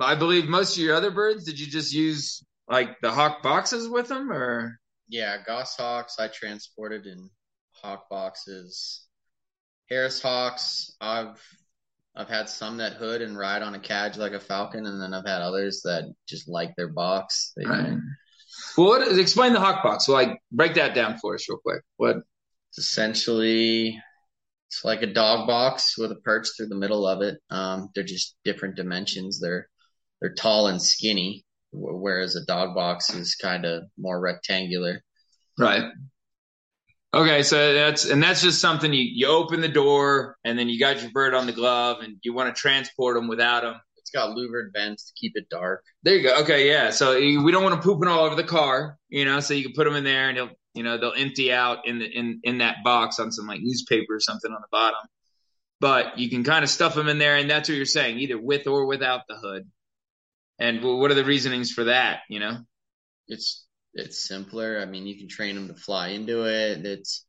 I 0.00 0.14
believe 0.14 0.48
most 0.48 0.76
of 0.76 0.82
your 0.82 0.94
other 0.94 1.10
birds, 1.10 1.44
did 1.44 1.58
you 1.58 1.66
just 1.66 1.92
use 1.92 2.44
like 2.68 3.00
the 3.00 3.10
hawk 3.10 3.42
boxes 3.42 3.88
with 3.88 4.08
them, 4.08 4.30
or 4.30 4.78
Yeah, 5.08 5.38
goshawks 5.44 6.18
I 6.18 6.28
transported 6.28 7.06
in 7.06 7.30
hawk 7.72 8.08
boxes. 8.10 9.06
Harris 9.88 10.20
hawks, 10.20 10.94
I've 11.00 11.40
I've 12.18 12.28
had 12.28 12.48
some 12.48 12.78
that 12.78 12.94
hood 12.94 13.22
and 13.22 13.38
ride 13.38 13.62
on 13.62 13.76
a 13.76 13.78
cadge 13.78 14.16
like 14.16 14.32
a 14.32 14.40
falcon, 14.40 14.86
and 14.86 15.00
then 15.00 15.14
I've 15.14 15.26
had 15.26 15.40
others 15.40 15.82
that 15.84 16.12
just 16.28 16.48
like 16.48 16.74
their 16.76 16.88
box. 16.88 17.52
They 17.56 17.64
right? 17.64 17.96
Well, 18.76 18.88
what, 18.88 19.18
explain 19.18 19.52
the 19.52 19.60
hawk 19.60 19.84
box. 19.84 20.06
So, 20.06 20.12
like, 20.12 20.40
break 20.50 20.74
that 20.74 20.96
down 20.96 21.18
for 21.18 21.34
us 21.36 21.48
real 21.48 21.58
quick. 21.58 21.82
What? 21.96 22.16
It's 22.70 22.78
essentially 22.78 23.96
it's 24.68 24.84
like 24.84 25.02
a 25.02 25.06
dog 25.06 25.46
box 25.46 25.96
with 25.96 26.10
a 26.10 26.16
perch 26.16 26.48
through 26.56 26.66
the 26.66 26.74
middle 26.74 27.06
of 27.06 27.22
it. 27.22 27.38
Um, 27.50 27.88
they're 27.94 28.04
just 28.04 28.36
different 28.44 28.74
dimensions. 28.74 29.40
They're 29.40 29.68
they're 30.20 30.34
tall 30.34 30.66
and 30.66 30.82
skinny, 30.82 31.44
whereas 31.72 32.34
a 32.34 32.44
dog 32.44 32.74
box 32.74 33.14
is 33.14 33.36
kind 33.36 33.64
of 33.64 33.84
more 33.96 34.20
rectangular. 34.20 35.02
Right. 35.56 35.84
Okay, 37.18 37.42
so 37.42 37.74
that's 37.74 38.04
and 38.04 38.22
that's 38.22 38.40
just 38.42 38.60
something 38.60 38.92
you 38.92 39.02
you 39.02 39.26
open 39.26 39.60
the 39.60 39.68
door 39.68 40.36
and 40.44 40.56
then 40.56 40.68
you 40.68 40.78
got 40.78 41.02
your 41.02 41.10
bird 41.10 41.34
on 41.34 41.46
the 41.46 41.52
glove 41.52 41.98
and 42.00 42.16
you 42.22 42.32
want 42.32 42.54
to 42.54 42.60
transport 42.60 43.16
them 43.16 43.26
without 43.26 43.62
them. 43.62 43.74
It's 43.96 44.10
got 44.10 44.36
louvered 44.36 44.70
vents 44.72 45.06
to 45.06 45.12
keep 45.16 45.32
it 45.34 45.48
dark. 45.50 45.82
There 46.04 46.14
you 46.14 46.22
go. 46.22 46.42
Okay, 46.42 46.68
yeah. 46.68 46.90
So 46.90 47.18
we 47.18 47.50
don't 47.50 47.64
want 47.64 47.74
them 47.74 47.82
pooping 47.82 48.08
all 48.08 48.24
over 48.24 48.36
the 48.36 48.44
car, 48.44 48.98
you 49.08 49.24
know. 49.24 49.40
So 49.40 49.52
you 49.52 49.64
can 49.64 49.72
put 49.72 49.82
them 49.84 49.96
in 49.96 50.04
there 50.04 50.28
and 50.28 50.38
they'll 50.38 50.50
you 50.74 50.84
know 50.84 50.96
they'll 50.96 51.12
empty 51.12 51.52
out 51.52 51.88
in 51.88 51.98
the 51.98 52.06
in 52.06 52.38
in 52.44 52.58
that 52.58 52.84
box 52.84 53.18
on 53.18 53.32
some 53.32 53.48
like 53.48 53.62
newspaper 53.62 54.14
or 54.14 54.20
something 54.20 54.52
on 54.52 54.60
the 54.60 54.68
bottom. 54.70 55.00
But 55.80 56.20
you 56.20 56.30
can 56.30 56.44
kind 56.44 56.62
of 56.62 56.70
stuff 56.70 56.94
them 56.94 57.08
in 57.08 57.18
there, 57.18 57.36
and 57.36 57.50
that's 57.50 57.68
what 57.68 57.74
you're 57.74 57.84
saying, 57.84 58.20
either 58.20 58.40
with 58.40 58.68
or 58.68 58.86
without 58.86 59.22
the 59.28 59.34
hood. 59.34 59.68
And 60.60 60.84
what 60.84 61.10
are 61.10 61.14
the 61.14 61.24
reasonings 61.24 61.72
for 61.72 61.84
that? 61.84 62.20
You 62.28 62.38
know. 62.38 62.58
It's 63.30 63.66
it's 63.98 64.26
simpler. 64.26 64.80
I 64.80 64.86
mean, 64.86 65.06
you 65.06 65.18
can 65.18 65.28
train 65.28 65.54
them 65.54 65.68
to 65.68 65.74
fly 65.74 66.08
into 66.08 66.44
it. 66.44 66.84
It's 66.84 67.24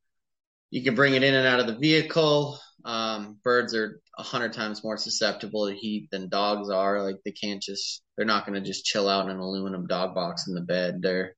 you 0.72 0.84
can 0.84 0.96
bring 0.96 1.16
it 1.16 1.24
in 1.24 1.34
and 1.34 1.48
out 1.48 1.60
of 1.60 1.68
the 1.68 1.78
vehicle. 1.78 2.60
Um, 2.86 3.38
birds 3.44 3.76
are 3.76 4.02
a 4.18 4.24
hundred 4.24 4.54
times 4.54 4.84
more 4.84 4.98
susceptible 4.98 5.68
to 5.68 5.76
heat 5.76 6.10
than 6.12 6.30
dogs 6.30 6.70
are. 6.70 7.04
Like 7.04 7.18
they 7.26 7.32
can't 7.32 7.62
just, 7.62 8.04
they're 8.16 8.26
not 8.26 8.46
going 8.46 8.62
to 8.62 8.66
just 8.66 8.86
chill 8.86 9.10
out 9.10 9.26
in 9.26 9.32
an 9.32 9.40
aluminum 9.40 9.88
dog 9.88 10.14
box 10.14 10.48
in 10.48 10.54
the 10.54 10.62
bed. 10.62 11.02
They're, 11.02 11.36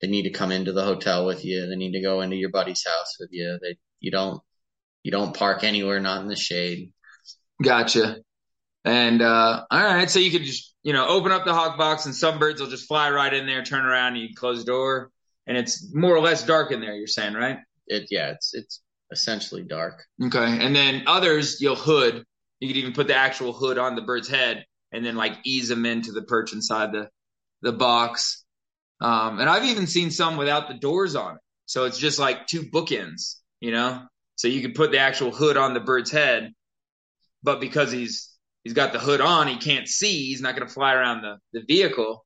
they 0.00 0.08
need 0.08 0.22
to 0.22 0.30
come 0.30 0.52
into 0.52 0.72
the 0.72 0.84
hotel 0.84 1.26
with 1.26 1.44
you. 1.44 1.66
They 1.66 1.76
need 1.76 1.92
to 1.92 2.00
go 2.00 2.20
into 2.20 2.36
your 2.36 2.50
buddy's 2.50 2.86
house 2.86 3.16
with 3.18 3.30
you. 3.32 3.58
They, 3.60 3.76
you 3.98 4.10
don't, 4.10 4.40
you 5.02 5.10
don't 5.10 5.36
park 5.36 5.64
anywhere, 5.64 6.00
not 6.00 6.22
in 6.22 6.28
the 6.28 6.36
shade. 6.36 6.92
Gotcha. 7.62 8.18
And 8.84 9.20
uh, 9.20 9.64
all 9.70 9.84
right, 9.84 10.08
so 10.08 10.20
you 10.20 10.30
could 10.30 10.44
just 10.44 10.69
you 10.82 10.92
know 10.92 11.06
open 11.06 11.32
up 11.32 11.44
the 11.44 11.54
hawk 11.54 11.76
box, 11.76 12.06
and 12.06 12.14
some 12.14 12.38
birds 12.38 12.60
will 12.60 12.70
just 12.70 12.88
fly 12.88 13.10
right 13.10 13.32
in 13.32 13.46
there, 13.46 13.62
turn 13.62 13.84
around, 13.84 14.14
and 14.14 14.22
you 14.22 14.34
close 14.34 14.64
the 14.64 14.70
door, 14.70 15.10
and 15.46 15.56
it's 15.56 15.92
more 15.94 16.14
or 16.14 16.20
less 16.20 16.44
dark 16.44 16.72
in 16.72 16.80
there. 16.80 16.94
You're 16.94 17.06
saying, 17.06 17.34
right? 17.34 17.58
It, 17.86 18.06
yeah, 18.10 18.30
it's, 18.30 18.54
it's 18.54 18.82
essentially 19.10 19.62
dark. 19.62 20.04
Okay. 20.22 20.38
And 20.38 20.74
then 20.74 21.02
others 21.06 21.60
you'll 21.60 21.76
hood. 21.76 22.24
You 22.60 22.68
could 22.68 22.76
even 22.76 22.92
put 22.92 23.08
the 23.08 23.16
actual 23.16 23.52
hood 23.52 23.78
on 23.78 23.96
the 23.96 24.02
bird's 24.02 24.28
head, 24.28 24.64
and 24.92 25.04
then 25.04 25.16
like 25.16 25.38
ease 25.44 25.68
them 25.68 25.86
into 25.86 26.12
the 26.12 26.22
perch 26.22 26.52
inside 26.52 26.92
the 26.92 27.08
the 27.62 27.72
box. 27.72 28.44
Um, 29.00 29.38
and 29.40 29.48
I've 29.48 29.64
even 29.64 29.86
seen 29.86 30.10
some 30.10 30.36
without 30.36 30.68
the 30.68 30.74
doors 30.74 31.16
on 31.16 31.36
it, 31.36 31.40
so 31.66 31.84
it's 31.84 31.98
just 31.98 32.18
like 32.18 32.46
two 32.46 32.62
bookends, 32.62 33.36
you 33.60 33.70
know. 33.70 34.02
So 34.36 34.48
you 34.48 34.62
could 34.62 34.74
put 34.74 34.90
the 34.90 34.98
actual 34.98 35.32
hood 35.32 35.56
on 35.56 35.74
the 35.74 35.80
bird's 35.80 36.10
head, 36.10 36.52
but 37.42 37.60
because 37.60 37.92
he's 37.92 38.30
he's 38.64 38.74
got 38.74 38.92
the 38.92 38.98
hood 38.98 39.20
on, 39.20 39.48
he 39.48 39.56
can't 39.56 39.88
see. 39.88 40.26
He's 40.26 40.40
not 40.40 40.54
going 40.56 40.66
to 40.66 40.72
fly 40.72 40.94
around 40.94 41.22
the, 41.22 41.38
the 41.52 41.64
vehicle, 41.66 42.24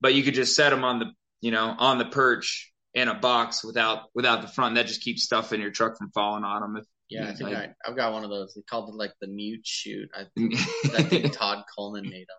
but 0.00 0.14
you 0.14 0.22
could 0.22 0.34
just 0.34 0.54
set 0.56 0.72
him 0.72 0.84
on 0.84 0.98
the, 0.98 1.06
you 1.40 1.50
know, 1.50 1.74
on 1.78 1.98
the 1.98 2.04
perch 2.06 2.72
in 2.94 3.08
a 3.08 3.14
box 3.14 3.64
without, 3.64 4.04
without 4.14 4.42
the 4.42 4.48
front. 4.48 4.76
That 4.76 4.86
just 4.86 5.02
keeps 5.02 5.24
stuff 5.24 5.52
in 5.52 5.60
your 5.60 5.70
truck 5.70 5.98
from 5.98 6.10
falling 6.12 6.44
on 6.44 6.62
him. 6.62 6.76
If, 6.76 6.84
Yeah, 7.10 7.24
I 7.28 7.34
think 7.34 7.50
like- 7.50 7.56
I, 7.56 7.74
I've 7.86 7.96
got 7.96 8.12
one 8.12 8.24
of 8.24 8.30
those. 8.30 8.54
They 8.54 8.62
called 8.62 8.88
it 8.88 8.96
like 8.96 9.12
the 9.20 9.26
mute 9.28 9.66
chute. 9.66 10.08
I 10.14 10.24
think, 10.36 10.54
I 10.94 11.02
think 11.02 11.32
Todd 11.32 11.64
Coleman 11.76 12.04
made 12.04 12.26
them. 12.28 12.38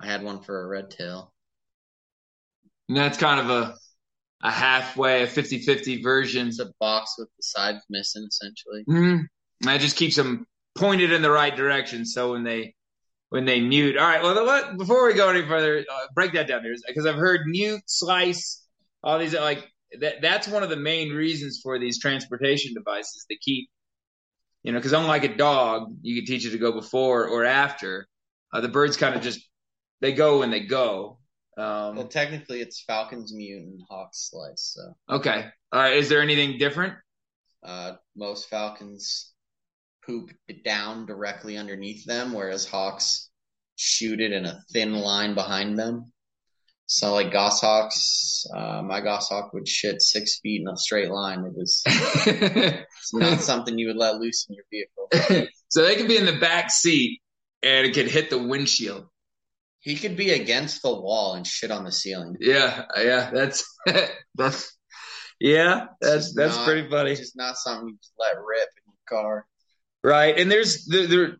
I 0.00 0.06
had 0.06 0.22
one 0.22 0.42
for 0.42 0.62
a 0.62 0.66
red 0.66 0.90
tail. 0.90 1.32
and 2.88 2.96
that's 2.96 3.18
kind 3.18 3.40
of 3.40 3.50
a, 3.50 3.74
a 4.42 4.50
halfway, 4.50 5.24
a 5.24 5.26
50 5.26 5.58
50 5.60 6.02
version. 6.02 6.48
It's 6.48 6.60
a 6.60 6.72
box 6.80 7.16
with 7.18 7.28
the 7.36 7.42
sides 7.42 7.84
missing, 7.90 8.26
essentially. 8.26 8.84
Mhm. 8.88 9.24
That 9.62 9.80
just 9.80 9.96
keeps 9.96 10.16
them 10.16 10.46
pointed 10.80 11.12
in 11.12 11.22
the 11.22 11.30
right 11.30 11.54
direction. 11.54 12.04
So 12.04 12.32
when 12.32 12.42
they, 12.42 12.74
when 13.28 13.44
they 13.44 13.60
mute, 13.60 13.96
all 13.96 14.06
right. 14.08 14.22
Well, 14.22 14.44
let, 14.44 14.76
before 14.76 15.06
we 15.06 15.14
go 15.14 15.28
any 15.28 15.46
further, 15.46 15.78
uh, 15.78 16.06
break 16.14 16.32
that 16.32 16.48
down 16.48 16.62
there 16.62 16.74
because 16.88 17.06
I've 17.06 17.14
heard 17.14 17.42
mute, 17.46 17.82
slice, 17.86 18.66
all 19.04 19.18
these 19.18 19.34
like 19.34 19.64
that. 20.00 20.20
That's 20.20 20.48
one 20.48 20.62
of 20.62 20.70
the 20.70 20.76
main 20.76 21.10
reasons 21.10 21.60
for 21.62 21.78
these 21.78 22.00
transportation 22.00 22.74
devices 22.74 23.26
to 23.30 23.36
keep, 23.36 23.68
you 24.62 24.72
know, 24.72 24.78
because 24.78 24.92
unlike 24.92 25.24
a 25.24 25.36
dog, 25.36 25.94
you 26.02 26.16
can 26.16 26.26
teach 26.26 26.44
it 26.44 26.50
to 26.50 26.58
go 26.58 26.72
before 26.72 27.28
or 27.28 27.44
after. 27.44 28.08
Uh, 28.52 28.60
the 28.60 28.68
birds 28.68 28.96
kind 28.96 29.14
of 29.14 29.22
just 29.22 29.40
they 30.00 30.12
go 30.12 30.40
when 30.40 30.50
they 30.50 30.60
go. 30.60 31.18
Um, 31.56 31.96
Well, 31.96 32.08
technically, 32.08 32.60
it's 32.60 32.82
Falcon's 32.82 33.32
mute 33.32 33.62
and 33.62 33.80
Hawk's 33.88 34.30
slice. 34.30 34.74
So 34.74 35.16
okay. 35.16 35.46
All 35.72 35.80
right. 35.80 35.96
Is 35.96 36.08
there 36.08 36.20
anything 36.22 36.58
different? 36.58 36.94
uh, 37.62 37.92
most 38.16 38.48
Falcons 38.48 39.32
poop 40.10 40.30
it 40.48 40.64
down 40.64 41.06
directly 41.06 41.56
underneath 41.56 42.04
them, 42.04 42.32
whereas 42.32 42.66
Hawks 42.66 43.30
shoot 43.76 44.20
it 44.20 44.32
in 44.32 44.44
a 44.44 44.60
thin 44.72 44.92
line 44.92 45.34
behind 45.34 45.78
them. 45.78 46.12
So 46.86 47.14
like 47.14 47.32
goshawks, 47.32 48.44
uh, 48.52 48.82
my 48.82 49.00
goshawk 49.00 49.52
would 49.52 49.68
shit 49.68 50.02
six 50.02 50.40
feet 50.40 50.62
in 50.62 50.68
a 50.68 50.76
straight 50.76 51.10
line. 51.10 51.44
It 51.44 51.52
was 51.56 51.82
it's 51.86 53.14
not 53.14 53.40
something 53.40 53.78
you 53.78 53.86
would 53.88 53.96
let 53.96 54.16
loose 54.16 54.46
in 54.48 54.56
your 54.56 54.64
vehicle. 54.70 55.48
so 55.68 55.84
they 55.84 55.94
could 55.94 56.08
be 56.08 56.16
in 56.16 56.26
the 56.26 56.40
back 56.40 56.70
seat 56.70 57.20
and 57.62 57.86
it 57.86 57.94
could 57.94 58.10
hit 58.10 58.28
the 58.28 58.42
windshield. 58.42 59.06
He 59.78 59.94
could 59.94 60.16
be 60.16 60.30
against 60.32 60.82
the 60.82 60.90
wall 60.92 61.34
and 61.34 61.46
shit 61.46 61.70
on 61.70 61.84
the 61.84 61.92
ceiling. 61.92 62.36
Yeah, 62.40 62.82
yeah, 62.98 63.30
that's 63.32 63.64
that's 64.34 64.76
yeah, 65.38 65.86
that's 66.00 66.34
that's 66.34 66.56
Not- 66.56 66.66
pretty 66.66 66.90
funny, 66.90 67.12
It's 67.12 67.20
just 67.20 67.36
not 67.36 67.56
something 67.56 67.88
you 67.88 67.96
just 67.96 68.12
let 68.18 68.36
rip 68.36 68.68
in 68.76 68.92
your 68.92 69.22
car. 69.22 69.46
Right? 70.02 70.38
And 70.38 70.50
there's 70.50 70.86
there, 70.86 71.06
there 71.06 71.36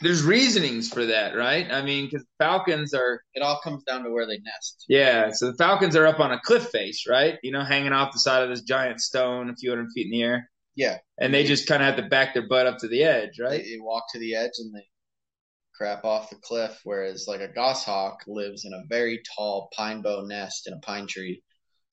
there's 0.00 0.22
reasonings 0.22 0.88
for 0.88 1.06
that, 1.06 1.34
right? 1.36 1.70
I 1.70 1.82
mean, 1.82 2.06
because 2.06 2.24
falcons 2.38 2.94
are 2.94 3.22
It 3.34 3.42
all 3.42 3.60
comes 3.62 3.82
down 3.84 4.04
to 4.04 4.10
where 4.10 4.26
they 4.26 4.38
nest. 4.38 4.84
yeah, 4.88 5.30
so 5.32 5.50
the 5.50 5.56
falcons 5.56 5.96
are 5.96 6.06
up 6.06 6.20
on 6.20 6.32
a 6.32 6.40
cliff 6.40 6.68
face, 6.70 7.04
right? 7.08 7.38
You 7.42 7.52
know, 7.52 7.64
hanging 7.64 7.92
off 7.92 8.12
the 8.12 8.18
side 8.20 8.42
of 8.42 8.48
this 8.48 8.62
giant 8.62 9.00
stone, 9.00 9.50
a 9.50 9.56
few 9.56 9.70
hundred 9.70 9.88
feet 9.94 10.06
in 10.06 10.12
the 10.12 10.22
air, 10.22 10.50
Yeah, 10.76 10.98
and 11.18 11.34
they 11.34 11.44
just 11.44 11.66
kind 11.66 11.82
of 11.82 11.86
have 11.86 11.96
to 12.04 12.08
back 12.08 12.34
their 12.34 12.46
butt 12.48 12.66
up 12.66 12.78
to 12.78 12.88
the 12.88 13.02
edge, 13.04 13.38
right? 13.40 13.62
They, 13.64 13.70
they 13.72 13.78
walk 13.80 14.04
to 14.12 14.18
the 14.18 14.36
edge 14.36 14.52
and 14.58 14.74
they 14.74 14.86
crap 15.74 16.04
off 16.04 16.30
the 16.30 16.36
cliff. 16.36 16.80
Whereas 16.84 17.26
like 17.28 17.40
a 17.40 17.48
goshawk 17.52 18.22
lives 18.26 18.64
in 18.64 18.72
a 18.74 18.84
very 18.88 19.22
tall 19.36 19.70
pine 19.76 20.02
bough 20.02 20.22
nest 20.26 20.66
in 20.68 20.74
a 20.74 20.80
pine 20.80 21.06
tree. 21.06 21.42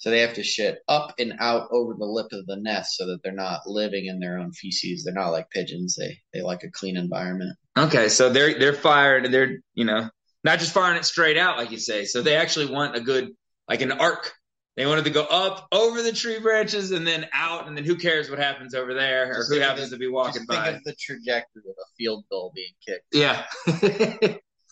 So 0.06 0.12
they 0.12 0.20
have 0.20 0.36
to 0.36 0.44
shit 0.44 0.84
up 0.88 1.16
and 1.18 1.34
out 1.40 1.68
over 1.72 1.96
the 1.98 2.06
lip 2.06 2.28
of 2.32 2.46
the 2.46 2.58
nest 2.58 2.96
so 2.96 3.08
that 3.08 3.24
they're 3.24 3.32
not 3.32 3.62
living 3.66 4.06
in 4.06 4.20
their 4.20 4.38
own 4.38 4.52
feces. 4.52 5.04
They're 5.04 5.16
not 5.16 5.32
like 5.32 5.50
pigeons. 5.50 5.96
They 5.96 6.20
they 6.32 6.44
like 6.44 6.62
a 6.62 6.70
clean 6.70 6.96
environment. 6.96 7.58
Okay, 7.76 8.08
so 8.10 8.30
they're 8.30 8.60
they're 8.60 8.78
and 8.86 9.34
they're 9.34 9.58
you 9.74 9.84
know 9.84 10.08
not 10.44 10.60
just 10.60 10.74
firing 10.74 11.00
it 11.00 11.06
straight 11.06 11.38
out 11.40 11.58
like 11.58 11.72
you 11.72 11.80
say. 11.80 12.06
So 12.06 12.22
they 12.22 12.36
actually 12.36 12.68
want 12.72 12.96
a 12.96 13.00
good 13.00 13.32
like 13.68 13.82
an 13.82 13.94
arc. 13.94 14.32
They 14.78 14.86
wanted 14.86 15.06
to 15.06 15.10
go 15.10 15.24
up 15.24 15.68
over 15.72 16.04
the 16.04 16.12
tree 16.12 16.38
branches 16.38 16.92
and 16.92 17.08
then 17.08 17.26
out, 17.34 17.68
and 17.68 17.76
then 17.76 17.84
who 17.84 17.96
cares 17.96 18.30
what 18.30 18.38
happens 18.38 18.76
over 18.76 18.94
there 18.94 19.32
or 19.32 19.38
Just 19.40 19.54
who 19.54 19.60
happens 19.60 19.90
the- 19.90 19.96
to 19.96 20.00
be 20.00 20.08
walking 20.08 20.42
Just 20.42 20.50
think 20.52 20.62
by. 20.62 20.68
of 20.70 20.84
the 20.84 20.94
trajectory 21.00 21.64
of 21.68 21.76
a 21.82 21.88
field 21.98 22.26
goal 22.30 22.52
being 22.54 22.74
kicked. 22.88 23.06
Yeah. 23.12 23.44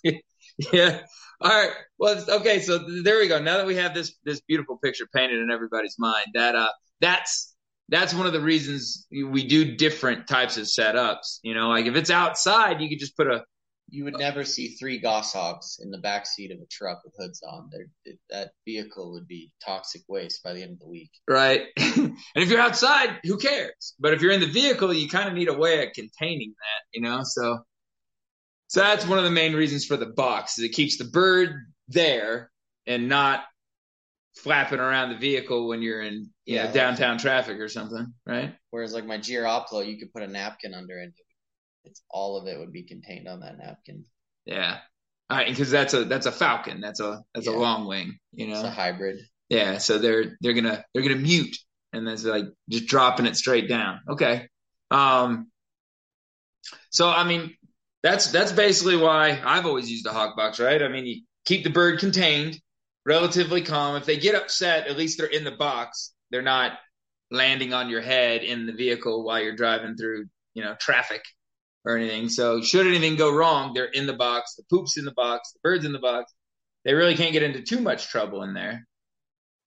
yeah. 0.71 0.99
All 1.44 1.50
right. 1.52 1.72
Well, 2.00 2.24
okay. 2.39 2.60
So 2.62 2.80
there 3.04 3.20
we 3.20 3.28
go. 3.28 3.39
Now 3.39 3.58
that 3.58 3.66
we 3.68 3.76
have 3.76 3.94
this 3.94 4.16
this 4.24 4.41
beautiful 4.41 4.78
picture 4.78 5.06
painted 5.14 5.39
in 5.39 5.52
everybody's 5.52 5.96
mind, 6.00 6.28
that 6.36 6.56
uh, 6.56 6.70
that's 7.02 7.54
that's 7.89 8.14
one 8.14 8.26
of 8.26 8.34
the 8.34 8.41
reasons 8.41 9.06
we 9.12 9.46
do 9.46 9.76
different 9.76 10.28
types 10.28 10.58
of 10.58 10.64
setups. 10.64 11.39
You 11.44 11.54
know, 11.54 11.68
like 11.70 11.86
if 11.86 11.96
it's 11.96 12.10
outside, 12.10 12.82
you 12.82 12.89
could 12.89 13.00
just 13.00 13.18
put 13.18 13.28
a 13.28 13.44
You 13.89 14.06
would 14.06 14.18
never 14.18 14.46
see 14.46 14.70
three 14.76 15.00
goshawks 15.00 15.80
in 15.82 15.91
the 15.91 15.98
back 15.98 16.26
seat 16.26 16.52
of 16.52 16.60
a 16.60 16.66
truck 16.72 17.02
with 17.04 17.14
hoods 17.20 17.41
on. 17.44 17.70
They're, 17.72 18.16
that 18.30 18.52
vehicle 18.66 19.12
would 19.12 19.28
be 19.28 19.52
toxic 19.66 20.02
waste 20.08 20.41
by 20.44 20.54
the 20.54 20.64
end 20.64 20.72
of 20.74 20.80
the 20.80 20.88
week. 20.88 21.12
right? 21.30 21.64
and 21.78 22.16
if 22.36 22.50
you're 22.50 22.62
outside, 22.62 23.20
who 23.24 23.38
cares? 23.38 23.96
But 24.00 24.14
if 24.14 24.22
you're 24.22 24.32
in 24.32 24.39
the 24.39 24.48
vehicle, 24.48 24.94
you 24.94 25.10
kind 25.10 25.28
of 25.28 25.36
need 25.36 25.50
a 25.50 25.54
way 25.54 25.86
of 25.86 25.94
containing 25.94 26.52
that, 26.58 26.98
you 26.98 27.02
know. 27.02 27.22
So, 27.24 27.60
so 28.74 28.80
that's 28.80 29.05
one 29.05 29.19
of 29.19 29.24
the 29.24 29.30
main 29.30 29.53
reasons 29.53 29.86
for 29.86 29.97
the 29.97 30.07
box. 30.07 30.57
Is 30.57 30.63
it 30.63 30.69
keeps 30.69 30.97
the 30.97 31.03
bird 31.05 31.51
there 31.89 32.49
and 32.88 33.07
not 33.07 33.43
flapping 34.38 34.80
around 34.80 35.09
the 35.09 35.15
vehicle 35.17 35.67
when 35.67 35.84
you're 35.84 36.01
in 36.01 36.32
you 36.47 36.55
know, 36.55 36.63
Yeah. 36.63 36.71
downtown 36.71 37.19
traffic 37.19 37.59
or 37.59 37.69
something, 37.69 38.15
right? 38.26 38.55
Whereas 38.71 38.91
like 38.91 39.05
my 39.05 39.19
Giroplo, 39.19 39.86
you 39.86 39.99
could 39.99 40.11
put 40.11 40.24
a 40.24 40.28
napkin 40.28 40.74
under 40.74 40.97
it. 40.97 41.13
It's 41.84 42.01
all 42.09 42.35
of 42.35 42.48
it 42.48 42.57
would 42.57 42.72
be 42.73 42.81
contained 42.81 43.27
on 43.27 43.41
that 43.41 43.60
napkin. 43.60 44.06
Yeah. 44.48 44.80
All 45.30 45.38
right, 45.38 45.48
because 45.48 45.69
that's 45.69 45.93
a 45.93 46.06
that's 46.06 46.26
a 46.26 46.31
falcon. 46.31 46.81
That's 46.81 46.99
a 46.99 47.22
that's 47.35 47.45
a 47.45 47.52
long 47.52 47.85
wing, 47.85 48.18
you 48.31 48.48
know. 48.48 48.56
It's 48.56 48.64
a 48.64 48.72
hybrid. 48.72 49.19
Yeah, 49.49 49.77
so 49.77 49.99
they're 49.99 50.35
they're 50.41 50.53
gonna 50.53 50.84
they're 50.95 51.03
gonna 51.03 51.15
mute 51.18 51.56
and 51.93 52.07
that's 52.07 52.23
like 52.23 52.45
just 52.69 52.88
dropping 52.88 53.27
it 53.27 53.35
straight 53.38 53.69
down. 53.69 53.99
Okay. 54.10 54.49
Um 54.89 55.52
so 56.89 57.07
I 57.07 57.23
mean 57.23 57.56
that's 58.03 58.31
that's 58.31 58.51
basically 58.51 58.97
why 58.97 59.41
I've 59.43 59.65
always 59.65 59.89
used 59.89 60.05
a 60.05 60.11
hawk 60.11 60.35
box, 60.35 60.59
right? 60.59 60.81
I 60.81 60.88
mean 60.88 61.05
you 61.05 61.21
keep 61.45 61.63
the 61.63 61.69
bird 61.69 61.99
contained, 61.99 62.59
relatively 63.05 63.61
calm. 63.61 63.95
If 63.95 64.05
they 64.05 64.17
get 64.17 64.35
upset, 64.35 64.88
at 64.88 64.97
least 64.97 65.17
they're 65.17 65.27
in 65.27 65.43
the 65.43 65.51
box. 65.51 66.13
They're 66.30 66.41
not 66.41 66.73
landing 67.31 67.73
on 67.73 67.89
your 67.89 68.01
head 68.01 68.43
in 68.43 68.65
the 68.65 68.73
vehicle 68.73 69.23
while 69.23 69.41
you're 69.41 69.55
driving 69.55 69.95
through, 69.95 70.25
you 70.53 70.63
know, 70.63 70.75
traffic 70.80 71.23
or 71.85 71.97
anything. 71.97 72.30
So 72.30 72.61
should 72.61 72.88
anything 72.88 73.15
go 73.15 73.34
wrong, 73.34 73.73
they're 73.73 73.85
in 73.85 74.05
the 74.05 74.13
box, 74.13 74.55
the 74.55 74.63
poop's 74.69 74.97
in 74.97 75.05
the 75.05 75.13
box, 75.13 75.51
the 75.53 75.59
bird's 75.63 75.85
in 75.85 75.91
the 75.93 75.99
box. 75.99 76.31
They 76.85 76.93
really 76.93 77.15
can't 77.15 77.34
get 77.34 77.43
into 77.43 77.61
too 77.61 77.80
much 77.80 78.09
trouble 78.09 78.43
in 78.43 78.53
there. 78.53 78.85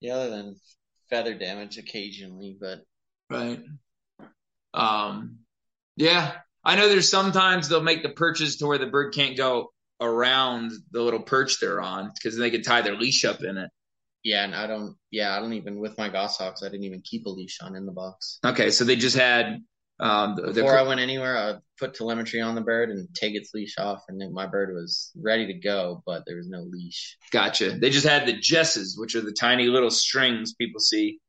Yeah, 0.01 0.15
other 0.15 0.31
than 0.31 0.57
feather 1.09 1.35
damage 1.35 1.79
occasionally, 1.79 2.57
but 2.61 2.81
Right. 3.31 3.61
Um, 4.75 5.39
yeah, 5.97 6.33
I 6.67 6.77
know 6.77 6.89
there's 6.89 7.11
sometimes 7.11 7.69
they'll 7.69 7.83
make 7.83 8.03
the 8.03 8.11
perches 8.11 8.57
to 8.59 8.67
where 8.67 8.79
the 8.79 8.87
bird 8.89 9.15
can't 9.15 9.37
go 9.37 9.73
around 10.01 10.73
the 10.91 11.01
little 11.01 11.21
perch 11.23 11.61
they're 11.61 11.81
on 11.81 12.11
because 12.15 12.37
they 12.37 12.51
could 12.51 12.65
tie 12.65 12.83
their 12.83 12.97
leash 12.97 13.25
up 13.25 13.43
in 13.43 13.57
it. 13.57 13.71
yeah, 14.25 14.45
and 14.45 14.55
I 14.55 14.67
don't. 14.67 14.97
Yeah, 15.11 15.35
I 15.35 15.41
don't 15.41 15.55
even 15.55 15.79
with 15.79 15.97
my 15.97 16.09
goshawks. 16.11 16.63
I 16.63 16.67
didn't 16.69 16.85
even 16.85 17.01
keep 17.03 17.25
a 17.27 17.31
leash 17.31 17.59
on 17.63 17.77
in 17.77 17.87
the 17.87 17.93
box. 17.93 18.39
Okay, 18.45 18.71
so 18.71 18.85
they 18.85 18.97
just 18.97 19.17
had 19.17 19.63
Um, 19.99 20.35
the, 20.37 20.43
the- 20.53 20.63
Before 20.63 20.79
I 20.79 20.83
went 20.83 21.01
anywhere, 21.01 21.37
I 21.39 21.55
put 21.79 21.95
telemetry 21.95 22.41
on 22.43 22.55
the 22.55 22.61
bird 22.61 22.91
and 22.91 23.09
take 23.15 23.35
its 23.35 23.53
leash 23.55 23.79
off, 23.79 24.03
and 24.09 24.21
my 24.35 24.47
bird 24.47 24.75
was 24.75 25.11
ready 25.17 25.47
to 25.47 25.55
go, 25.55 26.03
but 26.05 26.25
there 26.27 26.37
was 26.37 26.49
no 26.49 26.61
leash. 26.63 27.17
Gotcha. 27.33 27.71
They 27.81 27.89
just 27.91 28.07
had 28.07 28.27
the 28.27 28.37
jesses, 28.39 28.99
which 28.99 29.15
are 29.15 29.23
the 29.23 29.33
tiny 29.33 29.69
little 29.69 29.91
strings 29.91 30.53
people 30.55 30.81
see 30.81 31.21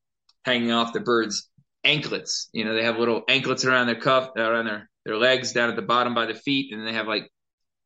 hanging 0.43 0.71
off 0.71 0.91
the 0.93 0.99
birds' 0.99 1.49
anklets. 1.85 2.49
You 2.51 2.65
know, 2.65 2.73
they 2.75 2.83
have 2.83 2.97
little 2.97 3.21
anklets 3.29 3.63
around 3.63 3.87
their 3.87 3.99
cuff, 4.01 4.31
around 4.35 4.65
their, 4.65 4.89
their 5.07 5.17
legs, 5.17 5.53
down 5.53 5.69
at 5.69 5.77
the 5.77 5.81
bottom 5.81 6.13
by 6.13 6.25
the 6.25 6.35
feet, 6.35 6.73
and 6.73 6.85
they 6.85 6.93
have 6.93 7.07
like 7.07 7.31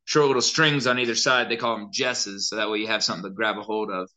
short 0.05 0.25
little 0.27 0.41
strings 0.41 0.87
on 0.87 0.99
either 0.99 1.15
side. 1.15 1.49
They 1.49 1.55
call 1.55 1.77
them 1.77 1.89
jesses, 1.93 2.49
so 2.49 2.55
that 2.55 2.69
way 2.69 2.79
you 2.79 2.87
have 2.87 3.03
something 3.03 3.23
to 3.23 3.35
grab 3.35 3.57
a 3.57 3.61
hold 3.61 3.91
of. 3.91 4.09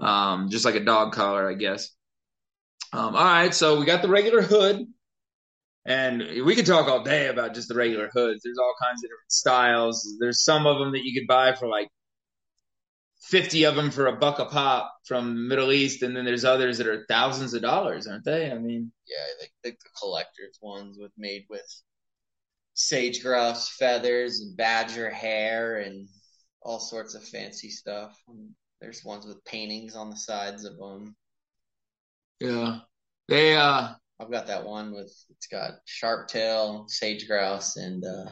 Um, 0.00 0.48
just 0.48 0.64
like 0.64 0.74
a 0.74 0.84
dog 0.84 1.12
collar, 1.12 1.48
I 1.48 1.54
guess. 1.54 1.90
Um, 2.92 3.14
all 3.14 3.24
right, 3.24 3.54
so 3.54 3.78
we 3.78 3.84
got 3.84 4.02
the 4.02 4.08
regular 4.08 4.42
hood. 4.42 4.86
And 5.84 6.44
we 6.44 6.54
could 6.54 6.66
talk 6.66 6.88
all 6.88 7.02
day 7.02 7.28
about 7.28 7.54
just 7.54 7.68
the 7.68 7.74
regular 7.74 8.10
hoods. 8.12 8.42
There's 8.42 8.58
all 8.58 8.74
kinds 8.82 9.02
of 9.02 9.08
different 9.08 9.32
styles. 9.32 10.16
There's 10.18 10.44
some 10.44 10.66
of 10.66 10.78
them 10.78 10.92
that 10.92 11.04
you 11.04 11.18
could 11.18 11.26
buy 11.26 11.54
for 11.54 11.68
like 11.68 11.88
50 13.22 13.64
of 13.64 13.76
them 13.76 13.90
for 13.90 14.06
a 14.06 14.16
buck 14.16 14.38
a 14.38 14.46
pop 14.46 14.92
from 15.04 15.48
Middle 15.48 15.72
East. 15.72 16.02
And 16.02 16.16
then 16.16 16.24
there's 16.24 16.44
others 16.44 16.78
that 16.78 16.86
are 16.86 17.06
thousands 17.08 17.54
of 17.54 17.62
dollars, 17.62 18.06
aren't 18.06 18.24
they? 18.24 18.50
I 18.50 18.58
mean, 18.58 18.92
Yeah, 19.06 19.24
like 19.40 19.52
the, 19.62 19.70
the 19.70 19.90
collector's 19.98 20.58
ones 20.60 20.96
with 20.98 21.12
made 21.16 21.46
with 21.48 21.66
sage 22.80 23.22
grouse 23.22 23.68
feathers 23.68 24.40
and 24.40 24.56
badger 24.56 25.10
hair 25.10 25.80
and 25.80 26.08
all 26.62 26.80
sorts 26.80 27.14
of 27.14 27.22
fancy 27.22 27.68
stuff. 27.68 28.16
And 28.26 28.50
there's 28.80 29.04
ones 29.04 29.26
with 29.26 29.44
paintings 29.44 29.94
on 29.94 30.08
the 30.08 30.16
sides 30.16 30.64
of 30.64 30.78
them. 30.78 31.14
yeah. 32.40 32.78
They, 33.28 33.54
uh, 33.54 33.90
I've 34.18 34.30
got 34.30 34.48
that 34.48 34.64
one 34.64 34.92
with 34.92 35.14
it's 35.28 35.46
got 35.46 35.72
sharp 35.84 36.28
tail, 36.28 36.86
sage 36.88 37.28
grouse, 37.28 37.76
and 37.76 38.04
uh, 38.04 38.30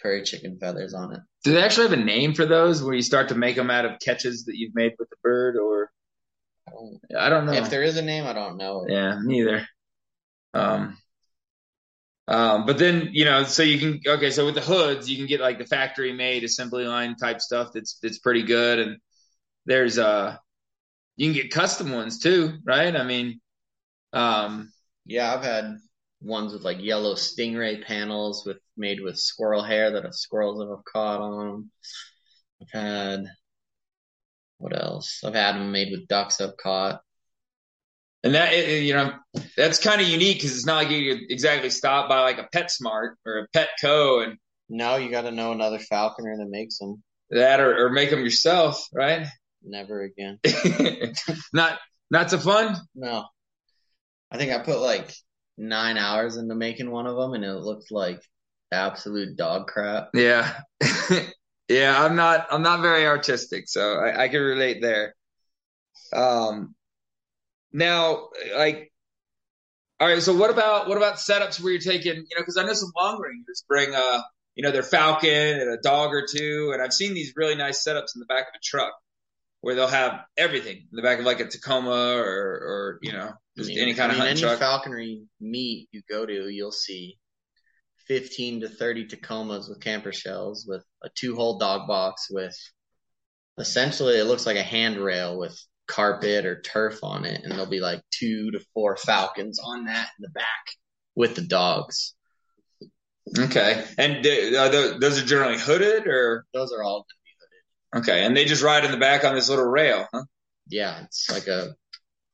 prairie 0.00 0.24
chicken 0.24 0.58
feathers 0.58 0.92
on 0.92 1.12
it. 1.14 1.20
do 1.44 1.52
they 1.52 1.62
actually 1.62 1.88
have 1.88 1.98
a 1.98 2.02
name 2.02 2.34
for 2.34 2.46
those 2.46 2.82
where 2.82 2.94
you 2.94 3.02
start 3.02 3.28
to 3.28 3.34
make 3.36 3.54
them 3.54 3.70
out 3.70 3.84
of 3.84 3.92
catches 4.04 4.44
that 4.46 4.56
you've 4.56 4.74
made 4.74 4.92
with 4.98 5.08
the 5.10 5.16
bird 5.22 5.56
or 5.56 5.90
I 6.66 6.72
don't, 6.72 7.00
I 7.16 7.28
don't 7.28 7.46
know. 7.46 7.52
if 7.52 7.70
there 7.70 7.82
is 7.82 7.96
a 7.96 8.02
name, 8.02 8.24
I 8.26 8.32
don't 8.32 8.56
know 8.56 8.84
it. 8.84 8.92
Yeah, 8.92 9.20
neither. 9.22 9.66
Um, 10.52 10.96
um, 12.30 12.66
but 12.66 12.78
then 12.78 13.10
you 13.12 13.26
know, 13.26 13.44
so 13.44 13.64
you 13.64 13.78
can 13.78 14.00
okay, 14.06 14.30
so 14.32 14.46
with 14.46 14.56
the 14.56 14.62
hoods, 14.62 15.10
you 15.10 15.18
can 15.18 15.26
get 15.26 15.40
like 15.40 15.58
the 15.58 15.66
factory 15.66 16.12
made 16.12 16.44
assembly 16.44 16.86
line 16.86 17.16
type 17.16 17.40
stuff 17.42 17.70
that's 17.74 17.98
that's 18.02 18.20
pretty 18.20 18.44
good, 18.44 18.80
and 18.80 18.98
there's 19.66 19.98
uh, 19.98 20.36
you 21.16 21.32
can 21.32 21.42
get 21.42 21.52
custom 21.52 21.92
ones 21.92 22.18
too, 22.20 22.58
right? 22.64 22.96
I 22.96 23.04
mean, 23.04 23.40
um, 24.12 24.72
Yeah, 25.06 25.34
I've 25.34 25.44
had 25.44 25.76
ones 26.22 26.52
with 26.54 26.62
like 26.62 26.82
yellow 26.82 27.14
stingray 27.14 27.84
panels 27.84 28.44
with 28.46 28.58
made 28.76 29.00
with 29.02 29.18
squirrel 29.18 29.62
hair 29.64 29.92
that 29.92 30.14
squirrels 30.14 30.62
have 30.68 30.84
caught 30.86 31.20
on 31.22 31.48
'em. 31.50 31.72
I've 32.62 32.70
had 32.72 33.26
what 34.58 34.76
else? 34.76 35.22
I've 35.24 35.34
had 35.34 35.56
them 35.56 35.72
made 35.72 35.90
with 35.90 36.06
ducks 36.08 36.40
I've 36.40 36.56
caught. 36.56 37.02
And 38.22 38.34
that 38.34 38.56
you 38.56 38.94
know 38.94 39.12
that's 39.56 39.78
kind 39.82 40.00
of 40.00 40.08
unique 40.08 40.36
because 40.38 40.54
it's 40.56 40.66
not 40.66 40.76
like 40.76 40.90
you 40.90 41.14
could 41.14 41.24
exactly 41.30 41.70
stop 41.70 42.08
by 42.08 42.20
like 42.22 42.38
a 42.38 42.48
PetSmart 42.56 43.14
or 43.26 43.38
a 43.38 43.48
Petco 43.56 44.24
and 44.24 44.38
No, 44.68 44.96
you 44.96 45.10
got 45.10 45.22
to 45.22 45.30
know 45.30 45.52
another 45.52 45.78
falconer 45.78 46.36
that 46.36 46.48
makes 46.48 46.78
them. 46.78 47.02
that 47.30 47.60
or, 47.60 47.86
or 47.86 47.90
make 47.90 48.10
them 48.10 48.20
yourself, 48.24 48.86
right? 48.94 49.26
Never 49.62 50.02
again. 50.02 50.38
not 51.52 51.78
not 52.10 52.30
so 52.30 52.38
fun. 52.38 52.76
No, 52.94 53.26
I 54.30 54.38
think 54.38 54.52
I 54.52 54.58
put 54.62 54.78
like 54.80 55.12
nine 55.58 55.96
hours 55.98 56.36
into 56.36 56.54
making 56.54 56.90
one 56.90 57.06
of 57.06 57.16
them, 57.16 57.34
and 57.34 57.44
it 57.44 57.52
looked 57.52 57.90
like 57.90 58.20
absolute 58.72 59.36
dog 59.36 59.66
crap. 59.68 60.10
Yeah. 60.14 60.60
yeah, 61.68 62.02
I'm 62.04 62.16
not 62.16 62.46
I'm 62.50 62.62
not 62.62 62.80
very 62.82 63.06
artistic, 63.06 63.68
so 63.68 63.94
I, 63.94 64.24
I 64.24 64.28
can 64.28 64.40
relate 64.40 64.80
there. 64.82 65.14
Um 66.12 66.74
now 67.72 68.28
like 68.56 68.92
all 69.98 70.08
right, 70.08 70.22
so 70.22 70.34
what 70.34 70.50
about 70.50 70.88
what 70.88 70.96
about 70.96 71.16
setups 71.16 71.60
where 71.60 71.72
you're 71.72 71.80
taking, 71.80 72.14
you 72.14 72.36
know, 72.36 72.38
because 72.40 72.56
I 72.56 72.64
know 72.64 72.72
some 72.72 72.90
long 72.96 73.20
rangers 73.20 73.64
bring 73.68 73.94
uh 73.94 74.22
you 74.54 74.62
know 74.62 74.70
their 74.72 74.82
falcon 74.82 75.30
and 75.60 75.70
a 75.70 75.76
dog 75.82 76.12
or 76.12 76.26
two, 76.26 76.70
and 76.72 76.82
I've 76.82 76.92
seen 76.94 77.12
these 77.14 77.34
really 77.36 77.54
nice 77.54 77.84
setups 77.86 78.14
in 78.14 78.20
the 78.20 78.26
back 78.26 78.44
of 78.48 78.54
a 78.56 78.60
truck 78.62 78.92
where 79.60 79.74
they'll 79.74 79.86
have 79.88 80.20
everything 80.38 80.76
in 80.76 80.96
the 80.96 81.02
back 81.02 81.18
of 81.18 81.26
like 81.26 81.40
a 81.40 81.46
Tacoma 81.46 82.14
or 82.16 82.24
or 82.24 82.98
you 83.02 83.12
know 83.12 83.32
I 83.58 83.58
just 83.58 83.68
mean, 83.68 83.78
any 83.78 83.94
kind 83.94 84.10
I 84.10 84.14
of 84.14 84.18
mean, 84.20 84.28
hunting 84.28 84.44
any 84.44 84.56
truck. 84.56 84.58
falconry 84.58 85.24
meet 85.40 85.88
you 85.92 86.02
go 86.08 86.24
to, 86.26 86.48
you'll 86.48 86.72
see 86.72 87.18
15 88.06 88.62
to 88.62 88.68
30 88.68 89.06
Tacomas 89.08 89.68
with 89.68 89.80
camper 89.80 90.12
shells 90.12 90.64
with 90.66 90.84
a 91.04 91.10
two 91.14 91.36
hole 91.36 91.58
dog 91.58 91.86
box 91.86 92.28
with 92.30 92.56
essentially 93.58 94.18
it 94.18 94.24
looks 94.24 94.46
like 94.46 94.56
a 94.56 94.62
handrail 94.62 95.38
with 95.38 95.58
carpet 95.90 96.46
or 96.46 96.60
turf 96.62 97.00
on 97.02 97.24
it. 97.24 97.42
And 97.42 97.52
there'll 97.52 97.66
be 97.66 97.80
like 97.80 98.00
two 98.10 98.50
to 98.52 98.60
four 98.74 98.96
falcons 98.96 99.58
on 99.62 99.84
that 99.86 100.08
in 100.18 100.22
the 100.22 100.30
back 100.30 100.64
with 101.14 101.34
the 101.34 101.42
dogs. 101.42 102.14
Okay, 103.38 103.84
and 103.98 104.24
th- 104.24 104.54
are 104.54 104.68
tho- 104.70 104.98
those 104.98 105.22
are 105.22 105.26
generally 105.26 105.58
hooded 105.58 106.06
or 106.08 106.46
Those 106.52 106.72
are 106.72 106.82
all, 106.82 107.00
going 107.00 107.04
to 107.04 107.16
be 107.24 107.30
hooded. 107.40 108.02
okay, 108.08 108.24
and 108.24 108.36
they 108.36 108.44
just 108.44 108.62
ride 108.62 108.84
in 108.84 108.90
the 108.90 108.96
back 108.96 109.24
on 109.24 109.34
this 109.34 109.48
little 109.48 109.66
rail, 109.66 110.06
huh? 110.12 110.24
yeah, 110.68 111.02
it's 111.04 111.30
like 111.30 111.46
a, 111.46 111.74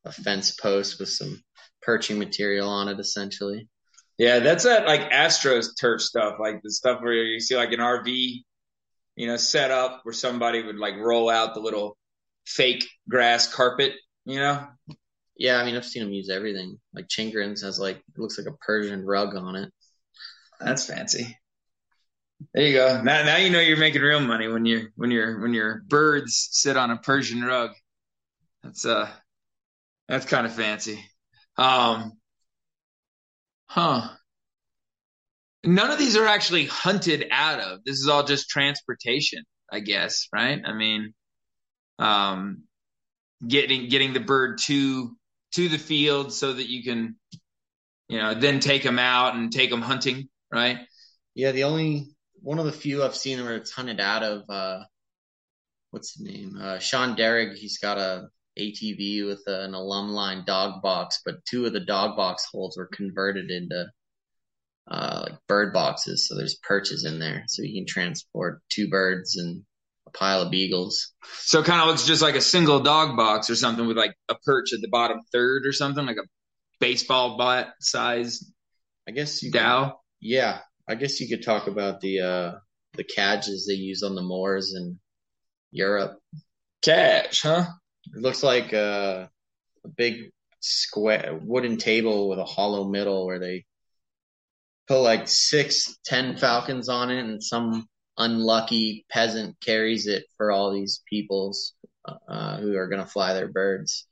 a 0.04 0.12
fence 0.12 0.52
post 0.52 0.98
with 0.98 1.08
some 1.10 1.42
perching 1.82 2.18
material 2.18 2.68
on 2.68 2.88
it 2.88 2.98
essentially. 2.98 3.68
Yeah, 4.18 4.38
that's 4.38 4.64
that 4.64 4.86
like 4.86 5.10
Astros 5.10 5.68
turf 5.78 6.00
stuff, 6.00 6.36
like 6.40 6.62
the 6.62 6.70
stuff 6.70 7.00
where 7.02 7.12
you 7.12 7.40
see 7.40 7.56
like 7.56 7.72
an 7.72 7.80
RV, 7.80 8.42
you 9.16 9.26
know, 9.26 9.36
set 9.36 9.70
up 9.70 10.00
where 10.04 10.14
somebody 10.14 10.62
would 10.62 10.78
like 10.78 10.96
roll 10.96 11.28
out 11.28 11.52
the 11.52 11.60
little 11.60 11.98
fake 12.46 12.86
grass 13.08 13.52
carpet, 13.52 13.92
you 14.24 14.38
know? 14.38 14.66
Yeah, 15.36 15.56
I 15.56 15.64
mean, 15.64 15.76
I've 15.76 15.84
seen 15.84 16.02
them 16.02 16.12
use 16.12 16.30
everything. 16.30 16.78
Like 16.94 17.08
Chingrins 17.08 17.62
has 17.62 17.78
like, 17.78 17.96
it 17.96 18.18
looks 18.18 18.38
like 18.38 18.46
a 18.46 18.56
Persian 18.58 19.04
rug 19.04 19.36
on 19.36 19.56
it. 19.56 19.70
That's 20.60 20.86
fancy. 20.86 21.36
There 22.54 22.64
you 22.64 22.74
go. 22.74 23.02
Now, 23.02 23.24
now 23.24 23.36
you 23.36 23.50
know 23.50 23.60
you're 23.60 23.78
making 23.78 24.02
real 24.02 24.20
money 24.20 24.48
when 24.48 24.66
you 24.66 24.88
when 24.96 25.10
your 25.10 25.40
when 25.40 25.54
your 25.54 25.82
birds 25.86 26.48
sit 26.52 26.76
on 26.76 26.90
a 26.90 26.96
Persian 26.98 27.42
rug. 27.42 27.70
That's 28.62 28.84
uh, 28.84 29.10
that's 30.08 30.26
kind 30.26 30.46
of 30.46 30.52
fancy. 30.52 31.02
Um, 31.56 32.12
huh. 33.66 34.08
None 35.64 35.90
of 35.90 35.98
these 35.98 36.16
are 36.16 36.26
actually 36.26 36.66
hunted 36.66 37.26
out 37.30 37.60
of. 37.60 37.80
This 37.84 37.96
is 37.96 38.08
all 38.08 38.22
just 38.22 38.48
transportation, 38.48 39.42
I 39.72 39.80
guess, 39.80 40.28
right? 40.32 40.60
I 40.64 40.72
mean, 40.74 41.14
um, 41.98 42.64
getting 43.46 43.88
getting 43.88 44.12
the 44.12 44.20
bird 44.20 44.58
to 44.58 45.16
to 45.52 45.68
the 45.68 45.78
field 45.78 46.32
so 46.32 46.52
that 46.52 46.68
you 46.68 46.82
can, 46.82 47.16
you 48.08 48.18
know, 48.18 48.34
then 48.34 48.60
take 48.60 48.82
them 48.82 48.98
out 48.98 49.34
and 49.34 49.52
take 49.52 49.70
them 49.70 49.82
hunting, 49.82 50.28
right? 50.52 50.80
Yeah, 51.34 51.52
the 51.52 51.64
only 51.64 52.08
one 52.42 52.58
of 52.58 52.66
the 52.66 52.72
few 52.72 53.02
I've 53.02 53.16
seen 53.16 53.42
where 53.44 53.56
it's 53.56 53.70
hunted 53.70 54.00
out 54.00 54.22
of 54.22 54.42
uh 54.48 54.84
what's 55.90 56.14
the 56.16 56.30
name? 56.30 56.56
Uh 56.60 56.78
Sean 56.78 57.16
Derrick, 57.16 57.56
he's 57.56 57.78
got 57.78 57.98
a 57.98 58.28
ATV 58.58 59.26
with 59.26 59.42
an 59.46 59.74
alum 59.74 60.10
line 60.10 60.44
dog 60.46 60.82
box, 60.82 61.20
but 61.24 61.44
two 61.44 61.66
of 61.66 61.72
the 61.72 61.80
dog 61.80 62.16
box 62.16 62.46
holes 62.50 62.76
were 62.76 62.86
converted 62.86 63.50
into 63.50 63.86
uh 64.90 65.26
like 65.28 65.38
bird 65.48 65.72
boxes, 65.72 66.26
so 66.28 66.36
there's 66.36 66.58
perches 66.62 67.04
in 67.04 67.18
there. 67.18 67.44
So 67.48 67.62
you 67.62 67.80
can 67.80 67.86
transport 67.86 68.62
two 68.68 68.88
birds 68.88 69.36
and 69.36 69.60
a 69.60 69.62
pile 70.16 70.42
of 70.42 70.50
beagles. 70.50 71.12
So 71.42 71.60
it 71.60 71.66
kind 71.66 71.80
of 71.80 71.88
looks 71.88 72.06
just 72.06 72.22
like 72.22 72.34
a 72.34 72.40
single 72.40 72.80
dog 72.80 73.16
box 73.16 73.50
or 73.50 73.56
something 73.56 73.86
with 73.86 73.96
like 73.96 74.14
a 74.28 74.34
perch 74.34 74.72
at 74.72 74.80
the 74.80 74.88
bottom 74.88 75.20
third 75.32 75.66
or 75.66 75.72
something, 75.72 76.04
like 76.04 76.16
a 76.16 76.26
baseball 76.80 77.36
bat 77.38 77.74
size 77.80 78.42
I 79.08 79.12
guess 79.12 79.42
you 79.42 79.52
could, 79.52 79.58
dow. 79.58 80.00
yeah, 80.20 80.60
I 80.88 80.94
guess 80.96 81.20
you 81.20 81.28
could 81.28 81.44
talk 81.44 81.66
about 81.68 82.00
the 82.00 82.20
uh 82.20 82.52
the 82.94 83.04
cadges 83.04 83.66
they 83.66 83.74
use 83.74 84.02
on 84.02 84.14
the 84.14 84.22
moors 84.22 84.74
in 84.74 84.98
Europe. 85.70 86.18
Cadge, 86.82 87.42
huh? 87.42 87.66
It 88.14 88.22
looks 88.22 88.42
like 88.42 88.72
a, 88.72 89.30
a 89.84 89.88
big 89.88 90.30
square 90.60 91.38
wooden 91.40 91.76
table 91.76 92.28
with 92.28 92.38
a 92.38 92.44
hollow 92.44 92.88
middle 92.88 93.26
where 93.26 93.38
they 93.38 93.64
put 94.88 95.00
like 95.00 95.28
six, 95.28 95.98
ten 96.04 96.36
falcons 96.36 96.88
on 96.88 97.10
it, 97.10 97.20
and 97.20 97.42
some 97.42 97.86
unlucky 98.18 99.04
peasant 99.10 99.58
carries 99.60 100.06
it 100.06 100.24
for 100.36 100.50
all 100.50 100.72
these 100.72 101.02
peoples 101.08 101.74
uh, 102.28 102.58
who 102.58 102.76
are 102.76 102.88
going 102.88 103.02
to 103.02 103.08
fly 103.10 103.32
their 103.34 103.48
birds 103.48 104.06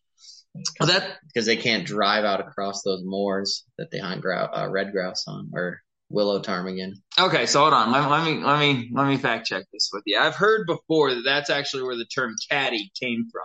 Well, 0.80 0.88
that 0.88 1.18
because 1.26 1.46
they 1.46 1.56
can't 1.56 1.86
drive 1.86 2.24
out 2.24 2.40
across 2.40 2.82
those 2.82 3.02
moors 3.04 3.64
that 3.78 3.90
they 3.90 3.98
hunt 3.98 4.22
grou- 4.22 4.50
uh, 4.52 4.68
red 4.68 4.92
grouse 4.92 5.24
on 5.26 5.50
or 5.54 5.80
willow 6.10 6.40
ptarmigan. 6.40 6.92
okay. 7.18 7.46
So 7.46 7.60
hold 7.60 7.72
on. 7.72 7.90
Let, 7.90 8.10
let 8.10 8.24
me 8.24 8.42
let 8.44 8.58
me 8.60 8.90
let 8.92 9.06
me 9.06 9.16
fact 9.16 9.46
check 9.46 9.64
this 9.72 9.90
with 9.92 10.02
you. 10.06 10.18
I've 10.18 10.34
heard 10.36 10.66
before 10.66 11.14
that 11.14 11.22
that's 11.24 11.50
actually 11.50 11.84
where 11.84 11.96
the 11.96 12.04
term 12.04 12.34
caddy 12.50 12.90
came 13.00 13.26
from. 13.32 13.42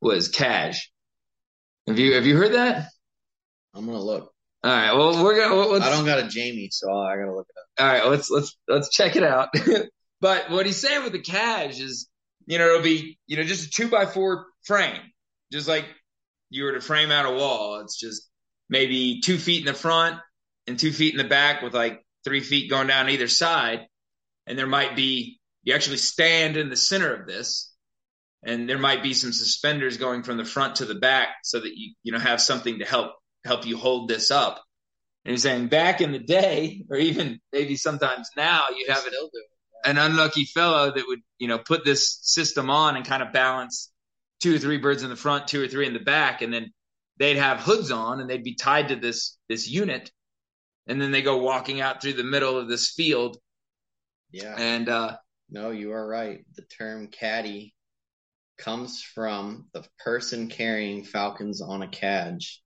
Was 0.00 0.28
cadge. 0.28 0.90
Have 1.86 1.98
you 1.98 2.14
have 2.14 2.26
you 2.26 2.36
heard 2.36 2.54
that? 2.54 2.88
I'm 3.74 3.86
gonna 3.86 4.00
look. 4.00 4.32
All 4.64 4.70
right. 4.70 4.92
Well, 4.92 5.22
we're 5.22 5.36
gonna. 5.38 5.54
Let's, 5.54 5.84
I 5.84 5.90
don't 5.90 6.04
got 6.04 6.18
a 6.18 6.28
Jamie, 6.28 6.68
so 6.72 6.92
I 6.92 7.16
gotta 7.16 7.34
look 7.34 7.46
it 7.48 7.56
up. 7.58 7.86
all 7.86 7.92
right. 7.92 8.10
Let's 8.10 8.30
let's 8.30 8.56
let's 8.66 8.90
check 8.90 9.16
it 9.16 9.22
out. 9.22 9.48
but 10.20 10.50
what 10.50 10.66
he's 10.66 10.80
saying 10.80 11.04
with 11.04 11.12
the 11.12 11.20
cadge 11.20 11.80
is, 11.80 12.08
you 12.46 12.58
know, 12.58 12.66
it'll 12.66 12.82
be 12.82 13.18
you 13.26 13.36
know 13.36 13.44
just 13.44 13.68
a 13.68 13.70
two 13.70 13.88
by 13.88 14.06
four 14.06 14.46
frame, 14.64 15.00
just 15.52 15.68
like 15.68 15.84
you 16.50 16.64
were 16.64 16.72
to 16.72 16.80
frame 16.80 17.10
out 17.10 17.26
a 17.26 17.34
wall. 17.34 17.80
It's 17.80 17.98
just 17.98 18.28
maybe 18.68 19.20
two 19.20 19.38
feet 19.38 19.60
in 19.60 19.72
the 19.72 19.78
front 19.78 20.18
and 20.66 20.78
two 20.78 20.92
feet 20.92 21.14
in 21.14 21.18
the 21.18 21.28
back 21.28 21.62
with 21.62 21.74
like 21.74 22.04
three 22.24 22.40
feet 22.40 22.70
going 22.70 22.86
down 22.86 23.08
either 23.08 23.28
side. 23.28 23.86
And 24.46 24.58
there 24.58 24.66
might 24.66 24.96
be, 24.96 25.40
you 25.62 25.74
actually 25.74 25.98
stand 25.98 26.56
in 26.56 26.70
the 26.70 26.76
center 26.76 27.14
of 27.14 27.26
this 27.26 27.72
and 28.42 28.68
there 28.68 28.78
might 28.78 29.02
be 29.02 29.14
some 29.14 29.32
suspenders 29.32 29.96
going 29.96 30.22
from 30.22 30.36
the 30.36 30.44
front 30.44 30.76
to 30.76 30.84
the 30.84 30.94
back 30.94 31.28
so 31.42 31.60
that 31.60 31.76
you, 31.76 31.94
you 32.02 32.12
know, 32.12 32.18
have 32.18 32.40
something 32.40 32.78
to 32.78 32.84
help, 32.84 33.12
help 33.44 33.66
you 33.66 33.76
hold 33.76 34.08
this 34.08 34.30
up. 34.30 34.62
And 35.24 35.32
he's 35.32 35.42
saying 35.42 35.68
back 35.68 36.00
in 36.00 36.12
the 36.12 36.18
day, 36.18 36.84
or 36.90 36.96
even 36.96 37.40
maybe 37.52 37.76
sometimes 37.76 38.30
now 38.36 38.66
you 38.76 38.86
have 38.88 39.04
an, 39.06 39.12
an 39.84 39.98
unlucky 39.98 40.44
fellow 40.44 40.92
that 40.92 41.04
would, 41.06 41.20
you 41.38 41.48
know, 41.48 41.58
put 41.58 41.84
this 41.84 42.18
system 42.22 42.70
on 42.70 42.96
and 42.96 43.04
kind 43.06 43.22
of 43.22 43.32
balance 43.32 43.90
two 44.40 44.54
or 44.54 44.58
three 44.58 44.78
birds 44.78 45.02
in 45.02 45.10
the 45.10 45.16
front, 45.16 45.48
two 45.48 45.62
or 45.62 45.68
three 45.68 45.86
in 45.86 45.92
the 45.92 45.98
back, 45.98 46.42
and 46.42 46.52
then 46.52 46.72
they'd 47.18 47.36
have 47.36 47.58
hoods 47.60 47.90
on 47.90 48.20
and 48.20 48.30
they'd 48.30 48.44
be 48.44 48.54
tied 48.54 48.88
to 48.88 48.96
this 48.96 49.36
this 49.48 49.68
unit, 49.68 50.10
and 50.86 51.00
then 51.02 51.10
they 51.10 51.22
go 51.22 51.38
walking 51.38 51.80
out 51.80 52.00
through 52.00 52.12
the 52.14 52.24
middle 52.24 52.56
of 52.56 52.68
this 52.68 52.90
field, 52.90 53.36
Yeah. 54.30 54.54
and 54.56 54.88
uh, 54.88 55.16
No, 55.50 55.70
you 55.72 55.92
are 55.92 56.06
right. 56.06 56.44
The 56.54 56.62
term 56.62 57.08
caddy 57.08 57.74
comes 58.56 59.02
from 59.02 59.66
the 59.72 59.84
person 59.98 60.48
carrying 60.48 61.04
falcons 61.04 61.60
on 61.60 61.82
a 61.82 61.88
cadge. 61.88 62.62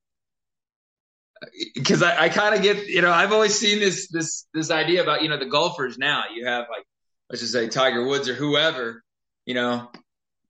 Because 1.75 2.03
I, 2.03 2.23
I 2.25 2.29
kind 2.29 2.55
of 2.55 2.61
get 2.61 2.87
you 2.87 3.01
know 3.01 3.11
I've 3.11 3.31
always 3.31 3.57
seen 3.57 3.79
this 3.79 4.07
this 4.09 4.45
this 4.53 4.71
idea 4.71 5.03
about 5.03 5.21
you 5.23 5.29
know 5.29 5.37
the 5.37 5.45
golfers 5.45 5.97
now 5.97 6.23
you 6.33 6.45
have 6.45 6.65
like 6.69 6.85
let's 7.29 7.41
just 7.41 7.53
say 7.53 7.67
Tiger 7.67 8.05
Woods 8.05 8.29
or 8.29 8.33
whoever 8.33 9.03
you 9.45 9.53
know 9.53 9.89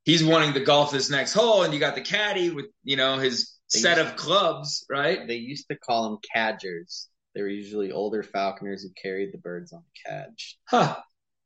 he's 0.06 0.24
wanting 0.24 0.54
to 0.54 0.60
golf 0.60 0.92
this 0.92 1.10
next 1.10 1.34
hole 1.34 1.64
and 1.64 1.74
you 1.74 1.80
got 1.80 1.96
the 1.96 2.02
caddy 2.02 2.50
with 2.50 2.66
you 2.84 2.96
know 2.98 3.18
his 3.18 3.52
They 3.74 3.80
set 3.80 4.00
of 4.00 4.16
clubs 4.16 4.86
right 4.90 5.28
They 5.28 5.36
used 5.36 5.68
to 5.70 5.78
call 5.78 6.10
them 6.10 6.20
cadgers. 6.34 7.08
They 7.36 7.42
were 7.42 7.48
usually 7.48 7.92
older 7.92 8.22
falconers 8.22 8.84
who 8.84 8.90
carried 9.02 9.34
the 9.34 9.40
birds 9.40 9.74
on 9.74 9.82
a 9.82 10.10
cadge. 10.10 10.58
huh 10.66 10.96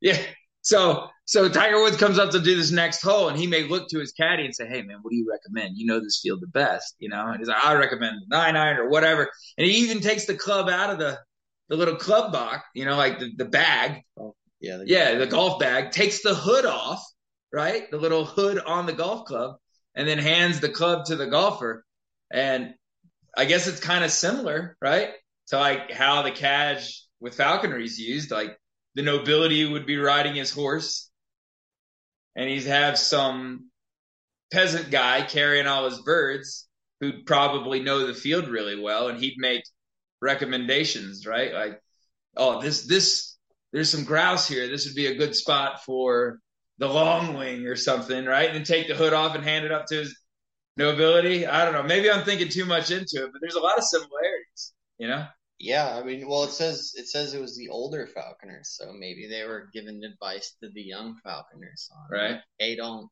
yeah 0.01 0.17
so 0.67 1.07
so 1.25 1.47
Tiger 1.49 1.81
Woods 1.81 1.97
comes 1.97 2.19
up 2.19 2.31
to 2.31 2.39
do 2.39 2.55
this 2.55 2.71
next 2.71 3.01
hole 3.01 3.29
and 3.29 3.37
he 3.37 3.47
may 3.47 3.63
look 3.63 3.87
to 3.89 3.99
his 3.99 4.11
caddy 4.11 4.43
and 4.45 4.53
say 4.55 4.67
hey 4.67 4.81
man 4.81 4.97
what 5.01 5.11
do 5.11 5.15
you 5.15 5.27
recommend 5.29 5.77
you 5.77 5.85
know 5.85 5.99
this 5.99 6.19
field 6.21 6.41
the 6.41 6.47
best 6.47 6.95
you 6.99 7.09
know 7.09 7.25
and 7.27 7.37
he's 7.39 7.47
like 7.47 7.63
I 7.63 7.73
recommend 7.75 8.15
the 8.27 8.35
nine 8.37 8.55
iron 8.57 8.77
or 8.77 8.89
whatever 8.89 9.29
and 9.57 9.67
he 9.67 9.73
even 9.83 10.01
takes 10.01 10.25
the 10.25 10.35
club 10.35 10.67
out 10.69 10.89
of 10.91 10.99
the 10.99 11.19
the 11.69 11.75
little 11.77 11.95
club 11.95 12.31
box 12.33 12.63
you 12.75 12.85
know 12.85 12.95
like 12.97 13.19
the, 13.19 13.29
the 13.37 13.45
bag 13.45 14.01
Yeah. 14.59 14.77
they- 14.77 14.85
Yeah, 14.87 15.15
the 15.15 15.27
golf 15.27 15.59
bag 15.59 15.91
takes 15.91 16.21
the 16.23 16.33
hood 16.35 16.65
off, 16.65 17.01
right? 17.53 17.89
The 17.91 17.97
little 18.05 18.25
hood 18.25 18.57
on 18.59 18.85
the 18.87 18.93
golf 19.03 19.25
club, 19.25 19.51
and 19.95 20.07
then 20.07 20.17
hands 20.17 20.59
the 20.59 20.69
club 20.79 21.05
to 21.05 21.15
the 21.15 21.27
golfer. 21.27 21.85
And 22.31 22.73
I 23.37 23.45
guess 23.45 23.67
it's 23.67 23.79
kind 23.79 24.03
of 24.03 24.11
similar, 24.11 24.75
right? 24.81 25.09
To 25.49 25.57
like 25.59 25.91
how 25.91 26.23
the 26.23 26.31
cadge 26.31 27.03
with 27.19 27.35
falconry 27.35 27.85
is 27.85 27.99
used. 27.99 28.31
Like 28.31 28.57
the 28.97 29.03
nobility 29.03 29.63
would 29.63 29.85
be 29.85 29.97
riding 29.97 30.33
his 30.33 30.49
horse, 30.49 31.11
and 32.35 32.49
he'd 32.49 32.63
have 32.63 32.97
some 32.97 33.69
peasant 34.51 34.89
guy 34.89 35.21
carrying 35.21 35.67
all 35.67 35.85
his 35.85 36.01
birds 36.01 36.67
who'd 36.99 37.27
probably 37.27 37.79
know 37.79 38.07
the 38.07 38.15
field 38.15 38.47
really 38.47 38.79
well, 38.79 39.07
and 39.07 39.19
he'd 39.19 39.35
make 39.37 39.61
recommendations, 40.19 41.27
right? 41.27 41.53
Like, 41.53 41.79
oh, 42.35 42.59
this 42.59 42.87
this 42.87 43.37
there's 43.71 43.91
some 43.91 44.03
grouse 44.03 44.47
here. 44.47 44.67
This 44.67 44.87
would 44.87 44.95
be 44.95 45.05
a 45.05 45.15
good 45.15 45.35
spot 45.35 45.83
for 45.83 46.39
the 46.79 46.87
long 46.87 47.35
wing 47.35 47.67
or 47.67 47.75
something, 47.75 48.25
right? 48.25 48.49
And 48.49 48.65
take 48.65 48.87
the 48.87 48.95
hood 48.95 49.13
off 49.13 49.35
and 49.35 49.43
hand 49.43 49.63
it 49.63 49.71
up 49.71 49.85
to 49.89 49.95
his 49.97 50.19
nobility. 50.75 51.45
I 51.45 51.65
don't 51.65 51.73
know. 51.75 51.83
Maybe 51.83 52.09
I'm 52.09 52.25
thinking 52.25 52.49
too 52.49 52.65
much 52.65 52.89
into 52.89 53.25
it, 53.25 53.29
but 53.31 53.41
there's 53.41 53.53
a 53.53 53.59
lot 53.59 53.77
of 53.77 53.83
similarities, 53.83 54.73
you 54.97 55.07
know? 55.07 55.27
Yeah, 55.59 55.97
I 55.97 56.03
mean, 56.03 56.27
well, 56.27 56.43
it 56.43 56.51
says 56.51 56.93
it 56.95 57.07
says 57.07 57.33
it 57.33 57.41
was 57.41 57.57
the 57.57 57.69
older 57.69 58.07
falconers, 58.07 58.75
so 58.77 58.93
maybe 58.93 59.27
they 59.27 59.43
were 59.43 59.69
giving 59.73 60.03
advice 60.03 60.55
to 60.61 60.69
the 60.69 60.81
young 60.81 61.15
falconers 61.23 61.89
on, 61.91 62.07
Right. 62.11 62.39
Hey, 62.59 62.75
don't 62.75 63.09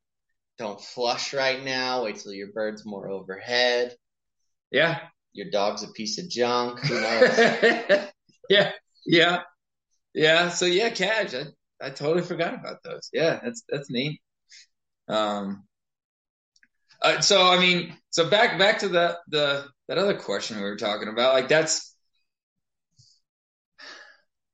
don't 0.58 0.80
flush 0.80 1.34
right 1.34 1.64
now. 1.64 2.04
Wait 2.06 2.18
till 2.18 2.34
your 2.34 2.52
bird's 2.54 2.86
more 2.86 3.10
overhead. 3.10 3.96
Yeah. 4.72 5.00
Your 5.34 5.50
dog's 5.50 5.84
a 5.84 5.88
piece 5.88 6.18
of 6.18 6.30
junk. 6.30 6.80
Yeah. 8.48 8.72
Yeah. 9.08 9.40
Yeah. 10.14 10.50
So 10.50 10.66
yeah, 10.68 10.90
cadge. 10.92 11.34
I, 11.34 11.46
I 11.82 11.90
totally 11.90 12.22
forgot 12.22 12.54
about 12.54 12.84
those. 12.84 13.10
Yeah, 13.12 13.40
that's 13.44 13.64
that's 13.68 13.90
neat. 13.90 14.22
Um 15.08 15.64
uh, 17.02 17.22
so 17.22 17.46
I 17.48 17.60
mean, 17.60 17.96
so 18.12 18.30
back 18.30 18.58
back 18.60 18.80
to 18.80 18.88
the 18.88 19.18
the 19.30 19.68
that 19.88 19.98
other 19.98 20.16
question 20.16 20.58
we 20.58 20.64
were 20.64 20.78
talking 20.78 21.08
about, 21.08 21.34
like 21.34 21.48
that's 21.48 21.95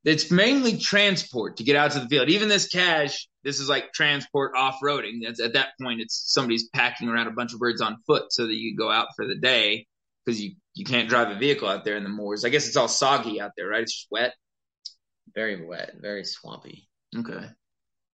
it's 0.03 0.31
mainly 0.31 0.77
transport 0.77 1.57
to 1.57 1.63
get 1.63 1.75
out 1.75 1.91
to 1.91 1.99
the 1.99 2.07
field. 2.07 2.29
Even 2.29 2.49
this 2.49 2.67
cadge, 2.67 3.27
this 3.43 3.59
is 3.59 3.69
like 3.69 3.93
transport 3.93 4.53
off 4.55 4.79
roading. 4.83 5.19
That's 5.23 5.39
at 5.39 5.53
that 5.53 5.69
point, 5.81 6.01
it's 6.01 6.23
somebody's 6.33 6.67
packing 6.69 7.07
around 7.09 7.27
a 7.27 7.31
bunch 7.31 7.53
of 7.53 7.59
birds 7.59 7.81
on 7.81 7.97
foot 8.07 8.31
so 8.33 8.47
that 8.47 8.55
you 8.55 8.75
go 8.75 8.89
out 8.91 9.09
for 9.15 9.27
the 9.27 9.35
day 9.35 9.85
because 10.25 10.41
you 10.41 10.55
you 10.73 10.85
can't 10.85 11.09
drive 11.09 11.29
a 11.29 11.39
vehicle 11.39 11.67
out 11.67 11.83
there 11.85 11.97
in 11.97 12.03
the 12.03 12.09
moors. 12.09 12.45
I 12.45 12.49
guess 12.49 12.67
it's 12.67 12.77
all 12.77 12.87
soggy 12.87 13.41
out 13.41 13.51
there, 13.57 13.67
right? 13.67 13.81
It's 13.83 13.93
just 13.93 14.07
wet. 14.09 14.33
very 15.35 15.65
wet, 15.65 15.93
very 15.99 16.23
swampy, 16.23 16.87
Okay. 17.17 17.45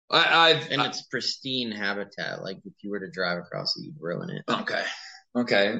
I, 0.10 0.50
I've 0.52 0.70
and 0.70 0.82
it's 0.82 1.02
pristine 1.04 1.72
habitat. 1.72 2.44
Like 2.44 2.58
if 2.66 2.74
you 2.82 2.92
were 2.92 3.00
to 3.00 3.10
drive 3.10 3.40
across 3.40 3.76
it, 3.78 3.86
you'd 3.86 3.96
ruin 4.00 4.30
it. 4.30 4.44
Okay. 4.50 4.84
Okay. 5.36 5.80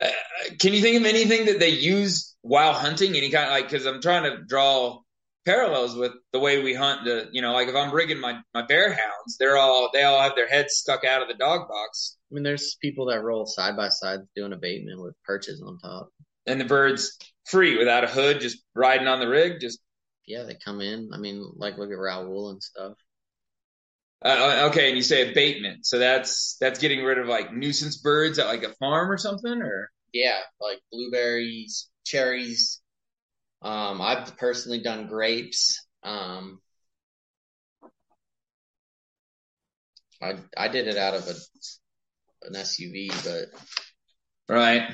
Uh, 0.00 0.08
can 0.58 0.72
you 0.72 0.80
think 0.80 0.98
of 1.00 1.06
anything 1.06 1.46
that 1.46 1.58
they 1.58 1.70
use 1.70 2.34
while 2.42 2.72
hunting? 2.72 3.14
Any 3.16 3.30
kind 3.30 3.44
of 3.46 3.50
like, 3.50 3.68
because 3.68 3.86
I'm 3.86 4.00
trying 4.00 4.24
to 4.24 4.42
draw 4.44 5.00
parallels 5.46 5.96
with 5.96 6.12
the 6.32 6.40
way 6.40 6.62
we 6.62 6.74
hunt. 6.74 7.04
The 7.06 7.28
you 7.32 7.42
know, 7.42 7.54
like 7.54 7.68
if 7.68 7.76
I'm 7.76 7.94
rigging 7.94 8.20
my 8.20 8.40
my 8.54 8.62
bear 8.66 8.92
hounds, 8.92 9.38
they're 9.38 9.56
all 9.58 9.90
they 9.94 10.04
all 10.04 10.20
have 10.22 10.36
their 10.36 10.48
heads 10.48 10.74
stuck 10.76 11.04
out 11.04 11.22
of 11.22 11.28
the 11.28 11.34
dog 11.34 11.68
box, 11.68 12.18
I 12.30 12.34
mean, 12.34 12.44
there's 12.44 12.76
people 12.76 13.06
that 13.06 13.22
roll 13.22 13.46
side 13.46 13.76
by 13.76 13.88
side 13.88 14.20
doing 14.36 14.52
abatement 14.52 15.00
with 15.02 15.20
perches 15.24 15.60
on 15.62 15.78
top. 15.78 16.12
and 16.46 16.60
the 16.60 16.64
birds 16.64 17.18
free 17.44 17.76
without 17.76 18.04
a 18.04 18.08
hood, 18.08 18.40
just 18.40 18.58
riding 18.74 19.06
on 19.08 19.20
the 19.20 19.28
rig. 19.28 19.60
Just 19.60 19.80
Yeah, 20.26 20.42
they 20.44 20.54
come 20.56 20.80
in. 20.82 21.10
I 21.14 21.18
mean, 21.18 21.42
like 21.56 21.78
look 21.78 21.90
at 21.90 21.98
Raoul 21.98 22.50
and 22.50 22.62
stuff. 22.62 22.96
uh, 24.24 24.68
okay. 24.70 24.88
And 24.88 24.96
you 24.96 25.02
say 25.02 25.30
abatement, 25.30 25.86
so 25.86 25.98
that's 25.98 26.56
that's 26.60 26.78
getting 26.78 27.04
rid 27.04 27.18
of 27.18 27.26
like 27.26 27.52
nuisance 27.52 27.98
birds 27.98 28.38
at 28.38 28.46
like 28.46 28.62
a 28.62 28.72
farm 28.74 29.10
or 29.10 29.18
something, 29.18 29.62
or 29.62 29.90
Yeah, 30.12 30.40
like 30.60 30.80
blueberries, 30.90 31.88
cherries. 32.04 32.80
Um, 33.62 34.00
I've 34.00 34.36
personally 34.36 34.82
done 34.82 35.06
grapes. 35.06 35.84
Um, 36.02 36.60
I 40.22 40.34
I 40.56 40.68
did 40.68 40.88
it 40.88 40.96
out 40.96 41.14
of 41.14 41.26
a 41.28 41.34
an 42.46 42.54
SUV, 42.54 43.08
but 43.24 44.54
right? 44.54 44.90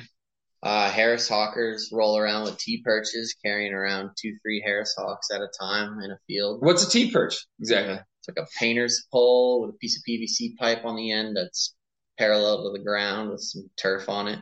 uh, 0.62 0.90
Harris 0.90 1.28
Hawkers 1.28 1.90
roll 1.93 2.16
around 2.16 2.44
with 2.44 2.59
T 2.59 2.82
perches, 2.84 3.34
carrying 3.44 3.72
around 3.72 4.10
two, 4.20 4.36
three 4.43 4.62
Harris 4.64 4.94
Hawks 4.97 5.28
at 5.32 5.40
a 5.40 5.48
time 5.60 5.98
in 6.01 6.12
a 6.12 6.18
field. 6.26 6.62
What's 6.62 6.86
a 6.86 6.90
T 6.90 7.10
perch 7.10 7.34
exactly? 7.59 7.94
It's 7.94 8.28
like 8.28 8.47
a 8.47 8.48
painter's 8.59 9.05
pole 9.12 9.62
with 9.62 9.74
a 9.74 9.78
piece 9.78 9.97
of 9.97 10.05
PVC 10.09 10.56
pipe 10.56 10.84
on 10.84 10.94
the 10.94 11.10
end 11.10 11.36
that's 11.36 11.74
parallel 12.18 12.62
to 12.64 12.78
the 12.78 12.84
ground 12.84 13.30
with 13.30 13.40
some 13.40 13.68
turf 13.76 14.09
on 14.09 14.28
it. 14.28 14.39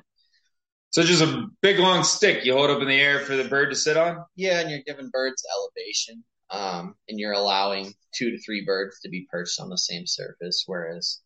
So 0.91 1.03
just 1.05 1.23
a 1.23 1.47
big 1.63 1.79
long 1.79 2.03
stick 2.03 2.45
you 2.45 2.55
hold 2.55 2.71
up 2.71 2.83
in 2.83 2.89
the 2.89 3.01
air 3.01 3.21
for 3.21 3.37
the 3.37 3.45
bird 3.49 3.71
to 3.71 3.77
sit 3.77 3.97
on. 3.97 4.25
Yeah, 4.37 4.61
and 4.61 4.71
you're 4.71 4.81
giving 4.85 5.09
birds 5.11 5.45
elevation, 5.55 6.25
um, 6.51 6.95
and 7.09 7.19
you're 7.19 7.33
allowing 7.33 7.95
two 8.13 8.31
to 8.33 8.39
three 8.43 8.65
birds 8.65 8.99
to 9.01 9.09
be 9.09 9.27
perched 9.31 9.61
on 9.61 9.69
the 9.69 9.79
same 9.79 10.05
surface. 10.07 10.65
Whereas, 10.67 11.21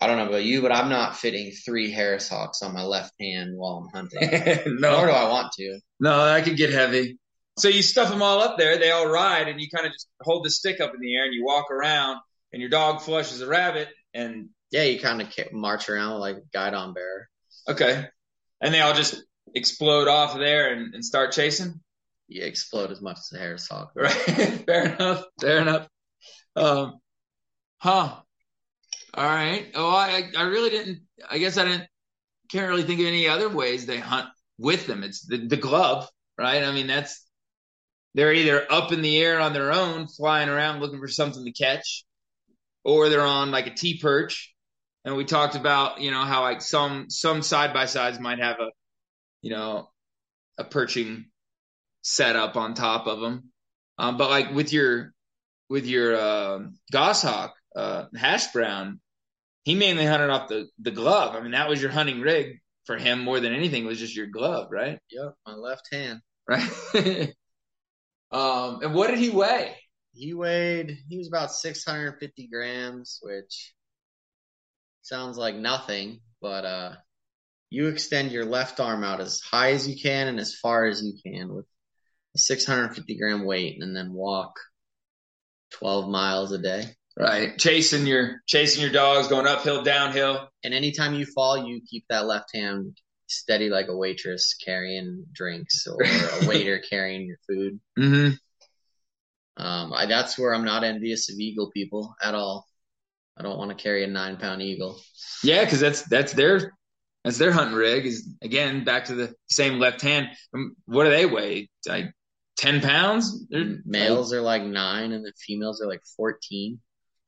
I 0.00 0.06
don't 0.06 0.16
know 0.18 0.28
about 0.28 0.44
you, 0.44 0.62
but 0.62 0.70
I'm 0.70 0.88
not 0.88 1.16
fitting 1.16 1.50
three 1.50 1.90
Harris 1.90 2.28
Hawks 2.28 2.62
on 2.62 2.72
my 2.72 2.84
left 2.84 3.12
hand 3.20 3.54
while 3.56 3.78
I'm 3.82 3.88
hunting. 3.88 4.20
no, 4.80 4.92
Nor 4.92 5.06
do 5.06 5.12
I 5.12 5.28
want 5.28 5.52
to. 5.54 5.80
No, 5.98 6.24
that 6.26 6.44
could 6.44 6.56
get 6.56 6.70
heavy. 6.72 7.18
So 7.58 7.66
you 7.66 7.82
stuff 7.82 8.08
them 8.10 8.22
all 8.22 8.40
up 8.40 8.56
there, 8.58 8.78
they 8.78 8.92
all 8.92 9.08
ride, 9.08 9.48
and 9.48 9.60
you 9.60 9.66
kind 9.74 9.86
of 9.86 9.92
just 9.92 10.06
hold 10.22 10.44
the 10.44 10.50
stick 10.50 10.80
up 10.80 10.94
in 10.94 11.00
the 11.00 11.16
air 11.16 11.24
and 11.24 11.34
you 11.34 11.44
walk 11.44 11.72
around, 11.72 12.18
and 12.52 12.60
your 12.62 12.70
dog 12.70 13.00
flushes 13.00 13.40
a 13.40 13.48
rabbit, 13.48 13.88
and 14.14 14.50
Yeah, 14.70 14.84
you 14.84 15.00
kind 15.00 15.20
of 15.20 15.28
march 15.52 15.88
around 15.88 16.20
like 16.20 16.36
a 16.36 16.42
guidon 16.52 16.94
bear. 16.94 17.28
okay, 17.68 18.06
and 18.60 18.72
they 18.74 18.80
all 18.80 18.94
just 18.94 19.22
explode 19.54 20.08
off 20.08 20.36
there 20.36 20.72
and, 20.72 20.94
and 20.94 21.04
start 21.04 21.32
chasing. 21.32 21.80
You 22.28 22.42
explode 22.44 22.90
as 22.90 23.00
much 23.00 23.18
as 23.18 23.32
a 23.34 23.38
Harris 23.38 23.68
Hawk. 23.68 23.92
Right? 23.96 24.12
fair 24.66 24.86
enough. 24.94 25.24
Fair 25.40 25.58
enough. 25.62 25.88
Um, 26.56 27.00
huh. 27.78 28.16
All 29.14 29.24
right. 29.24 29.70
Oh, 29.74 29.88
I 29.88 30.30
I 30.36 30.42
really 30.42 30.70
didn't. 30.70 31.02
I 31.28 31.38
guess 31.38 31.56
I 31.58 31.64
didn't. 31.64 31.86
Can't 32.50 32.68
really 32.68 32.82
think 32.84 33.00
of 33.00 33.06
any 33.06 33.28
other 33.28 33.48
ways 33.48 33.86
they 33.86 33.98
hunt 33.98 34.28
with 34.58 34.86
them. 34.86 35.04
It's 35.04 35.26
the, 35.26 35.38
the 35.46 35.56
glove. 35.56 36.08
right? 36.38 36.62
I 36.64 36.72
mean, 36.72 36.86
that's 36.86 37.26
they're 38.14 38.32
either 38.32 38.70
up 38.70 38.92
in 38.92 39.02
the 39.02 39.18
air 39.18 39.40
on 39.40 39.52
their 39.52 39.72
own, 39.72 40.06
flying 40.08 40.48
around 40.48 40.80
looking 40.80 40.98
for 41.00 41.08
something 41.08 41.44
to 41.44 41.52
catch, 41.52 42.04
or 42.84 43.08
they're 43.08 43.22
on 43.22 43.50
like 43.50 43.66
a 43.66 43.74
T 43.74 43.98
perch. 43.98 44.54
And 45.04 45.16
we 45.16 45.24
talked 45.24 45.54
about, 45.54 46.00
you 46.00 46.10
know, 46.10 46.22
how 46.22 46.42
like 46.42 46.60
some 46.60 47.08
some 47.08 47.42
side 47.42 47.72
by 47.72 47.86
sides 47.86 48.20
might 48.20 48.40
have 48.40 48.56
a, 48.60 48.70
you 49.42 49.50
know, 49.50 49.88
a 50.58 50.64
perching 50.64 51.26
setup 52.02 52.56
on 52.56 52.74
top 52.74 53.06
of 53.06 53.20
them. 53.20 53.50
Um, 53.96 54.16
but 54.16 54.30
like 54.30 54.52
with 54.52 54.72
your 54.72 55.12
with 55.68 55.86
your 55.86 56.16
uh, 56.16 56.60
goshawk, 56.92 57.54
uh, 57.74 58.06
hash 58.16 58.52
brown, 58.52 59.00
he 59.64 59.74
mainly 59.74 60.06
hunted 60.06 60.30
off 60.30 60.48
the 60.48 60.68
the 60.78 60.90
glove. 60.90 61.34
I 61.34 61.40
mean, 61.40 61.52
that 61.52 61.68
was 61.68 61.80
your 61.80 61.90
hunting 61.90 62.20
rig 62.20 62.60
for 62.84 62.96
him 62.96 63.20
more 63.20 63.40
than 63.40 63.52
anything. 63.52 63.86
Was 63.86 63.98
just 63.98 64.16
your 64.16 64.26
glove, 64.26 64.68
right? 64.70 64.98
Yep, 65.10 65.34
my 65.46 65.54
left 65.54 65.92
hand. 65.92 66.20
Right. 66.48 66.62
um, 68.30 68.82
and 68.82 68.94
what 68.94 69.08
did 69.08 69.18
he 69.18 69.30
weigh? 69.30 69.76
He 70.14 70.32
weighed. 70.32 70.96
He 71.08 71.18
was 71.18 71.28
about 71.28 71.52
650 71.52 72.48
grams, 72.48 73.18
which 73.22 73.74
sounds 75.08 75.38
like 75.38 75.56
nothing, 75.56 76.20
but 76.40 76.64
uh, 76.64 76.92
you 77.70 77.88
extend 77.88 78.30
your 78.30 78.44
left 78.44 78.80
arm 78.80 79.02
out 79.02 79.20
as 79.20 79.40
high 79.40 79.72
as 79.72 79.88
you 79.88 80.00
can 80.00 80.28
and 80.28 80.38
as 80.38 80.54
far 80.54 80.86
as 80.86 81.02
you 81.02 81.14
can 81.24 81.54
with 81.54 81.66
a 82.34 82.38
650 82.38 83.16
gram 83.18 83.44
weight, 83.44 83.78
and 83.80 83.96
then 83.96 84.12
walk 84.12 84.58
12 85.72 86.08
miles 86.08 86.52
a 86.52 86.58
day. 86.58 86.84
Right, 87.18 87.58
chasing 87.58 88.06
your 88.06 88.42
chasing 88.46 88.80
your 88.80 88.92
dogs, 88.92 89.26
going 89.26 89.46
uphill, 89.46 89.82
downhill. 89.82 90.48
And 90.62 90.72
anytime 90.72 91.14
you 91.14 91.26
fall, 91.26 91.66
you 91.66 91.80
keep 91.88 92.04
that 92.08 92.26
left 92.26 92.54
hand 92.54 92.96
steady 93.26 93.68
like 93.70 93.88
a 93.88 93.96
waitress 93.96 94.54
carrying 94.64 95.26
drinks 95.32 95.86
or 95.88 96.00
a 96.02 96.46
waiter 96.48 96.78
carrying 96.78 97.26
your 97.26 97.38
food. 97.48 97.80
Mm-hmm. 97.98 98.34
Um, 99.62 99.92
I, 99.92 100.06
that's 100.06 100.38
where 100.38 100.54
I'm 100.54 100.64
not 100.64 100.84
envious 100.84 101.28
of 101.28 101.40
eagle 101.40 101.72
people 101.72 102.14
at 102.22 102.36
all. 102.36 102.67
I 103.38 103.42
don't 103.42 103.58
want 103.58 103.70
to 103.70 103.80
carry 103.82 104.04
a 104.04 104.06
nine 104.06 104.36
pound 104.36 104.62
eagle. 104.62 105.00
Yeah, 105.42 105.64
because 105.64 105.80
that's 105.80 106.02
that's 106.02 106.32
their 106.32 106.72
that's 107.24 107.38
their 107.38 107.52
hunting 107.52 107.76
rig. 107.76 108.06
Is 108.06 108.28
again 108.42 108.84
back 108.84 109.06
to 109.06 109.14
the 109.14 109.34
same 109.48 109.78
left 109.78 110.02
hand. 110.02 110.28
Um, 110.54 110.74
what 110.86 111.04
do 111.04 111.10
they 111.10 111.26
weigh? 111.26 111.68
Like 111.86 112.12
ten 112.56 112.80
pounds? 112.80 113.46
They're, 113.48 113.78
Males 113.84 114.32
are 114.32 114.40
like 114.40 114.62
nine, 114.62 115.12
and 115.12 115.24
the 115.24 115.32
females 115.46 115.80
are 115.80 115.88
like 115.88 116.02
fourteen. 116.16 116.80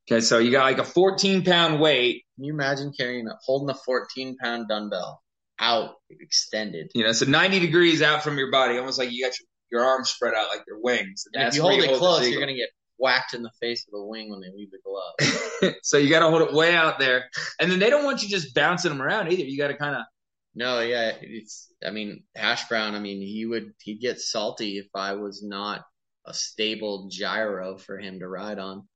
Okay, 0.09 0.21
so 0.21 0.39
you 0.39 0.51
got 0.51 0.63
like 0.63 0.79
a 0.79 0.83
14 0.83 1.45
pound 1.45 1.79
weight, 1.79 2.25
Can 2.35 2.43
you 2.43 2.53
imagine 2.53 2.91
carrying 2.91 3.27
a 3.27 3.37
holding 3.45 3.69
a 3.69 3.77
fourteen 3.85 4.35
pound 4.35 4.67
dumbbell 4.67 5.21
out 5.59 5.91
extended? 6.09 6.91
you 6.95 7.03
know, 7.03 7.11
so 7.11 7.25
90 7.25 7.59
degrees 7.59 8.01
out 8.01 8.23
from 8.23 8.37
your 8.37 8.51
body, 8.51 8.77
almost 8.77 8.97
like 8.97 9.11
you 9.11 9.23
got 9.23 9.33
your, 9.39 9.47
your 9.71 9.89
arms 9.89 10.09
spread 10.09 10.33
out 10.33 10.49
like 10.49 10.63
your 10.67 10.81
wings. 10.81 11.25
And 11.33 11.47
if 11.47 11.55
you 11.55 11.61
hold 11.61 11.81
it 11.81 11.91
the 11.91 11.97
close, 11.97 12.27
you're 12.27 12.39
gonna 12.39 12.55
get 12.55 12.69
whacked 13.01 13.33
in 13.33 13.41
the 13.41 13.51
face 13.59 13.85
with 13.85 13.99
a 13.99 14.05
wing 14.05 14.29
when 14.29 14.39
they 14.39 14.51
leave 14.55 14.69
the 14.71 14.79
glove. 14.85 15.73
so 15.83 15.97
you 15.97 16.09
got 16.09 16.19
to 16.19 16.29
hold 16.29 16.41
it 16.43 16.53
way 16.53 16.75
out 16.75 16.99
there, 16.99 17.25
and 17.59 17.71
then 17.71 17.79
they 17.79 17.89
don't 17.89 18.05
want 18.05 18.21
you 18.21 18.29
just 18.29 18.53
bouncing 18.55 18.91
them 18.91 19.01
around 19.01 19.31
either. 19.31 19.43
You 19.43 19.57
got 19.57 19.69
to 19.69 19.77
kind 19.77 19.95
of 19.95 20.03
No, 20.55 20.79
yeah, 20.79 21.13
it's. 21.21 21.71
I 21.85 21.89
mean, 21.91 22.23
hash 22.35 22.67
brown. 22.69 22.95
I 22.95 22.99
mean, 22.99 23.21
he 23.21 23.45
would 23.45 23.73
he'd 23.81 23.99
get 23.99 24.19
salty 24.19 24.77
if 24.77 24.87
I 24.95 25.13
was 25.13 25.43
not 25.43 25.81
a 26.25 26.33
stable 26.33 27.09
gyro 27.11 27.77
for 27.77 27.97
him 27.97 28.19
to 28.19 28.27
ride 28.27 28.59
on. 28.59 28.87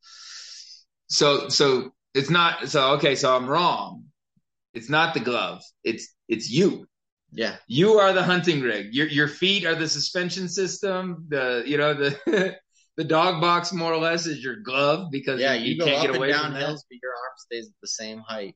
so 1.08 1.50
so 1.50 1.92
it's 2.14 2.30
not 2.30 2.70
so 2.70 2.92
okay. 2.94 3.16
So 3.16 3.36
I'm 3.36 3.48
wrong. 3.48 4.06
It's 4.74 4.90
not 4.90 5.14
the 5.14 5.20
glove. 5.22 5.64
It's 5.84 6.14
it's 6.28 6.50
you. 6.50 6.88
Yeah, 7.32 7.56
You 7.68 8.00
are 8.00 8.14
the 8.14 8.24
hunting 8.24 8.62
rig. 8.62 8.94
Your 8.94 9.08
your 9.08 9.28
feet 9.28 9.66
are 9.66 9.76
the 9.76 9.90
suspension 9.90 10.48
system. 10.48 11.26
The 11.28 11.64
you 11.66 11.78
know 11.78 11.94
the 11.94 12.56
the 12.98 13.04
dog 13.04 13.42
box 13.42 13.74
more 13.74 13.94
or 13.94 13.98
less 13.98 14.26
is 14.26 14.44
your 14.44 14.58
glove 14.58 15.10
because 15.12 15.40
yeah. 15.40 15.54
you, 15.54 15.76
You, 15.76 15.84
can't 15.84 16.08
get 16.08 16.16
away 16.16 16.32
down 16.32 16.46
from 16.46 16.54
that. 16.54 16.60
hills, 16.60 16.86
but 16.90 16.98
your 17.02 17.12
arm 17.12 17.34
stays 17.38 17.68
at 17.68 17.74
the 17.82 17.88
same 17.88 18.20
height, 18.20 18.56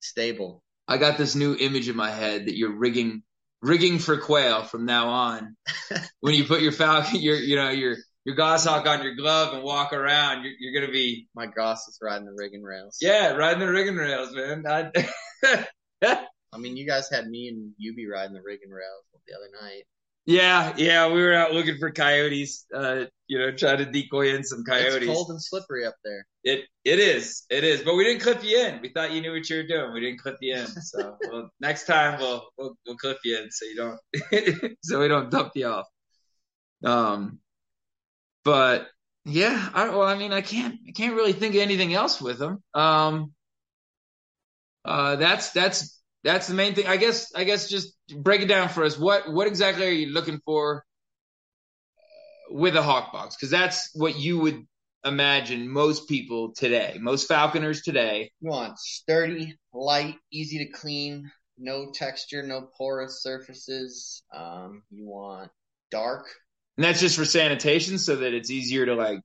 stable. 0.00 0.62
I 0.88 0.98
got 0.98 1.18
this 1.18 1.34
new 1.34 1.56
image 1.56 1.88
in 1.88 1.96
my 1.96 2.10
head 2.10 2.46
that 2.46 2.56
you're 2.56 2.76
rigging 2.76 3.22
rigging 3.62 3.98
for 3.98 4.18
quail 4.18 4.62
from 4.62 4.84
now 4.84 5.08
on. 5.08 5.56
when 6.20 6.34
you 6.34 6.44
put 6.44 6.62
your 6.62 6.72
falcon, 6.72 7.20
your 7.20 7.36
you 7.36 7.56
know 7.56 7.70
your 7.70 7.96
your 8.24 8.36
goshawk 8.36 8.86
on 8.86 9.02
your 9.02 9.16
glove 9.16 9.54
and 9.54 9.62
walk 9.62 9.92
around, 9.92 10.44
you're, 10.44 10.54
you're 10.58 10.80
gonna 10.80 10.92
be 10.92 11.28
My 11.34 11.46
goss 11.46 11.88
is 11.88 11.98
riding 12.00 12.26
the 12.26 12.34
rigging 12.36 12.62
rails. 12.62 12.98
yeah 13.00 13.32
riding 13.32 13.60
the 13.60 13.70
rigging 13.70 13.96
rails, 13.96 14.32
man. 14.32 14.64
I, 14.68 15.66
I 16.52 16.58
mean, 16.58 16.76
you 16.76 16.86
guys 16.86 17.10
had 17.10 17.28
me 17.28 17.48
and 17.48 17.72
you 17.76 17.94
be 17.94 18.06
riding 18.06 18.34
the 18.34 18.42
rigging 18.42 18.70
rails 18.70 19.04
the 19.26 19.34
other 19.34 19.50
night. 19.60 19.84
Yeah, 20.26 20.74
yeah, 20.76 21.06
we 21.06 21.22
were 21.22 21.34
out 21.34 21.52
looking 21.52 21.78
for 21.78 21.92
coyotes. 21.92 22.66
Uh, 22.74 23.04
you 23.28 23.38
know, 23.38 23.52
trying 23.52 23.78
to 23.78 23.84
decoy 23.84 24.34
in 24.34 24.42
some 24.42 24.64
coyotes. 24.64 24.96
It's 24.96 25.06
cold 25.06 25.30
and 25.30 25.42
slippery 25.42 25.86
up 25.86 25.94
there. 26.04 26.26
It 26.42 26.64
it 26.84 26.98
is 26.98 27.44
it 27.48 27.62
is, 27.62 27.82
but 27.82 27.94
we 27.94 28.04
didn't 28.04 28.22
clip 28.22 28.42
you 28.42 28.58
in. 28.58 28.80
We 28.82 28.88
thought 28.88 29.12
you 29.12 29.20
knew 29.20 29.32
what 29.32 29.48
you 29.48 29.56
were 29.56 29.62
doing. 29.62 29.94
We 29.94 30.00
didn't 30.00 30.18
clip 30.18 30.36
you 30.40 30.56
in. 30.56 30.66
So 30.66 31.16
well, 31.30 31.50
next 31.60 31.86
time 31.86 32.18
we'll 32.18 32.44
we'll 32.58 32.76
we'll 32.84 32.96
clip 32.96 33.18
you 33.24 33.38
in 33.38 33.50
so 33.52 33.66
you 33.66 33.76
don't 33.76 34.76
so 34.82 35.00
we 35.00 35.06
don't 35.06 35.30
dump 35.30 35.52
you 35.54 35.66
off. 35.68 35.86
Um, 36.84 37.38
but 38.44 38.88
yeah, 39.24 39.70
I 39.74 39.88
well, 39.90 40.02
I 40.02 40.16
mean, 40.16 40.32
I 40.32 40.40
can't 40.40 40.76
I 40.88 40.90
can't 40.90 41.14
really 41.14 41.34
think 41.34 41.54
of 41.54 41.60
anything 41.60 41.94
else 41.94 42.20
with 42.20 42.38
them. 42.38 42.64
Um, 42.74 43.32
uh, 44.84 45.16
that's 45.16 45.50
that's 45.50 45.95
that's 46.26 46.48
the 46.48 46.54
main 46.54 46.74
thing. 46.74 46.86
I 46.88 46.96
guess 46.96 47.32
I 47.34 47.44
guess 47.44 47.68
just 47.68 47.94
break 48.14 48.40
it 48.42 48.46
down 48.48 48.68
for 48.68 48.84
us. 48.84 48.98
What 48.98 49.32
what 49.32 49.46
exactly 49.46 49.86
are 49.86 49.90
you 49.90 50.08
looking 50.12 50.40
for 50.44 50.84
with 52.50 52.76
a 52.76 52.82
hawk 52.82 53.12
box? 53.12 53.36
Because 53.36 53.50
that's 53.50 53.90
what 53.94 54.18
you 54.18 54.38
would 54.40 54.66
imagine 55.04 55.68
most 55.68 56.08
people 56.08 56.52
today, 56.52 56.96
most 57.00 57.28
falconers 57.28 57.82
today. 57.82 58.32
You 58.40 58.50
want 58.50 58.78
sturdy, 58.78 59.56
light, 59.72 60.16
easy 60.32 60.58
to 60.66 60.72
clean, 60.72 61.30
no 61.56 61.92
texture, 61.94 62.42
no 62.42 62.68
porous 62.76 63.22
surfaces. 63.22 64.22
Um, 64.34 64.82
you 64.90 65.06
want 65.06 65.50
dark. 65.90 66.26
And 66.76 66.84
that's 66.84 67.00
just 67.00 67.16
for 67.16 67.24
sanitation 67.24 67.98
so 67.98 68.16
that 68.16 68.34
it's 68.34 68.50
easier 68.50 68.84
to 68.86 68.94
like 68.94 69.20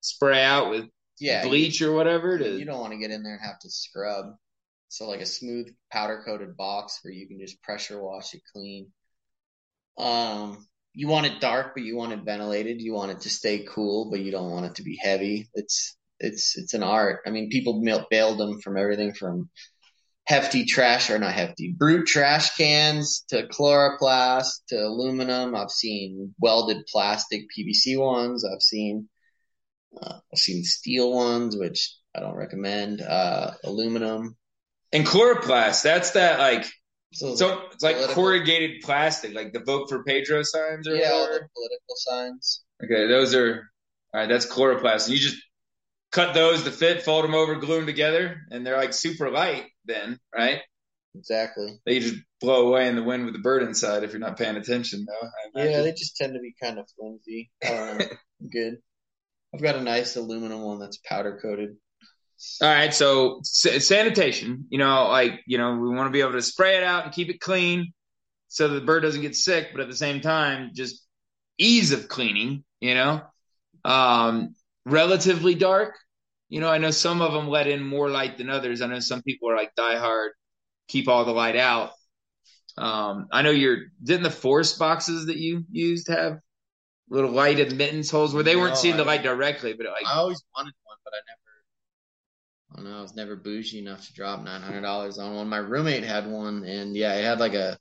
spray 0.00 0.42
out 0.44 0.70
with 0.70 0.84
Yeah, 1.18 1.42
you- 1.42 1.48
bleach 1.48 1.82
or 1.82 1.92
whatever 1.92 2.38
to 2.38 2.56
You 2.56 2.64
don't 2.64 2.80
want 2.80 2.92
to 2.92 2.98
get 2.98 3.10
in 3.10 3.22
there 3.24 3.34
and 3.34 3.44
have 3.44 3.58
to 3.60 3.70
scrub. 3.70 4.26
So 4.88 5.08
like 5.08 5.20
a 5.20 5.26
smooth 5.26 5.68
powder 5.90 6.22
coated 6.24 6.56
box 6.56 7.00
where 7.02 7.12
you 7.12 7.26
can 7.26 7.40
just 7.40 7.62
pressure 7.62 8.00
wash 8.02 8.34
it 8.34 8.42
clean. 8.52 8.92
Um, 9.98 10.66
you 10.92 11.08
want 11.08 11.26
it 11.26 11.40
dark, 11.40 11.72
but 11.74 11.84
you 11.84 11.96
want 11.96 12.12
it 12.12 12.24
ventilated. 12.24 12.80
You 12.80 12.94
want 12.94 13.12
it 13.12 13.20
to 13.22 13.30
stay 13.30 13.66
cool, 13.68 14.10
but 14.10 14.20
you 14.20 14.30
don't 14.30 14.50
want 14.50 14.66
it 14.66 14.76
to 14.76 14.82
be 14.82 14.98
heavy. 15.00 15.48
It's 15.54 15.96
it's 16.18 16.56
it's 16.56 16.74
an 16.74 16.82
art. 16.82 17.20
I 17.26 17.30
mean, 17.30 17.50
people 17.50 17.82
bailed 18.10 18.38
them 18.38 18.60
from 18.60 18.76
everything 18.76 19.12
from 19.12 19.50
hefty 20.26 20.64
trash 20.64 21.10
or 21.10 21.18
not 21.18 21.32
hefty 21.32 21.74
brute 21.76 22.06
trash 22.06 22.56
cans 22.56 23.24
to 23.28 23.46
chloroplast 23.46 24.64
to 24.68 24.76
aluminum. 24.76 25.54
I've 25.54 25.70
seen 25.70 26.34
welded 26.40 26.86
plastic 26.90 27.42
PVC 27.56 27.98
ones. 27.98 28.44
I've 28.44 28.62
seen 28.62 29.08
uh, 30.00 30.18
I've 30.32 30.38
seen 30.38 30.64
steel 30.64 31.12
ones, 31.12 31.56
which 31.56 31.94
I 32.14 32.20
don't 32.20 32.36
recommend. 32.36 33.00
Uh, 33.02 33.52
aluminum. 33.64 34.36
And 34.96 35.06
chloroplast. 35.06 35.82
That's 35.82 36.12
that 36.12 36.38
like 36.38 36.66
So, 37.12 37.32
it's 37.72 37.82
like 37.82 37.96
Political. 37.96 38.14
corrugated 38.14 38.82
plastic, 38.82 39.34
like 39.34 39.52
the 39.52 39.60
vote 39.60 39.88
for 39.88 40.04
Pedro 40.04 40.42
signs 40.42 40.88
or 40.88 40.96
yeah, 40.96 41.10
all 41.12 41.20
whatever. 41.22 41.40
the 41.44 41.48
political 41.54 41.96
signs. 41.96 42.62
Okay, 42.84 43.06
those 43.08 43.34
are 43.34 43.70
all 44.12 44.20
right. 44.20 44.28
That's 44.28 44.46
chloroplast. 44.46 45.08
You 45.08 45.18
just 45.18 45.36
cut 46.12 46.34
those 46.34 46.64
to 46.64 46.70
fit, 46.70 47.02
fold 47.02 47.24
them 47.24 47.34
over, 47.34 47.54
glue 47.56 47.76
them 47.76 47.86
together, 47.86 48.38
and 48.50 48.66
they're 48.66 48.76
like 48.76 48.92
super 48.92 49.30
light. 49.30 49.66
Then, 49.86 50.18
right? 50.36 50.60
Exactly. 51.14 51.78
They 51.86 52.00
just 52.00 52.16
blow 52.40 52.68
away 52.68 52.88
in 52.88 52.96
the 52.96 53.02
wind 53.02 53.24
with 53.24 53.34
the 53.34 53.40
bird 53.40 53.62
inside 53.62 54.02
if 54.04 54.10
you're 54.12 54.20
not 54.20 54.36
paying 54.36 54.56
attention, 54.56 55.06
though. 55.06 55.62
Yeah, 55.62 55.80
they 55.82 55.92
just 55.92 56.16
tend 56.16 56.34
to 56.34 56.40
be 56.40 56.54
kind 56.62 56.78
of 56.78 56.86
flimsy. 56.98 57.50
I. 57.64 57.68
Um, 57.68 57.98
good. 58.52 58.78
I've 59.54 59.62
got 59.62 59.76
a 59.76 59.80
nice 59.80 60.16
aluminum 60.16 60.60
one 60.60 60.78
that's 60.80 60.98
powder 60.98 61.38
coated. 61.40 61.76
All 62.60 62.68
right, 62.68 62.92
so 62.92 63.40
sa- 63.42 63.78
sanitation, 63.78 64.66
you 64.70 64.78
know, 64.78 65.08
like, 65.08 65.40
you 65.46 65.58
know, 65.58 65.76
we 65.76 65.88
want 65.88 66.06
to 66.06 66.12
be 66.12 66.20
able 66.20 66.32
to 66.32 66.42
spray 66.42 66.76
it 66.76 66.82
out 66.82 67.04
and 67.04 67.12
keep 67.12 67.28
it 67.30 67.40
clean 67.40 67.92
so 68.48 68.68
that 68.68 68.74
the 68.74 68.84
bird 68.84 69.02
doesn't 69.02 69.22
get 69.22 69.34
sick, 69.34 69.68
but 69.72 69.80
at 69.80 69.88
the 69.88 69.96
same 69.96 70.20
time, 70.20 70.70
just 70.74 71.06
ease 71.58 71.92
of 71.92 72.08
cleaning, 72.08 72.64
you 72.80 72.94
know, 72.94 73.22
um, 73.84 74.54
relatively 74.84 75.54
dark. 75.54 75.96
You 76.48 76.60
know, 76.60 76.68
I 76.68 76.78
know 76.78 76.90
some 76.92 77.22
of 77.22 77.32
them 77.32 77.48
let 77.48 77.66
in 77.66 77.82
more 77.82 78.08
light 78.08 78.38
than 78.38 78.50
others. 78.50 78.80
I 78.80 78.86
know 78.86 79.00
some 79.00 79.22
people 79.22 79.50
are 79.50 79.56
like 79.56 79.74
die 79.74 79.96
hard, 79.96 80.32
keep 80.88 81.08
all 81.08 81.24
the 81.24 81.32
light 81.32 81.56
out. 81.56 81.90
Um, 82.78 83.28
I 83.32 83.42
know 83.42 83.50
you're, 83.50 83.78
didn't 84.02 84.22
the 84.22 84.30
force 84.30 84.74
boxes 84.74 85.26
that 85.26 85.38
you 85.38 85.64
used 85.70 86.08
have 86.08 86.38
little 87.08 87.30
light 87.30 87.58
admittance 87.58 88.10
holes 88.10 88.34
where 88.34 88.42
they 88.42 88.56
weren't 88.56 88.74
No, 88.74 88.80
seeing 88.80 88.96
the 88.96 89.04
light 89.04 89.22
directly, 89.22 89.72
but 89.72 89.86
like, 89.86 90.06
I 90.06 90.18
always 90.18 90.44
wanted 90.54 90.74
one, 90.84 90.98
but 91.04 91.12
I 91.14 91.20
never. 91.26 91.45
I 92.76 92.82
don't 92.82 92.90
know. 92.90 92.98
I 92.98 93.02
was 93.02 93.16
never 93.16 93.36
bougie 93.36 93.78
enough 93.78 94.06
to 94.06 94.12
drop 94.12 94.42
nine 94.42 94.60
hundred 94.60 94.82
dollars 94.82 95.18
on 95.18 95.34
one. 95.34 95.48
My 95.48 95.58
roommate 95.58 96.04
had 96.04 96.30
one, 96.30 96.64
and 96.64 96.94
yeah, 96.94 97.14
it 97.14 97.24
had 97.24 97.40
like 97.40 97.54
a 97.54 97.78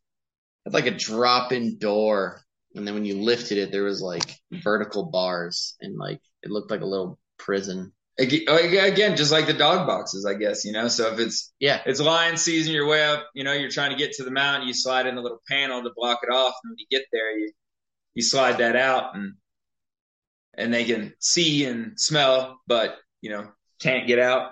had 0.64 0.74
like 0.74 0.86
a 0.86 0.92
drop-in 0.92 1.78
door 1.78 2.46
and 2.76 2.86
then 2.86 2.94
when 2.94 3.06
you 3.06 3.22
lifted 3.22 3.58
it, 3.58 3.72
there 3.72 3.84
was 3.84 4.02
like 4.02 4.36
vertical 4.52 5.06
bars, 5.06 5.76
and 5.80 5.98
like 5.98 6.22
it 6.44 6.52
looked 6.52 6.70
like 6.70 6.82
a 6.82 6.86
little 6.86 7.18
prison. 7.38 7.94
Oh, 8.20 8.58
again, 8.58 9.18
just 9.18 9.32
like 9.32 9.46
the 9.46 9.54
dog 9.54 9.88
boxes, 9.88 10.26
I 10.26 10.36
guess, 10.36 10.64
you 10.64 10.72
know. 10.72 10.88
So 10.88 11.12
if 11.12 11.20
it's 11.20 11.54
Yeah, 11.60 11.82
it's 11.86 12.00
lion 12.00 12.38
season, 12.38 12.74
you're 12.74 12.88
way 12.88 13.04
up, 13.04 13.28
you 13.34 13.44
know, 13.44 13.52
you're 13.54 13.70
trying 13.70 13.92
to 13.92 13.98
get 13.98 14.14
to 14.14 14.24
the 14.24 14.32
mountain, 14.32 14.68
you 14.68 14.74
slide 14.74 15.06
in 15.08 15.18
a 15.18 15.22
little 15.22 15.42
panel 15.50 15.84
to 15.84 15.92
block 15.96 16.20
it 16.24 16.32
off, 16.32 16.56
and 16.64 16.72
when 16.72 16.78
you 16.78 16.86
get 16.90 17.08
there, 17.12 17.38
you 17.38 17.52
you 18.14 18.22
slide 18.22 18.58
that 18.60 18.76
out, 18.76 19.16
and 19.16 19.34
and 20.54 20.74
they 20.74 20.84
can 20.84 21.14
see 21.20 21.66
and 21.66 22.00
smell, 22.00 22.60
but 22.68 22.98
you 23.22 23.30
know 23.30 23.48
can't 23.80 24.08
get 24.08 24.20
out. 24.20 24.52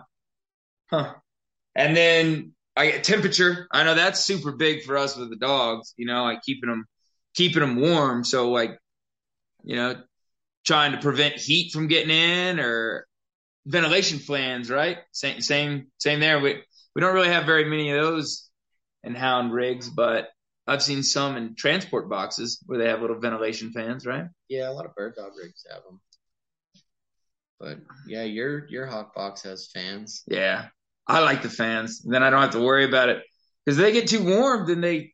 Huh. 0.94 1.16
And 1.76 1.98
then 1.98 2.54
I 2.76 2.92
get 2.92 3.04
temperature. 3.04 3.68
I 3.72 3.84
know 3.84 3.96
that's 3.96 4.20
super 4.20 4.52
big 4.52 4.84
for 4.84 4.96
us 4.96 5.18
with 5.18 5.32
the 5.32 5.36
dogs. 5.36 5.94
You 5.98 6.06
know, 6.06 6.24
like 6.24 6.44
keeping 6.44 6.70
them 6.70 6.86
keeping 7.34 7.62
them 7.62 7.78
warm. 7.78 8.24
So 8.24 8.52
like, 8.52 8.78
you 9.64 9.76
know, 9.76 9.96
trying 10.66 10.92
to 10.92 11.00
prevent 11.00 11.36
heat 11.36 11.72
from 11.72 11.88
getting 11.88 12.12
in 12.12 12.60
or 12.60 13.08
ventilation 13.66 14.20
fans, 14.20 14.70
right? 14.70 15.00
Same 15.12 15.42
same 15.42 15.88
same 15.98 16.20
there. 16.20 16.40
We 16.40 16.62
we 16.94 17.02
don't 17.02 17.16
really 17.16 17.30
have 17.30 17.48
very 17.48 17.66
many 17.66 17.90
of 17.92 18.00
those 18.00 18.48
in 19.04 19.16
hound 19.16 19.52
rigs, 19.52 19.90
but 19.90 20.30
I've 20.68 20.84
seen 20.84 21.02
some 21.02 21.38
in 21.38 21.56
transport 21.56 22.08
boxes 22.08 22.64
where 22.68 22.78
they 22.78 22.88
have 22.88 23.02
little 23.02 23.20
ventilation 23.20 23.72
fans, 23.72 24.06
right? 24.06 24.26
yeah, 24.48 24.70
a 24.70 24.74
lot 24.74 24.86
of 24.86 24.94
bird 24.94 25.16
dog 25.16 25.32
rigs 25.42 25.66
have 25.70 25.84
them. 25.84 26.00
But 27.60 27.80
yeah, 28.08 28.24
your 28.24 28.68
your 28.68 28.86
hawk 28.86 29.16
box 29.16 29.42
has 29.44 29.70
fans. 29.74 30.24
Yeah. 30.28 30.68
I 31.08 31.20
like 31.20 31.42
the 31.42 31.50
fans. 31.50 32.02
Then 32.02 32.24
I 32.24 32.30
don't 32.30 32.42
have 32.42 32.52
to 32.52 32.62
worry 32.62 32.86
about 32.86 33.10
it. 33.10 33.24
Because 33.66 33.78
they 33.78 33.92
get 33.92 34.08
too 34.08 34.24
warm, 34.24 34.68
then 34.68 34.82
they 34.82 35.14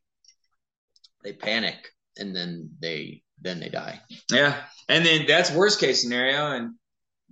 They 1.23 1.33
panic 1.33 1.89
and 2.17 2.35
then 2.35 2.71
they 2.79 3.23
then 3.41 3.59
they 3.59 3.69
die. 3.69 4.01
Yeah, 4.31 4.55
and 4.87 5.05
then 5.05 5.25
that's 5.27 5.51
worst 5.51 5.79
case 5.79 6.01
scenario. 6.01 6.51
And 6.51 6.75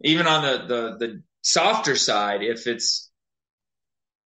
even 0.03 0.27
on 0.27 0.43
the 0.43 0.65
the 0.67 0.97
the 1.07 1.23
softer 1.41 1.95
side, 1.95 2.43
if 2.43 2.67
it's 2.67 3.11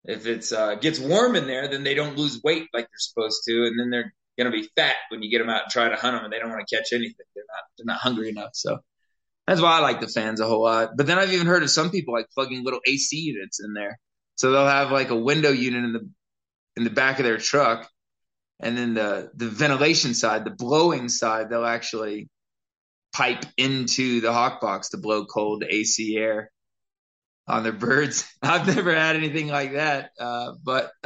if 0.04 0.26
it's 0.26 0.52
uh, 0.52 0.76
gets 0.76 0.98
warm 1.00 1.36
in 1.36 1.46
there, 1.46 1.68
then 1.68 1.82
they 1.84 1.94
don't 1.94 2.16
lose 2.16 2.40
weight 2.44 2.68
like 2.74 2.84
they're 2.84 2.98
supposed 2.98 3.42
to, 3.48 3.66
and 3.66 3.78
then 3.78 3.90
they're 3.90 4.14
gonna 4.38 4.50
be 4.50 4.68
fat 4.76 4.96
when 5.10 5.22
you 5.22 5.30
get 5.30 5.38
them 5.38 5.50
out 5.50 5.62
and 5.64 5.72
try 5.72 5.88
to 5.88 5.96
hunt 5.96 6.16
them, 6.16 6.24
and 6.24 6.32
they 6.32 6.38
don't 6.38 6.50
want 6.50 6.66
to 6.66 6.76
catch 6.76 6.92
anything. 6.92 7.26
They're 7.34 7.44
not 7.48 7.64
they're 7.78 7.86
not 7.86 8.00
hungry 8.00 8.28
enough. 8.30 8.50
So 8.54 8.78
that's 9.46 9.60
why 9.60 9.78
I 9.78 9.80
like 9.80 10.00
the 10.00 10.08
fans 10.08 10.40
a 10.40 10.46
whole 10.46 10.62
lot. 10.62 10.90
But 10.96 11.06
then 11.06 11.18
I've 11.18 11.32
even 11.32 11.46
heard 11.46 11.62
of 11.62 11.70
some 11.70 11.90
people 11.90 12.14
like 12.14 12.28
plugging 12.34 12.64
little 12.64 12.80
AC 12.86 13.16
units 13.16 13.60
in 13.62 13.74
there, 13.74 13.98
so 14.36 14.50
they'll 14.50 14.66
have 14.66 14.90
like 14.90 15.10
a 15.10 15.16
window 15.16 15.50
unit 15.50 15.84
in 15.84 15.92
the 15.92 16.08
in 16.76 16.84
the 16.84 16.90
back 16.90 17.18
of 17.18 17.24
their 17.24 17.38
truck, 17.38 17.88
and 18.60 18.76
then 18.76 18.94
the 18.94 19.30
the 19.34 19.48
ventilation 19.48 20.14
side, 20.14 20.44
the 20.44 20.50
blowing 20.50 21.08
side, 21.08 21.50
they'll 21.50 21.64
actually 21.64 22.28
pipe 23.14 23.44
into 23.56 24.20
the 24.20 24.32
hawk 24.32 24.60
box 24.60 24.90
to 24.90 24.96
blow 24.96 25.24
cold 25.24 25.62
AC 25.68 26.16
air 26.16 26.50
on 27.46 27.62
their 27.62 27.72
birds. 27.72 28.28
I've 28.42 28.66
never 28.66 28.94
had 28.94 29.16
anything 29.16 29.48
like 29.48 29.72
that, 29.74 30.10
uh, 30.18 30.52
but 30.62 30.90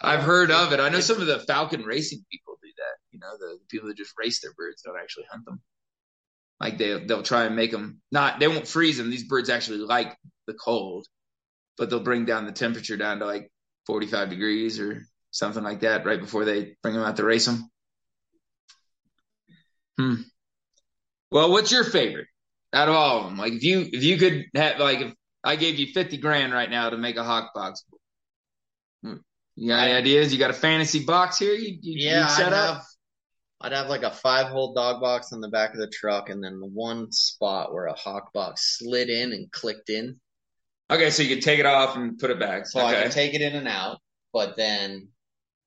I've 0.00 0.22
heard 0.22 0.50
of 0.50 0.72
it. 0.72 0.80
I 0.80 0.88
know 0.88 1.00
some 1.00 1.20
of 1.20 1.26
the 1.26 1.40
falcon 1.40 1.82
racing 1.82 2.24
people 2.30 2.58
do 2.62 2.68
that. 2.76 2.96
You 3.10 3.18
know, 3.20 3.36
the, 3.38 3.58
the 3.58 3.66
people 3.68 3.88
that 3.88 3.96
just 3.96 4.14
race 4.18 4.40
their 4.40 4.52
birds 4.56 4.82
don't 4.82 4.98
actually 5.00 5.26
hunt 5.30 5.44
them. 5.44 5.60
Like 6.60 6.78
they 6.78 7.04
they'll 7.04 7.22
try 7.22 7.44
and 7.44 7.56
make 7.56 7.70
them 7.70 8.00
not. 8.10 8.40
They 8.40 8.48
won't 8.48 8.66
freeze 8.66 8.98
them. 8.98 9.10
These 9.10 9.28
birds 9.28 9.48
actually 9.48 9.78
like 9.78 10.16
the 10.46 10.54
cold, 10.54 11.06
but 11.78 11.90
they'll 11.90 12.00
bring 12.00 12.24
down 12.24 12.46
the 12.46 12.52
temperature 12.52 12.96
down 12.96 13.20
to 13.20 13.26
like 13.26 13.50
45 13.86 14.30
degrees 14.30 14.80
or 14.80 15.02
something 15.30 15.62
like 15.64 15.80
that 15.80 16.04
right 16.06 16.20
before 16.20 16.44
they 16.44 16.76
bring 16.82 16.94
them 16.94 17.04
out 17.04 17.16
to 17.16 17.24
race 17.24 17.46
them. 17.46 17.70
Hmm. 19.98 20.22
Well, 21.30 21.50
what's 21.50 21.72
your 21.72 21.84
favorite 21.84 22.28
out 22.72 22.88
of 22.88 22.94
all 22.94 23.18
of 23.18 23.24
them? 23.24 23.38
Like 23.38 23.52
if 23.52 23.62
you 23.62 23.80
if 23.92 24.02
you 24.02 24.16
could 24.16 24.46
have 24.54 24.78
like 24.78 25.00
if 25.00 25.14
I 25.44 25.56
gave 25.56 25.78
you 25.78 25.92
50 25.92 26.18
grand 26.18 26.52
right 26.52 26.70
now 26.70 26.90
to 26.90 26.96
make 26.96 27.16
a 27.16 27.24
hawk 27.24 27.52
box. 27.54 27.84
hmm, 29.02 29.14
You 29.56 29.68
got 29.68 29.84
any 29.84 29.92
ideas? 29.92 30.32
You 30.32 30.38
got 30.38 30.50
a 30.50 30.54
fantasy 30.54 31.04
box 31.04 31.38
here? 31.38 31.54
You, 31.54 31.78
you, 31.80 32.10
Yeah, 32.10 32.26
set 32.26 32.48
I'd 32.48 32.52
up? 32.52 32.74
have 32.76 32.84
I'd 33.60 33.72
have 33.72 33.88
like 33.88 34.02
a 34.02 34.10
five 34.10 34.48
hole 34.48 34.74
dog 34.74 35.00
box 35.00 35.32
on 35.32 35.40
the 35.40 35.48
back 35.48 35.72
of 35.74 35.80
the 35.80 35.88
truck 35.88 36.30
and 36.30 36.42
then 36.42 36.60
one 36.74 37.10
spot 37.12 37.72
where 37.72 37.86
a 37.86 37.94
hawk 37.94 38.32
box 38.32 38.78
slid 38.78 39.08
in 39.10 39.32
and 39.32 39.50
clicked 39.52 39.90
in. 39.90 40.20
Okay, 40.90 41.10
so 41.10 41.22
you 41.22 41.34
could 41.34 41.44
take 41.44 41.58
it 41.58 41.66
off 41.66 41.96
and 41.96 42.18
put 42.18 42.30
it 42.30 42.40
back. 42.40 42.66
So 42.66 42.80
I 42.80 42.94
can 42.94 43.10
take 43.10 43.34
it 43.34 43.42
in 43.42 43.54
and 43.54 43.68
out, 43.68 43.98
but 44.32 44.56
then 44.56 45.08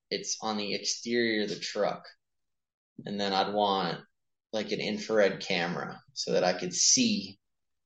it's 0.10 0.38
on 0.42 0.58
the 0.58 0.74
exterior 0.74 1.44
of 1.44 1.50
the 1.50 1.60
truck. 1.60 2.06
And 3.06 3.20
then 3.20 3.34
I'd 3.34 3.54
want 3.54 4.00
like 4.54 4.72
an 4.72 4.80
infrared 4.80 5.40
camera 5.40 6.02
so 6.14 6.34
that 6.34 6.44
I 6.44 6.54
could 6.54 6.74
see 6.74 7.38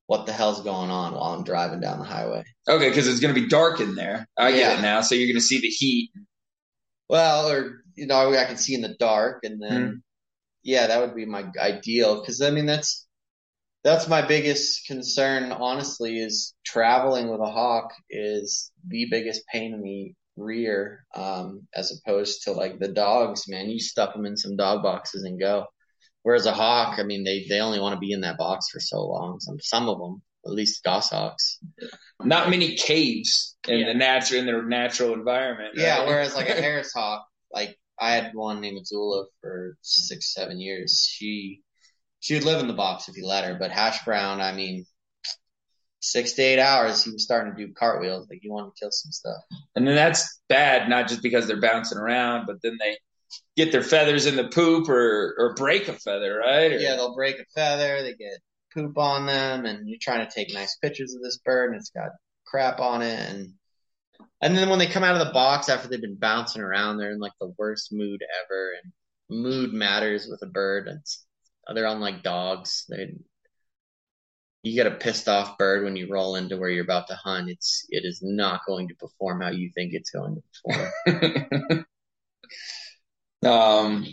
what 0.06 0.26
the 0.26 0.32
hell's 0.32 0.62
going 0.62 0.90
on 0.90 1.14
while 1.14 1.34
I'm 1.34 1.44
driving 1.44 1.80
down 1.80 1.98
the 1.98 2.04
highway. 2.04 2.44
Okay, 2.68 2.88
because 2.88 3.08
it's 3.08 3.20
going 3.20 3.34
to 3.34 3.40
be 3.40 3.48
dark 3.48 3.80
in 3.80 3.94
there. 3.94 4.26
I 4.36 4.52
get 4.52 4.78
it 4.78 4.82
now. 4.82 5.00
So 5.00 5.14
you're 5.14 5.26
going 5.26 5.36
to 5.36 5.40
see 5.40 5.60
the 5.60 5.68
heat. 5.68 6.10
Well, 7.08 7.50
or 7.50 7.82
you 7.94 8.06
know, 8.06 8.34
I 8.34 8.44
can 8.44 8.56
see 8.56 8.74
in 8.74 8.82
the 8.82 8.96
dark, 8.98 9.44
and 9.44 9.62
then 9.62 9.86
hmm. 9.86 9.94
yeah, 10.62 10.88
that 10.88 11.00
would 11.00 11.14
be 11.14 11.24
my 11.24 11.44
ideal. 11.58 12.20
Because 12.20 12.40
I 12.40 12.50
mean, 12.50 12.66
that's 12.66 13.05
that's 13.86 14.08
my 14.08 14.20
biggest 14.20 14.84
concern, 14.86 15.52
honestly, 15.52 16.18
is 16.18 16.54
traveling 16.64 17.28
with 17.30 17.40
a 17.40 17.46
hawk 17.50 17.92
is 18.10 18.72
the 18.88 19.06
biggest 19.10 19.46
pain 19.46 19.72
in 19.74 19.82
the 19.82 20.12
rear, 20.36 21.04
um, 21.14 21.68
as 21.72 21.96
opposed 21.96 22.42
to 22.42 22.52
like 22.52 22.80
the 22.80 22.88
dogs. 22.88 23.44
Man, 23.48 23.70
you 23.70 23.78
stuff 23.78 24.12
them 24.12 24.26
in 24.26 24.36
some 24.36 24.56
dog 24.56 24.82
boxes 24.82 25.22
and 25.22 25.38
go. 25.38 25.66
Whereas 26.24 26.46
a 26.46 26.52
hawk, 26.52 26.98
I 26.98 27.04
mean, 27.04 27.22
they 27.22 27.46
they 27.48 27.60
only 27.60 27.78
want 27.78 27.94
to 27.94 28.00
be 28.00 28.10
in 28.10 28.22
that 28.22 28.38
box 28.38 28.68
for 28.70 28.80
so 28.80 29.06
long. 29.06 29.38
Some 29.38 29.60
some 29.60 29.88
of 29.88 29.98
them, 29.98 30.20
at 30.44 30.50
least 30.52 30.82
goshawks. 30.82 31.60
Not 32.20 32.50
many 32.50 32.74
caves 32.74 33.56
in 33.68 33.78
Yeah. 33.78 33.86
the 33.86 33.94
natural 33.94 34.40
in 34.40 34.46
their 34.46 34.64
natural 34.64 35.12
environment. 35.12 35.74
Yeah, 35.76 36.04
whereas 36.06 36.34
like 36.34 36.48
a 36.48 36.54
Harris 36.60 36.92
hawk, 36.92 37.24
like 37.52 37.78
I 38.00 38.10
had 38.16 38.34
one 38.34 38.60
named 38.60 38.80
Azula 38.82 39.26
for 39.40 39.76
six, 39.82 40.34
seven 40.34 40.58
years. 40.58 41.08
She 41.08 41.62
she 42.20 42.34
would 42.34 42.44
live 42.44 42.60
in 42.60 42.68
the 42.68 42.74
box 42.74 43.08
if 43.08 43.16
you 43.16 43.26
let 43.26 43.44
her, 43.44 43.54
but 43.58 43.70
hash 43.70 44.04
brown, 44.04 44.40
I 44.40 44.52
mean, 44.52 44.86
six 46.00 46.32
to 46.34 46.42
eight 46.42 46.60
hours, 46.60 47.04
he 47.04 47.10
was 47.10 47.24
starting 47.24 47.54
to 47.54 47.66
do 47.66 47.72
cartwheels. 47.72 48.28
Like 48.28 48.40
he 48.42 48.48
wanted 48.50 48.74
to 48.74 48.80
kill 48.80 48.90
some 48.90 49.12
stuff. 49.12 49.42
And 49.74 49.86
then 49.86 49.94
that's 49.94 50.40
bad, 50.48 50.88
not 50.88 51.08
just 51.08 51.22
because 51.22 51.46
they're 51.46 51.60
bouncing 51.60 51.98
around, 51.98 52.46
but 52.46 52.62
then 52.62 52.78
they 52.80 52.96
get 53.56 53.72
their 53.72 53.82
feathers 53.82 54.26
in 54.26 54.36
the 54.36 54.48
poop 54.48 54.88
or 54.88 55.34
or 55.38 55.54
break 55.54 55.88
a 55.88 55.92
feather, 55.94 56.38
right? 56.38 56.72
Or- 56.72 56.78
Yeah, 56.78 56.96
they'll 56.96 57.14
break 57.14 57.38
a 57.38 57.44
feather, 57.54 58.02
they 58.02 58.14
get 58.14 58.38
poop 58.72 58.96
on 58.98 59.26
them, 59.26 59.64
and 59.66 59.88
you're 59.88 59.98
trying 60.00 60.26
to 60.26 60.32
take 60.32 60.52
nice 60.52 60.76
pictures 60.76 61.14
of 61.14 61.22
this 61.22 61.38
bird, 61.38 61.70
and 61.72 61.80
it's 61.80 61.90
got 61.90 62.10
crap 62.46 62.80
on 62.80 63.02
it, 63.02 63.18
and 63.30 63.52
and 64.40 64.56
then 64.56 64.68
when 64.68 64.78
they 64.78 64.86
come 64.86 65.02
out 65.04 65.20
of 65.20 65.26
the 65.26 65.32
box 65.32 65.68
after 65.68 65.88
they've 65.88 66.00
been 66.00 66.16
bouncing 66.16 66.62
around, 66.62 66.96
they're 66.98 67.10
in 67.12 67.18
like 67.18 67.32
the 67.40 67.52
worst 67.58 67.92
mood 67.92 68.22
ever, 68.44 68.72
and 68.82 68.92
mood 69.42 69.72
matters 69.72 70.28
with 70.28 70.40
a 70.42 70.46
bird. 70.46 70.88
It's 70.88 71.25
they're 71.74 71.86
unlike 71.86 72.22
dogs. 72.22 72.84
They 72.88 73.14
you 74.66 74.74
get 74.74 74.86
a 74.86 74.96
pissed 74.96 75.28
off 75.28 75.58
bird 75.58 75.84
when 75.84 75.96
you 75.96 76.08
roll 76.10 76.34
into 76.34 76.56
where 76.56 76.68
you're 76.68 76.84
about 76.84 77.06
to 77.08 77.14
hunt. 77.14 77.48
It's 77.48 77.86
it 77.88 78.04
is 78.04 78.20
not 78.22 78.62
going 78.66 78.88
to 78.88 78.94
perform 78.94 79.40
how 79.40 79.50
you 79.50 79.70
think 79.74 79.92
it's 79.94 80.10
going 80.10 80.36
to 80.36 80.42
perform. 81.06 81.86
um. 83.46 84.06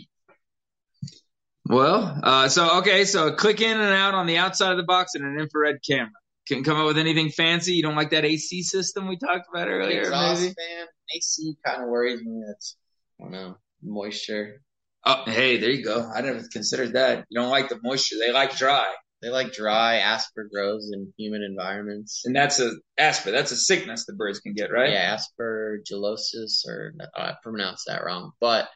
Well, 1.66 2.20
uh, 2.22 2.48
so 2.48 2.78
okay, 2.78 3.04
so 3.04 3.34
click 3.34 3.60
in 3.62 3.80
and 3.80 3.92
out 3.94 4.14
on 4.14 4.26
the 4.26 4.36
outside 4.36 4.72
of 4.72 4.76
the 4.76 4.84
box 4.84 5.14
and 5.14 5.24
an 5.24 5.40
infrared 5.40 5.78
camera. 5.86 6.10
Can 6.46 6.62
come 6.62 6.76
up 6.76 6.86
with 6.86 6.98
anything 6.98 7.30
fancy. 7.30 7.72
You 7.72 7.82
don't 7.82 7.96
like 7.96 8.10
that 8.10 8.26
AC 8.26 8.62
system 8.64 9.08
we 9.08 9.16
talked 9.16 9.48
about 9.52 9.66
earlier, 9.68 10.02
Exhaust 10.02 10.42
maybe? 10.42 10.54
fan, 10.54 10.86
AC 11.16 11.56
kind 11.64 11.82
of 11.82 11.88
worries 11.88 12.20
me. 12.20 12.42
That's 12.46 12.76
I 13.18 13.24
don't 13.24 13.32
know 13.32 13.56
moisture. 13.82 14.60
Oh, 15.06 15.24
hey, 15.26 15.58
there 15.58 15.70
you 15.70 15.84
go. 15.84 16.10
I 16.14 16.20
never 16.22 16.42
considered 16.50 16.94
that. 16.94 17.24
You 17.28 17.40
don't 17.40 17.50
like 17.50 17.68
the 17.68 17.78
moisture. 17.82 18.16
They 18.18 18.32
like 18.32 18.56
dry, 18.56 18.90
They 19.20 19.28
like 19.28 19.52
dry. 19.52 19.96
Asper 19.96 20.48
grows 20.50 20.90
in 20.92 21.12
humid 21.18 21.42
environments. 21.42 22.22
and 22.24 22.34
that's 22.34 22.58
a 22.60 22.72
asper. 22.96 23.30
That's 23.30 23.52
a 23.52 23.56
sickness 23.56 24.06
the 24.06 24.14
birds 24.14 24.40
can 24.40 24.54
get, 24.54 24.70
right? 24.72 24.90
Yeah, 24.90 25.16
aspergillosis, 25.16 26.66
or 26.66 26.94
I 27.14 27.34
pronounced 27.42 27.84
that 27.86 28.04
wrong, 28.04 28.32
but 28.40 28.68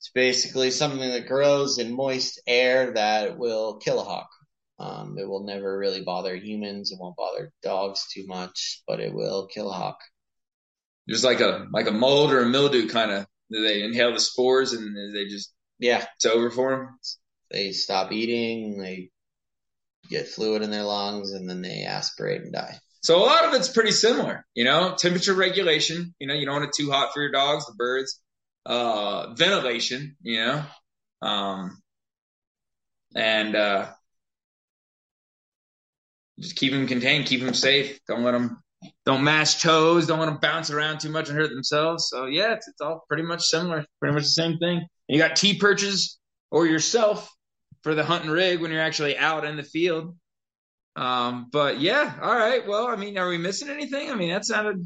it's 0.00 0.10
basically 0.14 0.70
something 0.70 0.98
that 1.08 1.28
grows 1.28 1.78
in 1.78 1.94
moist 1.94 2.40
air 2.46 2.92
that 2.92 3.38
will 3.38 3.76
kill 3.76 4.00
a 4.00 4.04
hawk. 4.04 4.28
Um, 4.80 5.16
it 5.18 5.28
will 5.28 5.44
never 5.44 5.78
really 5.78 6.02
bother 6.02 6.34
humans. 6.34 6.90
It 6.90 6.98
won't 7.00 7.16
bother 7.16 7.52
dogs 7.62 8.06
too 8.12 8.26
much, 8.26 8.82
but 8.88 8.98
it 9.00 9.14
will 9.14 9.46
kill 9.46 9.70
a 9.70 9.72
hawk. 9.74 9.98
Just 11.08 11.22
like 11.24 11.40
a 11.40 11.66
like 11.72 11.86
a 11.86 11.92
mold 11.92 12.32
or 12.32 12.40
a 12.40 12.46
mildew 12.46 12.88
kind 12.88 13.12
of. 13.12 13.26
They 13.50 13.82
inhale 13.82 14.12
the 14.12 14.20
spores 14.20 14.72
and 14.72 15.14
they 15.14 15.26
just 15.26 15.52
Yeah, 15.78 16.04
it's 16.16 16.24
over 16.24 16.50
for 16.50 16.70
them. 16.70 16.98
they 17.50 17.72
stop 17.72 18.12
eating, 18.12 18.78
they 18.78 19.10
get 20.08 20.28
fluid 20.28 20.62
in 20.62 20.70
their 20.70 20.82
lungs, 20.82 21.32
and 21.32 21.48
then 21.48 21.62
they 21.62 21.84
aspirate 21.84 22.42
and 22.42 22.52
die. 22.52 22.78
So 23.02 23.18
a 23.22 23.26
lot 23.26 23.44
of 23.44 23.54
it's 23.54 23.68
pretty 23.68 23.90
similar, 23.92 24.46
you 24.54 24.64
know, 24.64 24.94
temperature 24.96 25.34
regulation, 25.34 26.14
you 26.18 26.26
know, 26.26 26.34
you 26.34 26.46
don't 26.46 26.54
want 26.56 26.66
it 26.68 26.74
too 26.74 26.90
hot 26.90 27.12
for 27.12 27.20
your 27.20 27.32
dogs, 27.32 27.66
the 27.66 27.74
birds, 27.74 28.18
uh, 28.64 29.34
ventilation, 29.34 30.16
you 30.22 30.38
know, 30.38 30.64
um, 31.20 31.82
and 33.14 33.54
uh, 33.54 33.88
just 36.40 36.56
keep 36.56 36.72
them 36.72 36.86
contained, 36.86 37.26
keep 37.26 37.42
them 37.42 37.54
safe. 37.54 38.00
Don't 38.08 38.24
let 38.24 38.32
them 38.32 38.62
don't 39.04 39.24
mash 39.24 39.62
toes. 39.62 40.06
Don't 40.06 40.18
want 40.18 40.32
to 40.32 40.46
bounce 40.46 40.70
around 40.70 41.00
too 41.00 41.10
much 41.10 41.28
and 41.28 41.38
hurt 41.38 41.50
themselves. 41.50 42.08
So 42.08 42.26
yeah, 42.26 42.54
it's, 42.54 42.68
it's 42.68 42.80
all 42.80 43.04
pretty 43.08 43.22
much 43.22 43.42
similar, 43.42 43.84
pretty 44.00 44.14
much 44.14 44.24
the 44.24 44.28
same 44.28 44.58
thing. 44.58 44.78
And 44.78 44.88
you 45.08 45.18
got 45.18 45.36
T 45.36 45.58
perches 45.58 46.18
or 46.50 46.66
yourself 46.66 47.30
for 47.82 47.94
the 47.94 48.04
hunt 48.04 48.24
and 48.24 48.32
rig 48.32 48.60
when 48.60 48.70
you're 48.70 48.80
actually 48.80 49.16
out 49.16 49.44
in 49.44 49.56
the 49.56 49.62
field. 49.62 50.16
Um, 50.96 51.48
but 51.50 51.80
yeah, 51.80 52.14
all 52.22 52.34
right. 52.34 52.66
Well, 52.66 52.86
I 52.86 52.96
mean, 52.96 53.18
are 53.18 53.28
we 53.28 53.38
missing 53.38 53.68
anything? 53.68 54.10
I 54.10 54.14
mean, 54.14 54.30
that 54.30 54.44
sounded 54.44 54.84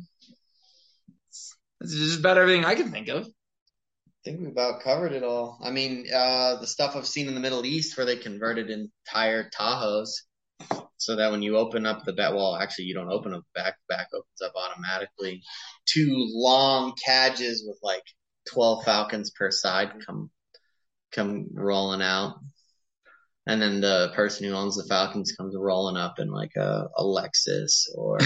that's 1.80 1.94
just 1.94 2.18
about 2.18 2.38
everything 2.38 2.64
I 2.64 2.74
can 2.74 2.90
think 2.90 3.08
of. 3.08 3.24
I 3.26 4.30
think 4.30 4.40
we 4.40 4.46
about 4.48 4.82
covered 4.82 5.12
it 5.12 5.22
all. 5.22 5.58
I 5.62 5.70
mean, 5.70 6.06
uh, 6.12 6.56
the 6.56 6.66
stuff 6.66 6.96
I've 6.96 7.06
seen 7.06 7.28
in 7.28 7.34
the 7.34 7.40
Middle 7.40 7.64
East 7.64 7.96
where 7.96 8.04
they 8.04 8.16
converted 8.16 8.68
entire 8.68 9.48
Tahoes 9.50 10.10
so 10.98 11.16
that 11.16 11.30
when 11.30 11.42
you 11.42 11.56
open 11.56 11.86
up 11.86 12.04
the 12.04 12.12
back, 12.12 12.34
well, 12.34 12.56
actually 12.56 12.86
you 12.86 12.94
don't 12.94 13.10
open 13.10 13.32
up 13.32 13.42
the 13.54 13.60
back, 13.60 13.76
the 13.88 13.94
back 13.94 14.08
opens 14.12 14.42
up 14.44 14.52
automatically. 14.56 15.42
Two 15.86 16.12
long 16.12 16.92
cadges 17.06 17.60
with 17.66 17.78
like 17.82 18.02
12 18.52 18.84
falcons 18.84 19.30
per 19.30 19.50
side 19.50 19.92
come, 20.04 20.30
come 21.12 21.46
rolling 21.54 22.02
out. 22.02 22.36
And 23.46 23.62
then 23.62 23.80
the 23.80 24.12
person 24.14 24.46
who 24.46 24.54
owns 24.54 24.76
the 24.76 24.84
falcons 24.88 25.32
comes 25.32 25.54
rolling 25.56 25.96
up 25.96 26.18
in 26.18 26.30
like 26.30 26.54
a, 26.56 26.88
a 26.96 27.02
Lexus 27.02 27.86
or, 27.94 28.18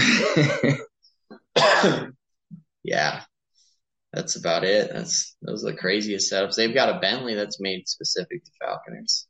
yeah, 2.83 3.21
that's 4.11 4.35
about 4.35 4.63
it. 4.65 4.91
That's, 4.91 5.35
those 5.41 5.63
are 5.63 5.71
the 5.71 5.77
craziest 5.77 6.31
setups. 6.31 6.55
They've 6.55 6.73
got 6.73 6.93
a 6.93 6.99
Bentley 6.99 7.35
that's 7.35 7.61
made 7.61 7.87
specific 7.87 8.43
to 8.43 8.51
falconers. 8.61 9.27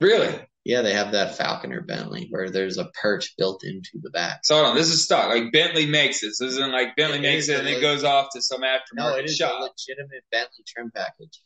Really? 0.00 0.40
Yeah, 0.64 0.82
they 0.82 0.92
have 0.92 1.12
that 1.12 1.36
Falconer 1.36 1.80
Bentley 1.80 2.28
where 2.30 2.48
there's 2.48 2.78
a 2.78 2.88
perch 3.00 3.34
built 3.36 3.64
into 3.64 3.98
the 4.00 4.10
back. 4.10 4.40
So 4.44 4.54
hold 4.54 4.68
on, 4.68 4.76
this 4.76 4.90
is 4.90 5.04
stock. 5.04 5.28
Like 5.28 5.50
Bentley 5.52 5.86
makes 5.86 6.22
it. 6.22 6.34
So 6.34 6.44
this 6.44 6.54
isn't 6.54 6.70
like 6.70 6.94
Bentley 6.94 7.18
It 7.18 7.22
makes 7.22 7.48
it 7.48 7.58
and 7.58 7.68
it 7.68 7.80
goes 7.80 8.04
off 8.04 8.28
to 8.34 8.42
some 8.42 8.62
aftermarket 8.62 8.96
No, 8.96 9.16
it 9.16 9.24
is 9.24 9.40
a 9.40 9.46
legitimate 9.46 10.24
Bentley 10.30 10.64
trim 10.66 10.92
package. 10.94 11.40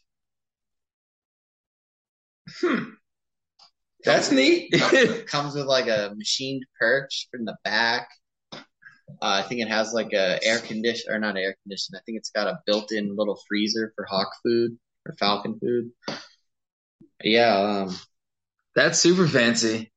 Hmm. 2.60 2.90
That's 4.04 4.30
neat. 4.30 4.72
Comes, 4.72 5.22
comes 5.26 5.54
with 5.54 5.66
like 5.66 5.88
a 5.88 6.14
machined 6.16 6.64
perch 6.78 7.28
in 7.32 7.44
the 7.44 7.56
back. 7.64 8.08
Uh, 8.52 9.40
I 9.40 9.42
think 9.42 9.62
it 9.62 9.68
has 9.68 9.92
like 9.92 10.12
a 10.12 10.42
air 10.44 10.58
condition 10.58 11.12
or 11.12 11.18
not 11.18 11.36
air 11.38 11.56
condition. 11.62 11.94
I 11.96 12.00
think 12.04 12.18
it's 12.18 12.30
got 12.30 12.48
a 12.48 12.60
built-in 12.66 13.16
little 13.16 13.38
freezer 13.48 13.92
for 13.96 14.04
hawk 14.04 14.30
food 14.42 14.76
or 15.06 15.14
falcon 15.14 15.58
food. 15.58 15.90
Yeah, 17.22 17.56
um, 17.86 17.96
That's 18.76 19.00
super 19.00 19.26
fancy. 19.26 19.90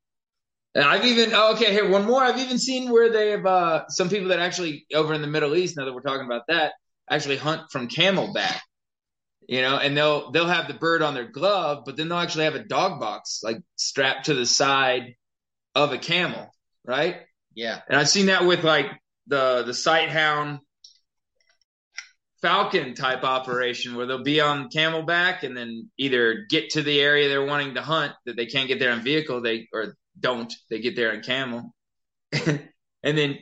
And 0.74 0.86
I've 0.86 1.06
even 1.06 1.34
oh, 1.34 1.54
okay 1.54 1.74
here 1.74 1.90
one 1.90 2.06
more. 2.06 2.24
I've 2.24 2.40
even 2.40 2.58
seen 2.58 2.92
where 2.92 3.12
they 3.12 3.32
have 3.32 3.46
uh, 3.46 3.88
some 3.90 4.10
people 4.10 4.30
that 4.30 4.40
actually 4.40 4.86
over 4.94 5.14
in 5.14 5.22
the 5.22 5.28
Middle 5.28 5.56
East. 5.56 5.78
Now 5.78 5.86
that 5.86 5.94
we're 5.94 6.02
talking 6.02 6.26
about 6.26 6.48
that, 6.48 6.74
actually 7.10 7.38
hunt 7.38 7.72
from 7.72 7.90
camelback. 7.90 8.60
You 9.48 9.62
know, 9.64 9.78
and 9.78 9.98
they'll 9.98 10.32
they'll 10.32 10.48
have 10.48 10.68
the 10.68 10.76
bird 10.76 11.02
on 11.02 11.16
their 11.16 11.28
glove, 11.28 11.84
but 11.86 11.98
then 11.98 12.08
they'll 12.10 12.20
actually 12.20 12.46
have 12.46 12.56
a 12.56 12.64
dog 12.64 13.00
box 13.00 13.42
like 13.44 13.58
strapped 13.76 14.28
to 14.28 14.36
the 14.36 14.46
side 14.46 15.16
of 15.76 15.92
a 15.92 15.98
camel, 15.98 16.54
right? 16.86 17.18
yeah, 17.56 17.82
And 17.90 18.00
I've 18.00 18.10
seen 18.10 18.28
that 18.28 18.46
with 18.46 18.64
like 18.64 18.88
the 19.28 19.64
the 19.66 19.74
sight 19.74 20.10
hound 20.10 20.60
falcon 22.42 22.94
type 22.94 23.24
operation 23.24 23.96
where 23.96 24.06
they'll 24.06 24.24
be 24.24 24.40
on 24.40 24.70
camelback 24.70 25.44
and 25.44 25.56
then 25.56 25.90
either 25.98 26.46
get 26.50 26.70
to 26.70 26.82
the 26.82 27.00
area 27.00 27.28
they're 27.28 27.46
wanting 27.46 27.74
to 27.74 27.82
hunt 27.82 28.14
that 28.26 28.38
they 28.38 28.46
can't 28.46 28.68
get 28.68 28.80
there 28.80 28.92
in 28.92 29.02
vehicle 29.02 29.42
they 29.42 29.68
or 29.74 29.96
don't 30.20 30.54
they 30.70 30.80
get 30.80 30.96
there 30.96 31.12
in 31.14 31.22
camel 31.22 31.74
and 32.46 32.62
then 33.04 33.38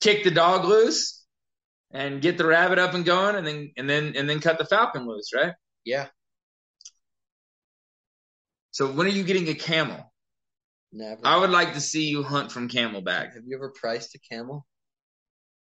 kick 0.00 0.22
the 0.22 0.30
dog 0.30 0.64
loose 0.64 1.24
and 1.90 2.22
get 2.22 2.38
the 2.38 2.46
rabbit 2.46 2.78
up 2.78 2.94
and 2.94 3.04
going 3.04 3.34
and 3.34 3.46
then 3.46 3.72
and 3.76 3.90
then 3.90 4.14
and 4.16 4.28
then 4.28 4.40
cut 4.40 4.58
the 4.58 4.64
falcon 4.64 5.06
loose 5.06 5.30
right 5.34 5.54
yeah. 5.84 6.06
so 8.70 8.86
when 8.86 9.06
are 9.06 9.10
you 9.10 9.24
getting 9.24 9.48
a 9.48 9.54
camel 9.54 10.12
Never. 10.92 11.20
i 11.24 11.36
would 11.36 11.50
like 11.50 11.74
to 11.74 11.80
see 11.80 12.08
you 12.08 12.22
hunt 12.22 12.52
from 12.52 12.68
camelback 12.68 13.34
have 13.34 13.42
you 13.46 13.56
ever 13.56 13.70
priced 13.70 14.14
a 14.14 14.18
camel? 14.20 14.64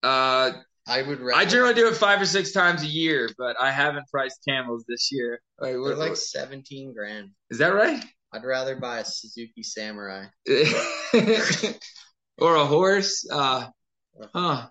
uh 0.03 0.51
I 0.87 1.03
would. 1.03 1.19
I 1.33 1.45
generally 1.45 1.73
do 1.73 1.87
it 1.87 1.95
five 1.95 2.21
or 2.21 2.25
six 2.25 2.51
times 2.51 2.81
a 2.83 2.87
year, 2.87 3.29
but 3.37 3.55
I 3.59 3.71
haven't 3.71 4.07
priced 4.09 4.39
camels 4.47 4.83
this 4.87 5.09
year. 5.11 5.39
Like, 5.59 5.73
They're 5.73 5.95
like 5.95 6.15
seventeen 6.15 6.93
grand. 6.93 7.29
is 7.49 7.59
that 7.59 7.69
right? 7.73 8.03
I'd 8.33 8.43
rather 8.45 8.75
buy 8.77 8.99
a 8.99 9.05
Suzuki 9.05 9.61
Samurai. 9.61 10.25
or 12.37 12.55
a 12.55 12.65
horse? 12.65 13.27
Uh, 13.29 13.67
huh. 14.33 14.67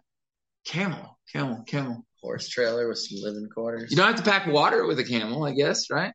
Camel, 0.64 1.18
camel, 1.32 1.62
camel. 1.66 2.04
horse 2.22 2.48
trailer 2.48 2.88
with 2.88 2.98
some 2.98 3.18
living 3.22 3.48
quarters. 3.54 3.90
You 3.90 3.98
don't 3.98 4.06
have 4.06 4.16
to 4.16 4.22
pack 4.30 4.46
water 4.46 4.86
with 4.86 4.98
a 4.98 5.04
camel, 5.04 5.44
I 5.44 5.52
guess, 5.52 5.90
right? 5.90 6.12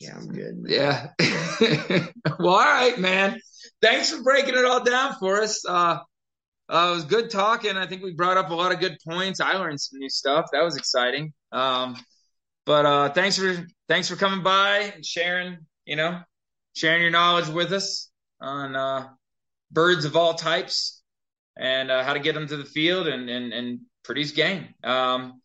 yeah, 0.00 0.16
I'm 0.16 0.28
good. 0.28 0.58
man. 0.58 0.66
Yeah. 0.68 1.08
well, 2.38 2.54
all 2.54 2.58
right, 2.58 2.98
man. 2.98 3.40
Thanks 3.80 4.10
for 4.10 4.22
breaking 4.22 4.54
it 4.56 4.64
all 4.64 4.84
down 4.84 5.16
for 5.18 5.40
us. 5.40 5.64
Uh, 5.66 5.98
uh, 6.68 6.90
it 6.90 6.94
was 6.94 7.04
good 7.04 7.30
talking. 7.30 7.76
I 7.76 7.86
think 7.86 8.02
we 8.02 8.12
brought 8.12 8.36
up 8.36 8.50
a 8.50 8.54
lot 8.54 8.72
of 8.72 8.80
good 8.80 8.98
points. 9.06 9.40
I 9.40 9.54
learned 9.54 9.80
some 9.80 9.98
new 9.98 10.08
stuff. 10.08 10.46
That 10.52 10.62
was 10.62 10.76
exciting. 10.76 11.32
Um, 11.52 11.96
but 12.64 12.86
uh, 12.86 13.08
thanks 13.10 13.36
for 13.36 13.66
thanks 13.88 14.08
for 14.08 14.16
coming 14.16 14.42
by 14.42 14.92
and 14.94 15.04
sharing. 15.04 15.58
You 15.84 15.96
know, 15.96 16.20
sharing 16.74 17.02
your 17.02 17.10
knowledge 17.10 17.48
with 17.48 17.72
us 17.72 18.10
on 18.40 18.74
uh, 18.74 19.08
birds 19.70 20.06
of 20.06 20.16
all 20.16 20.34
types 20.34 21.02
and 21.56 21.90
uh, 21.90 22.02
how 22.02 22.14
to 22.14 22.20
get 22.20 22.34
them 22.34 22.46
to 22.46 22.56
the 22.56 22.64
field 22.64 23.08
and 23.08 23.28
and, 23.28 23.52
and 23.52 23.80
produce 24.02 24.32
game. 24.32 24.68
Um, 24.82 25.42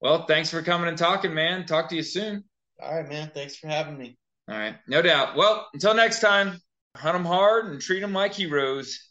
well, 0.00 0.26
thanks 0.26 0.50
for 0.50 0.62
coming 0.62 0.88
and 0.88 0.96
talking, 0.96 1.34
man. 1.34 1.66
Talk 1.66 1.88
to 1.90 1.96
you 1.96 2.02
soon. 2.02 2.44
All 2.80 2.96
right, 2.96 3.08
man. 3.08 3.30
Thanks 3.34 3.56
for 3.56 3.66
having 3.66 3.98
me. 3.98 4.16
All 4.48 4.56
right, 4.56 4.76
no 4.86 5.02
doubt. 5.02 5.36
Well, 5.36 5.68
until 5.74 5.94
next 5.94 6.20
time, 6.20 6.60
hunt 6.96 7.14
them 7.14 7.24
hard 7.24 7.66
and 7.66 7.80
treat 7.80 8.00
them 8.00 8.12
like 8.12 8.32
heroes. 8.32 9.09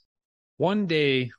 One 0.59 0.85
day, 0.87 1.31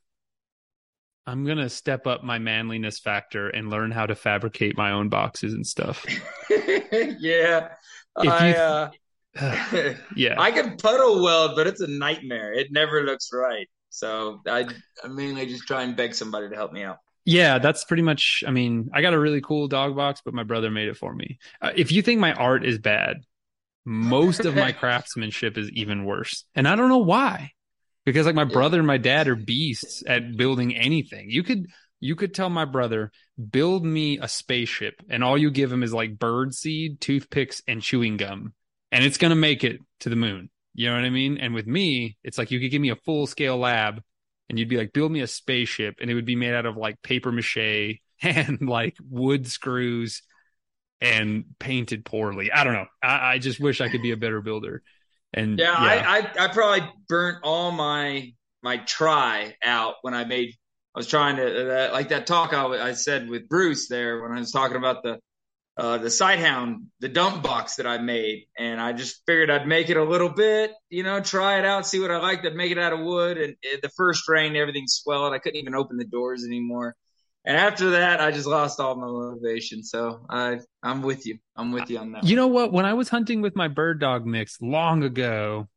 I'm 1.26 1.44
gonna 1.44 1.68
step 1.68 2.06
up 2.06 2.24
my 2.24 2.38
manliness 2.38 2.98
factor 2.98 3.48
and 3.48 3.70
learn 3.70 3.90
how 3.90 4.06
to 4.06 4.14
fabricate 4.14 4.76
my 4.76 4.90
own 4.92 5.08
boxes 5.08 5.52
and 5.54 5.66
stuff. 5.66 6.04
yeah, 6.50 7.68
If 8.16 8.28
I, 8.28 8.48
you- 8.48 8.54
uh, 8.54 8.90
yeah, 10.16 10.38
I 10.38 10.50
can 10.50 10.76
puddle 10.76 11.22
weld, 11.22 11.52
but 11.56 11.66
it's 11.66 11.80
a 11.80 11.86
nightmare. 11.86 12.52
It 12.52 12.68
never 12.72 13.02
looks 13.04 13.30
right. 13.32 13.68
So 13.90 14.40
I, 14.46 14.66
I 15.04 15.08
mainly 15.08 15.46
just 15.46 15.66
try 15.66 15.82
and 15.82 15.96
beg 15.96 16.14
somebody 16.14 16.48
to 16.48 16.56
help 16.56 16.72
me 16.72 16.82
out. 16.82 16.98
Yeah, 17.26 17.58
that's 17.58 17.84
pretty 17.84 18.02
much. 18.02 18.42
I 18.46 18.50
mean, 18.50 18.90
I 18.94 19.02
got 19.02 19.14
a 19.14 19.18
really 19.18 19.40
cool 19.40 19.68
dog 19.68 19.94
box, 19.94 20.22
but 20.24 20.34
my 20.34 20.42
brother 20.42 20.70
made 20.70 20.88
it 20.88 20.96
for 20.96 21.14
me. 21.14 21.38
Uh, 21.60 21.72
if 21.76 21.92
you 21.92 22.02
think 22.02 22.18
my 22.18 22.32
art 22.32 22.64
is 22.64 22.78
bad, 22.78 23.18
most 23.84 24.44
of 24.44 24.56
my 24.56 24.72
craftsmanship 24.72 25.58
is 25.58 25.70
even 25.72 26.04
worse. 26.04 26.44
And 26.54 26.66
I 26.68 26.76
don't 26.76 26.88
know 26.88 26.98
why. 26.98 27.52
Because 28.04 28.26
like 28.26 28.34
my 28.34 28.44
brother 28.44 28.78
and 28.78 28.86
my 28.86 28.96
dad 28.96 29.28
are 29.28 29.36
beasts 29.36 30.02
at 30.06 30.36
building 30.36 30.76
anything. 30.76 31.30
You 31.30 31.42
could 31.42 31.66
you 32.00 32.16
could 32.16 32.34
tell 32.34 32.48
my 32.48 32.64
brother, 32.64 33.12
build 33.50 33.84
me 33.84 34.18
a 34.18 34.26
spaceship, 34.26 34.94
and 35.10 35.22
all 35.22 35.36
you 35.36 35.50
give 35.50 35.70
him 35.70 35.82
is 35.82 35.92
like 35.92 36.18
bird 36.18 36.54
seed, 36.54 37.00
toothpicks, 37.00 37.62
and 37.68 37.82
chewing 37.82 38.16
gum. 38.16 38.54
And 38.90 39.04
it's 39.04 39.18
gonna 39.18 39.36
make 39.36 39.64
it 39.64 39.80
to 40.00 40.08
the 40.08 40.16
moon. 40.16 40.50
You 40.74 40.88
know 40.88 40.94
what 40.94 41.04
I 41.04 41.10
mean? 41.10 41.38
And 41.38 41.54
with 41.54 41.66
me, 41.66 42.16
it's 42.24 42.38
like 42.38 42.50
you 42.50 42.60
could 42.60 42.70
give 42.70 42.80
me 42.80 42.90
a 42.90 42.96
full 42.96 43.26
scale 43.26 43.58
lab 43.58 44.02
and 44.48 44.58
you'd 44.58 44.68
be 44.68 44.76
like, 44.76 44.92
build 44.92 45.12
me 45.12 45.20
a 45.20 45.28
spaceship, 45.28 45.96
and 46.00 46.10
it 46.10 46.14
would 46.14 46.26
be 46.26 46.34
made 46.34 46.54
out 46.54 46.66
of 46.66 46.76
like 46.76 47.00
paper 47.02 47.30
mache 47.30 48.00
and 48.22 48.60
like 48.60 48.96
wood 49.08 49.46
screws 49.46 50.22
and 51.00 51.44
painted 51.58 52.04
poorly. 52.04 52.50
I 52.52 52.64
don't 52.64 52.74
know. 52.74 52.86
I, 53.02 53.34
I 53.34 53.38
just 53.38 53.60
wish 53.60 53.80
I 53.80 53.88
could 53.88 54.02
be 54.02 54.10
a 54.10 54.16
better 54.16 54.40
builder. 54.40 54.82
And 55.32 55.58
Yeah, 55.58 55.72
I, 55.72 56.18
I, 56.18 56.44
I 56.44 56.48
probably 56.48 56.88
burnt 57.08 57.38
all 57.42 57.70
my 57.70 58.32
my 58.62 58.78
try 58.78 59.56
out 59.64 59.94
when 60.02 60.14
I 60.14 60.24
made. 60.24 60.54
I 60.94 60.98
was 60.98 61.06
trying 61.06 61.36
to 61.36 61.88
uh, 61.88 61.92
like 61.92 62.08
that 62.08 62.26
talk 62.26 62.52
I, 62.52 62.66
I 62.88 62.92
said 62.92 63.28
with 63.28 63.48
Bruce 63.48 63.88
there 63.88 64.22
when 64.22 64.32
I 64.32 64.40
was 64.40 64.50
talking 64.50 64.76
about 64.76 65.02
the 65.02 65.18
uh, 65.76 65.96
the 65.96 66.08
Sighthound, 66.08 66.86
the 66.98 67.08
dump 67.08 67.42
box 67.42 67.76
that 67.76 67.86
I 67.86 67.96
made, 67.98 68.46
and 68.58 68.78
I 68.78 68.92
just 68.92 69.22
figured 69.24 69.50
I'd 69.50 69.66
make 69.66 69.88
it 69.88 69.96
a 69.96 70.04
little 70.04 70.28
bit, 70.28 70.72
you 70.90 71.02
know, 71.02 71.20
try 71.20 71.58
it 71.58 71.64
out, 71.64 71.86
see 71.86 72.00
what 72.00 72.10
I 72.10 72.18
liked. 72.18 72.44
I'd 72.44 72.54
make 72.54 72.72
it 72.72 72.78
out 72.78 72.92
of 72.92 73.00
wood, 73.00 73.38
and 73.38 73.56
it, 73.62 73.80
the 73.80 73.88
first 73.96 74.28
rain, 74.28 74.56
everything 74.56 74.86
swelled. 74.86 75.32
I 75.32 75.38
couldn't 75.38 75.58
even 75.58 75.74
open 75.74 75.96
the 75.96 76.04
doors 76.04 76.44
anymore. 76.44 76.96
And 77.44 77.56
after 77.56 77.90
that, 77.90 78.20
I 78.20 78.30
just 78.30 78.46
lost 78.46 78.80
all 78.80 78.96
my 78.96 79.06
motivation. 79.06 79.82
So 79.82 80.26
I, 80.28 80.60
I'm 80.82 81.02
with 81.02 81.26
you. 81.26 81.38
I'm 81.56 81.72
with 81.72 81.90
you 81.90 81.98
on 81.98 82.12
that. 82.12 82.24
You 82.24 82.36
know 82.36 82.48
what? 82.48 82.72
When 82.72 82.84
I 82.84 82.92
was 82.92 83.08
hunting 83.08 83.40
with 83.40 83.56
my 83.56 83.68
bird 83.68 83.98
dog 84.00 84.26
mix 84.26 84.60
long 84.60 85.02
ago, 85.02 85.68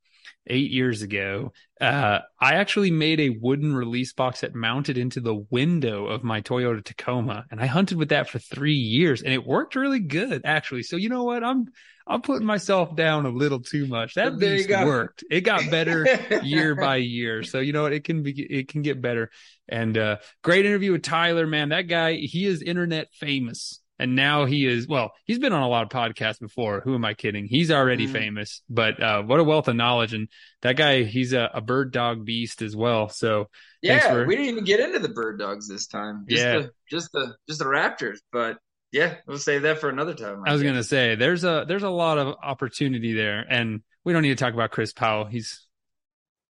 eight 0.48 0.72
years 0.72 1.02
ago, 1.02 1.54
uh, 1.80 2.20
I 2.40 2.56
actually 2.56 2.92
made 2.92 3.20
a 3.20 3.30
wooden 3.30 3.76
release 3.76 4.14
box 4.14 4.42
that 4.42 4.54
mounted 4.54 4.98
into 4.98 5.22
the 5.22 5.46
window 5.50 6.08
of 6.08 6.24
my 6.24 6.42
Toyota 6.42 6.84
Tacoma, 6.84 7.46
and 7.50 7.62
I 7.62 7.66
hunted 7.66 7.98
with 7.98 8.10
that 8.10 8.30
for 8.30 8.40
three 8.40 8.74
years, 8.74 9.22
and 9.22 9.34
it 9.34 9.46
worked 9.46 9.76
really 9.76 10.00
good, 10.00 10.42
actually. 10.46 10.84
So 10.84 10.98
you 10.98 11.10
know 11.10 11.24
what? 11.24 11.44
I'm 11.44 11.68
I'm 12.08 12.22
putting 12.22 12.46
myself 12.46 12.96
down 12.96 13.26
a 13.26 13.30
little 13.30 13.60
too 13.60 13.88
much. 13.88 14.16
That 14.16 14.40
There 14.40 14.58
beast 14.58 14.70
worked. 14.70 15.24
It 15.32 15.42
got 15.42 15.70
better 15.72 16.06
year 16.44 16.76
by 16.76 16.98
year. 16.98 17.44
So 17.44 17.60
you 17.60 17.74
know 17.74 17.84
what? 17.84 17.94
It 17.94 18.04
can 18.04 18.24
be 18.24 18.32
it 18.42 18.68
can 18.68 18.82
get 18.82 19.02
better. 19.02 19.30
And 19.70 19.98
uh, 19.98 20.18
great 20.44 20.66
interview 20.66 20.92
with 20.92 21.04
Tyler, 21.04 21.48
man. 21.48 21.70
That 21.70 21.84
guy, 21.84 22.16
he 22.16 22.46
is 22.46 22.62
internet 22.62 23.08
famous. 23.14 23.80
And 24.00 24.16
now 24.16 24.46
he 24.46 24.66
is, 24.66 24.88
well, 24.88 25.12
he's 25.24 25.38
been 25.38 25.54
on 25.54 25.62
a 25.62 25.68
lot 25.70 25.84
of 25.84 25.90
podcasts 25.90 26.40
before. 26.40 26.82
Who 26.82 26.96
am 26.96 27.06
I 27.06 27.14
kidding? 27.14 27.46
He's 27.46 27.70
already 27.72 28.08
Mhm. 28.08 28.12
famous, 28.12 28.62
but 28.68 29.02
uh, 29.02 29.22
what 29.22 29.40
a 29.40 29.44
wealth 29.44 29.68
of 29.68 29.76
knowledge. 29.76 30.14
And 30.16 30.28
that 30.64 30.76
guy, 30.76 31.04
he's 31.04 31.32
a, 31.32 31.50
a 31.54 31.62
bird 31.62 31.94
dog 31.94 32.26
beast 32.26 32.64
as 32.64 32.76
well. 32.76 33.08
So 33.10 33.50
Yeah, 33.84 34.00
for- 34.10 34.26
we 34.26 34.36
didn't 34.36 34.50
even 34.52 34.64
get 34.64 34.80
into 34.80 34.98
the 35.00 35.10
bird 35.10 35.38
dogs 35.40 35.70
this 35.70 35.86
time. 35.88 36.26
Just 36.28 36.44
Yeah. 36.44 36.54
the 36.58 36.72
just 36.90 37.12
the 37.14 37.36
just 37.48 37.60
the 37.60 37.66
Raptors. 37.66 38.18
But 38.32 38.58
yeah, 38.94 39.16
we'll 39.28 39.38
save 39.40 39.64
that 39.64 39.80
for 39.80 39.90
another 39.90 40.14
time. 40.14 40.44
I 40.46 40.54
was 40.54 40.62
guess. 40.62 40.68
going 40.70 40.76
to 40.76 40.84
say 40.84 41.16
there's 41.16 41.44
a, 41.44 41.66
there's 41.68 41.84
a 41.84 41.90
lot 41.90 42.18
of 42.18 42.36
opportunity 42.42 43.14
there. 43.14 43.46
And 43.50 43.82
we 44.06 44.14
don't 44.14 44.22
need 44.22 44.30
to 44.38 44.44
talk 44.44 44.54
about 44.54 44.72
Chris 44.72 44.94
Powell. 44.94 45.26
He's, 45.26 45.68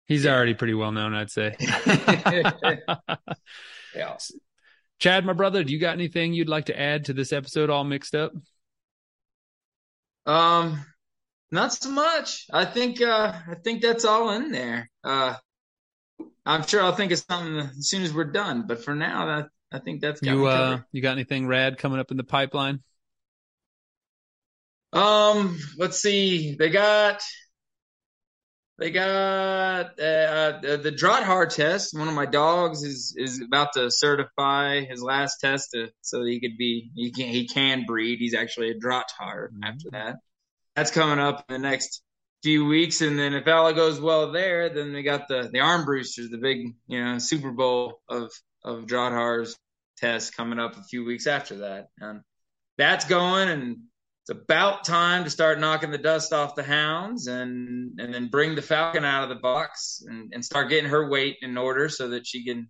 he's 0.06 0.26
Yeah. 0.26 0.36
already 0.36 0.54
pretty 0.54 0.76
well 0.76 0.92
known, 0.92 1.16
I'd 1.16 1.32
say. 1.32 1.56
yeah. 3.96 4.18
Chad, 5.00 5.26
my 5.26 5.34
brother, 5.34 5.64
do 5.64 5.74
you 5.74 5.80
got 5.80 5.94
anything 5.94 6.34
you'd 6.34 6.50
like 6.50 6.66
to 6.66 6.80
add 6.80 7.06
to 7.06 7.14
this 7.14 7.34
episode 7.34 7.70
all 7.70 7.84
mixed 7.84 8.14
up? 8.16 8.34
Um, 10.26 10.86
not 11.52 11.74
so 11.74 11.92
much. 11.92 12.46
I 12.52 12.66
think 12.66 13.02
uh 13.02 13.34
I 13.48 13.56
think 13.56 13.82
that's 13.82 14.06
all 14.06 14.32
in 14.32 14.52
there. 14.52 14.90
Uh, 15.04 15.36
I'm 16.46 16.66
sure 16.66 16.82
I'll 16.82 16.96
think 16.96 17.12
of 17.12 17.20
something 17.20 17.58
as 17.60 17.90
soon 17.90 18.04
as 18.04 18.14
we're 18.14 18.32
done. 18.32 18.66
But 18.68 18.84
for 18.84 18.96
now, 18.96 19.26
that 19.28 19.50
I 19.74 19.80
think 19.80 20.02
that's 20.02 20.22
got 20.22 20.32
You 20.32 20.46
uh 20.46 20.80
you 20.92 21.02
got 21.02 21.14
anything 21.14 21.48
rad 21.48 21.80
coming 21.80 22.00
up 22.00 22.12
in 22.12 22.18
the 22.18 22.24
pipeline? 22.24 22.82
Um, 24.94 25.60
let's 25.80 26.00
see. 26.00 26.56
They 26.56 26.70
got 26.70 27.24
they 28.78 28.92
got 28.92 30.00
uh, 30.00 30.04
uh 30.04 30.78
the 30.78 30.96
Drahthaar 30.96 31.50
test. 31.50 31.98
One 31.98 32.08
of 32.08 32.14
my 32.14 32.28
dogs 32.28 32.84
is 32.84 33.16
is 33.18 33.42
about 33.42 33.74
to 33.74 33.90
certify 33.90 34.82
his 34.82 35.02
last 35.02 35.38
test 35.42 35.72
to, 35.74 35.90
so 36.02 36.20
that 36.20 36.30
he 36.30 36.40
could 36.40 36.58
be 36.58 36.92
he 36.96 37.12
can 37.12 37.28
he 37.28 37.48
can 37.48 37.86
breed. 37.88 38.20
He's 38.20 38.36
actually 38.36 38.70
a 38.70 38.76
Drahthaar 38.76 39.48
after 39.64 39.90
that. 39.92 40.18
That's 40.76 40.92
coming 40.92 41.18
up 41.18 41.46
in 41.50 41.54
the 41.54 41.68
next 41.68 42.04
few 42.44 42.66
weeks, 42.66 43.02
and 43.02 43.18
then 43.18 43.34
if 43.34 43.48
all 43.48 43.74
goes 43.74 44.00
well 44.00 44.32
there, 44.32 44.70
then 44.70 44.94
they 44.94 45.02
got 45.02 45.28
the 45.28 45.50
the 45.52 45.62
Arm 45.62 45.90
Roosters, 45.90 46.30
the 46.30 46.38
big 46.38 46.76
you 46.88 47.04
know 47.04 47.18
Super 47.18 47.52
Bowl 47.52 48.02
of 48.08 48.32
of 48.64 48.86
Drahthaar's 48.86 49.58
test 49.98 50.36
coming 50.36 50.60
up 50.60 50.78
a 50.78 50.84
few 50.84 51.06
weeks 51.06 51.28
after 51.28 51.58
that, 51.60 51.88
and 52.00 52.22
that's 52.78 53.06
going 53.06 53.50
and 53.50 53.78
it's 54.24 54.30
about 54.30 54.86
time 54.86 55.26
to 55.26 55.30
start 55.30 55.60
knocking 55.60 55.92
the 55.92 55.98
dust 55.98 56.32
off 56.32 56.56
the 56.56 56.64
hounds 56.64 57.28
and 57.28 58.00
and 58.00 58.14
then 58.14 58.28
bring 58.28 58.56
the 58.56 58.62
falcon 58.62 59.04
out 59.04 59.24
of 59.24 59.30
the 59.30 59.36
box 59.36 60.02
and, 60.08 60.32
and 60.34 60.46
start 60.46 60.70
getting 60.70 60.90
her 60.90 61.10
weight 61.10 61.38
in 61.42 61.58
order 61.58 61.90
so 61.90 62.10
that 62.10 62.26
she 62.26 62.46
can 62.46 62.70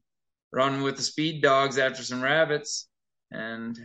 run 0.51 0.81
with 0.81 0.97
the 0.97 1.03
speed 1.03 1.43
dogs 1.43 1.77
after 1.77 2.01
some 2.01 2.23
rabbits 2.23 2.87
and 3.31 3.79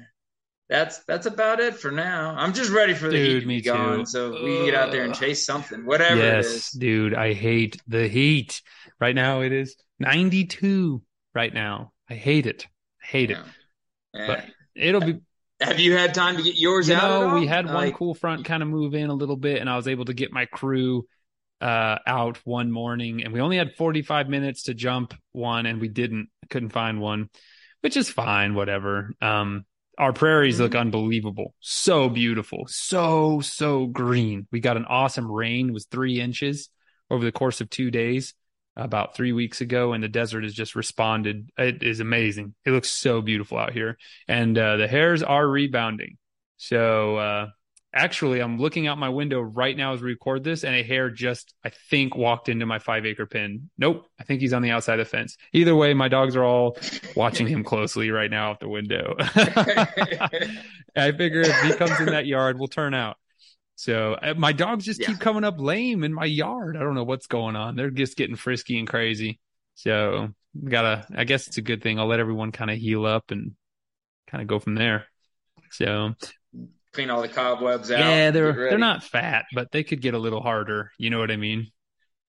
that's 0.69 0.99
that's 1.05 1.27
about 1.27 1.61
it 1.61 1.75
for 1.75 1.91
now. 1.91 2.35
I'm 2.37 2.53
just 2.53 2.71
ready 2.71 2.95
for 2.95 3.07
the 3.07 3.17
Dude, 3.17 3.27
heat 3.27 3.41
to 3.41 3.47
me 3.47 3.57
be 3.57 3.63
gone 3.63 3.99
too. 4.01 4.07
so 4.07 4.31
we 4.33 4.57
can 4.57 4.65
get 4.67 4.75
out 4.75 4.91
there 4.91 5.05
and 5.05 5.15
chase 5.15 5.47
something, 5.47 5.87
whatever 5.87 6.21
yes, 6.21 6.47
is. 6.47 6.71
dude, 6.71 7.15
I 7.15 7.33
hate 7.33 7.81
the 7.87 8.07
heat. 8.07 8.61
Right 9.01 9.15
now 9.15 9.41
it 9.41 9.53
is 9.53 9.77
92 9.99 11.03
right 11.35 11.53
now. 11.53 11.93
I 12.11 12.15
hate 12.15 12.47
it. 12.47 12.67
I 13.03 13.07
hate 13.07 13.31
it. 13.31 13.39
Yeah. 14.15 14.27
But 14.27 14.45
it'll 14.75 15.01
be 15.01 15.21
Have 15.61 15.81
you 15.81 15.97
had 15.97 16.15
time 16.15 16.37
to 16.37 16.43
get 16.43 16.57
yours 16.57 16.89
you 16.89 16.95
out? 16.95 17.29
No, 17.29 17.35
we 17.35 17.47
had 17.47 17.67
one 17.67 17.75
Like, 17.75 17.95
cool 17.95 18.15
front 18.15 18.45
kind 18.45 18.63
of 18.63 18.69
move 18.69 18.95
in 18.95 19.11
a 19.11 19.15
little 19.15 19.37
bit 19.37 19.61
and 19.61 19.69
I 19.69 19.77
was 19.77 19.89
able 19.89 20.05
to 20.07 20.15
get 20.15 20.33
my 20.33 20.47
crew 20.47 21.07
uh 21.61 21.99
out 22.07 22.37
one 22.45 22.71
morning 22.71 23.25
and 23.25 23.33
we 23.33 23.41
only 23.41 23.57
had 23.57 23.75
45 23.75 24.29
minutes 24.29 24.65
to 24.65 24.75
jump 24.75 25.13
one 25.33 25.67
and 25.67 25.81
we 25.81 25.89
didn't 25.89 26.29
couldn't 26.51 26.69
find 26.71 27.01
one 27.01 27.29
which 27.81 27.97
is 27.97 28.09
fine 28.09 28.55
whatever 28.55 29.11
um 29.21 29.65
our 29.99 30.13
prairies 30.13 30.61
look 30.61 30.77
unbelievable 30.77 31.55
so 31.59 32.09
beautiful 32.09 32.65
so 32.69 33.41
so 33.41 33.87
green 33.87 34.47
we 34.53 34.61
got 34.61 34.77
an 34.77 34.85
awesome 34.85 35.29
rain 35.29 35.71
it 35.71 35.73
was 35.73 35.87
three 35.87 36.21
inches 36.21 36.69
over 37.11 37.25
the 37.25 37.33
course 37.33 37.61
of 37.61 37.69
two 37.69 37.91
days 37.91 38.35
about 38.79 39.15
three 39.15 39.33
weeks 39.33 39.61
ago 39.61 39.93
and 39.93 40.03
the 40.03 40.09
desert 40.09 40.45
has 40.45 40.55
just 40.55 40.77
responded. 40.77 41.51
It 41.59 41.83
is 41.83 42.01
amazing. 42.01 42.55
It 42.65 42.71
looks 42.71 42.91
so 42.91 43.21
beautiful 43.21 43.59
out 43.59 43.73
here. 43.73 43.99
And 44.27 44.57
uh, 44.57 44.77
the 44.77 44.89
hares 44.89 45.23
are 45.23 45.47
rebounding. 45.47 46.17
So 46.57 47.17
uh 47.17 47.49
actually 47.95 48.41
i'm 48.41 48.59
looking 48.59 48.87
out 48.87 48.99
my 48.99 49.09
window 49.09 49.41
right 49.41 49.75
now 49.75 49.95
as 49.95 50.03
we 50.03 50.11
record 50.11 50.45
this 50.45 50.63
and 50.63 50.75
a 50.75 50.83
hare 50.83 51.09
just 51.11 51.55
i 51.65 51.71
think 51.89 52.15
walked 52.15 52.51
into 52.51 52.67
my 52.67 52.79
five 52.79 53.07
acre 53.07 53.25
pen. 53.25 53.71
Nope. 53.79 54.07
I 54.21 54.25
think 54.25 54.43
he's 54.43 54.53
on 54.53 54.61
the 54.61 54.71
outside 54.71 55.01
of 55.01 55.07
the 55.07 55.11
fence. 55.11 55.37
Either 55.55 55.75
way 55.75 55.95
my 55.95 56.09
dogs 56.09 56.37
are 56.37 56.45
all 56.45 56.77
watching 57.17 57.47
him 57.47 57.65
closely 57.65 58.11
right 58.11 58.31
now 58.31 58.51
out 58.51 58.61
the 58.61 58.69
window. 58.69 59.15
I 60.97 61.13
figure 61.13 61.41
if 61.41 61.61
he 61.63 61.73
comes 61.75 61.99
in 62.01 62.07
that 62.07 62.27
yard 62.27 62.59
we'll 62.59 62.69
turn 62.69 62.93
out 62.93 63.17
so 63.81 64.15
uh, 64.15 64.35
my 64.37 64.53
dogs 64.53 64.85
just 64.85 65.01
Yeah. 65.01 65.07
keep 65.07 65.21
coming 65.21 65.45
up 65.45 65.61
lame 65.61 66.03
in 66.03 66.13
my 66.13 66.25
yard 66.25 66.77
i 66.77 66.81
don't 66.81 66.95
know 66.97 67.05
what's 67.05 67.29
going 67.29 67.55
on 67.55 67.77
they're 67.77 67.91
just 67.91 68.17
getting 68.17 68.35
frisky 68.37 68.79
and 68.79 68.89
crazy 68.89 69.39
so 69.75 70.31
gotta 70.63 71.07
i 71.15 71.23
guess 71.25 71.47
it's 71.47 71.59
a 71.59 71.63
good 71.63 71.83
thing 71.83 72.01
i'll 72.01 72.07
let 72.09 72.21
everyone 72.21 72.51
kind 72.51 72.71
of 72.71 72.79
heal 72.79 73.07
up 73.07 73.31
and 73.31 73.53
kind 74.27 74.43
of 74.43 74.49
go 74.49 74.59
from 74.59 74.75
there 74.75 75.07
so 75.71 76.15
clean 76.93 77.11
all 77.11 77.23
the 77.23 77.29
cobwebs 77.29 77.91
out. 77.91 78.01
yeah, 78.01 78.31
they're 78.31 78.53
they're 78.53 78.79
not 78.79 79.05
fat, 79.05 79.45
but 79.55 79.71
they 79.71 79.85
could 79.85 80.01
get 80.01 80.15
a 80.15 80.19
little 80.19 80.41
harder. 80.41 80.91
You 80.99 81.11
know 81.11 81.19
what 81.19 81.31
I 81.31 81.37
mean? 81.37 81.71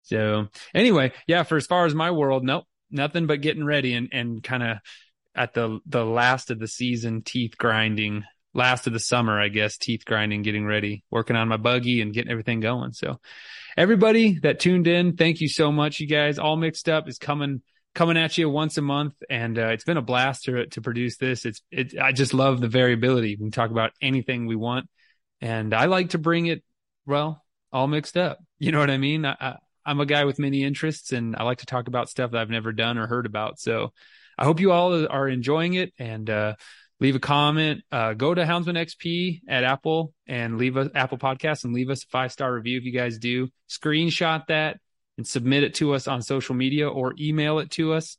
So 0.03 0.47
anyway, 0.73 1.11
yeah. 1.27 1.43
For 1.43 1.57
as 1.57 1.65
far 1.65 1.85
as 1.85 1.95
my 1.95 2.11
world, 2.11 2.43
nope, 2.43 2.65
nothing 2.91 3.25
but 3.25 3.41
getting 3.41 3.65
ready 3.65 3.93
and 3.93 4.09
and 4.11 4.43
kind 4.43 4.63
of 4.63 4.77
at 5.35 5.53
the 5.53 5.79
the 5.85 6.05
last 6.05 6.51
of 6.51 6.59
the 6.59 6.67
season, 6.67 7.23
teeth 7.23 7.57
grinding. 7.57 8.23
Last 8.53 8.87
of 8.87 8.93
the 8.93 8.99
summer, 8.99 9.39
I 9.39 9.47
guess, 9.47 9.77
teeth 9.77 10.05
grinding, 10.05 10.43
getting 10.43 10.65
ready, 10.65 11.03
working 11.09 11.35
on 11.35 11.47
my 11.47 11.57
buggy 11.57 12.01
and 12.01 12.13
getting 12.13 12.31
everything 12.31 12.59
going. 12.59 12.93
So, 12.93 13.19
everybody 13.75 14.39
that 14.39 14.59
tuned 14.59 14.87
in, 14.87 15.15
thank 15.15 15.41
you 15.41 15.49
so 15.49 15.71
much, 15.71 15.99
you 15.99 16.07
guys. 16.07 16.37
All 16.37 16.55
mixed 16.55 16.87
up 16.87 17.07
is 17.07 17.17
coming 17.17 17.61
coming 17.95 18.17
at 18.17 18.37
you 18.37 18.49
once 18.49 18.77
a 18.77 18.81
month, 18.81 19.13
and 19.29 19.57
uh, 19.57 19.67
it's 19.67 19.83
been 19.83 19.97
a 19.97 20.01
blast 20.01 20.45
to 20.45 20.65
to 20.67 20.81
produce 20.81 21.17
this. 21.17 21.45
It's 21.45 21.61
it. 21.71 21.97
I 21.97 22.11
just 22.11 22.33
love 22.33 22.61
the 22.61 22.67
variability. 22.67 23.35
We 23.35 23.45
can 23.45 23.51
talk 23.51 23.71
about 23.71 23.91
anything 24.01 24.45
we 24.45 24.55
want, 24.55 24.87
and 25.41 25.73
I 25.73 25.85
like 25.85 26.09
to 26.09 26.17
bring 26.17 26.47
it 26.47 26.63
well 27.05 27.43
all 27.71 27.87
mixed 27.87 28.17
up. 28.17 28.39
You 28.59 28.71
know 28.71 28.79
what 28.79 28.91
I 28.91 28.97
mean? 28.97 29.25
I, 29.25 29.35
I, 29.39 29.55
I'm 29.85 29.99
a 29.99 30.05
guy 30.05 30.25
with 30.25 30.39
many 30.39 30.63
interests, 30.63 31.11
and 31.11 31.35
I 31.35 31.43
like 31.43 31.59
to 31.59 31.65
talk 31.65 31.87
about 31.87 32.09
stuff 32.09 32.31
that 32.31 32.41
I've 32.41 32.49
never 32.49 32.71
done 32.71 32.97
or 32.97 33.07
heard 33.07 33.25
about. 33.25 33.59
So 33.59 33.93
I 34.37 34.45
hope 34.45 34.59
you 34.59 34.71
all 34.71 35.07
are 35.07 35.27
enjoying 35.27 35.73
it, 35.73 35.93
and 35.99 36.29
uh, 36.29 36.55
leave 37.03 37.15
a 37.15 37.19
comment. 37.19 37.81
Uh, 37.91 38.13
go 38.13 38.33
to 38.33 38.43
Houndsman 38.45 38.77
XP 38.77 39.41
at 39.47 39.65
Apple 39.65 40.13
and 40.25 40.57
leave 40.57 40.77
a 40.77 40.89
Apple 40.95 41.17
Podcast 41.17 41.65
and 41.65 41.73
leave 41.73 41.89
us 41.89 42.05
a 42.05 42.07
five 42.07 42.31
star 42.31 42.51
review 42.51 42.77
if 42.77 42.85
you 42.85 42.93
guys 42.93 43.19
do. 43.19 43.49
Screenshot 43.69 44.47
that 44.47 44.79
and 45.17 45.27
submit 45.27 45.63
it 45.63 45.75
to 45.75 45.93
us 45.93 46.07
on 46.07 46.21
social 46.21 46.55
media 46.55 46.89
or 46.89 47.13
email 47.19 47.59
it 47.59 47.69
to 47.71 47.93
us, 47.93 48.17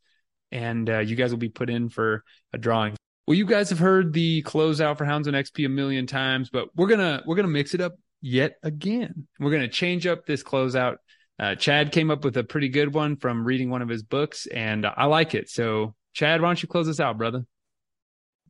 and 0.53 0.89
uh, 0.89 0.99
you 0.99 1.17
guys 1.17 1.31
will 1.31 1.39
be 1.39 1.49
put 1.49 1.71
in 1.71 1.89
for 1.89 2.23
a 2.53 2.59
drawing. 2.59 2.95
Well, 3.27 3.39
you 3.39 3.47
guys 3.47 3.71
have 3.71 3.79
heard 3.79 4.13
the 4.13 4.43
closeout 4.43 4.99
for 4.99 5.07
Houndsman 5.07 5.33
XP 5.33 5.65
a 5.65 5.71
million 5.71 6.07
times, 6.07 6.51
but 6.51 6.69
we're 6.77 6.89
gonna 6.89 7.23
we're 7.27 7.37
gonna 7.37 7.49
mix 7.49 7.73
it 7.73 7.81
up 7.81 7.95
yet 8.21 8.57
again. 8.63 9.27
We're 9.41 9.51
gonna 9.51 9.67
change 9.67 10.07
up 10.07 10.27
this 10.27 10.43
closeout. 10.43 10.97
Uh, 11.39 11.55
Chad 11.55 11.91
came 11.91 12.11
up 12.11 12.23
with 12.23 12.37
a 12.37 12.45
pretty 12.45 12.69
good 12.69 12.93
one 12.93 13.17
from 13.17 13.47
reading 13.47 13.71
one 13.71 13.81
of 13.81 13.89
his 13.89 14.03
books, 14.03 14.47
and 14.47 14.85
I 14.87 15.07
like 15.07 15.35
it. 15.35 15.49
So, 15.49 15.95
Chad, 16.13 16.43
why 16.43 16.49
don't 16.49 16.63
you 16.63 16.69
close 16.69 16.89
us 16.89 17.01
out, 17.01 17.17
brother? 17.17 17.47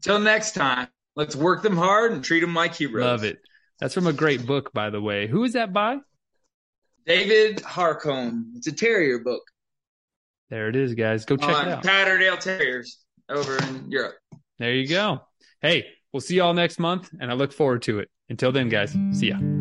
Till 0.02 0.18
next 0.18 0.52
time, 0.52 0.88
let's 1.16 1.34
work 1.34 1.62
them 1.62 1.76
hard 1.76 2.12
and 2.12 2.22
treat 2.22 2.40
them 2.40 2.54
like 2.54 2.74
heroes. 2.74 3.04
Love 3.04 3.24
it. 3.24 3.38
That's 3.80 3.94
from 3.94 4.06
a 4.06 4.12
great 4.12 4.46
book, 4.46 4.72
by 4.72 4.90
the 4.90 5.00
way. 5.00 5.26
Who 5.26 5.44
is 5.44 5.54
that 5.54 5.72
by? 5.72 5.98
David 7.06 7.58
Harcombe. 7.58 8.44
It's 8.56 8.66
a 8.66 8.72
terrier 8.72 9.18
book 9.18 9.42
There 10.50 10.68
it 10.68 10.76
is, 10.76 10.94
guys. 10.94 11.24
Go 11.24 11.36
check 11.36 11.48
it 11.48 11.68
out. 11.68 11.82
Patterdale 11.82 12.36
Terriers 12.38 12.98
over 13.28 13.56
in 13.58 13.90
Europe. 13.90 14.14
There 14.58 14.72
you 14.72 14.86
go. 14.86 15.20
Hey, 15.60 15.86
we'll 16.12 16.20
see 16.20 16.36
y'all 16.36 16.54
next 16.54 16.78
month, 16.78 17.10
and 17.20 17.30
I 17.30 17.34
look 17.34 17.52
forward 17.52 17.82
to 17.82 17.98
it. 17.98 18.08
Until 18.28 18.52
then, 18.52 18.68
guys, 18.68 18.96
see 19.12 19.28
ya. 19.28 19.53